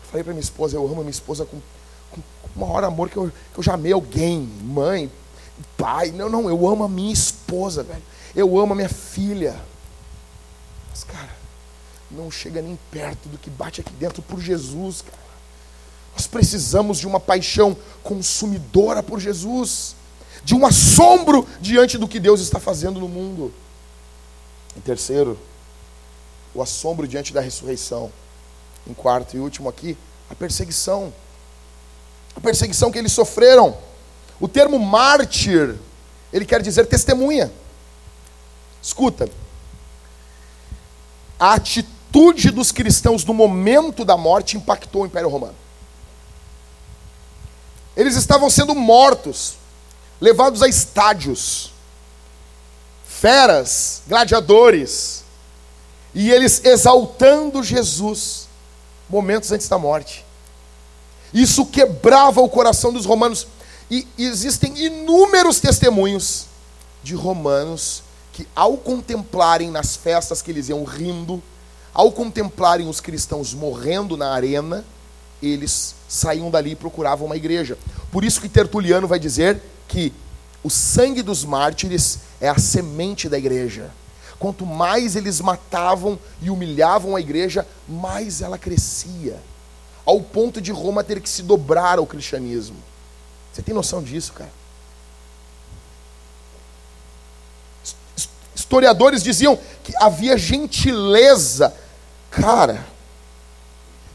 Falei 0.10 0.24
para 0.24 0.34
minha 0.34 0.44
esposa, 0.44 0.76
eu 0.76 0.86
amo 0.86 0.98
minha 0.98 1.10
esposa 1.10 1.46
com, 1.46 1.60
com 2.12 2.22
o 2.56 2.60
maior 2.60 2.84
amor 2.84 3.10
que 3.10 3.18
eu, 3.18 3.32
que 3.54 3.60
eu 3.60 3.64
já 3.64 3.74
amei 3.74 3.94
alguém, 3.94 4.42
mãe, 4.64 5.12
pai. 5.78 6.12
Não, 6.12 6.30
não, 6.30 6.50
eu 6.50 6.68
amo 6.68 6.84
a 6.84 6.90
minha 6.90 7.14
esposa, 7.14 7.84
velho. 7.84 8.04
Eu 8.36 8.60
amo 8.60 8.74
a 8.74 8.76
minha 8.76 8.90
filha. 8.90 9.60
Mas, 10.90 11.04
cara, 11.04 11.36
não 12.12 12.30
chega 12.30 12.62
nem 12.62 12.78
perto 12.92 13.30
do 13.30 13.38
que 13.38 13.50
bate 13.50 13.82
aqui 13.82 13.94
dentro 13.94 14.22
por 14.22 14.40
Jesus, 14.40 15.02
cara. 15.02 15.29
Precisamos 16.32 17.00
de 17.00 17.08
uma 17.08 17.20
paixão 17.20 17.76
consumidora 18.04 19.02
por 19.02 19.20
Jesus, 19.20 19.96
de 20.44 20.56
um 20.56 20.66
assombro 20.66 21.48
diante 21.60 21.98
do 21.98 22.08
que 22.08 22.20
Deus 22.20 22.40
está 22.40 22.60
fazendo 22.60 23.00
no 23.00 23.08
mundo. 23.08 23.54
Em 24.78 24.82
terceiro, 24.82 25.38
o 26.54 26.62
assombro 26.62 27.08
diante 27.08 27.34
da 27.34 27.42
ressurreição. 27.42 28.12
Em 28.88 28.94
quarto 28.94 29.36
e 29.36 29.40
último 29.40 29.70
aqui, 29.70 29.98
a 30.30 30.36
perseguição. 30.36 31.14
A 32.36 32.40
perseguição 32.40 32.92
que 32.92 32.98
eles 32.98 33.12
sofreram. 33.12 33.78
O 34.40 34.48
termo 34.48 34.80
mártir, 34.80 35.76
ele 36.32 36.46
quer 36.46 36.62
dizer 36.62 36.86
testemunha. 36.86 37.52
Escuta. 38.82 39.30
A 41.40 41.54
atitude 41.54 42.52
dos 42.52 42.72
cristãos 42.72 43.26
no 43.26 43.34
momento 43.34 44.06
da 44.06 44.16
morte 44.16 44.58
impactou 44.58 45.04
o 45.04 45.06
Império 45.06 45.30
Romano. 45.30 45.56
Eles 48.00 48.16
estavam 48.16 48.50
sendo 48.50 48.74
mortos, 48.74 49.56
levados 50.22 50.64
a 50.64 50.70
estádios, 50.70 51.74
feras, 53.06 54.04
gladiadores, 54.08 55.26
e 56.16 56.32
eles 56.32 56.64
exaltando 56.64 57.62
Jesus 57.62 58.48
momentos 59.10 59.52
antes 59.52 59.68
da 59.68 59.78
morte. 59.78 60.26
Isso 61.34 61.66
quebrava 61.66 62.40
o 62.40 62.48
coração 62.48 62.94
dos 62.94 63.06
romanos. 63.06 63.46
E 63.92 64.08
existem 64.18 64.78
inúmeros 64.78 65.60
testemunhos 65.60 66.46
de 67.04 67.16
romanos 67.16 68.02
que, 68.32 68.48
ao 68.56 68.78
contemplarem 68.78 69.70
nas 69.70 69.98
festas 69.98 70.42
que 70.42 70.52
eles 70.52 70.70
iam 70.70 70.86
rindo, 70.86 71.44
ao 71.94 72.14
contemplarem 72.14 72.88
os 72.88 73.02
cristãos 73.02 73.54
morrendo 73.54 74.16
na 74.16 74.32
arena, 74.32 74.86
eles 75.42 75.96
saíam 76.08 76.50
dali 76.52 76.72
e 76.72 76.76
procuravam 76.76 77.26
uma 77.26 77.38
igreja. 77.38 77.78
Por 78.12 78.24
isso 78.24 78.42
que 78.42 78.50
Tertuliano 78.50 79.08
vai 79.08 79.20
dizer 79.20 79.62
que 79.88 80.14
o 80.64 80.70
sangue 80.70 81.22
dos 81.22 81.46
mártires 81.46 82.20
é 82.42 82.50
a 82.50 82.58
semente 82.58 83.30
da 83.30 83.38
igreja. 83.38 83.92
Quanto 84.38 84.66
mais 84.66 85.16
eles 85.16 85.42
matavam 85.42 86.18
e 86.42 86.50
humilhavam 86.50 87.16
a 87.16 87.20
igreja, 87.20 87.68
mais 87.88 88.42
ela 88.42 88.58
crescia, 88.58 89.38
ao 90.06 90.22
ponto 90.22 90.62
de 90.62 90.72
Roma 90.72 91.04
ter 91.04 91.20
que 91.20 91.30
se 91.30 91.44
dobrar 91.44 92.00
ao 92.00 92.08
cristianismo. 92.08 92.78
Você 93.52 93.62
tem 93.62 93.74
noção 93.74 94.02
disso, 94.02 94.34
cara? 94.34 94.52
Historiadores 98.56 99.24
diziam 99.24 99.58
que 99.84 99.94
havia 99.98 100.38
gentileza, 100.38 101.74
cara, 102.30 102.86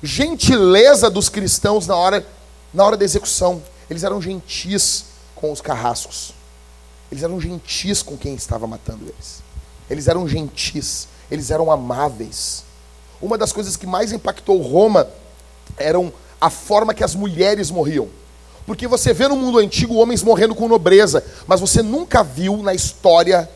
gentileza 0.05 1.09
dos 1.11 1.29
cristãos 1.29 1.87
na 1.87 1.97
hora, 1.97 2.27
na 2.73 2.85
hora 2.85 2.97
da 2.97 3.05
execução. 3.05 3.63
Eles 3.89 4.05
eram 4.05 4.21
gentis 4.21 5.07
com 5.35 5.51
os 5.51 5.61
carrascos. 5.61 6.35
Eles 7.11 7.25
eram 7.25 7.41
gentis 7.41 8.03
com 8.03 8.17
quem 8.17 8.35
estava 8.35 8.67
matando 8.67 9.05
eles. 9.05 9.43
Eles 9.89 10.09
eram 10.09 10.29
gentis, 10.29 11.09
eles 11.31 11.51
eram 11.51 11.71
amáveis. 11.71 12.65
Uma 13.21 13.39
das 13.39 13.53
coisas 13.53 13.77
que 13.77 13.87
mais 13.87 14.13
impactou 14.13 14.61
Roma 14.61 15.09
eram 15.77 16.13
a 16.41 16.51
forma 16.51 16.93
que 16.93 17.05
as 17.05 17.15
mulheres 17.15 17.71
morriam. 17.71 18.09
Porque 18.67 18.87
você 18.87 19.13
vê 19.13 19.29
no 19.29 19.37
mundo 19.37 19.59
antigo 19.59 19.95
homens 19.95 20.23
morrendo 20.23 20.55
com 20.55 20.69
nobreza, 20.69 21.25
mas 21.47 21.61
você 21.61 21.83
nunca 21.83 22.23
viu 22.23 22.63
na 22.63 22.75
história 22.75 23.49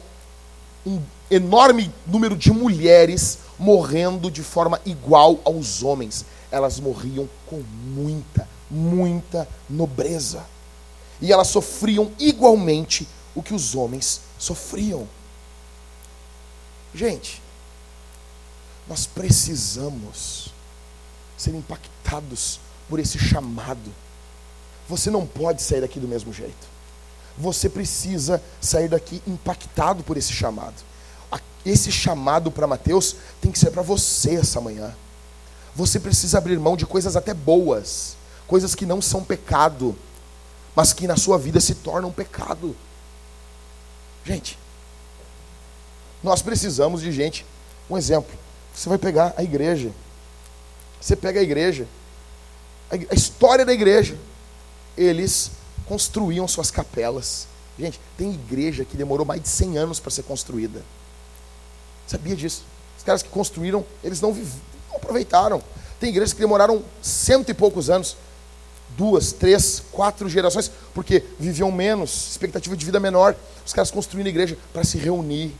um 0.87 1.01
enorme 1.31 1.93
número 2.07 2.37
de 2.37 2.51
mulheres 2.51 3.39
morrendo 3.59 4.31
de 4.31 4.43
forma 4.43 4.81
igual 4.85 5.39
aos 5.45 5.83
homens. 5.83 6.25
Elas 6.51 6.81
morriam 6.81 7.29
com 7.47 7.63
muita, 7.85 8.49
muita 8.71 9.49
nobreza. 9.69 10.45
E 11.21 11.33
elas 11.33 11.49
sofriam 11.49 12.13
igualmente 12.19 13.07
o 13.35 13.43
que 13.43 13.55
os 13.55 13.75
homens 13.75 14.23
sofriam. 14.39 15.07
Gente, 16.95 17.43
nós 18.89 19.07
precisamos 19.07 20.53
ser 21.37 21.55
impactados 21.55 22.59
por 22.89 22.99
esse 22.99 23.19
chamado. 23.19 23.93
Você 24.89 25.11
não 25.11 25.27
pode 25.27 25.61
sair 25.63 25.83
daqui 25.83 26.01
do 26.01 26.09
mesmo 26.09 26.33
jeito. 26.33 26.67
Você 27.37 27.69
precisa 27.69 28.43
sair 28.61 28.89
daqui 28.89 29.23
impactado 29.27 30.03
por 30.03 30.17
esse 30.17 30.33
chamado. 30.33 30.89
Esse 31.65 31.93
chamado 31.93 32.51
para 32.51 32.67
Mateus 32.67 33.17
tem 33.41 33.53
que 33.53 33.59
ser 33.59 33.71
para 33.71 33.83
você 33.83 34.37
essa 34.37 34.61
manhã. 34.61 34.95
Você 35.79 36.01
precisa 36.01 36.39
abrir 36.39 36.59
mão 36.59 36.77
de 36.77 36.85
coisas 36.85 37.15
até 37.15 37.33
boas, 37.33 38.17
coisas 38.49 38.75
que 38.75 38.85
não 38.85 39.01
são 39.01 39.23
pecado, 39.23 39.97
mas 40.75 40.93
que 40.93 41.07
na 41.07 41.17
sua 41.17 41.39
vida 41.39 41.61
se 41.61 41.73
tornam 41.73 42.11
pecado. 42.11 42.75
Gente, 44.25 44.59
nós 46.21 46.43
precisamos 46.43 47.01
de 47.01 47.13
gente. 47.13 47.47
Um 47.89 47.97
exemplo. 47.97 48.37
Você 48.75 48.89
vai 48.89 48.99
pegar 48.99 49.33
a 49.37 49.43
igreja. 49.45 49.93
Você 51.01 51.15
pega 51.15 51.39
a 51.39 51.45
igreja. 51.45 51.87
A 52.91 53.15
história 53.15 53.65
da 53.65 53.73
igreja. 53.73 54.19
Eles 54.97 55.53
construíam 55.87 56.49
suas 56.49 56.73
capelas. 56.73 57.47
Gente, 57.79 58.01
tem 58.17 58.35
igreja 58.35 58.85
que 58.85 58.97
demorou 58.97 59.25
mais 59.25 59.41
de 59.41 59.49
100 59.49 59.79
anos 59.79 60.01
para 60.01 60.11
ser 60.11 60.25
construída. 60.25 60.83
Sabia 62.05 62.35
disso? 62.35 62.65
Os 62.97 63.05
caras 63.05 63.23
que 63.23 63.29
construíram, 63.29 63.87
eles 64.03 64.21
não, 64.21 64.33
viv... 64.33 64.51
aproveitaram. 64.99 65.63
Tem 65.99 66.11
igrejas 66.11 66.33
que 66.33 66.41
demoraram 66.41 66.83
cento 67.03 67.51
e 67.51 67.55
poucos 67.55 67.91
anos 67.91 68.17
duas, 68.97 69.33
três, 69.33 69.83
quatro 69.93 70.29
gerações, 70.29 70.71
porque 70.93 71.23
viviam 71.39 71.71
menos, 71.71 72.31
expectativa 72.31 72.77
de 72.77 72.85
vida 72.85 72.99
menor. 72.99 73.35
Os 73.65 73.73
caras 73.73 73.91
construindo 73.91 74.27
igreja 74.27 74.57
para 74.73 74.83
se 74.85 74.99
reunir, 74.99 75.55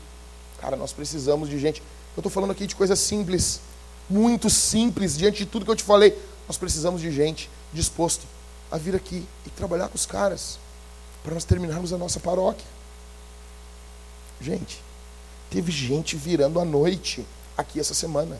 Cara, 0.59 0.75
nós 0.75 0.91
precisamos 0.91 1.49
de 1.49 1.57
gente. 1.57 1.81
Eu 2.15 2.19
estou 2.19 2.31
falando 2.31 2.51
aqui 2.51 2.67
de 2.67 2.75
coisas 2.75 2.99
simples, 2.99 3.61
muito 4.09 4.49
simples, 4.49 5.17
diante 5.17 5.39
de 5.39 5.45
tudo 5.45 5.65
que 5.65 5.71
eu 5.71 5.75
te 5.75 5.83
falei. 5.83 6.17
Nós 6.47 6.57
precisamos 6.57 7.01
de 7.01 7.11
gente 7.11 7.49
disposto 7.73 8.25
a 8.71 8.77
vir 8.77 8.95
aqui 8.95 9.25
e 9.45 9.49
trabalhar 9.51 9.87
com 9.87 9.95
os 9.95 10.05
caras, 10.05 10.59
para 11.23 11.33
nós 11.33 11.43
terminarmos 11.43 11.93
a 11.93 11.97
nossa 11.97 12.19
paróquia. 12.19 12.65
Gente, 14.41 14.81
teve 15.49 15.71
gente 15.71 16.15
virando 16.15 16.59
à 16.59 16.65
noite 16.65 17.25
aqui 17.57 17.79
essa 17.79 17.93
semana. 17.93 18.39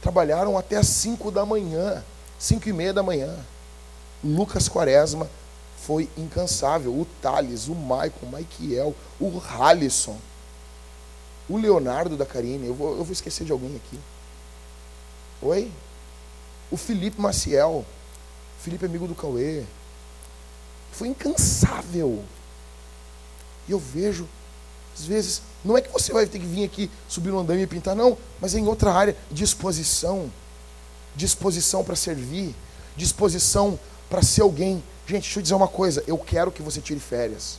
Trabalharam 0.00 0.56
até 0.56 0.76
as 0.76 0.86
5 0.86 1.30
da 1.30 1.44
manhã, 1.44 2.02
5 2.38 2.68
e 2.68 2.72
meia 2.72 2.92
da 2.92 3.02
manhã. 3.02 3.36
Lucas 4.22 4.68
Quaresma 4.68 5.28
foi 5.76 6.08
incansável. 6.16 6.92
O 6.92 7.06
Thales, 7.20 7.68
o 7.68 7.74
Maicon, 7.74 8.26
o 8.26 8.30
Maikiel, 8.30 8.94
o 9.18 9.40
Halisson 9.40 10.16
o 11.50 11.56
Leonardo 11.56 12.16
da 12.16 12.24
Karine, 12.24 12.68
eu 12.68 12.74
vou, 12.74 12.96
eu 12.96 13.04
vou 13.04 13.12
esquecer 13.12 13.44
de 13.44 13.50
alguém 13.50 13.74
aqui. 13.74 13.98
Oi? 15.42 15.72
O 16.70 16.76
Felipe 16.76 17.20
Maciel, 17.20 17.84
Felipe 18.60 18.86
amigo 18.86 19.08
do 19.08 19.16
Cauê. 19.16 19.64
Foi 20.92 21.08
incansável. 21.08 22.24
E 23.66 23.72
eu 23.72 23.80
vejo, 23.80 24.28
às 24.96 25.04
vezes, 25.04 25.42
não 25.64 25.76
é 25.76 25.80
que 25.80 25.90
você 25.90 26.12
vai 26.12 26.26
ter 26.26 26.38
que 26.38 26.46
vir 26.46 26.64
aqui 26.64 26.90
subir 27.08 27.30
no 27.30 27.38
andame 27.38 27.62
e 27.62 27.66
pintar, 27.66 27.94
não, 27.94 28.16
mas 28.40 28.54
é 28.54 28.58
em 28.58 28.66
outra 28.66 28.92
área, 28.92 29.16
disposição. 29.30 30.30
Disposição 31.14 31.84
para 31.84 31.96
servir, 31.96 32.54
disposição 32.96 33.78
para 34.08 34.22
ser 34.22 34.42
alguém. 34.42 34.82
Gente, 35.06 35.22
deixa 35.22 35.38
eu 35.38 35.42
dizer 35.42 35.54
uma 35.54 35.68
coisa, 35.68 36.02
eu 36.06 36.16
quero 36.16 36.50
que 36.50 36.62
você 36.62 36.80
tire 36.80 37.00
férias. 37.00 37.58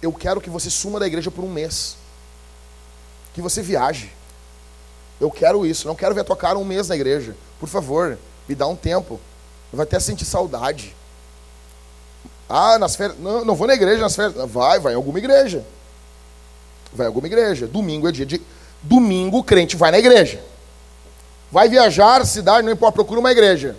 Eu 0.00 0.12
quero 0.12 0.40
que 0.40 0.48
você 0.48 0.70
suma 0.70 1.00
da 1.00 1.06
igreja 1.06 1.30
por 1.30 1.44
um 1.44 1.50
mês 1.50 1.96
que 3.34 3.42
você 3.42 3.60
viaje. 3.60 4.12
Eu 5.20 5.30
quero 5.30 5.66
isso, 5.66 5.86
não 5.86 5.94
quero 5.94 6.14
ver 6.14 6.20
a 6.20 6.24
tua 6.24 6.36
cara 6.36 6.58
um 6.58 6.64
mês 6.64 6.88
na 6.88 6.94
igreja. 6.94 7.36
Por 7.58 7.68
favor, 7.68 8.16
me 8.48 8.54
dá 8.54 8.66
um 8.66 8.76
tempo. 8.76 9.20
Vai 9.72 9.84
até 9.84 9.98
sentir 10.00 10.24
saudade. 10.24 10.94
Ah, 12.48 12.78
nas 12.78 12.96
férias. 12.96 13.18
Não, 13.18 13.44
não 13.44 13.54
vou 13.54 13.66
na 13.66 13.74
igreja 13.74 14.00
nas 14.00 14.16
férias. 14.16 14.50
Vai, 14.50 14.78
vai 14.78 14.92
em 14.92 14.96
alguma 14.96 15.18
igreja. 15.18 15.64
Vai 16.92 17.06
em 17.06 17.08
alguma 17.08 17.26
igreja. 17.26 17.66
Domingo 17.66 18.08
é 18.08 18.12
dia 18.12 18.26
de. 18.26 18.40
Domingo 18.82 19.38
o 19.38 19.44
crente 19.44 19.76
vai 19.76 19.90
na 19.90 19.98
igreja. 19.98 20.42
Vai 21.50 21.68
viajar, 21.68 22.24
cidade, 22.26 22.66
não 22.66 22.72
importa, 22.72 22.94
procura 22.94 23.20
uma 23.20 23.32
igreja. 23.32 23.76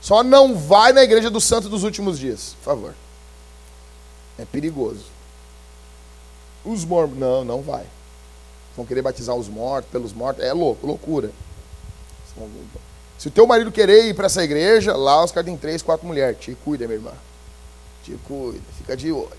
Só 0.00 0.22
não 0.22 0.56
vai 0.56 0.92
na 0.92 1.02
igreja 1.02 1.30
do 1.30 1.40
santo 1.40 1.68
dos 1.68 1.84
últimos 1.84 2.18
dias, 2.18 2.56
por 2.58 2.64
favor. 2.64 2.94
É 4.38 4.44
perigoso. 4.44 5.04
Os 6.64 6.84
mortos. 6.84 7.18
Não, 7.18 7.44
não 7.44 7.62
vai. 7.62 7.84
Vão 8.76 8.86
querer 8.86 9.02
batizar 9.02 9.34
os 9.34 9.48
mortos, 9.48 9.90
pelos 9.90 10.12
mortos. 10.12 10.44
É 10.44 10.52
louco, 10.52 10.86
loucura. 10.86 11.30
Se 13.18 13.26
o 13.26 13.30
teu 13.30 13.46
marido 13.46 13.72
querer 13.72 14.06
ir 14.06 14.14
para 14.14 14.26
essa 14.26 14.44
igreja, 14.44 14.94
lá 14.94 15.24
os 15.24 15.32
caras 15.32 15.46
têm 15.46 15.56
três, 15.56 15.82
quatro 15.82 16.06
mulheres. 16.06 16.38
Te 16.38 16.56
cuida, 16.64 16.86
minha 16.86 16.98
irmã. 16.98 17.12
Te 18.04 18.12
cuida, 18.28 18.60
fica 18.76 18.96
de 18.96 19.10
olho. 19.10 19.30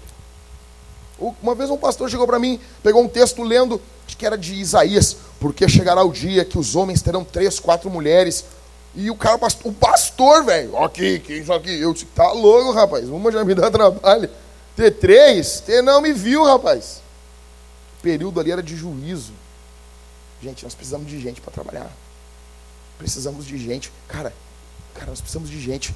Uma 1.42 1.54
vez 1.54 1.70
um 1.70 1.78
pastor 1.78 2.10
chegou 2.10 2.26
para 2.26 2.40
mim, 2.40 2.60
pegou 2.82 3.04
um 3.04 3.08
texto 3.08 3.44
lendo, 3.44 3.82
acho 4.08 4.18
que 4.18 4.26
era 4.26 4.38
de 4.38 4.56
Isaías, 4.56 5.18
porque 5.40 5.68
chegará 5.68 6.04
o 6.04 6.12
dia 6.12 6.46
que 6.46 6.58
os 6.58 6.76
homens 6.76 7.02
terão 7.02 7.24
três, 7.24 7.60
quatro 7.60 7.90
mulheres. 7.90 8.46
E 8.96 9.12
o 9.12 9.16
cara, 9.16 9.40
o 9.64 9.72
pastor, 9.72 10.44
velho, 10.44 10.78
aqui, 10.78 11.20
que 11.20 11.34
isso 11.34 11.54
aqui, 11.54 11.80
eu 11.80 11.94
disse, 11.94 12.06
tá 12.06 12.32
louco, 12.32 12.72
rapaz, 12.72 13.08
uma 13.10 13.32
já 13.32 13.44
me 13.44 13.54
dá 13.54 13.70
trabalho. 13.72 14.30
Ter 14.76 14.92
três, 14.92 15.60
ter 15.60 15.82
não 15.84 16.02
me 16.02 16.14
viu, 16.14 16.44
rapaz. 16.44 17.02
O 18.00 18.02
período 18.02 18.40
ali 18.40 18.52
era 18.52 18.64
de 18.64 18.76
juízo. 18.76 19.34
Gente, 20.42 20.64
nós 20.64 20.74
precisamos 20.74 21.08
de 21.08 21.20
gente 21.20 21.42
para 21.42 21.52
trabalhar. 21.52 21.92
Precisamos 22.98 23.46
de 23.46 23.58
gente. 23.58 23.92
Cara, 24.08 24.34
cara, 24.94 25.08
nós 25.08 25.20
precisamos 25.20 25.50
de 25.50 25.60
gente 25.60 25.94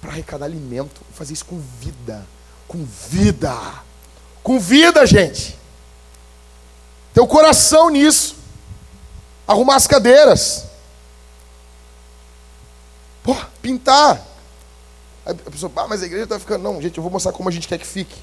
para 0.00 0.12
arrecadar 0.12 0.46
alimento, 0.46 1.00
fazer 1.12 1.32
isso 1.32 1.44
com 1.44 1.58
vida. 1.80 2.24
Com 2.68 2.84
vida. 2.84 3.52
Com 4.44 4.60
vida, 4.60 5.06
gente. 5.06 5.58
Ter 7.14 7.20
o 7.20 7.26
coração 7.26 7.88
nisso. 7.88 8.36
Arrumar 9.48 9.76
as 9.76 9.86
cadeiras. 9.86 10.66
Pô, 13.22 13.34
pintar. 13.62 14.22
Aí 15.24 15.34
a 15.46 15.50
pessoa, 15.50 15.72
ah, 15.76 15.88
mas 15.88 16.02
a 16.02 16.06
igreja 16.06 16.24
está 16.24 16.38
ficando. 16.38 16.62
Não, 16.62 16.80
gente, 16.82 16.98
eu 16.98 17.02
vou 17.02 17.10
mostrar 17.10 17.32
como 17.32 17.48
a 17.48 17.52
gente 17.52 17.66
quer 17.66 17.78
que 17.78 17.86
fique. 17.86 18.20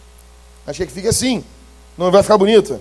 A 0.67 0.71
gente 0.71 0.83
quer 0.83 0.85
que 0.85 0.93
fique 0.93 1.07
assim. 1.07 1.43
Não 1.97 2.11
vai 2.11 2.21
ficar 2.21 2.37
bonita. 2.37 2.79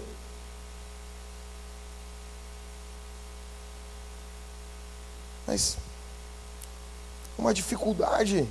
Mas 5.47 5.79
uma 7.39 7.55
dificuldade. 7.55 8.47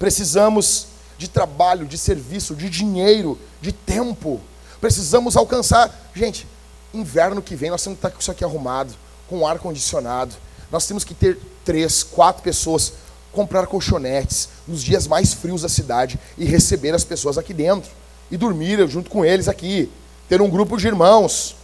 Precisamos 0.00 0.88
de 1.18 1.28
trabalho, 1.28 1.86
de 1.86 1.96
serviço, 1.96 2.54
de 2.54 2.68
dinheiro, 2.68 3.38
de 3.60 3.72
tempo. 3.72 4.40
Precisamos 4.80 5.36
alcançar. 5.36 6.10
Gente, 6.14 6.46
inverno 6.92 7.42
que 7.42 7.56
vem 7.56 7.70
nós 7.70 7.82
temos 7.82 7.98
que 7.98 8.06
estar 8.06 8.10
com 8.14 8.20
isso 8.20 8.30
aqui 8.30 8.44
arrumado, 8.44 8.94
com 9.28 9.46
ar 9.46 9.58
condicionado. 9.58 10.34
Nós 10.70 10.86
temos 10.86 11.04
que 11.04 11.14
ter 11.14 11.38
três, 11.64 12.02
quatro 12.02 12.42
pessoas, 12.42 12.92
comprar 13.32 13.66
colchonetes 13.66 14.48
nos 14.66 14.82
dias 14.82 15.06
mais 15.06 15.34
frios 15.34 15.62
da 15.62 15.68
cidade 15.68 16.18
e 16.38 16.44
receber 16.44 16.94
as 16.94 17.04
pessoas 17.04 17.36
aqui 17.38 17.52
dentro 17.52 17.90
e 18.30 18.36
dormir 18.36 18.86
junto 18.88 19.10
com 19.10 19.24
eles 19.24 19.48
aqui. 19.48 19.90
Ter 20.28 20.40
um 20.40 20.50
grupo 20.50 20.76
de 20.76 20.86
irmãos, 20.86 21.54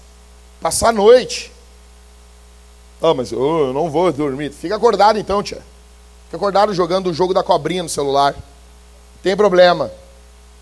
passar 0.60 0.90
a 0.90 0.92
noite. 0.92 1.50
Ah, 3.00 3.12
mas 3.12 3.32
eu 3.32 3.72
não 3.72 3.90
vou 3.90 4.12
dormir. 4.12 4.52
Fica 4.52 4.76
acordado 4.76 5.18
então, 5.18 5.42
tia. 5.42 5.60
Fica 6.26 6.36
acordado 6.36 6.72
jogando 6.72 7.10
o 7.10 7.14
jogo 7.14 7.34
da 7.34 7.42
cobrinha 7.42 7.82
no 7.82 7.88
celular. 7.88 8.34
Tem 9.22 9.36
problema. 9.36 9.90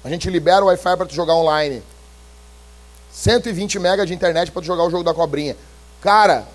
A 0.05 0.09
gente 0.09 0.28
libera 0.31 0.65
o 0.65 0.69
Wi-Fi 0.69 0.97
para 0.97 1.07
tu 1.07 1.15
jogar 1.15 1.35
online. 1.35 1.82
120 3.12 3.78
MB 3.78 4.07
de 4.07 4.15
internet 4.15 4.51
para 4.51 4.62
tu 4.62 4.66
jogar 4.66 4.85
o 4.85 4.91
jogo 4.91 5.03
da 5.03 5.15
cobrinha. 5.15 5.57
Cara, 6.01 6.47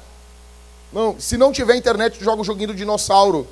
não, 0.92 1.20
se 1.20 1.38
não 1.38 1.52
tiver 1.52 1.76
internet, 1.76 2.18
tu 2.18 2.24
joga 2.24 2.42
o 2.42 2.46
joguinho 2.46 2.70
do 2.70 2.76
dinossauro. 2.76 3.48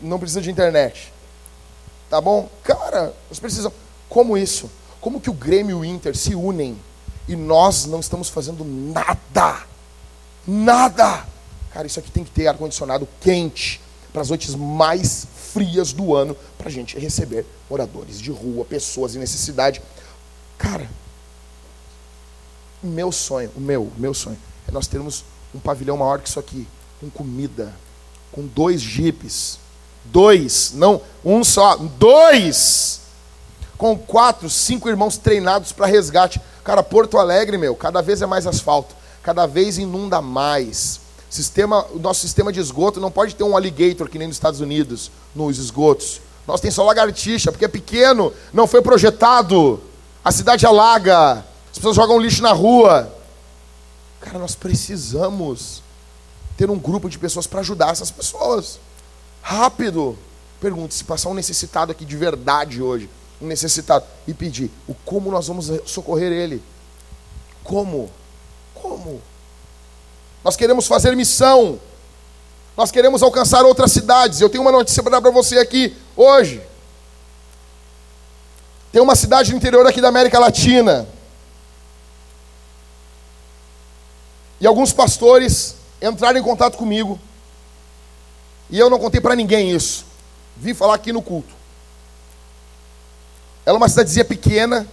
Não 0.00 0.18
precisa 0.18 0.40
de 0.40 0.50
internet. 0.50 1.12
Tá 2.08 2.20
bom? 2.20 2.48
Cara, 2.62 3.12
nós 3.28 3.38
precisamos. 3.38 3.76
Como 4.08 4.38
isso? 4.38 4.70
Como 5.00 5.20
que 5.20 5.28
o 5.28 5.34
Grêmio 5.34 5.78
e 5.78 5.80
o 5.80 5.84
Inter 5.84 6.16
se 6.16 6.34
unem 6.34 6.78
e 7.26 7.36
nós 7.36 7.84
não 7.84 8.00
estamos 8.00 8.28
fazendo 8.28 8.64
nada. 8.64 9.62
Nada. 10.46 11.26
Cara, 11.72 11.86
isso 11.86 11.98
aqui 12.00 12.10
tem 12.10 12.24
que 12.24 12.30
ter 12.30 12.46
ar-condicionado 12.46 13.06
quente 13.20 13.80
para 14.12 14.22
as 14.22 14.30
noites 14.30 14.54
mais 14.54 15.26
frias 15.52 15.92
do 15.92 16.14
ano 16.14 16.36
para 16.56 16.68
a 16.68 16.72
gente 16.72 16.98
receber 16.98 17.46
moradores 17.68 18.20
de 18.20 18.30
rua, 18.30 18.64
pessoas 18.64 19.14
em 19.14 19.18
necessidade. 19.18 19.82
Cara, 20.56 20.88
meu 22.82 23.10
sonho, 23.10 23.50
o 23.56 23.60
meu, 23.60 23.90
meu 23.96 24.14
sonho, 24.14 24.38
é 24.66 24.72
nós 24.72 24.86
termos 24.86 25.24
um 25.54 25.58
pavilhão 25.58 25.96
maior 25.96 26.20
que 26.20 26.28
isso 26.28 26.38
aqui, 26.38 26.66
com 27.00 27.10
comida, 27.10 27.74
com 28.30 28.46
dois 28.46 28.80
jipes, 28.80 29.58
dois, 30.04 30.72
não 30.74 31.00
um 31.24 31.42
só, 31.42 31.76
dois, 31.76 33.00
com 33.76 33.96
quatro, 33.96 34.48
cinco 34.50 34.88
irmãos 34.88 35.16
treinados 35.16 35.72
para 35.72 35.86
resgate. 35.86 36.40
Cara, 36.62 36.82
Porto 36.82 37.18
Alegre, 37.18 37.56
meu, 37.56 37.74
cada 37.74 38.02
vez 38.02 38.20
é 38.20 38.26
mais 38.26 38.46
asfalto, 38.46 38.94
cada 39.22 39.46
vez 39.46 39.78
inunda 39.78 40.20
mais. 40.20 41.00
Sistema, 41.30 41.84
o 41.92 41.98
nosso 41.98 42.20
sistema 42.20 42.52
de 42.52 42.60
esgoto 42.60 43.00
não 43.00 43.10
pode 43.10 43.34
ter 43.34 43.44
um 43.44 43.56
alligator 43.56 44.08
que 44.08 44.18
nem 44.18 44.28
nos 44.28 44.36
Estados 44.36 44.60
Unidos, 44.60 45.10
nos 45.34 45.58
esgotos. 45.58 46.20
Nós 46.46 46.60
tem 46.60 46.70
só 46.70 46.84
lagartixa, 46.84 47.52
porque 47.52 47.64
é 47.64 47.68
pequeno, 47.68 48.32
não 48.52 48.66
foi 48.66 48.80
projetado. 48.80 49.80
A 50.24 50.32
cidade 50.32 50.66
alaga, 50.66 51.44
as 51.70 51.76
pessoas 51.76 51.96
jogam 51.96 52.18
lixo 52.18 52.42
na 52.42 52.52
rua. 52.52 53.12
Cara, 54.20 54.38
nós 54.38 54.54
precisamos 54.54 55.82
ter 56.56 56.70
um 56.70 56.78
grupo 56.78 57.08
de 57.08 57.18
pessoas 57.18 57.46
para 57.46 57.60
ajudar 57.60 57.92
essas 57.92 58.10
pessoas. 58.10 58.80
Rápido. 59.42 60.18
Pergunte 60.60 60.94
se 60.94 61.04
passar 61.04 61.28
um 61.28 61.34
necessitado 61.34 61.92
aqui 61.92 62.04
de 62.04 62.16
verdade 62.16 62.82
hoje 62.82 63.08
um 63.40 63.46
necessitado 63.46 64.04
e 64.26 64.34
pedir 64.34 64.70
o 64.86 64.94
como 64.94 65.30
nós 65.30 65.46
vamos 65.46 65.70
socorrer 65.86 66.32
ele. 66.32 66.62
Como? 67.62 68.10
Como? 68.74 69.20
Nós 70.48 70.56
queremos 70.56 70.86
fazer 70.86 71.14
missão. 71.14 71.78
Nós 72.74 72.90
queremos 72.90 73.22
alcançar 73.22 73.66
outras 73.66 73.92
cidades. 73.92 74.40
Eu 74.40 74.48
tenho 74.48 74.62
uma 74.62 74.72
notícia 74.72 75.02
para 75.02 75.12
dar 75.12 75.20
para 75.20 75.30
você 75.30 75.58
aqui 75.58 75.94
hoje. 76.16 76.62
Tem 78.90 79.02
uma 79.02 79.14
cidade 79.14 79.50
no 79.50 79.58
interior 79.58 79.86
aqui 79.86 80.00
da 80.00 80.08
América 80.08 80.38
Latina. 80.38 81.06
E 84.58 84.66
alguns 84.66 84.90
pastores 84.90 85.74
entraram 86.00 86.40
em 86.40 86.42
contato 86.42 86.78
comigo. 86.78 87.20
E 88.70 88.78
eu 88.78 88.88
não 88.88 88.98
contei 88.98 89.20
para 89.20 89.36
ninguém 89.36 89.70
isso. 89.70 90.06
Vim 90.56 90.72
falar 90.72 90.94
aqui 90.94 91.12
no 91.12 91.20
culto. 91.20 91.52
Ela 93.66 93.76
é 93.76 93.80
uma 93.80 93.88
cidadezinha 93.90 94.24
pequena 94.24 94.88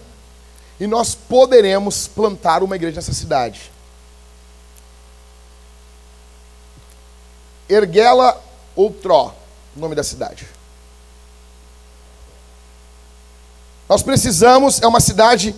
e 0.78 0.86
nós 0.86 1.14
poderemos 1.14 2.06
plantar 2.06 2.62
uma 2.62 2.76
igreja 2.76 2.96
nessa 2.96 3.14
cidade. 3.14 3.74
Erguela 7.68 8.40
ou 8.74 8.90
Tró, 8.90 9.34
o 9.76 9.80
nome 9.80 9.94
da 9.94 10.02
cidade. 10.02 10.46
Nós 13.88 14.02
precisamos, 14.02 14.82
é 14.82 14.86
uma 14.86 15.00
cidade 15.00 15.54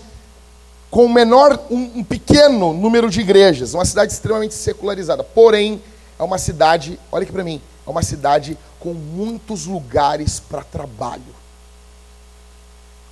com 0.90 1.08
menor, 1.08 1.60
um, 1.70 1.98
um, 1.98 2.04
pequeno 2.04 2.72
número 2.72 3.10
de 3.10 3.20
igrejas, 3.20 3.74
uma 3.74 3.84
cidade 3.84 4.12
extremamente 4.12 4.54
secularizada. 4.54 5.22
Porém, 5.22 5.82
é 6.18 6.22
uma 6.22 6.38
cidade, 6.38 6.98
olha 7.10 7.22
aqui 7.22 7.32
para 7.32 7.44
mim, 7.44 7.60
é 7.86 7.90
uma 7.90 8.02
cidade 8.02 8.58
com 8.80 8.92
muitos 8.94 9.66
lugares 9.66 10.40
para 10.40 10.62
trabalho. 10.62 11.34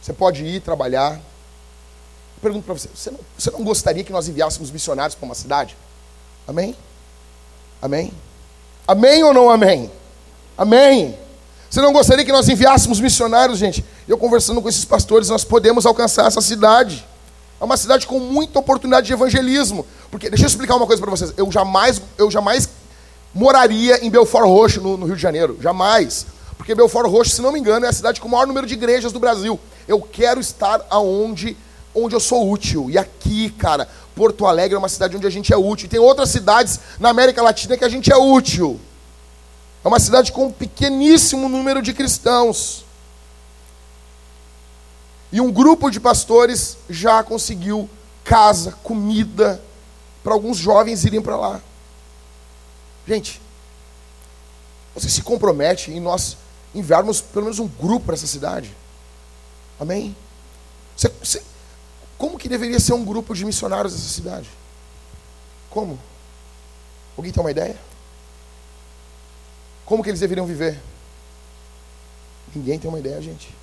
Você 0.00 0.12
pode 0.12 0.44
ir 0.44 0.60
trabalhar. 0.60 1.14
Eu 1.14 2.40
pergunto 2.42 2.64
para 2.64 2.74
você, 2.74 2.88
você 2.94 3.10
não, 3.10 3.18
você 3.36 3.50
não 3.50 3.64
gostaria 3.64 4.04
que 4.04 4.12
nós 4.12 4.28
enviássemos 4.28 4.70
missionários 4.70 5.14
para 5.14 5.26
uma 5.26 5.34
cidade? 5.34 5.76
Amém? 6.46 6.76
Amém? 7.80 8.12
Amém 8.86 9.24
ou 9.24 9.34
não 9.34 9.50
amém? 9.50 9.90
Amém? 10.56 11.18
Você 11.68 11.80
não 11.80 11.92
gostaria 11.92 12.24
que 12.24 12.30
nós 12.30 12.48
enviássemos 12.48 13.00
missionários, 13.00 13.58
gente? 13.58 13.84
Eu 14.06 14.16
conversando 14.16 14.62
com 14.62 14.68
esses 14.68 14.84
pastores, 14.84 15.28
nós 15.28 15.44
podemos 15.44 15.84
alcançar 15.84 16.26
essa 16.26 16.40
cidade. 16.40 17.04
É 17.60 17.64
uma 17.64 17.76
cidade 17.76 18.06
com 18.06 18.20
muita 18.20 18.58
oportunidade 18.58 19.06
de 19.06 19.12
evangelismo. 19.12 19.84
Porque, 20.10 20.30
deixa 20.30 20.44
eu 20.44 20.48
explicar 20.48 20.76
uma 20.76 20.86
coisa 20.86 21.02
para 21.02 21.10
vocês. 21.10 21.32
Eu 21.36 21.50
jamais, 21.50 22.00
eu 22.16 22.30
jamais 22.30 22.68
moraria 23.34 24.04
em 24.04 24.10
Belfort 24.10 24.46
Roxo, 24.46 24.80
no, 24.80 24.96
no 24.96 25.06
Rio 25.06 25.16
de 25.16 25.22
Janeiro. 25.22 25.58
Jamais. 25.60 26.26
Porque 26.56 26.74
Belfort 26.74 27.10
Roxo, 27.10 27.30
se 27.32 27.42
não 27.42 27.52
me 27.52 27.58
engano, 27.58 27.86
é 27.86 27.88
a 27.88 27.92
cidade 27.92 28.20
com 28.20 28.28
o 28.28 28.30
maior 28.30 28.46
número 28.46 28.66
de 28.66 28.74
igrejas 28.74 29.12
do 29.12 29.18
Brasil. 29.18 29.58
Eu 29.88 30.00
quero 30.00 30.40
estar 30.40 30.86
aonde 30.88 31.56
onde 31.96 32.14
eu 32.14 32.20
sou 32.20 32.50
útil. 32.50 32.90
E 32.90 32.98
aqui, 32.98 33.50
cara, 33.50 33.88
Porto 34.16 34.46
Alegre 34.46 34.74
é 34.74 34.78
uma 34.78 34.88
cidade 34.88 35.14
onde 35.14 35.26
a 35.26 35.30
gente 35.30 35.52
é 35.52 35.56
útil. 35.58 35.90
Tem 35.90 36.00
outras 36.00 36.30
cidades 36.30 36.80
na 36.98 37.10
América 37.10 37.42
Latina 37.42 37.76
que 37.76 37.84
a 37.84 37.88
gente 37.88 38.10
é 38.10 38.16
útil. 38.16 38.80
É 39.84 39.88
uma 39.88 40.00
cidade 40.00 40.32
com 40.32 40.46
um 40.46 40.50
pequeníssimo 40.50 41.50
número 41.50 41.82
de 41.82 41.92
cristãos. 41.92 42.86
E 45.30 45.38
um 45.38 45.52
grupo 45.52 45.90
de 45.90 46.00
pastores 46.00 46.78
já 46.88 47.22
conseguiu 47.22 47.90
casa, 48.24 48.72
comida, 48.82 49.62
para 50.24 50.32
alguns 50.32 50.56
jovens 50.56 51.04
irem 51.04 51.20
para 51.20 51.36
lá. 51.36 51.60
Gente, 53.06 53.38
você 54.94 55.10
se 55.10 55.20
compromete 55.20 55.90
em 55.90 56.00
nós 56.00 56.38
enviarmos 56.74 57.20
pelo 57.20 57.44
menos 57.44 57.58
um 57.58 57.68
grupo 57.68 58.06
para 58.06 58.14
essa 58.14 58.26
cidade? 58.26 58.74
Amém? 59.78 60.16
Você, 60.96 61.12
você, 61.22 61.42
como 62.18 62.38
que 62.38 62.48
deveria 62.48 62.80
ser 62.80 62.92
um 62.94 63.04
grupo 63.04 63.34
de 63.34 63.44
missionários 63.44 63.92
dessa 63.92 64.08
cidade? 64.08 64.48
Como? 65.70 65.98
Alguém 67.16 67.32
tem 67.32 67.42
uma 67.42 67.50
ideia? 67.50 67.76
Como 69.84 70.02
que 70.02 70.10
eles 70.10 70.20
deveriam 70.20 70.46
viver? 70.46 70.80
Ninguém 72.54 72.78
tem 72.78 72.88
uma 72.88 72.98
ideia, 72.98 73.20
gente. 73.20 73.54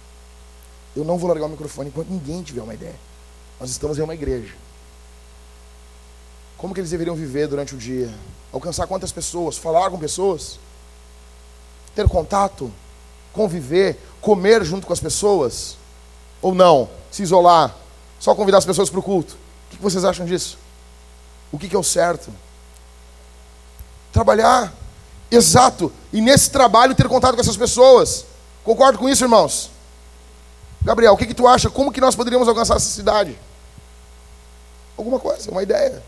Eu 0.95 1.03
não 1.03 1.17
vou 1.17 1.27
largar 1.27 1.47
o 1.47 1.49
microfone 1.49 1.89
enquanto 1.89 2.09
ninguém 2.09 2.43
tiver 2.43 2.61
uma 2.61 2.73
ideia. 2.73 2.95
Nós 3.59 3.69
estamos 3.69 3.97
em 3.97 4.01
uma 4.01 4.13
igreja. 4.13 4.53
Como 6.57 6.73
que 6.73 6.79
eles 6.79 6.91
deveriam 6.91 7.15
viver 7.15 7.47
durante 7.47 7.73
o 7.73 7.77
dia? 7.77 8.13
Alcançar 8.51 8.87
quantas 8.87 9.11
pessoas? 9.11 9.57
Falar 9.57 9.89
com 9.89 9.97
pessoas? 9.97 10.59
Ter 11.95 12.07
contato? 12.07 12.71
Conviver? 13.33 13.99
Comer 14.21 14.63
junto 14.63 14.85
com 14.85 14.93
as 14.93 14.99
pessoas? 14.99 15.75
Ou 16.41 16.53
não? 16.53 16.89
Se 17.11 17.23
isolar? 17.23 17.82
Só 18.23 18.33
convidar 18.33 18.59
as 18.59 18.65
pessoas 18.65 18.89
para 18.89 19.01
o 19.01 19.03
culto? 19.03 19.33
O 19.67 19.75
que 19.75 19.81
vocês 19.81 20.05
acham 20.05 20.25
disso? 20.25 20.57
O 21.51 21.59
que 21.59 21.75
é 21.75 21.77
o 21.77 21.83
certo? 21.83 22.33
Trabalhar. 24.13 24.73
Exato. 25.29 25.91
E 26.13 26.21
nesse 26.21 26.49
trabalho 26.49 26.95
ter 26.95 27.09
contato 27.09 27.35
com 27.35 27.41
essas 27.41 27.57
pessoas. 27.57 28.25
Concordo 28.63 28.97
com 28.97 29.09
isso, 29.09 29.25
irmãos? 29.25 29.69
Gabriel, 30.81 31.11
o 31.11 31.17
que, 31.17 31.25
que 31.25 31.33
tu 31.33 31.45
acha? 31.45 31.69
Como 31.69 31.91
que 31.91 31.99
nós 31.99 32.15
poderíamos 32.15 32.47
alcançar 32.47 32.77
essa 32.77 32.89
cidade? 32.89 33.37
Alguma 34.97 35.19
coisa, 35.19 35.51
uma 35.51 35.61
ideia. 35.61 36.01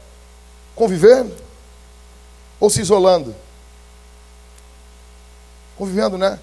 Convivendo? 0.74 1.36
Ou 2.62 2.70
se 2.70 2.80
isolando? 2.80 3.36
Convivendo, 5.78 6.18
né? 6.18 6.40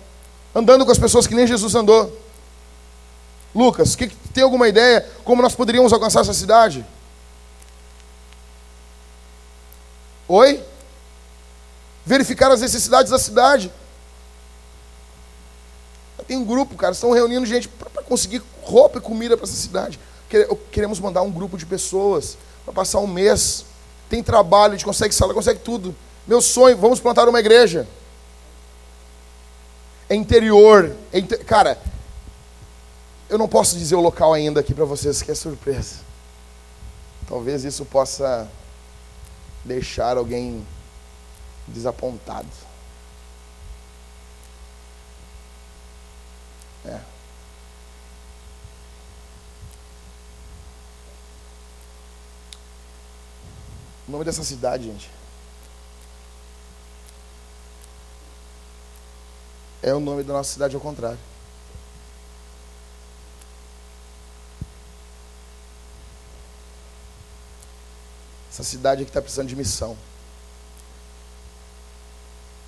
Andando 0.55 0.85
com 0.85 0.93
as 0.93 0.99
pessoas 0.99 1.27
que 1.27 1.35
nem 1.35 1.47
Jesus 1.47 1.75
andou. 1.75 2.15
Lucas, 3.55 3.95
que, 3.95 4.09
tem 4.09 4.43
alguma 4.43 4.69
ideia 4.69 5.07
como 5.25 5.43
nós 5.43 5.55
poderíamos 5.55 5.93
alcançar 5.93 6.21
essa 6.21 6.33
cidade? 6.33 6.85
Oi? 10.27 10.63
Verificar 12.05 12.51
as 12.51 12.61
necessidades 12.61 13.11
da 13.11 13.19
cidade. 13.19 13.71
Tem 16.27 16.37
um 16.37 16.45
grupo, 16.45 16.77
cara, 16.77 16.93
estão 16.93 17.11
reunindo 17.11 17.45
gente 17.45 17.69
para 17.69 18.03
conseguir 18.03 18.43
roupa 18.63 18.99
e 18.99 19.03
comida 19.03 19.37
para 19.37 19.45
essa 19.45 19.57
cidade. 19.57 19.99
Queremos 20.71 20.99
mandar 20.99 21.21
um 21.23 21.31
grupo 21.31 21.59
de 21.59 21.67
pessoas 21.67 22.39
para 22.65 22.73
passar 22.73 23.01
um 23.01 23.07
mês. 23.07 23.67
Tem 24.09 24.23
trabalho, 24.23 24.73
a 24.73 24.77
gente 24.77 24.85
consegue 24.85 25.15
sala, 25.15 25.35
consegue 25.35 25.61
tudo. 25.61 25.95
Meu 26.27 26.41
sonho, 26.41 26.77
vamos 26.77 27.01
plantar 27.01 27.29
uma 27.29 27.41
igreja. 27.41 27.87
É 30.09 30.15
interior. 30.15 30.95
É 31.13 31.19
inter... 31.19 31.45
Cara, 31.45 31.79
eu 33.33 33.39
não 33.39 33.49
posso 33.49 33.79
dizer 33.79 33.95
o 33.95 34.01
local 34.01 34.35
ainda 34.35 34.61
aqui 34.61 34.75
para 34.75 34.85
vocês, 34.85 35.23
que 35.23 35.31
é 35.31 35.35
surpresa. 35.35 36.01
Talvez 37.27 37.65
isso 37.65 37.83
possa 37.87 38.47
deixar 39.65 40.19
alguém 40.19 40.67
desapontado. 41.67 42.47
É. 46.85 47.01
O 54.07 54.13
nome 54.13 54.27
dessa 54.27 54.45
cidade, 54.45 54.85
gente. 54.85 55.11
É 59.83 59.95
o 59.95 60.01
nome 60.01 60.23
da 60.23 60.35
nossa 60.35 60.53
cidade 60.53 60.75
ao 60.75 60.83
contrário. 60.83 61.32
Essa 68.53 68.63
cidade 68.63 69.05
que 69.05 69.11
está 69.11 69.23
precisando 69.23 69.49
de 69.49 69.57
missão. 69.57 69.97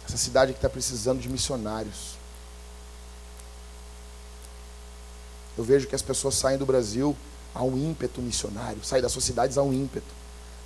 Essa 0.09 0.16
cidade 0.16 0.52
que 0.52 0.59
está 0.59 0.70
precisando 0.70 1.20
de 1.20 1.28
missionários. 1.28 2.16
Eu 5.59 5.62
vejo 5.62 5.86
que 5.86 5.94
as 5.94 6.01
pessoas 6.01 6.36
saem 6.36 6.56
do 6.56 6.65
Brasil 6.65 7.15
a 7.55 7.62
um 7.62 7.77
ímpeto 7.77 8.23
missionário, 8.23 8.82
saem 8.82 9.02
das 9.02 9.12
suas 9.12 9.27
cidades 9.27 9.59
a 9.59 9.62
um 9.62 9.74
ímpeto. 9.74 10.06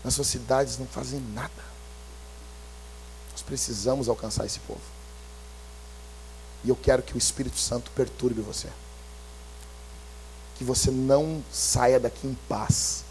Nas 0.05 0.15
suas 0.15 0.29
cidades 0.29 0.79
não 0.79 0.87
fazem 0.87 1.21
nada. 1.35 1.65
Nós 3.33 3.43
precisamos 3.43 4.09
alcançar 4.09 4.47
esse 4.47 4.61
povo. 4.61 4.81
E 6.63 6.69
eu 6.69 6.77
quero 6.77 7.03
que 7.03 7.15
o 7.15 7.19
Espírito 7.19 7.59
Santo 7.59 7.91
perturbe 7.91 8.41
você. 8.41 8.69
Que 10.57 10.63
você 10.63 10.93
não 10.93 11.43
saia 11.53 11.99
daqui 11.99 12.27
em 12.27 12.35
paz. 12.49 13.05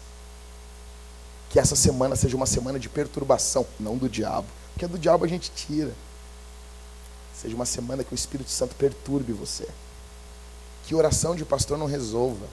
Que 1.50 1.58
essa 1.58 1.74
semana 1.74 2.16
seja 2.16 2.36
uma 2.36 2.46
semana 2.46 2.78
de 2.78 2.88
perturbação, 2.88 3.66
não 3.80 3.96
do 3.96 4.08
diabo. 4.08 4.46
Porque 4.72 4.86
do 4.86 4.98
diabo 4.98 5.24
a 5.24 5.28
gente 5.28 5.50
tira. 5.50 5.92
Seja 7.34 7.54
uma 7.54 7.66
semana 7.66 8.04
que 8.04 8.12
o 8.12 8.14
Espírito 8.14 8.50
Santo 8.50 8.74
perturbe 8.74 9.32
você 9.32 9.66
que 10.88 10.94
oração 10.94 11.36
de 11.36 11.44
pastor 11.44 11.76
não 11.76 11.84
resolva. 11.84 12.46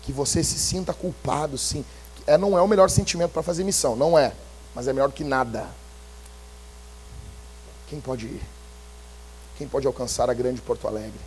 Que 0.00 0.10
você 0.10 0.42
se 0.42 0.58
sinta 0.58 0.94
culpado, 0.94 1.58
sim. 1.58 1.84
É, 2.26 2.38
não 2.38 2.56
é 2.56 2.62
o 2.62 2.66
melhor 2.66 2.88
sentimento 2.88 3.32
para 3.32 3.42
fazer 3.42 3.62
missão, 3.62 3.94
não 3.94 4.18
é. 4.18 4.32
Mas 4.74 4.88
é 4.88 4.92
melhor 4.94 5.12
que 5.12 5.22
nada. 5.22 5.68
Quem 7.88 8.00
pode 8.00 8.24
ir? 8.24 8.42
Quem 9.58 9.68
pode 9.68 9.86
alcançar 9.86 10.30
a 10.30 10.32
grande 10.32 10.62
Porto 10.62 10.88
Alegre? 10.88 11.20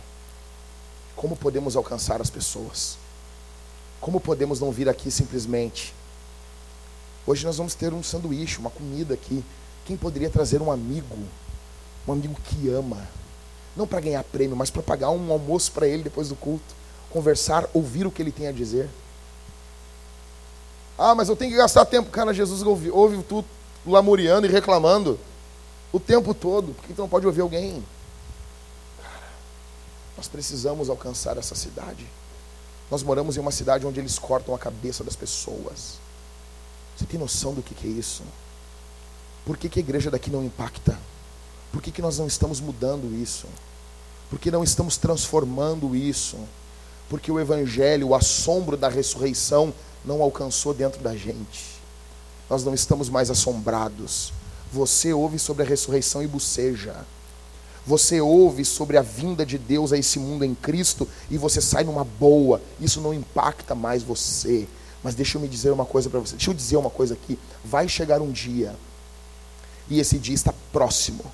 Como 1.14 1.36
podemos 1.36 1.76
alcançar 1.76 2.20
as 2.20 2.28
pessoas? 2.28 2.98
Como 4.04 4.20
podemos 4.20 4.60
não 4.60 4.70
vir 4.70 4.86
aqui 4.86 5.10
simplesmente? 5.10 5.94
Hoje 7.26 7.46
nós 7.46 7.56
vamos 7.56 7.74
ter 7.74 7.94
um 7.94 8.02
sanduíche, 8.02 8.58
uma 8.58 8.68
comida 8.68 9.14
aqui. 9.14 9.42
Quem 9.86 9.96
poderia 9.96 10.28
trazer 10.28 10.60
um 10.60 10.70
amigo? 10.70 11.16
Um 12.06 12.12
amigo 12.12 12.36
que 12.44 12.68
ama 12.68 12.98
não 13.74 13.86
para 13.86 14.00
ganhar 14.00 14.22
prêmio, 14.22 14.54
mas 14.54 14.68
para 14.68 14.82
pagar 14.82 15.08
um 15.08 15.32
almoço 15.32 15.72
para 15.72 15.88
ele 15.88 16.02
depois 16.02 16.28
do 16.28 16.36
culto, 16.36 16.74
conversar, 17.08 17.66
ouvir 17.72 18.06
o 18.06 18.10
que 18.10 18.20
ele 18.20 18.30
tem 18.30 18.46
a 18.46 18.52
dizer. 18.52 18.90
Ah, 20.98 21.14
mas 21.14 21.30
eu 21.30 21.34
tenho 21.34 21.52
que 21.52 21.56
gastar 21.56 21.86
tempo. 21.86 22.10
Cara, 22.10 22.34
Jesus 22.34 22.60
ouve, 22.60 22.90
ouve 22.90 23.22
tudo 23.22 23.48
lamuriando 23.86 24.46
e 24.46 24.50
reclamando 24.50 25.18
o 25.90 25.98
tempo 25.98 26.34
todo. 26.34 26.74
Por 26.74 26.84
que 26.84 26.92
então 26.92 27.04
não 27.04 27.08
pode 27.08 27.26
ouvir 27.26 27.40
alguém? 27.40 27.82
Cara, 29.02 29.28
nós 30.14 30.28
precisamos 30.28 30.90
alcançar 30.90 31.38
essa 31.38 31.54
cidade. 31.54 32.06
Nós 32.90 33.02
moramos 33.02 33.36
em 33.36 33.40
uma 33.40 33.50
cidade 33.50 33.86
onde 33.86 34.00
eles 34.00 34.18
cortam 34.18 34.54
a 34.54 34.58
cabeça 34.58 35.02
das 35.02 35.16
pessoas. 35.16 35.98
Você 36.96 37.06
tem 37.06 37.18
noção 37.18 37.54
do 37.54 37.62
que, 37.62 37.74
que 37.74 37.86
é 37.86 37.90
isso? 37.90 38.22
Por 39.44 39.56
que, 39.56 39.68
que 39.68 39.78
a 39.78 39.82
igreja 39.82 40.10
daqui 40.10 40.30
não 40.30 40.44
impacta? 40.44 40.98
Por 41.72 41.82
que, 41.82 41.90
que 41.90 42.02
nós 42.02 42.18
não 42.18 42.26
estamos 42.26 42.60
mudando 42.60 43.14
isso? 43.14 43.46
Por 44.30 44.38
que 44.38 44.50
não 44.50 44.62
estamos 44.62 44.96
transformando 44.96 45.94
isso? 45.94 46.38
Porque 47.08 47.30
o 47.30 47.38
Evangelho, 47.38 48.08
o 48.08 48.14
assombro 48.14 48.76
da 48.76 48.88
ressurreição, 48.88 49.74
não 50.04 50.22
alcançou 50.22 50.72
dentro 50.72 51.02
da 51.02 51.16
gente. 51.16 51.74
Nós 52.48 52.64
não 52.64 52.74
estamos 52.74 53.08
mais 53.08 53.30
assombrados. 53.30 54.32
Você 54.72 55.12
ouve 55.12 55.38
sobre 55.38 55.62
a 55.62 55.66
ressurreição 55.66 56.22
e 56.22 56.26
boceja. 56.26 56.94
Você 57.86 58.20
ouve 58.20 58.64
sobre 58.64 58.96
a 58.96 59.02
vinda 59.02 59.44
de 59.44 59.58
Deus 59.58 59.92
a 59.92 59.98
esse 59.98 60.18
mundo 60.18 60.44
em 60.44 60.54
Cristo 60.54 61.08
e 61.30 61.36
você 61.36 61.60
sai 61.60 61.84
numa 61.84 62.04
boa. 62.04 62.60
Isso 62.80 63.00
não 63.00 63.12
impacta 63.12 63.74
mais 63.74 64.02
você. 64.02 64.66
Mas 65.02 65.14
deixa 65.14 65.36
eu 65.36 65.42
me 65.42 65.48
dizer 65.48 65.70
uma 65.70 65.84
coisa 65.84 66.08
para 66.08 66.20
você. 66.20 66.36
Deixa 66.36 66.50
eu 66.50 66.54
dizer 66.54 66.76
uma 66.76 66.90
coisa 66.90 67.14
aqui. 67.14 67.38
Vai 67.64 67.88
chegar 67.88 68.22
um 68.22 68.30
dia, 68.30 68.74
e 69.88 70.00
esse 70.00 70.18
dia 70.18 70.34
está 70.34 70.54
próximo 70.72 71.24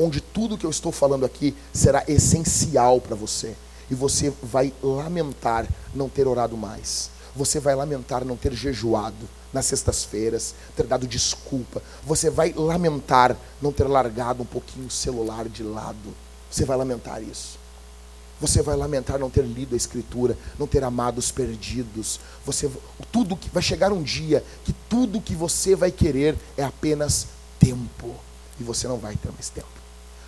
onde 0.00 0.20
tudo 0.20 0.56
que 0.56 0.64
eu 0.64 0.70
estou 0.70 0.90
falando 0.90 1.26
aqui 1.26 1.54
será 1.74 2.02
essencial 2.08 3.00
para 3.00 3.14
você. 3.14 3.54
E 3.90 3.94
você 3.94 4.32
vai 4.42 4.72
lamentar 4.82 5.66
não 5.94 6.08
ter 6.08 6.26
orado 6.26 6.56
mais. 6.56 7.10
Você 7.36 7.60
vai 7.60 7.74
lamentar 7.74 8.24
não 8.24 8.36
ter 8.36 8.54
jejuado 8.54 9.28
nas 9.52 9.66
sextas-feiras, 9.66 10.54
ter 10.76 10.86
dado 10.86 11.06
desculpa. 11.06 11.82
Você 12.04 12.30
vai 12.30 12.52
lamentar 12.52 13.36
não 13.60 13.72
ter 13.72 13.84
largado 13.84 14.42
um 14.42 14.46
pouquinho 14.46 14.86
o 14.86 14.90
celular 14.90 15.48
de 15.48 15.62
lado. 15.62 16.14
Você 16.50 16.64
vai 16.64 16.76
lamentar 16.76 17.22
isso. 17.22 17.58
Você 18.40 18.62
vai 18.62 18.74
lamentar 18.74 19.18
não 19.18 19.28
ter 19.28 19.44
lido 19.44 19.74
a 19.74 19.76
escritura, 19.76 20.36
não 20.58 20.66
ter 20.66 20.82
amado 20.82 21.18
os 21.18 21.30
perdidos. 21.30 22.18
Você 22.46 22.70
tudo 23.12 23.36
que 23.36 23.50
vai 23.50 23.62
chegar 23.62 23.92
um 23.92 24.02
dia 24.02 24.42
que 24.64 24.72
tudo 24.88 25.20
que 25.20 25.34
você 25.34 25.76
vai 25.76 25.90
querer 25.90 26.36
é 26.56 26.64
apenas 26.64 27.26
tempo 27.58 28.16
e 28.58 28.64
você 28.64 28.88
não 28.88 28.96
vai 28.96 29.14
ter 29.16 29.30
mais 29.32 29.50
tempo. 29.50 29.68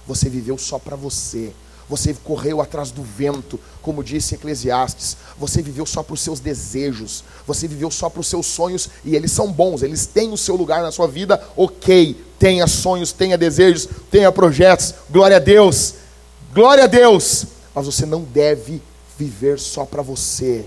Você 0.06 0.28
viveu 0.28 0.58
só 0.58 0.78
para 0.78 0.96
você. 0.96 1.54
Você 1.88 2.14
correu 2.24 2.60
atrás 2.60 2.90
do 2.90 3.02
vento, 3.02 3.58
como 3.80 4.04
disse 4.04 4.34
Eclesiastes. 4.34 5.16
Você 5.38 5.62
viveu 5.62 5.84
só 5.84 6.02
para 6.02 6.14
os 6.14 6.20
seus 6.20 6.40
desejos. 6.40 7.24
Você 7.46 7.68
viveu 7.68 7.90
só 7.90 8.08
para 8.08 8.20
os 8.20 8.26
seus 8.26 8.46
sonhos 8.46 8.88
e 9.04 9.14
eles 9.16 9.32
são 9.32 9.52
bons. 9.52 9.82
Eles 9.82 10.06
têm 10.06 10.32
o 10.32 10.36
seu 10.36 10.56
lugar 10.56 10.82
na 10.82 10.92
sua 10.92 11.08
vida. 11.08 11.42
Ok, 11.56 12.16
tenha 12.38 12.66
sonhos, 12.66 13.12
tenha 13.12 13.36
desejos, 13.36 13.88
tenha 14.10 14.30
projetos. 14.32 14.94
Glória 15.10 15.36
a 15.36 15.40
Deus. 15.40 15.94
Glória 16.54 16.84
a 16.84 16.86
Deus 16.86 17.46
mas 17.74 17.86
você 17.86 18.06
não 18.06 18.22
deve 18.22 18.82
viver 19.18 19.58
só 19.58 19.84
para 19.84 20.02
você. 20.02 20.64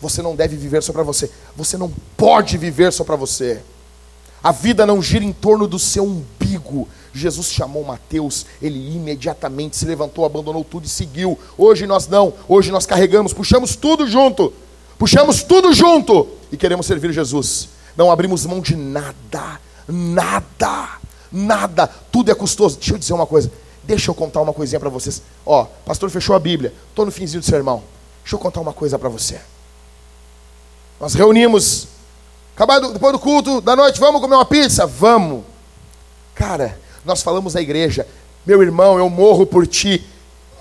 Você 0.00 0.22
não 0.22 0.34
deve 0.34 0.56
viver 0.56 0.82
só 0.82 0.92
para 0.92 1.02
você. 1.02 1.30
Você 1.56 1.76
não 1.76 1.92
pode 2.16 2.58
viver 2.58 2.92
só 2.92 3.04
para 3.04 3.16
você. 3.16 3.60
A 4.42 4.52
vida 4.52 4.84
não 4.86 5.02
gira 5.02 5.24
em 5.24 5.32
torno 5.32 5.66
do 5.66 5.78
seu 5.78 6.04
umbigo. 6.04 6.88
Jesus 7.14 7.52
chamou 7.52 7.84
Mateus, 7.84 8.44
ele 8.60 8.94
imediatamente 8.94 9.76
se 9.76 9.84
levantou, 9.84 10.24
abandonou 10.24 10.64
tudo 10.64 10.86
e 10.86 10.88
seguiu. 10.88 11.38
Hoje 11.56 11.86
nós 11.86 12.08
não, 12.08 12.34
hoje 12.48 12.70
nós 12.70 12.86
carregamos, 12.86 13.32
puxamos 13.32 13.76
tudo 13.76 14.06
junto, 14.06 14.52
puxamos 14.98 15.42
tudo 15.42 15.72
junto 15.72 16.28
e 16.50 16.56
queremos 16.56 16.86
servir 16.86 17.12
Jesus. 17.12 17.68
Não 17.96 18.10
abrimos 18.10 18.44
mão 18.46 18.60
de 18.60 18.74
nada, 18.74 19.60
nada, 19.86 20.98
nada, 21.30 21.86
tudo 21.86 22.30
é 22.30 22.34
custoso. 22.34 22.76
Deixa 22.76 22.94
eu 22.94 22.98
dizer 22.98 23.12
uma 23.12 23.26
coisa: 23.26 23.50
Deixa 23.84 24.10
eu 24.10 24.14
contar 24.14 24.40
uma 24.40 24.52
coisinha 24.52 24.80
para 24.80 24.88
vocês. 24.88 25.22
Ó, 25.44 25.64
pastor 25.84 26.08
fechou 26.10 26.34
a 26.34 26.38
Bíblia. 26.38 26.72
Estou 26.88 27.04
no 27.04 27.12
finzinho 27.12 27.40
do 27.40 27.46
sermão. 27.46 27.82
Deixa 28.22 28.34
eu 28.34 28.38
contar 28.38 28.60
uma 28.60 28.72
coisa 28.72 28.98
para 28.98 29.10
você. 29.10 29.38
Nós 30.98 31.12
reunimos, 31.12 31.86
acabado 32.54 32.92
depois 32.92 33.12
do 33.12 33.18
culto 33.18 33.60
da 33.60 33.76
noite, 33.76 34.00
vamos 34.00 34.22
comer 34.22 34.36
uma 34.36 34.44
pizza? 34.44 34.86
Vamos. 34.86 35.44
Cara, 36.34 36.78
nós 37.04 37.22
falamos 37.22 37.54
na 37.54 37.60
igreja, 37.60 38.06
meu 38.46 38.62
irmão, 38.62 38.98
eu 38.98 39.08
morro 39.08 39.46
por 39.46 39.66
ti. 39.66 40.04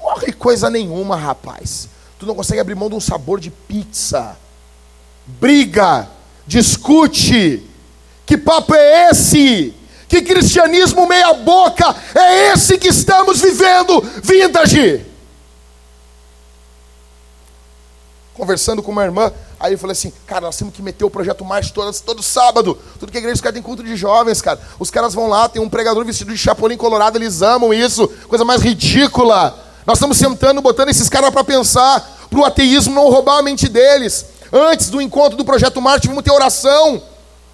Morre 0.02 0.32
coisa 0.34 0.70
nenhuma, 0.70 1.16
rapaz. 1.16 1.90
Tu 2.20 2.26
não 2.26 2.36
consegue 2.36 2.60
abrir 2.60 2.76
mão 2.76 2.90
de 2.90 2.96
um 2.96 3.00
sabor 3.00 3.40
de 3.40 3.50
pizza. 3.50 4.38
Briga, 5.26 6.08
discute. 6.46 7.64
Que 8.26 8.38
papo 8.38 8.74
é 8.74 9.10
esse? 9.10 9.74
Que 10.08 10.22
cristianismo 10.22 11.08
meia-boca 11.08 11.96
é 12.16 12.54
esse 12.54 12.78
que 12.78 12.90
estamos 12.90 13.42
vivendo, 13.42 14.02
vintage? 14.22 15.13
Conversando 18.36 18.82
com 18.82 18.92
uma 18.92 19.04
irmã, 19.04 19.32
aí 19.60 19.74
eu 19.74 19.78
falei 19.78 19.92
assim, 19.92 20.12
cara, 20.26 20.42
nós 20.42 20.58
temos 20.58 20.74
que 20.74 20.82
meter 20.82 21.06
o 21.06 21.10
projeto 21.10 21.46
mais 21.46 21.70
todo, 21.70 21.94
todo 22.02 22.24
sábado. 22.24 22.78
Tudo 23.00 23.12
que 23.12 23.18
a 23.18 23.20
igreja, 23.20 23.36
os 23.36 23.42
caras 23.42 23.54
tem 23.54 23.62
culto 23.62 23.84
de 23.84 23.96
jovens, 23.96 24.42
cara. 24.42 24.60
Os 24.80 24.90
caras 24.90 25.14
vão 25.14 25.28
lá, 25.28 25.48
tem 25.48 25.62
um 25.62 25.70
pregador 25.70 26.04
vestido 26.04 26.32
de 26.32 26.38
chapolim 26.38 26.76
colorado, 26.76 27.18
eles 27.18 27.44
amam 27.44 27.72
isso, 27.72 28.08
coisa 28.28 28.44
mais 28.44 28.62
ridícula. 28.62 29.56
Nós 29.86 29.98
estamos 29.98 30.18
sentando, 30.18 30.62
botando 30.62 30.90
esses 30.90 31.10
caras 31.10 31.30
para 31.30 31.44
pensar, 31.44 32.28
para 32.30 32.40
o 32.40 32.46
ateísmo 32.46 32.96
não 32.96 33.10
roubar 33.10 33.38
a 33.38 33.44
mente 33.44 33.70
deles. 33.70 34.26
Antes 34.52 34.90
do 34.90 35.02
encontro 35.02 35.38
do 35.38 35.46
projeto 35.46 35.82
Marte, 35.82 36.08
vamos 36.08 36.24
ter 36.24 36.32
oração. 36.32 37.02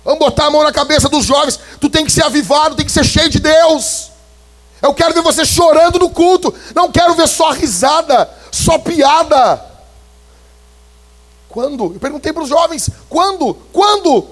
Vamos 0.04 0.20
botar 0.20 0.46
a 0.46 0.50
mão 0.50 0.64
na 0.64 0.72
cabeça 0.72 1.10
dos 1.10 1.26
jovens. 1.26 1.60
Tu 1.80 1.90
tem 1.90 2.06
que 2.06 2.12
ser 2.12 2.24
avivado, 2.24 2.76
tem 2.76 2.86
que 2.86 2.92
ser 2.92 3.04
cheio 3.04 3.30
de 3.30 3.40
Deus. 3.40 4.12
Eu 4.82 4.94
quero 4.94 5.14
ver 5.14 5.22
você 5.22 5.44
chorando 5.46 6.00
no 6.00 6.10
culto. 6.10 6.54
Não 6.74 6.90
quero 6.92 7.16
ver 7.16 7.28
só 7.28 7.52
risada, 7.52 8.30
só 8.50 8.78
piada. 8.78 9.69
Quando? 11.60 11.84
Eu 11.94 12.00
perguntei 12.00 12.32
para 12.32 12.44
os 12.44 12.50
jovens: 12.50 12.90
quando? 13.10 13.54
Quando? 13.74 14.28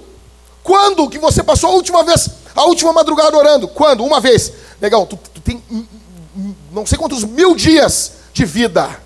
Quando 0.64 1.10
que 1.10 1.20
você 1.20 1.44
passou 1.44 1.72
a 1.72 1.74
última 1.74 2.04
vez, 2.04 2.30
a 2.56 2.64
última 2.66 2.94
madrugada 2.94 3.36
orando? 3.36 3.68
Quando? 3.68 4.04
Uma 4.04 4.22
vez. 4.22 4.54
Legal, 4.80 5.06
tu, 5.06 5.20
tu 5.34 5.42
tem 5.42 5.62
não 6.72 6.86
sei 6.86 6.98
quantos 6.98 7.26
mil 7.26 7.54
dias 7.54 8.14
de 8.34 8.46
vida. 8.46 8.98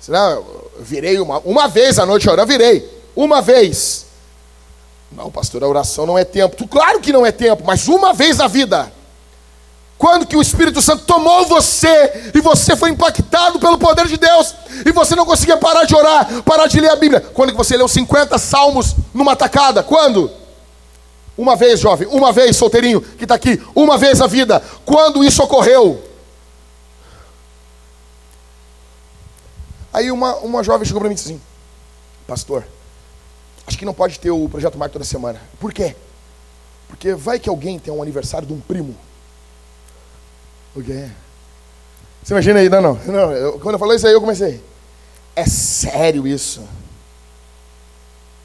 Será? 0.00 0.38
Virei 0.80 1.20
uma, 1.20 1.38
uma 1.40 1.68
vez 1.68 1.98
à 1.98 2.06
noite 2.06 2.28
orando, 2.30 2.50
virei. 2.50 2.88
Uma 3.14 3.42
vez. 3.42 4.06
Não, 5.10 5.30
pastor, 5.30 5.62
a 5.62 5.68
oração 5.68 6.06
não 6.06 6.16
é 6.16 6.24
tempo. 6.24 6.66
Claro 6.66 7.00
que 7.00 7.12
não 7.12 7.26
é 7.26 7.32
tempo, 7.32 7.62
mas 7.66 7.88
uma 7.88 8.14
vez 8.14 8.38
na 8.38 8.48
vida. 8.48 8.90
Quando 10.02 10.26
que 10.26 10.36
o 10.36 10.42
Espírito 10.42 10.82
Santo 10.82 11.04
tomou 11.04 11.46
você 11.46 12.32
e 12.34 12.40
você 12.40 12.74
foi 12.74 12.90
impactado 12.90 13.60
pelo 13.60 13.78
poder 13.78 14.08
de 14.08 14.16
Deus 14.16 14.52
e 14.84 14.90
você 14.90 15.14
não 15.14 15.24
conseguia 15.24 15.56
parar 15.56 15.84
de 15.84 15.94
orar, 15.94 16.42
parar 16.42 16.66
de 16.66 16.80
ler 16.80 16.90
a 16.90 16.96
Bíblia? 16.96 17.20
Quando 17.20 17.52
que 17.52 17.56
você 17.56 17.76
leu 17.76 17.86
50 17.86 18.36
salmos 18.36 18.96
numa 19.14 19.36
tacada? 19.36 19.80
Quando? 19.80 20.28
Uma 21.38 21.54
vez, 21.54 21.78
jovem, 21.78 22.08
uma 22.08 22.32
vez, 22.32 22.56
solteirinho, 22.56 23.00
que 23.00 23.22
está 23.24 23.36
aqui, 23.36 23.62
uma 23.76 23.96
vez 23.96 24.20
a 24.20 24.26
vida. 24.26 24.60
Quando 24.84 25.22
isso 25.22 25.40
ocorreu? 25.40 26.02
Aí 29.92 30.10
uma, 30.10 30.34
uma 30.38 30.64
jovem 30.64 30.84
chegou 30.84 30.98
para 30.98 31.08
mim 31.08 31.14
e 31.14 31.16
disse 31.16 31.28
assim: 31.30 31.40
Pastor, 32.26 32.64
Acho 33.68 33.78
que 33.78 33.84
não 33.84 33.94
pode 33.94 34.18
ter 34.18 34.32
o 34.32 34.48
Projeto 34.48 34.76
Mar 34.76 34.90
toda 34.90 35.04
semana. 35.04 35.40
Por 35.60 35.72
quê? 35.72 35.94
Porque 36.88 37.14
vai 37.14 37.38
que 37.38 37.48
alguém 37.48 37.78
tem 37.78 37.94
um 37.94 38.02
aniversário 38.02 38.48
de 38.48 38.52
um 38.52 38.58
primo. 38.58 38.96
Quê? 40.80 41.10
Você 42.22 42.32
imagina 42.32 42.60
aí? 42.60 42.68
Não, 42.68 42.80
não. 42.80 42.94
não 42.94 43.32
eu, 43.32 43.58
quando 43.58 43.74
eu 43.74 43.78
falei 43.78 43.96
isso 43.96 44.06
aí, 44.06 44.12
eu 44.12 44.20
comecei. 44.20 44.62
É 45.34 45.44
sério 45.44 46.26
isso? 46.26 46.62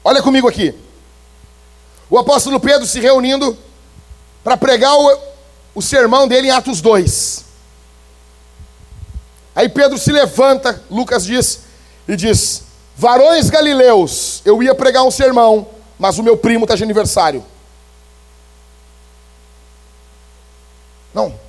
Olha 0.04 0.22
comigo 0.22 0.48
aqui. 0.48 0.74
O 2.10 2.18
apóstolo 2.18 2.58
Pedro 2.58 2.86
se 2.86 3.00
reunindo 3.00 3.56
para 4.42 4.56
pregar 4.56 4.94
o, 4.94 5.18
o 5.74 5.82
sermão 5.82 6.26
dele 6.26 6.48
em 6.48 6.50
Atos 6.50 6.80
2. 6.80 7.44
Aí 9.54 9.68
Pedro 9.68 9.98
se 9.98 10.12
levanta, 10.12 10.82
Lucas 10.90 11.24
diz, 11.24 11.60
e 12.06 12.16
diz: 12.16 12.62
Varões 12.96 13.50
galileus, 13.50 14.42
eu 14.44 14.62
ia 14.62 14.74
pregar 14.74 15.04
um 15.04 15.10
sermão, 15.10 15.68
mas 15.98 16.18
o 16.18 16.22
meu 16.22 16.36
primo 16.36 16.64
está 16.64 16.74
de 16.74 16.82
aniversário. 16.82 17.44
Não. 21.12 21.47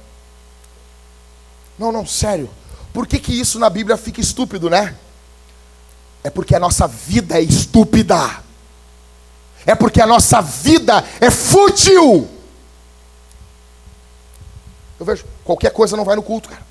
Não, 1.80 1.94
não, 1.94 2.06
sério. 2.06 2.50
Por 2.94 3.08
que, 3.08 3.18
que 3.18 3.40
isso 3.40 3.58
na 3.58 3.70
Bíblia 3.70 3.96
fica 3.96 4.20
estúpido, 4.20 4.70
né? 4.70 4.96
É 6.22 6.30
porque 6.30 6.54
a 6.54 6.60
nossa 6.60 6.86
vida 6.86 7.38
é 7.38 7.42
estúpida. 7.42 8.44
É 9.66 9.74
porque 9.74 10.02
a 10.02 10.08
nossa 10.08 10.42
vida 10.42 11.04
é 11.22 11.32
fútil. 11.32 12.28
Eu 15.00 15.06
vejo, 15.06 15.24
qualquer 15.46 15.72
coisa 15.72 15.96
não 15.96 16.04
vai 16.04 16.18
no 16.18 16.24
culto, 16.24 16.50
cara. 16.50 16.62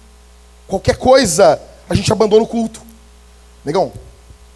Qualquer 0.67 0.99
coisa 0.99 1.59
a 1.89 1.95
gente 1.95 2.13
abandona 2.13 2.43
o 2.43 2.47
culto. 2.47 2.83
Negão, 3.65 3.91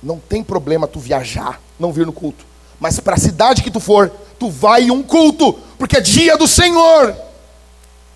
não 0.03 0.19
tem 0.19 0.45
problema 0.45 0.87
tu 0.87 1.01
viajar, 1.01 1.61
não 1.79 1.93
vir 1.93 2.05
no 2.05 2.13
culto. 2.13 2.45
Mas 2.79 3.01
para 3.01 3.15
a 3.15 3.19
cidade 3.19 3.63
que 3.63 3.71
tu 3.71 3.81
for, 3.81 4.13
tu 4.39 4.51
vai 4.51 4.83
em 4.83 4.91
um 4.91 5.03
culto, 5.03 5.55
porque 5.79 5.97
é 5.97 6.01
dia 6.01 6.37
do 6.37 6.47
Senhor. 6.47 7.17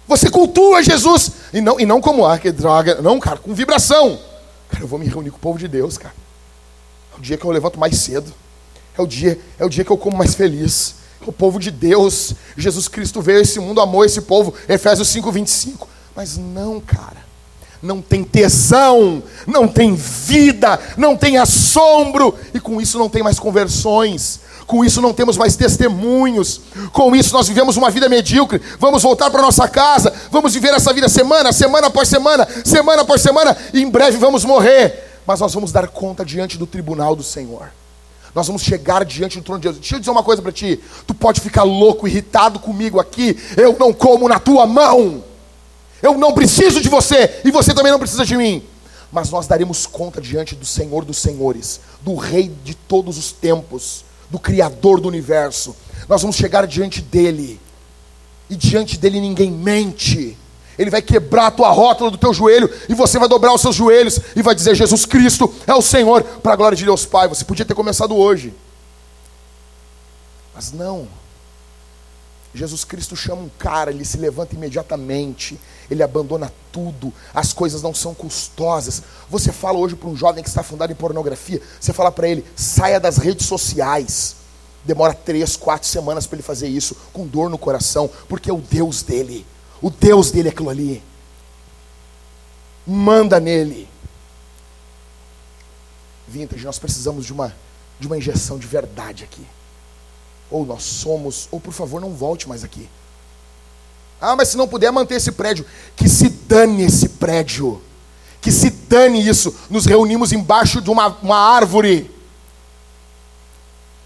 Você 0.06 0.30
cultua 0.30 0.82
Jesus. 0.82 1.32
E 1.52 1.60
não, 1.60 1.80
e 1.80 1.86
não 1.86 2.00
como, 2.00 2.24
ah, 2.24 2.38
que 2.38 2.52
droga. 2.52 3.00
Não, 3.02 3.18
cara, 3.18 3.38
com 3.38 3.54
vibração. 3.54 4.18
Cara, 4.68 4.84
eu 4.84 4.88
vou 4.88 4.98
me 4.98 5.06
reunir 5.06 5.30
com 5.30 5.36
o 5.36 5.40
povo 5.40 5.58
de 5.58 5.68
Deus, 5.68 5.98
cara. 5.98 6.14
É 7.14 7.18
o 7.18 7.20
dia 7.20 7.36
que 7.36 7.44
eu 7.44 7.50
levanto 7.50 7.78
mais 7.78 7.96
cedo. 7.96 8.32
É 8.96 9.02
o 9.02 9.06
dia, 9.06 9.38
é 9.58 9.64
o 9.64 9.68
dia 9.68 9.84
que 9.84 9.90
eu 9.90 9.98
como 9.98 10.16
mais 10.16 10.34
feliz. 10.34 10.96
É 11.20 11.28
o 11.28 11.32
povo 11.32 11.58
de 11.58 11.70
Deus. 11.70 12.34
Jesus 12.56 12.88
Cristo 12.88 13.20
veio 13.20 13.38
a 13.38 13.42
esse 13.42 13.58
mundo, 13.58 13.80
amou 13.80 14.04
esse 14.04 14.20
povo. 14.22 14.54
Efésios 14.68 15.08
5, 15.08 15.32
25. 15.32 15.88
Mas 16.14 16.36
não, 16.36 16.80
cara 16.80 17.26
não 17.82 18.02
tem 18.02 18.24
tesão, 18.24 19.22
não 19.46 19.68
tem 19.68 19.94
vida, 19.94 20.78
não 20.96 21.16
tem 21.16 21.38
assombro, 21.38 22.34
e 22.52 22.58
com 22.58 22.80
isso 22.80 22.98
não 22.98 23.08
tem 23.08 23.22
mais 23.22 23.38
conversões, 23.38 24.40
com 24.66 24.84
isso 24.84 25.00
não 25.00 25.12
temos 25.12 25.36
mais 25.36 25.54
testemunhos, 25.54 26.60
com 26.92 27.14
isso 27.14 27.32
nós 27.32 27.46
vivemos 27.46 27.76
uma 27.76 27.90
vida 27.90 28.08
medíocre. 28.08 28.60
Vamos 28.78 29.02
voltar 29.02 29.30
para 29.30 29.40
nossa 29.40 29.68
casa, 29.68 30.12
vamos 30.30 30.54
viver 30.54 30.74
essa 30.74 30.92
vida 30.92 31.08
semana, 31.08 31.52
semana 31.52 31.86
após 31.86 32.08
semana, 32.08 32.46
semana 32.64 33.02
após 33.02 33.20
semana, 33.20 33.56
e 33.72 33.80
em 33.80 33.88
breve 33.88 34.18
vamos 34.18 34.44
morrer, 34.44 35.20
mas 35.24 35.40
nós 35.40 35.54
vamos 35.54 35.70
dar 35.70 35.86
conta 35.88 36.24
diante 36.24 36.58
do 36.58 36.66
tribunal 36.66 37.14
do 37.14 37.22
Senhor. 37.22 37.70
Nós 38.34 38.48
vamos 38.48 38.62
chegar 38.62 39.02
diante 39.02 39.38
do 39.38 39.42
trono 39.42 39.58
de 39.58 39.68
Deus. 39.68 39.78
Deixa 39.78 39.94
eu 39.94 39.98
dizer 39.98 40.10
uma 40.10 40.22
coisa 40.22 40.42
para 40.42 40.52
ti. 40.52 40.78
Tu 41.06 41.14
pode 41.14 41.40
ficar 41.40 41.62
louco, 41.62 42.06
irritado 42.06 42.58
comigo 42.58 43.00
aqui. 43.00 43.34
Eu 43.56 43.74
não 43.78 43.94
como 43.94 44.28
na 44.28 44.38
tua 44.38 44.66
mão. 44.66 45.24
Eu 46.02 46.18
não 46.18 46.34
preciso 46.34 46.82
de 46.82 46.90
você 46.90 47.40
e 47.46 47.50
você 47.50 47.72
também 47.72 47.90
não 47.90 47.98
precisa 47.98 48.26
de 48.26 48.36
mim. 48.36 48.62
Mas 49.10 49.30
nós 49.30 49.46
daremos 49.46 49.86
conta 49.86 50.20
diante 50.20 50.54
do 50.54 50.66
Senhor 50.66 51.02
dos 51.02 51.16
Senhores, 51.16 51.80
do 52.02 52.14
Rei 52.14 52.52
de 52.62 52.74
todos 52.74 53.16
os 53.16 53.32
tempos, 53.32 54.04
do 54.30 54.38
Criador 54.38 55.00
do 55.00 55.08
universo. 55.08 55.74
Nós 56.08 56.22
vamos 56.22 56.36
chegar 56.36 56.66
diante 56.66 57.00
dele. 57.00 57.60
E 58.48 58.56
diante 58.56 58.96
dele 58.96 59.20
ninguém 59.20 59.50
mente. 59.50 60.36
Ele 60.78 60.90
vai 60.90 61.00
quebrar 61.00 61.46
a 61.46 61.50
tua 61.50 61.70
rótula 61.70 62.10
do 62.10 62.18
teu 62.18 62.34
joelho 62.34 62.70
e 62.88 62.94
você 62.94 63.18
vai 63.18 63.28
dobrar 63.28 63.52
os 63.54 63.60
seus 63.60 63.74
joelhos 63.74 64.20
e 64.34 64.42
vai 64.42 64.54
dizer: 64.54 64.74
Jesus 64.74 65.06
Cristo 65.06 65.52
é 65.66 65.74
o 65.74 65.80
Senhor, 65.80 66.22
para 66.22 66.52
a 66.52 66.56
glória 66.56 66.76
de 66.76 66.84
Deus 66.84 67.06
Pai. 67.06 67.28
Você 67.28 67.44
podia 67.44 67.64
ter 67.64 67.74
começado 67.74 68.14
hoje, 68.14 68.52
mas 70.54 70.72
não. 70.72 71.08
Jesus 72.56 72.84
Cristo 72.84 73.14
chama 73.14 73.42
um 73.42 73.50
cara, 73.58 73.90
ele 73.90 74.04
se 74.04 74.16
levanta 74.16 74.54
imediatamente, 74.54 75.58
ele 75.90 76.02
abandona 76.02 76.52
tudo, 76.72 77.12
as 77.34 77.52
coisas 77.52 77.82
não 77.82 77.94
são 77.94 78.14
custosas. 78.14 79.02
Você 79.30 79.52
fala 79.52 79.78
hoje 79.78 79.94
para 79.94 80.08
um 80.08 80.16
jovem 80.16 80.42
que 80.42 80.48
está 80.48 80.62
fundado 80.62 80.92
em 80.92 80.96
pornografia, 80.96 81.60
você 81.80 81.92
fala 81.92 82.10
para 82.10 82.28
ele: 82.28 82.44
saia 82.56 82.98
das 82.98 83.18
redes 83.18 83.46
sociais. 83.46 84.36
Demora 84.84 85.12
três, 85.12 85.56
quatro 85.56 85.88
semanas 85.88 86.28
para 86.28 86.36
ele 86.36 86.44
fazer 86.44 86.68
isso, 86.68 86.96
com 87.12 87.26
dor 87.26 87.50
no 87.50 87.58
coração, 87.58 88.08
porque 88.28 88.48
é 88.48 88.52
o 88.52 88.60
Deus 88.60 89.02
dele 89.02 89.44
o 89.80 89.90
Deus 89.90 90.30
dele 90.30 90.48
é 90.48 90.50
aquilo 90.52 90.70
ali. 90.70 91.02
Manda 92.86 93.38
nele. 93.38 93.88
Vintage, 96.26 96.64
nós 96.64 96.78
precisamos 96.78 97.24
de 97.24 97.32
uma, 97.32 97.54
de 98.00 98.06
uma 98.06 98.16
injeção 98.16 98.58
de 98.58 98.66
verdade 98.66 99.24
aqui. 99.24 99.46
Ou 100.50 100.64
nós 100.64 100.82
somos, 100.82 101.48
ou 101.50 101.60
por 101.60 101.72
favor, 101.72 102.00
não 102.00 102.10
volte 102.10 102.48
mais 102.48 102.62
aqui. 102.62 102.88
Ah, 104.20 104.34
mas 104.34 104.48
se 104.48 104.56
não 104.56 104.68
puder 104.68 104.90
manter 104.90 105.16
esse 105.16 105.32
prédio, 105.32 105.66
que 105.94 106.08
se 106.08 106.28
dane 106.28 106.84
esse 106.84 107.10
prédio. 107.10 107.82
Que 108.40 108.50
se 108.50 108.70
dane 108.70 109.26
isso. 109.26 109.54
Nos 109.68 109.86
reunimos 109.86 110.32
embaixo 110.32 110.80
de 110.80 110.90
uma, 110.90 111.08
uma 111.22 111.36
árvore. 111.36 112.10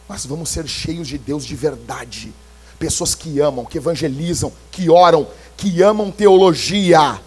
Mas 0.08 0.26
vamos 0.26 0.48
ser 0.48 0.66
cheios 0.66 1.06
de 1.06 1.18
Deus 1.18 1.44
de 1.44 1.54
verdade. 1.54 2.32
Pessoas 2.78 3.14
que 3.14 3.38
amam, 3.40 3.64
que 3.64 3.78
evangelizam, 3.78 4.52
que 4.70 4.90
oram, 4.90 5.28
que 5.56 5.82
amam 5.82 6.10
teologia, 6.10 7.20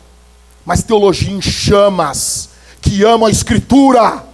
mas 0.65 0.81
teologia 0.81 1.31
em 1.31 1.41
chamas, 1.41 2.49
que 2.81 3.03
amam 3.03 3.27
a 3.27 3.31
Escritura. 3.31 4.26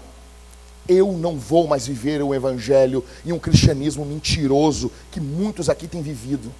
Eu 0.89 1.13
não 1.13 1.37
vou 1.37 1.67
mais 1.67 1.85
viver 1.85 2.19
o 2.23 2.33
Evangelho 2.33 3.05
e 3.23 3.31
um 3.31 3.37
cristianismo 3.37 4.03
mentiroso 4.03 4.91
que 5.11 5.21
muitos 5.21 5.69
aqui 5.69 5.87
têm 5.87 6.01
vivido. 6.01 6.51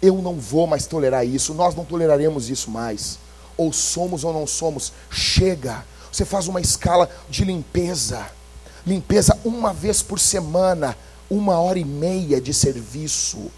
Eu 0.00 0.22
não 0.22 0.36
vou 0.36 0.66
mais 0.66 0.86
tolerar 0.86 1.26
isso, 1.26 1.52
nós 1.52 1.74
não 1.74 1.84
toleraremos 1.84 2.48
isso 2.48 2.70
mais. 2.70 3.18
Ou 3.54 3.70
somos 3.70 4.24
ou 4.24 4.32
não 4.32 4.46
somos, 4.46 4.94
chega. 5.10 5.84
Você 6.10 6.24
faz 6.24 6.48
uma 6.48 6.58
escala 6.58 7.10
de 7.28 7.44
limpeza. 7.44 8.26
Limpeza 8.86 9.38
uma 9.44 9.74
vez 9.74 10.00
por 10.00 10.18
semana, 10.18 10.96
uma 11.28 11.60
hora 11.60 11.78
e 11.78 11.84
meia 11.84 12.40
de 12.40 12.54
serviço. 12.54 13.50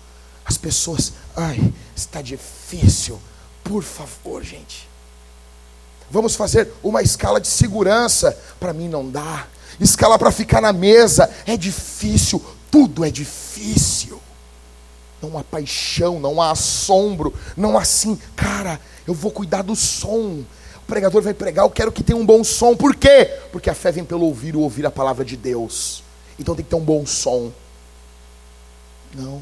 As 0.44 0.58
pessoas, 0.58 1.12
ai, 1.36 1.72
está 1.94 2.20
difícil. 2.20 3.20
Por 3.62 3.84
favor, 3.84 4.42
gente. 4.42 4.91
Vamos 6.12 6.34
fazer 6.36 6.70
uma 6.82 7.00
escala 7.00 7.40
de 7.40 7.48
segurança. 7.48 8.38
Para 8.60 8.74
mim 8.74 8.86
não 8.86 9.08
dá. 9.08 9.46
Escala 9.80 10.18
para 10.18 10.30
ficar 10.30 10.60
na 10.60 10.70
mesa. 10.70 11.28
É 11.46 11.56
difícil. 11.56 12.44
Tudo 12.70 13.02
é 13.02 13.10
difícil. 13.10 14.20
Não 15.22 15.38
há 15.38 15.42
paixão, 15.42 16.20
não 16.20 16.42
há 16.42 16.50
assombro. 16.50 17.32
Não 17.56 17.78
há 17.78 17.80
assim, 17.80 18.20
cara, 18.36 18.78
eu 19.06 19.14
vou 19.14 19.30
cuidar 19.30 19.62
do 19.62 19.74
som. 19.74 20.44
O 20.76 20.86
pregador 20.86 21.22
vai 21.22 21.32
pregar, 21.32 21.64
eu 21.64 21.70
quero 21.70 21.90
que 21.90 22.02
tenha 22.02 22.18
um 22.18 22.26
bom 22.26 22.44
som. 22.44 22.76
Por 22.76 22.94
quê? 22.94 23.24
Porque 23.50 23.70
a 23.70 23.74
fé 23.74 23.90
vem 23.90 24.04
pelo 24.04 24.26
ouvir, 24.26 24.54
o 24.54 24.60
ouvir 24.60 24.84
a 24.84 24.90
palavra 24.90 25.24
de 25.24 25.38
Deus. 25.38 26.04
Então 26.38 26.54
tem 26.54 26.62
que 26.62 26.70
ter 26.70 26.76
um 26.76 26.80
bom 26.80 27.06
som. 27.06 27.50
Não. 29.14 29.40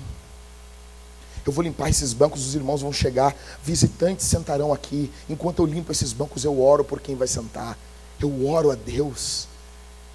Eu 1.46 1.52
vou 1.52 1.62
limpar 1.64 1.88
esses 1.88 2.12
bancos, 2.12 2.46
os 2.46 2.54
irmãos 2.54 2.82
vão 2.82 2.92
chegar, 2.92 3.34
visitantes 3.62 4.26
sentarão 4.26 4.72
aqui. 4.72 5.10
Enquanto 5.28 5.60
eu 5.60 5.66
limpo 5.66 5.90
esses 5.90 6.12
bancos, 6.12 6.44
eu 6.44 6.62
oro 6.62 6.84
por 6.84 7.00
quem 7.00 7.16
vai 7.16 7.26
sentar. 7.26 7.78
Eu 8.20 8.46
oro 8.48 8.70
a 8.70 8.74
Deus. 8.74 9.48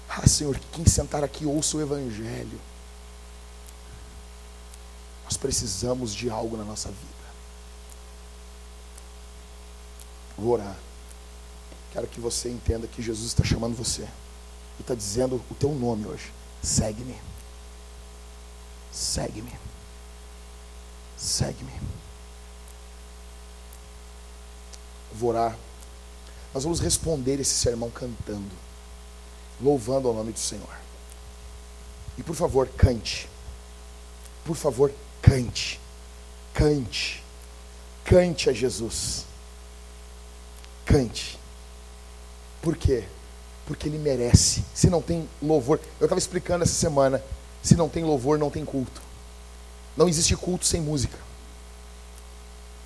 Ah, 0.08 0.26
Senhor, 0.26 0.56
que 0.58 0.66
quem 0.72 0.86
sentar 0.86 1.24
aqui 1.24 1.44
ouça 1.44 1.76
o 1.76 1.82
Evangelho. 1.82 2.60
Nós 5.24 5.36
precisamos 5.36 6.14
de 6.14 6.30
algo 6.30 6.56
na 6.56 6.64
nossa 6.64 6.88
vida. 6.88 7.00
Vou 10.38 10.52
orar. 10.52 10.76
Quero 11.92 12.06
que 12.06 12.20
você 12.20 12.48
entenda 12.48 12.86
que 12.86 13.02
Jesus 13.02 13.28
está 13.28 13.42
chamando 13.42 13.74
você. 13.74 14.02
Ele 14.02 14.10
está 14.80 14.94
dizendo 14.94 15.42
o 15.50 15.54
teu 15.54 15.70
nome 15.74 16.06
hoje. 16.06 16.32
Segue-me. 16.62 17.16
Segue-me. 18.92 19.65
Segue-me. 21.16 21.72
Vou 25.12 25.30
orar. 25.30 25.56
Nós 26.52 26.64
vamos 26.64 26.80
responder 26.80 27.40
esse 27.40 27.54
sermão 27.54 27.90
cantando, 27.90 28.50
louvando 29.60 30.08
ao 30.08 30.14
nome 30.14 30.32
do 30.32 30.38
Senhor. 30.38 30.76
E 32.18 32.22
por 32.22 32.34
favor, 32.34 32.68
cante. 32.68 33.28
Por 34.44 34.56
favor, 34.56 34.92
cante. 35.20 35.80
Cante. 36.54 37.22
Cante 38.04 38.48
a 38.48 38.52
Jesus. 38.52 39.26
Cante. 40.84 41.38
Por 42.62 42.76
quê? 42.76 43.04
Porque 43.66 43.88
ele 43.88 43.98
merece. 43.98 44.64
Se 44.74 44.88
não 44.88 45.02
tem 45.02 45.28
louvor, 45.42 45.80
eu 46.00 46.06
estava 46.06 46.18
explicando 46.18 46.64
essa 46.64 46.74
semana. 46.74 47.22
Se 47.62 47.74
não 47.74 47.88
tem 47.88 48.04
louvor, 48.04 48.38
não 48.38 48.50
tem 48.50 48.64
culto. 48.64 49.05
Não 49.96 50.08
existe 50.08 50.36
culto 50.36 50.66
sem 50.66 50.80
música. 50.80 51.18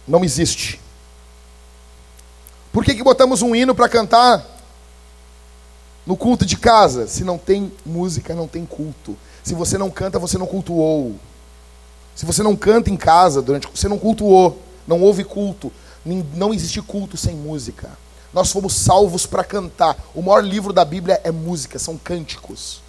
Não 0.06 0.24
existe. 0.24 0.80
Por 2.72 2.84
que, 2.84 2.94
que 2.94 3.02
botamos 3.02 3.42
um 3.42 3.54
hino 3.54 3.74
para 3.74 3.88
cantar 3.88 4.46
no 6.06 6.16
culto 6.16 6.46
de 6.46 6.56
casa? 6.56 7.06
Se 7.08 7.24
não 7.24 7.36
tem 7.36 7.72
música, 7.84 8.34
não 8.34 8.46
tem 8.46 8.64
culto. 8.64 9.16
Se 9.42 9.54
você 9.54 9.76
não 9.76 9.90
canta, 9.90 10.18
você 10.18 10.38
não 10.38 10.46
cultuou. 10.46 11.16
Se 12.14 12.24
você 12.24 12.42
não 12.42 12.54
canta 12.54 12.90
em 12.90 12.96
casa, 12.96 13.42
durante 13.42 13.66
você 13.66 13.88
não 13.88 13.98
cultuou, 13.98 14.60
não 14.86 15.00
houve 15.02 15.24
culto. 15.24 15.72
Não 16.04 16.54
existe 16.54 16.80
culto 16.80 17.16
sem 17.16 17.34
música. 17.34 17.90
Nós 18.32 18.52
fomos 18.52 18.74
salvos 18.74 19.26
para 19.26 19.42
cantar. 19.42 19.96
O 20.14 20.22
maior 20.22 20.44
livro 20.44 20.72
da 20.72 20.84
Bíblia 20.84 21.20
é 21.24 21.30
música, 21.30 21.78
são 21.78 21.96
cânticos. 21.96 22.80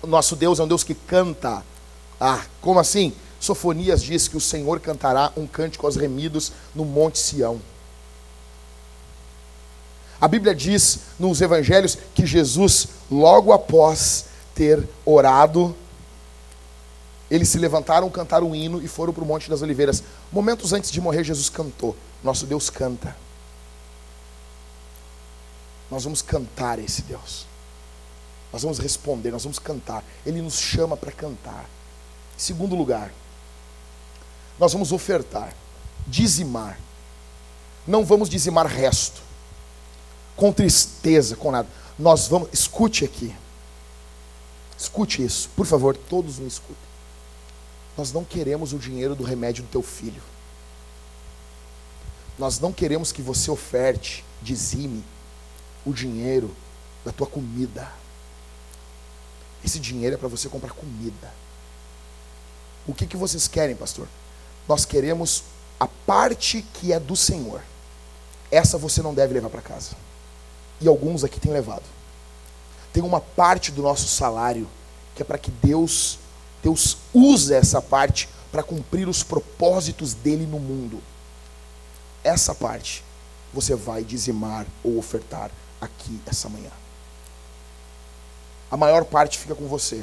O 0.00 0.06
nosso 0.06 0.36
Deus 0.36 0.60
é 0.60 0.62
um 0.62 0.68
Deus 0.68 0.84
que 0.84 0.94
canta. 0.94 1.62
Ah, 2.20 2.44
como 2.60 2.80
assim? 2.80 3.12
Sofonias 3.40 4.02
diz 4.02 4.26
que 4.26 4.36
o 4.36 4.40
Senhor 4.40 4.80
cantará 4.80 5.32
um 5.36 5.46
cântico 5.46 5.86
aos 5.86 5.96
remidos 5.96 6.52
no 6.74 6.84
Monte 6.84 7.18
Sião. 7.18 7.60
A 10.20 10.26
Bíblia 10.26 10.54
diz 10.54 11.00
nos 11.18 11.40
evangelhos 11.40 11.96
que 12.14 12.26
Jesus, 12.26 12.88
logo 13.08 13.52
após 13.52 14.24
ter 14.54 14.88
orado, 15.04 15.76
eles 17.30 17.48
se 17.48 17.58
levantaram, 17.58 18.10
cantaram 18.10 18.50
um 18.50 18.54
hino 18.54 18.82
e 18.82 18.88
foram 18.88 19.12
para 19.12 19.22
o 19.22 19.26
Monte 19.26 19.48
das 19.48 19.62
Oliveiras. 19.62 20.02
Momentos 20.32 20.72
antes 20.72 20.90
de 20.90 21.00
morrer, 21.00 21.22
Jesus 21.22 21.48
cantou. 21.48 21.94
Nosso 22.24 22.46
Deus 22.46 22.68
canta. 22.68 23.16
Nós 25.88 26.02
vamos 26.02 26.20
cantar 26.20 26.78
esse 26.80 27.02
Deus. 27.02 27.46
Nós 28.52 28.62
vamos 28.62 28.78
responder, 28.78 29.30
nós 29.30 29.44
vamos 29.44 29.58
cantar. 29.58 30.02
Ele 30.26 30.42
nos 30.42 30.58
chama 30.58 30.96
para 30.96 31.12
cantar. 31.12 31.68
Segundo 32.38 32.76
lugar, 32.76 33.12
nós 34.60 34.72
vamos 34.72 34.92
ofertar, 34.92 35.52
dizimar. 36.06 36.78
Não 37.84 38.04
vamos 38.04 38.28
dizimar 38.28 38.66
resto, 38.66 39.20
com 40.36 40.52
tristeza, 40.52 41.34
com 41.34 41.50
nada. 41.50 41.68
Nós 41.98 42.28
vamos, 42.28 42.48
escute 42.52 43.04
aqui. 43.04 43.34
Escute 44.78 45.24
isso, 45.24 45.50
por 45.56 45.66
favor, 45.66 45.96
todos 45.96 46.38
me 46.38 46.46
escutem. 46.46 46.76
Nós 47.96 48.12
não 48.12 48.24
queremos 48.24 48.72
o 48.72 48.78
dinheiro 48.78 49.16
do 49.16 49.24
remédio 49.24 49.64
do 49.64 49.70
teu 49.70 49.82
filho. 49.82 50.22
Nós 52.38 52.60
não 52.60 52.72
queremos 52.72 53.10
que 53.10 53.20
você 53.20 53.50
oferte, 53.50 54.24
dizime 54.40 55.02
o 55.84 55.92
dinheiro 55.92 56.54
da 57.04 57.10
tua 57.10 57.26
comida. 57.26 57.90
Esse 59.64 59.80
dinheiro 59.80 60.14
é 60.14 60.18
para 60.18 60.28
você 60.28 60.48
comprar 60.48 60.70
comida. 60.70 61.34
O 62.88 62.94
que, 62.94 63.06
que 63.06 63.18
vocês 63.18 63.46
querem, 63.46 63.76
pastor? 63.76 64.08
Nós 64.66 64.86
queremos 64.86 65.44
a 65.78 65.86
parte 65.86 66.62
que 66.72 66.90
é 66.90 66.98
do 66.98 67.14
Senhor. 67.14 67.62
Essa 68.50 68.78
você 68.78 69.02
não 69.02 69.12
deve 69.12 69.34
levar 69.34 69.50
para 69.50 69.60
casa. 69.60 69.90
E 70.80 70.88
alguns 70.88 71.22
aqui 71.22 71.38
têm 71.38 71.52
levado. 71.52 71.82
Tem 72.90 73.02
uma 73.02 73.20
parte 73.20 73.70
do 73.70 73.82
nosso 73.82 74.08
salário 74.08 74.66
que 75.14 75.20
é 75.20 75.24
para 75.24 75.36
que 75.36 75.50
Deus, 75.50 76.18
Deus 76.62 76.96
use 77.12 77.52
essa 77.52 77.82
parte 77.82 78.26
para 78.50 78.62
cumprir 78.62 79.06
os 79.06 79.22
propósitos 79.22 80.14
dele 80.14 80.46
no 80.46 80.58
mundo. 80.58 81.02
Essa 82.24 82.54
parte 82.54 83.04
você 83.52 83.74
vai 83.74 84.02
dizimar 84.02 84.66
ou 84.82 84.96
ofertar 84.96 85.50
aqui 85.78 86.18
essa 86.24 86.48
manhã. 86.48 86.70
A 88.70 88.76
maior 88.78 89.04
parte 89.04 89.38
fica 89.38 89.54
com 89.54 89.66
você 89.66 90.02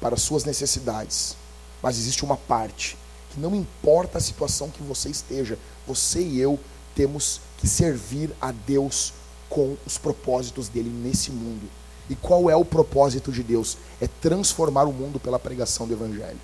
para 0.00 0.16
suas 0.16 0.44
necessidades 0.44 1.36
mas 1.82 1.98
existe 1.98 2.24
uma 2.24 2.36
parte 2.36 2.96
que 3.32 3.40
não 3.40 3.54
importa 3.54 4.18
a 4.18 4.20
situação 4.20 4.70
que 4.70 4.82
você 4.82 5.08
esteja, 5.08 5.58
você 5.86 6.20
e 6.20 6.38
eu 6.38 6.60
temos 6.94 7.40
que 7.58 7.66
servir 7.66 8.30
a 8.40 8.52
Deus 8.52 9.12
com 9.48 9.76
os 9.86 9.96
propósitos 9.96 10.68
dele 10.68 10.90
nesse 10.90 11.30
mundo. 11.30 11.68
E 12.10 12.14
qual 12.14 12.50
é 12.50 12.56
o 12.56 12.64
propósito 12.64 13.32
de 13.32 13.42
Deus? 13.42 13.78
É 14.00 14.06
transformar 14.06 14.84
o 14.84 14.92
mundo 14.92 15.18
pela 15.18 15.38
pregação 15.38 15.86
do 15.86 15.94
Evangelho. 15.94 16.38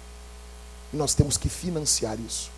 E 0.92 0.96
nós 0.96 1.14
temos 1.14 1.36
que 1.36 1.48
financiar 1.48 2.18
isso. 2.18 2.50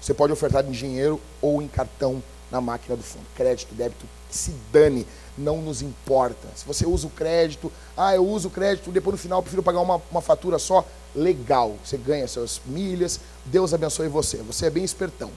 Você 0.00 0.14
pode 0.14 0.32
ofertar 0.32 0.64
em 0.66 0.70
dinheiro 0.70 1.20
ou 1.40 1.60
em 1.60 1.68
cartão 1.68 2.22
na 2.50 2.60
máquina 2.60 2.96
do 2.96 3.02
fundo. 3.02 3.24
Crédito, 3.36 3.74
débito, 3.74 4.06
se 4.30 4.52
dane, 4.72 5.06
não 5.36 5.60
nos 5.60 5.82
importa. 5.82 6.48
Se 6.54 6.64
você 6.64 6.86
usa 6.86 7.06
o 7.06 7.10
crédito, 7.10 7.70
ah, 7.96 8.14
eu 8.14 8.26
uso 8.26 8.48
o 8.48 8.50
crédito, 8.50 8.90
depois 8.90 9.12
no 9.12 9.18
final 9.18 9.38
eu 9.38 9.42
prefiro 9.42 9.62
pagar 9.62 9.80
uma, 9.80 10.00
uma 10.10 10.20
fatura 10.20 10.58
só, 10.58 10.86
legal. 11.14 11.76
Você 11.84 11.96
ganha 11.96 12.26
suas 12.26 12.60
milhas, 12.66 13.20
Deus 13.44 13.72
abençoe 13.72 14.08
você. 14.08 14.38
Você 14.38 14.66
é 14.66 14.70
bem 14.70 14.84
espertão. 14.84 15.30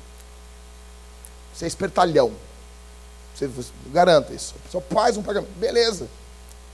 Você 1.54 1.66
é 1.66 1.68
espertalhão. 1.68 2.32
Você, 3.34 3.48
você 3.48 3.72
garanta 3.92 4.34
isso. 4.34 4.56
Só 4.72 4.82
faz 4.82 5.18
um 5.18 5.24
pagamento. 5.24 5.52
Beleza. 5.58 6.08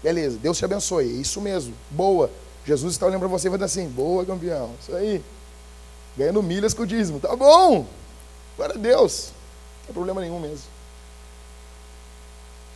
Beleza. 0.02 0.38
Deus 0.38 0.58
te 0.58 0.66
abençoe. 0.66 1.06
É 1.06 1.22
isso 1.22 1.42
mesmo. 1.42 1.74
Boa. 1.90 2.30
Jesus 2.66 2.94
está 2.94 3.06
olhando 3.06 3.20
para 3.20 3.28
você 3.28 3.48
e 3.48 3.50
vai 3.50 3.58
dizer 3.58 3.66
assim: 3.66 3.90
boa, 3.90 4.26
campeão. 4.26 4.72
Isso 4.82 4.96
aí. 4.96 5.24
Ganhando 6.18 6.44
milhas 6.44 6.74
com 6.74 6.84
o 6.84 6.88
dízimo. 6.88 7.20
Tá 7.20 7.36
bom. 7.36 7.86
Glória 8.58 8.76
a 8.76 8.78
Deus. 8.78 9.32
Não 9.80 9.86
tem 9.88 9.94
problema 9.94 10.22
nenhum 10.22 10.40
mesmo. 10.40 10.66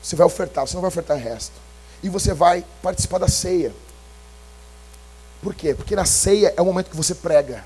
Você 0.01 0.15
vai 0.15 0.25
ofertar, 0.25 0.67
você 0.67 0.75
não 0.75 0.81
vai 0.81 0.89
ofertar 0.89 1.17
resto. 1.17 1.53
E 2.03 2.09
você 2.09 2.33
vai 2.33 2.63
participar 2.81 3.17
da 3.17 3.27
ceia. 3.27 3.73
Por 5.45 5.53
quê? 5.53 5.75
Porque 5.75 5.95
na 5.95 6.05
ceia 6.05 6.51
é 6.57 6.61
o 6.63 6.65
momento 6.65 6.89
que 6.89 6.97
você 6.97 7.13
prega. 7.13 7.63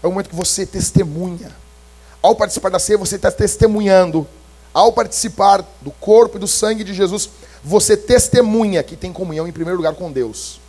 É 0.00 0.06
o 0.06 0.10
momento 0.10 0.28
que 0.28 0.36
você 0.36 0.64
testemunha. 0.64 1.50
Ao 2.22 2.36
participar 2.36 2.68
da 2.68 2.78
ceia, 2.78 2.96
você 2.96 3.16
está 3.16 3.32
testemunhando. 3.32 4.24
Ao 4.72 4.92
participar 4.92 5.64
do 5.80 5.90
corpo 5.90 6.36
e 6.36 6.38
do 6.38 6.46
sangue 6.46 6.84
de 6.84 6.94
Jesus, 6.94 7.28
você 7.64 7.96
testemunha 7.96 8.80
que 8.84 8.94
tem 8.94 9.12
comunhão 9.12 9.48
em 9.48 9.50
primeiro 9.50 9.76
lugar 9.76 9.96
com 9.96 10.12
Deus. 10.12 10.60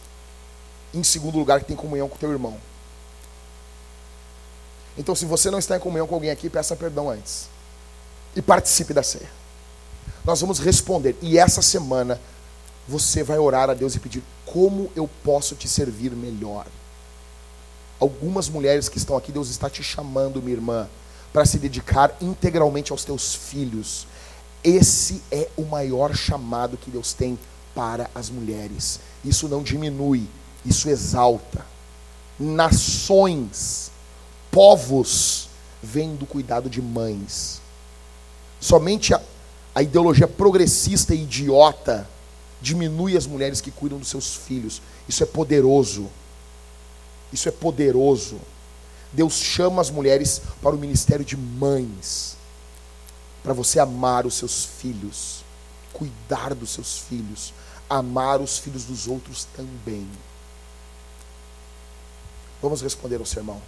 Em 0.91 1.03
segundo 1.03 1.37
lugar, 1.37 1.59
que 1.59 1.67
tem 1.67 1.75
comunhão 1.75 2.09
com 2.09 2.15
o 2.15 2.19
teu 2.19 2.31
irmão. 2.31 2.57
Então, 4.97 5.13
se 5.13 5.25
você 5.25 5.51
não 5.51 5.59
está 5.59 5.77
em 5.77 5.79
comunhão 5.79 6.07
com 6.07 6.15
alguém 6.15 6.31
aqui, 6.31 6.49
peça 6.49 6.75
perdão 6.75 7.07
antes. 7.07 7.49
E 8.35 8.41
participe 8.41 8.95
da 8.95 9.03
ceia. 9.03 9.29
Nós 10.25 10.41
vamos 10.41 10.57
responder. 10.57 11.15
E 11.21 11.37
essa 11.37 11.61
semana, 11.61 12.19
você 12.87 13.23
vai 13.23 13.37
orar 13.37 13.69
a 13.69 13.73
Deus 13.73 13.95
e 13.95 13.99
pedir: 13.99 14.23
como 14.45 14.89
eu 14.95 15.09
posso 15.23 15.55
te 15.55 15.67
servir 15.67 16.11
melhor? 16.11 16.65
Algumas 17.99 18.47
mulheres 18.47 18.87
que 18.87 18.97
estão 18.97 19.17
aqui, 19.17 19.31
Deus 19.31 19.49
está 19.49 19.69
te 19.69 19.83
chamando, 19.83 20.41
minha 20.41 20.55
irmã, 20.55 20.87
para 21.33 21.45
se 21.45 21.57
dedicar 21.57 22.15
integralmente 22.21 22.91
aos 22.91 23.03
teus 23.03 23.35
filhos. 23.35 24.07
Esse 24.63 25.21
é 25.31 25.49
o 25.57 25.63
maior 25.63 26.15
chamado 26.15 26.77
que 26.77 26.91
Deus 26.91 27.13
tem 27.13 27.37
para 27.73 28.09
as 28.13 28.29
mulheres. 28.29 28.99
Isso 29.23 29.47
não 29.47 29.63
diminui, 29.63 30.27
isso 30.65 30.89
exalta. 30.89 31.65
Nações, 32.39 33.91
povos, 34.51 35.49
vêm 35.81 36.15
do 36.15 36.25
cuidado 36.25 36.69
de 36.69 36.81
mães. 36.81 37.61
Somente 38.59 39.13
a, 39.13 39.21
a 39.73 39.81
ideologia 39.81 40.27
progressista 40.27 41.13
e 41.13 41.23
idiota 41.23 42.07
diminui 42.61 43.15
as 43.15 43.27
mulheres 43.27 43.61
que 43.61 43.71
cuidam 43.71 43.99
dos 43.99 44.09
seus 44.09 44.35
filhos. 44.35 44.81
Isso 45.07 45.23
é 45.23 45.25
poderoso. 45.25 46.09
Isso 47.31 47.47
é 47.49 47.51
poderoso. 47.51 48.39
Deus 49.11 49.35
chama 49.35 49.81
as 49.81 49.89
mulheres 49.89 50.41
para 50.61 50.75
o 50.75 50.79
ministério 50.79 51.23
de 51.23 51.37
mães, 51.37 52.35
para 53.41 53.53
você 53.53 53.79
amar 53.79 54.25
os 54.25 54.35
seus 54.35 54.65
filhos, 54.65 55.43
cuidar 55.93 56.53
dos 56.53 56.71
seus 56.71 56.99
filhos, 56.99 57.53
amar 57.89 58.41
os 58.41 58.57
filhos 58.57 58.83
dos 58.83 59.07
outros 59.07 59.45
também. 59.55 60.07
Vamos 62.61 62.81
responder 62.81 63.17
ao 63.17 63.25
sermão. 63.25 63.61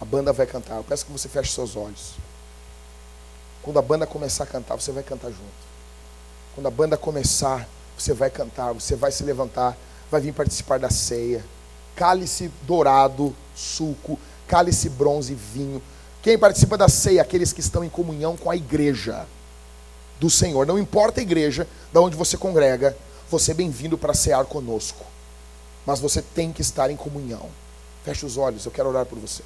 A 0.00 0.04
banda 0.04 0.32
vai 0.32 0.46
cantar. 0.46 0.76
Eu 0.76 0.84
peço 0.84 1.04
que 1.04 1.12
você 1.12 1.28
feche 1.28 1.52
seus 1.52 1.76
olhos. 1.76 2.12
Quando 3.62 3.78
a 3.78 3.82
banda 3.82 4.06
começar 4.06 4.44
a 4.44 4.46
cantar, 4.46 4.76
você 4.76 4.92
vai 4.92 5.02
cantar 5.02 5.28
junto. 5.28 5.59
Quando 6.60 6.66
a 6.66 6.70
banda 6.70 6.94
começar, 6.94 7.66
você 7.96 8.12
vai 8.12 8.28
cantar, 8.28 8.74
você 8.74 8.94
vai 8.94 9.10
se 9.10 9.24
levantar, 9.24 9.74
vai 10.10 10.20
vir 10.20 10.34
participar 10.34 10.78
da 10.78 10.90
ceia 10.90 11.42
cálice 11.96 12.50
dourado, 12.66 13.34
suco, 13.56 14.18
cálice 14.46 14.90
bronze, 14.90 15.34
vinho. 15.34 15.80
Quem 16.20 16.38
participa 16.38 16.76
da 16.76 16.86
ceia? 16.86 17.22
Aqueles 17.22 17.50
que 17.50 17.60
estão 17.60 17.82
em 17.82 17.88
comunhão 17.88 18.36
com 18.36 18.50
a 18.50 18.56
igreja 18.56 19.26
do 20.18 20.28
Senhor. 20.28 20.66
Não 20.66 20.78
importa 20.78 21.20
a 21.20 21.22
igreja 21.22 21.66
da 21.94 22.02
onde 22.02 22.14
você 22.14 22.36
congrega, 22.36 22.94
você 23.30 23.52
é 23.52 23.54
bem-vindo 23.54 23.96
para 23.96 24.12
cear 24.12 24.44
conosco. 24.44 25.06
Mas 25.86 25.98
você 25.98 26.20
tem 26.20 26.52
que 26.52 26.60
estar 26.60 26.90
em 26.90 26.96
comunhão. 26.96 27.48
Feche 28.04 28.26
os 28.26 28.36
olhos, 28.36 28.66
eu 28.66 28.70
quero 28.70 28.90
orar 28.90 29.06
por 29.06 29.18
você. 29.18 29.42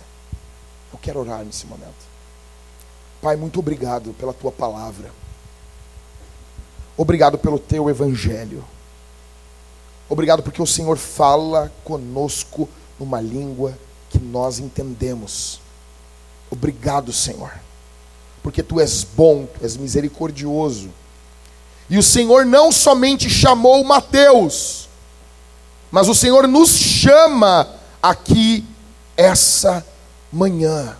Eu 0.92 0.98
quero 0.98 1.20
orar 1.20 1.44
nesse 1.44 1.64
momento. 1.64 1.94
Pai, 3.22 3.36
muito 3.36 3.60
obrigado 3.60 4.12
pela 4.14 4.32
tua 4.32 4.50
palavra. 4.50 5.22
Obrigado 6.96 7.38
pelo 7.38 7.58
teu 7.58 7.90
evangelho. 7.90 8.64
Obrigado 10.08 10.42
porque 10.42 10.62
o 10.62 10.66
Senhor 10.66 10.96
fala 10.96 11.72
conosco 11.82 12.68
numa 12.98 13.20
língua 13.20 13.76
que 14.10 14.18
nós 14.18 14.58
entendemos. 14.58 15.60
Obrigado, 16.50 17.12
Senhor, 17.12 17.52
porque 18.42 18.62
tu 18.62 18.78
és 18.78 19.02
bom, 19.02 19.46
tu 19.46 19.64
és 19.64 19.76
misericordioso. 19.76 20.90
E 21.90 21.98
o 21.98 22.02
Senhor 22.02 22.46
não 22.46 22.70
somente 22.70 23.28
chamou 23.28 23.82
Mateus, 23.82 24.88
mas 25.90 26.08
o 26.08 26.14
Senhor 26.14 26.46
nos 26.46 26.70
chama 26.70 27.68
aqui 28.02 28.64
essa 29.16 29.84
manhã. 30.32 30.96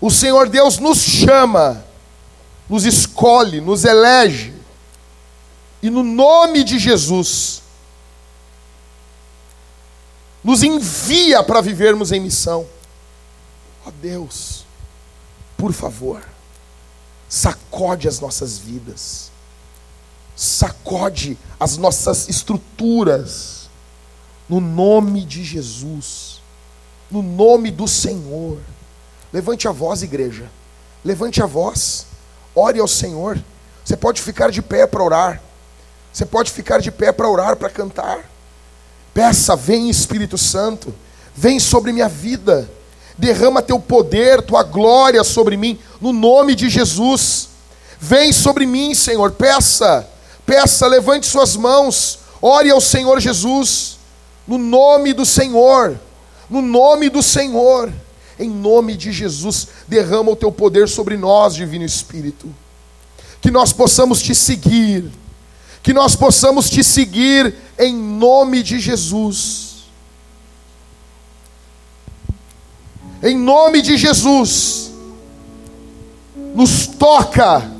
O 0.00 0.10
Senhor 0.10 0.48
Deus 0.48 0.78
nos 0.78 0.98
chama, 0.98 1.84
nos 2.68 2.84
escolhe, 2.84 3.60
nos 3.60 3.84
elege. 3.84 4.52
E 5.82 5.90
no 5.90 6.02
nome 6.02 6.64
de 6.64 6.78
Jesus, 6.78 7.62
nos 10.42 10.62
envia 10.62 11.42
para 11.42 11.60
vivermos 11.60 12.12
em 12.12 12.20
missão. 12.20 12.66
Ó 13.84 13.88
oh 13.88 13.92
Deus, 13.92 14.64
por 15.56 15.72
favor, 15.72 16.22
sacode 17.28 18.08
as 18.08 18.18
nossas 18.20 18.58
vidas, 18.58 19.30
sacode 20.34 21.38
as 21.60 21.76
nossas 21.76 22.28
estruturas, 22.28 23.68
no 24.48 24.60
nome 24.60 25.24
de 25.24 25.42
Jesus, 25.42 26.40
no 27.10 27.22
nome 27.22 27.70
do 27.70 27.86
Senhor. 27.88 28.58
Levante 29.32 29.66
a 29.66 29.72
voz, 29.72 30.02
igreja, 30.02 30.50
levante 31.04 31.42
a 31.42 31.46
voz, 31.46 32.06
ore 32.54 32.78
ao 32.78 32.88
Senhor. 32.88 33.38
Você 33.84 33.96
pode 33.96 34.22
ficar 34.22 34.50
de 34.50 34.62
pé 34.62 34.86
para 34.86 35.02
orar. 35.02 35.42
Você 36.12 36.24
pode 36.24 36.50
ficar 36.50 36.80
de 36.80 36.90
pé 36.90 37.12
para 37.12 37.28
orar, 37.28 37.56
para 37.56 37.68
cantar. 37.68 38.30
Peça, 39.12 39.56
vem 39.56 39.90
Espírito 39.90 40.38
Santo, 40.38 40.94
vem 41.34 41.58
sobre 41.58 41.92
minha 41.92 42.08
vida. 42.08 42.70
Derrama 43.16 43.62
teu 43.62 43.78
poder, 43.78 44.42
tua 44.42 44.62
glória 44.62 45.22
sobre 45.22 45.56
mim, 45.56 45.78
no 46.00 46.12
nome 46.12 46.54
de 46.54 46.68
Jesus. 46.68 47.48
Vem 48.00 48.32
sobre 48.32 48.66
mim, 48.66 48.94
Senhor. 48.94 49.32
Peça, 49.32 50.08
peça, 50.44 50.86
levante 50.86 51.26
suas 51.26 51.56
mãos. 51.56 52.18
Ore 52.42 52.70
ao 52.70 52.80
Senhor 52.80 53.20
Jesus, 53.20 53.98
no 54.46 54.58
nome 54.58 55.12
do 55.12 55.24
Senhor, 55.24 55.98
no 56.50 56.60
nome 56.60 57.08
do 57.08 57.22
Senhor, 57.22 57.90
em 58.38 58.50
nome 58.50 58.96
de 58.96 59.12
Jesus, 59.12 59.68
derrama 59.86 60.32
o 60.32 60.36
teu 60.36 60.50
poder 60.50 60.88
sobre 60.88 61.16
nós, 61.16 61.54
Divino 61.54 61.84
Espírito, 61.84 62.52
que 63.40 63.50
nós 63.50 63.72
possamos 63.72 64.22
te 64.22 64.34
seguir 64.34 65.10
que 65.84 65.92
nós 65.92 66.16
possamos 66.16 66.70
te 66.70 66.82
seguir 66.82 67.54
em 67.78 67.94
nome 67.94 68.62
de 68.62 68.80
Jesus. 68.80 69.84
Em 73.22 73.36
nome 73.36 73.82
de 73.82 73.98
Jesus, 73.98 74.90
nos 76.54 76.86
toca, 76.86 77.70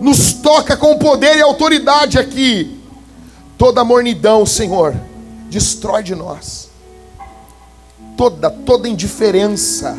nos 0.00 0.34
toca 0.34 0.76
com 0.76 0.98
poder 0.98 1.36
e 1.36 1.42
autoridade 1.42 2.16
aqui. 2.16 2.78
Toda 3.58 3.82
mornidão, 3.82 4.46
Senhor, 4.46 4.94
destrói 5.50 6.04
de 6.04 6.14
nós. 6.14 6.59
Toda, 8.20 8.50
toda 8.50 8.86
indiferença, 8.86 9.96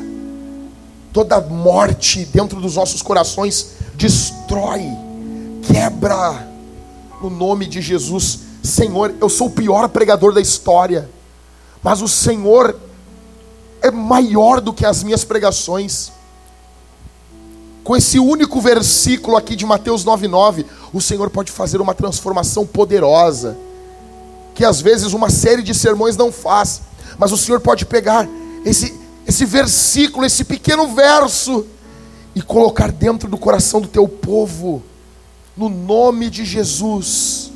toda 1.11 1.41
morte 1.41 2.23
dentro 2.23 2.61
dos 2.61 2.76
nossos 2.76 3.02
corações, 3.02 3.72
destrói, 3.95 4.84
quebra 5.64 6.48
no 7.19 7.31
nome 7.31 7.65
de 7.65 7.81
Jesus. 7.81 8.41
Senhor, 8.61 9.15
eu 9.19 9.27
sou 9.27 9.48
o 9.48 9.49
pior 9.49 9.89
pregador 9.89 10.35
da 10.35 10.39
história, 10.39 11.10
Mas 11.81 11.99
o 12.03 12.07
Senhor 12.07 12.77
é 13.81 13.89
maior 13.89 14.61
do 14.61 14.72
que 14.72 14.85
as 14.85 15.02
minhas 15.02 15.23
pregações. 15.23 16.11
Com 17.84 17.98
esse 17.98 18.19
único 18.19 18.61
versículo 18.61 19.35
aqui 19.35 19.56
de 19.56 19.65
Mateus 19.65 20.06
9,9, 20.06 20.64
o 20.93 21.02
Senhor 21.02 21.27
pode 21.31 21.52
fazer 21.52 21.81
uma 21.81 21.95
transformação 21.95 22.68
poderosa, 22.68 23.57
que 24.53 24.64
às 24.64 24.80
vezes 24.80 25.11
uma 25.11 25.31
série 25.31 25.64
de 25.64 25.73
sermões 25.73 26.15
não 26.15 26.31
faz, 26.31 26.81
mas 27.18 27.32
o 27.32 27.38
Senhor 27.38 27.60
pode 27.60 27.86
pegar 27.86 28.28
esse, 28.66 29.00
esse 29.28 29.46
versículo, 29.46 30.26
esse 30.26 30.44
pequeno 30.44 30.88
verso, 30.88 31.66
e 32.34 32.42
colocar 32.42 32.92
dentro 32.92 33.30
do 33.30 33.38
coração 33.38 33.82
do 33.82 33.88
teu 33.88 34.08
povo, 34.08 34.82
no 35.56 35.68
nome 35.68 36.30
de 36.30 36.46
Jesus. 36.46 37.51